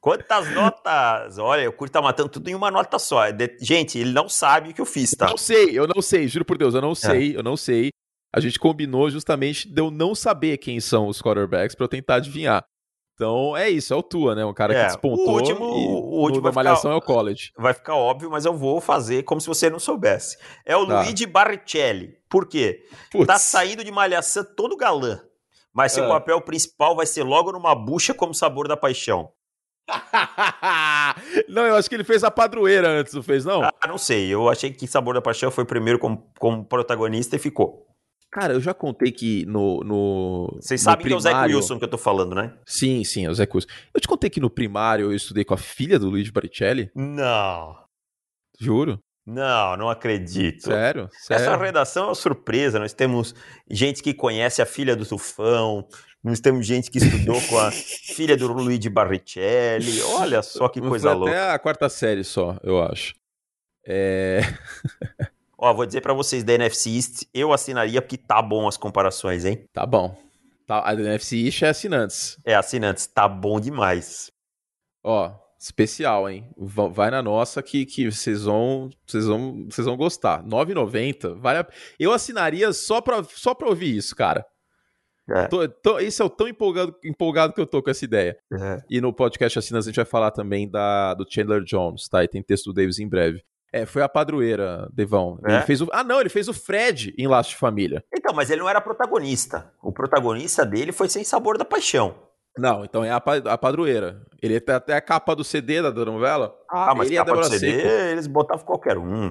Quantas 0.00 0.50
notas? 0.54 1.38
Olha, 1.38 1.68
o 1.68 1.72
Curto 1.72 1.92
tá 1.92 2.00
matando 2.00 2.28
tudo 2.28 2.48
em 2.48 2.54
uma 2.54 2.70
nota 2.70 2.98
só. 2.98 3.24
É 3.26 3.32
de- 3.32 3.56
Gente, 3.60 3.98
ele 3.98 4.12
não 4.12 4.28
sabe 4.28 4.70
o 4.70 4.74
que 4.74 4.80
eu 4.80 4.86
fiz, 4.86 5.10
tá? 5.10 5.28
Não 5.28 5.36
sei, 5.36 5.78
eu 5.78 5.86
não 5.86 6.00
sei, 6.00 6.28
juro 6.28 6.44
por 6.44 6.56
Deus, 6.56 6.74
eu 6.74 6.80
não 6.80 6.94
sei, 6.94 7.36
eu 7.36 7.42
não 7.42 7.56
sei. 7.56 7.90
A 8.34 8.40
gente 8.40 8.58
combinou 8.58 9.10
justamente 9.10 9.68
de 9.68 9.80
eu 9.80 9.90
não 9.90 10.14
saber 10.14 10.58
quem 10.58 10.80
são 10.80 11.08
os 11.08 11.20
quarterbacks 11.20 11.74
pra 11.74 11.84
eu 11.84 11.88
tentar 11.88 12.16
adivinhar. 12.16 12.62
Então 13.18 13.56
é 13.56 13.68
isso, 13.68 13.92
é 13.92 13.96
o 13.96 14.02
Tua, 14.02 14.36
né? 14.36 14.44
Um 14.44 14.54
cara 14.54 14.72
É, 14.72 14.78
que 14.82 14.86
despontou 14.92 15.30
o 15.30 15.32
último- 15.32 15.64
o 15.64 16.20
último 16.20 16.42
da 16.42 16.52
Malhação 16.52 16.82
ficar- 16.82 16.94
é 16.94 16.96
o 16.96 17.02
college. 17.02 17.50
Vai 17.58 17.74
ficar 17.74 17.96
óbvio, 17.96 18.30
mas 18.30 18.44
eu 18.44 18.54
vou 18.54 18.80
fazer 18.80 19.24
como 19.24 19.40
se 19.40 19.48
você 19.48 19.68
não 19.68 19.80
soubesse. 19.80 20.38
É 20.64 20.76
o 20.76 20.86
Tá. 20.86 21.02
Luigi 21.02 21.26
Barrichelli. 21.26 22.12
Por 22.30 22.46
quê? 22.46 22.80
Putz, 23.10 23.26
Tá 23.26 23.36
saindo 23.36 23.82
de 23.82 23.90
malhação 23.90 24.44
todo 24.56 24.76
galã. 24.76 25.20
Mas 25.74 25.90
seu 25.90 26.04
Ah. 26.04 26.08
papel 26.10 26.40
principal 26.42 26.94
vai 26.94 27.06
ser 27.06 27.24
logo 27.24 27.50
numa 27.50 27.74
bucha 27.74 28.14
como 28.14 28.32
sabor 28.32 28.68
da 28.68 28.76
paixão. 28.76 29.30
não, 31.48 31.66
eu 31.66 31.74
acho 31.74 31.88
que 31.88 31.96
ele 31.96 32.04
fez 32.04 32.22
a 32.22 32.30
padroeira 32.30 32.88
antes, 32.88 33.14
não 33.14 33.22
fez, 33.22 33.44
não? 33.44 33.62
Ah, 33.64 33.72
não 33.88 33.98
sei. 33.98 34.28
Eu 34.32 34.48
achei 34.48 34.70
que 34.70 34.86
Sabor 34.86 35.14
da 35.14 35.20
Paixão 35.22 35.50
foi 35.50 35.64
primeiro 35.64 35.98
como, 35.98 36.30
como 36.38 36.64
protagonista 36.64 37.34
e 37.36 37.38
ficou. 37.38 37.86
Cara, 38.30 38.52
eu 38.52 38.60
já 38.60 38.74
contei 38.74 39.10
que 39.10 39.46
no. 39.46 39.80
no 39.82 40.58
Vocês 40.60 40.80
sabem 40.82 41.06
que 41.06 41.12
é 41.12 41.16
o 41.16 41.20
Zé 41.20 41.30
primário- 41.30 41.56
Wilson 41.56 41.78
que 41.78 41.84
eu 41.84 41.88
tô 41.90 41.96
falando, 41.98 42.34
né? 42.34 42.54
Sim, 42.66 43.02
sim, 43.04 43.24
é 43.24 43.30
o 43.30 43.34
Zé 43.34 43.46
Cruz. 43.46 43.66
Eu 43.94 44.00
te 44.00 44.06
contei 44.06 44.28
que 44.28 44.38
no 44.40 44.50
primário 44.50 45.06
eu 45.06 45.14
estudei 45.16 45.44
com 45.44 45.54
a 45.54 45.58
filha 45.58 45.98
do 45.98 46.10
Luigi 46.10 46.30
Baricelli? 46.30 46.90
Não. 46.94 47.74
Juro. 48.60 48.98
Não, 49.26 49.76
não 49.76 49.88
acredito. 49.90 50.64
Sério? 50.64 51.08
Sério. 51.12 51.42
Essa 51.44 51.56
redação 51.56 52.04
é 52.04 52.06
uma 52.08 52.14
surpresa. 52.14 52.78
Nós 52.78 52.92
temos 52.92 53.34
gente 53.70 54.02
que 54.02 54.12
conhece 54.14 54.60
a 54.62 54.66
filha 54.66 54.96
do 54.96 55.04
Tufão, 55.06 55.86
nós 56.24 56.40
temos 56.40 56.66
gente 56.66 56.90
que 56.90 56.98
estudou 56.98 57.40
com 57.42 57.58
a 57.58 57.70
filha 58.14 58.36
do 58.36 58.50
Luigi 58.52 58.88
Barrichelli. 58.90 60.00
Olha 60.02 60.42
só 60.42 60.68
que 60.68 60.80
Foi 60.80 60.88
coisa 60.90 61.10
até 61.10 61.18
louca. 61.18 61.52
a 61.54 61.58
quarta 61.58 61.88
série 61.88 62.24
só, 62.24 62.58
eu 62.62 62.82
acho. 62.82 63.14
É... 63.86 64.40
Ó, 65.58 65.74
vou 65.74 65.84
dizer 65.84 66.00
pra 66.00 66.12
vocês 66.14 66.44
da 66.44 66.52
NFC 66.54 66.90
East, 66.90 67.22
eu 67.34 67.52
assinaria 67.52 68.00
porque 68.00 68.16
tá 68.16 68.40
bom 68.40 68.68
as 68.68 68.76
comparações, 68.76 69.44
hein? 69.44 69.64
Tá 69.72 69.84
bom. 69.84 70.16
Tá, 70.66 70.88
a 70.88 70.92
NFC 70.94 71.36
East 71.46 71.62
é 71.62 71.68
assinantes. 71.70 72.38
É, 72.44 72.54
assinantes, 72.54 73.06
tá 73.06 73.26
bom 73.26 73.58
demais. 73.58 74.30
Ó, 75.02 75.32
especial, 75.58 76.28
hein? 76.30 76.48
Va- 76.56 76.88
Vai 76.88 77.10
na 77.10 77.22
nossa 77.22 77.62
que, 77.62 77.84
que 77.86 78.10
vocês 78.10 78.44
vão, 78.44 78.88
vocês 79.06 79.26
vão, 79.26 79.66
vocês 79.68 79.84
vão 79.86 79.96
gostar. 79.96 80.42
R$ 80.42 80.48
9,90. 80.48 81.34
Vale 81.40 81.58
a... 81.60 81.66
Eu 81.98 82.12
assinaria 82.12 82.72
só 82.72 83.00
pra, 83.00 83.24
só 83.24 83.52
pra 83.54 83.68
ouvir 83.68 83.96
isso, 83.96 84.14
cara. 84.14 84.44
É. 85.30 85.46
Tô, 85.46 85.68
tô, 85.68 85.98
isso 85.98 86.22
é 86.22 86.24
o 86.24 86.30
tão 86.30 86.46
empolgado, 86.48 86.94
empolgado 87.04 87.52
que 87.52 87.60
eu 87.60 87.66
tô 87.66 87.82
com 87.82 87.90
essa 87.90 88.04
ideia. 88.04 88.38
É. 88.52 88.82
E 88.88 89.00
no 89.00 89.12
podcast 89.12 89.58
Assinantes 89.58 89.86
a 89.86 89.90
gente 89.90 89.96
vai 89.96 90.04
falar 90.06 90.30
também 90.30 90.70
da, 90.70 91.14
do 91.14 91.26
Chandler 91.28 91.62
Jones, 91.64 92.08
tá? 92.08 92.22
E 92.24 92.28
tem 92.28 92.42
texto 92.42 92.66
do 92.66 92.72
Davis 92.74 92.98
em 92.98 93.08
breve. 93.08 93.42
É, 93.72 93.84
foi 93.84 94.02
a 94.02 94.08
padroeira, 94.08 94.88
Devão. 94.92 95.38
É? 95.46 95.54
Ele 95.56 95.62
fez 95.62 95.80
o... 95.82 95.88
Ah, 95.92 96.02
não, 96.02 96.20
ele 96.20 96.28
fez 96.30 96.48
o 96.48 96.54
Fred 96.54 97.14
em 97.18 97.26
Laço 97.26 97.50
de 97.50 97.56
Família. 97.56 98.02
Então, 98.16 98.34
mas 98.34 98.50
ele 98.50 98.60
não 98.60 98.68
era 98.68 98.80
protagonista. 98.80 99.72
O 99.82 99.92
protagonista 99.92 100.64
dele 100.64 100.90
foi 100.92 101.08
Sem 101.08 101.22
Sabor 101.24 101.58
da 101.58 101.64
Paixão. 101.64 102.14
Não, 102.56 102.84
então 102.84 103.04
é 103.04 103.10
a, 103.10 103.16
a 103.16 103.58
padroeira. 103.58 104.26
Ele 104.42 104.58
tem 104.58 104.74
até 104.74 104.94
a 104.94 105.00
capa 105.00 105.34
do 105.36 105.44
CD 105.44 105.80
da, 105.80 105.92
novela. 105.92 106.54
Ah, 106.68 106.94
mas 106.94 107.06
ele 107.08 107.16
capa 107.16 107.30
Débora 107.30 107.46
CD, 107.48 107.80
Seco. 107.80 107.88
eles 107.88 108.26
botavam 108.26 108.64
qualquer 108.64 108.98
um. 108.98 109.30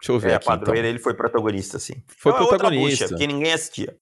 Deixa 0.00 0.12
eu 0.12 0.18
ver 0.18 0.30
É, 0.30 0.34
a 0.34 0.36
aqui, 0.36 0.46
padroeira, 0.46 0.86
então. 0.86 0.90
ele 0.90 0.98
foi 1.02 1.14
protagonista, 1.14 1.78
sim. 1.78 1.94
Foi 2.18 2.32
Então 2.32 2.44
é 2.44 2.48
protagonista. 2.48 3.04
bucha, 3.04 3.08
porque 3.08 3.26
ninguém 3.26 3.52
assistia. 3.52 3.96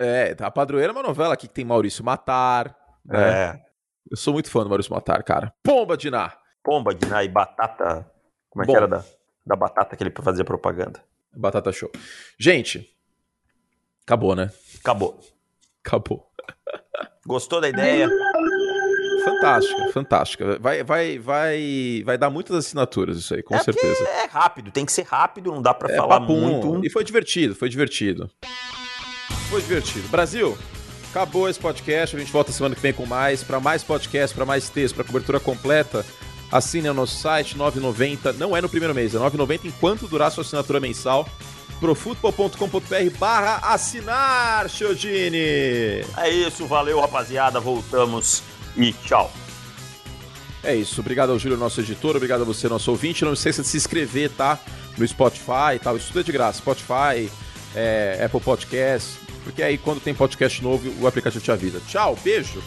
É, 0.00 0.34
a 0.40 0.50
padroeira 0.50 0.92
é 0.92 0.94
uma 0.96 1.02
novela 1.02 1.34
aqui 1.34 1.48
que 1.48 1.54
tem 1.54 1.64
Maurício 1.64 2.04
Matar. 2.04 2.74
né? 3.04 3.30
É. 3.30 3.60
Eu 4.10 4.16
sou 4.16 4.32
muito 4.32 4.50
fã 4.50 4.62
do 4.62 4.68
Maurício 4.68 4.92
Matar, 4.92 5.22
cara. 5.22 5.52
Pomba 5.62 5.96
Nar. 6.10 6.38
Pomba 6.62 6.94
de 6.94 7.06
e 7.06 7.28
batata. 7.28 8.10
Como 8.50 8.62
é 8.62 8.66
Bom. 8.66 8.72
que 8.72 8.76
era 8.76 8.88
da, 8.88 9.04
da 9.46 9.56
batata 9.56 9.96
que 9.96 10.02
ele 10.02 10.12
fazia 10.22 10.44
propaganda? 10.44 11.02
Batata 11.34 11.70
Show. 11.72 11.90
Gente, 12.38 12.88
acabou, 14.04 14.34
né? 14.34 14.50
Acabou. 14.80 15.20
Acabou. 15.84 16.30
Gostou 17.26 17.60
da 17.60 17.68
ideia? 17.68 18.08
Fantástica, 19.24 19.92
fantástica. 19.92 20.58
Vai, 20.58 20.82
vai, 20.82 21.18
vai, 21.18 22.02
vai 22.04 22.16
dar 22.18 22.30
muitas 22.30 22.56
assinaturas 22.56 23.18
isso 23.18 23.34
aí, 23.34 23.42
com 23.42 23.54
é 23.54 23.62
certeza. 23.62 24.02
é 24.04 24.24
rápido, 24.26 24.70
tem 24.70 24.86
que 24.86 24.92
ser 24.92 25.02
rápido, 25.04 25.50
não 25.52 25.60
dá 25.60 25.74
pra 25.74 25.92
É 25.92 25.96
falar 25.96 26.20
papum. 26.20 26.40
muito. 26.40 26.86
E 26.86 26.90
foi 26.90 27.04
divertido, 27.04 27.54
foi 27.54 27.68
divertido. 27.68 28.30
Foi 29.50 29.60
divertido. 29.60 30.08
Brasil, 30.08 30.56
acabou 31.10 31.48
esse 31.48 31.58
podcast. 31.60 32.16
A 32.16 32.18
gente 32.18 32.32
volta 32.32 32.52
semana 32.52 32.74
que 32.74 32.80
vem 32.80 32.92
com 32.92 33.04
mais. 33.06 33.42
Para 33.42 33.60
mais 33.60 33.82
podcast, 33.82 34.34
para 34.34 34.46
mais 34.46 34.68
texto, 34.70 34.94
para 34.94 35.04
cobertura 35.04 35.38
completa, 35.40 36.04
assine 36.50 36.88
o 36.88 36.94
nosso 36.94 37.20
site, 37.20 37.56
9,90. 37.56 38.34
Não 38.34 38.56
é 38.56 38.60
no 38.60 38.68
primeiro 38.68 38.94
mês, 38.94 39.14
é 39.14 39.18
9,90 39.18 39.66
enquanto 39.66 40.06
durar 40.06 40.30
sua 40.30 40.42
assinatura 40.42 40.80
mensal. 40.80 41.28
profutbol.com.br 41.80 43.18
barra 43.18 43.56
assinar, 43.72 44.68
Chiodini. 44.68 46.04
É 46.16 46.28
isso, 46.30 46.66
valeu 46.66 47.00
rapaziada, 47.00 47.60
voltamos 47.60 48.42
e 48.76 48.92
tchau. 48.92 49.32
É 50.62 50.74
isso. 50.74 51.00
Obrigado 51.00 51.30
ao 51.30 51.38
Júlio, 51.38 51.56
nosso 51.56 51.80
editor. 51.80 52.16
Obrigado 52.16 52.42
a 52.42 52.44
você, 52.44 52.68
nosso 52.68 52.90
ouvinte. 52.90 53.24
Não 53.24 53.32
esqueça 53.32 53.62
de 53.62 53.68
se 53.68 53.76
inscrever, 53.76 54.30
tá? 54.30 54.58
No 54.96 55.06
Spotify 55.06 55.76
e 55.76 55.78
tal. 55.78 55.96
Isso 55.96 56.08
tudo 56.08 56.20
é 56.20 56.22
de 56.24 56.32
graça. 56.32 56.58
Spotify, 56.58 57.30
é, 57.74 58.20
Apple 58.24 58.40
Podcast. 58.40 59.18
Porque 59.44 59.62
aí, 59.62 59.78
quando 59.78 60.00
tem 60.00 60.12
podcast 60.12 60.62
novo, 60.62 60.92
o 61.00 61.06
aplicativo 61.06 61.42
te 61.42 61.50
avisa. 61.50 61.80
Tchau, 61.88 62.18
beijo. 62.22 62.62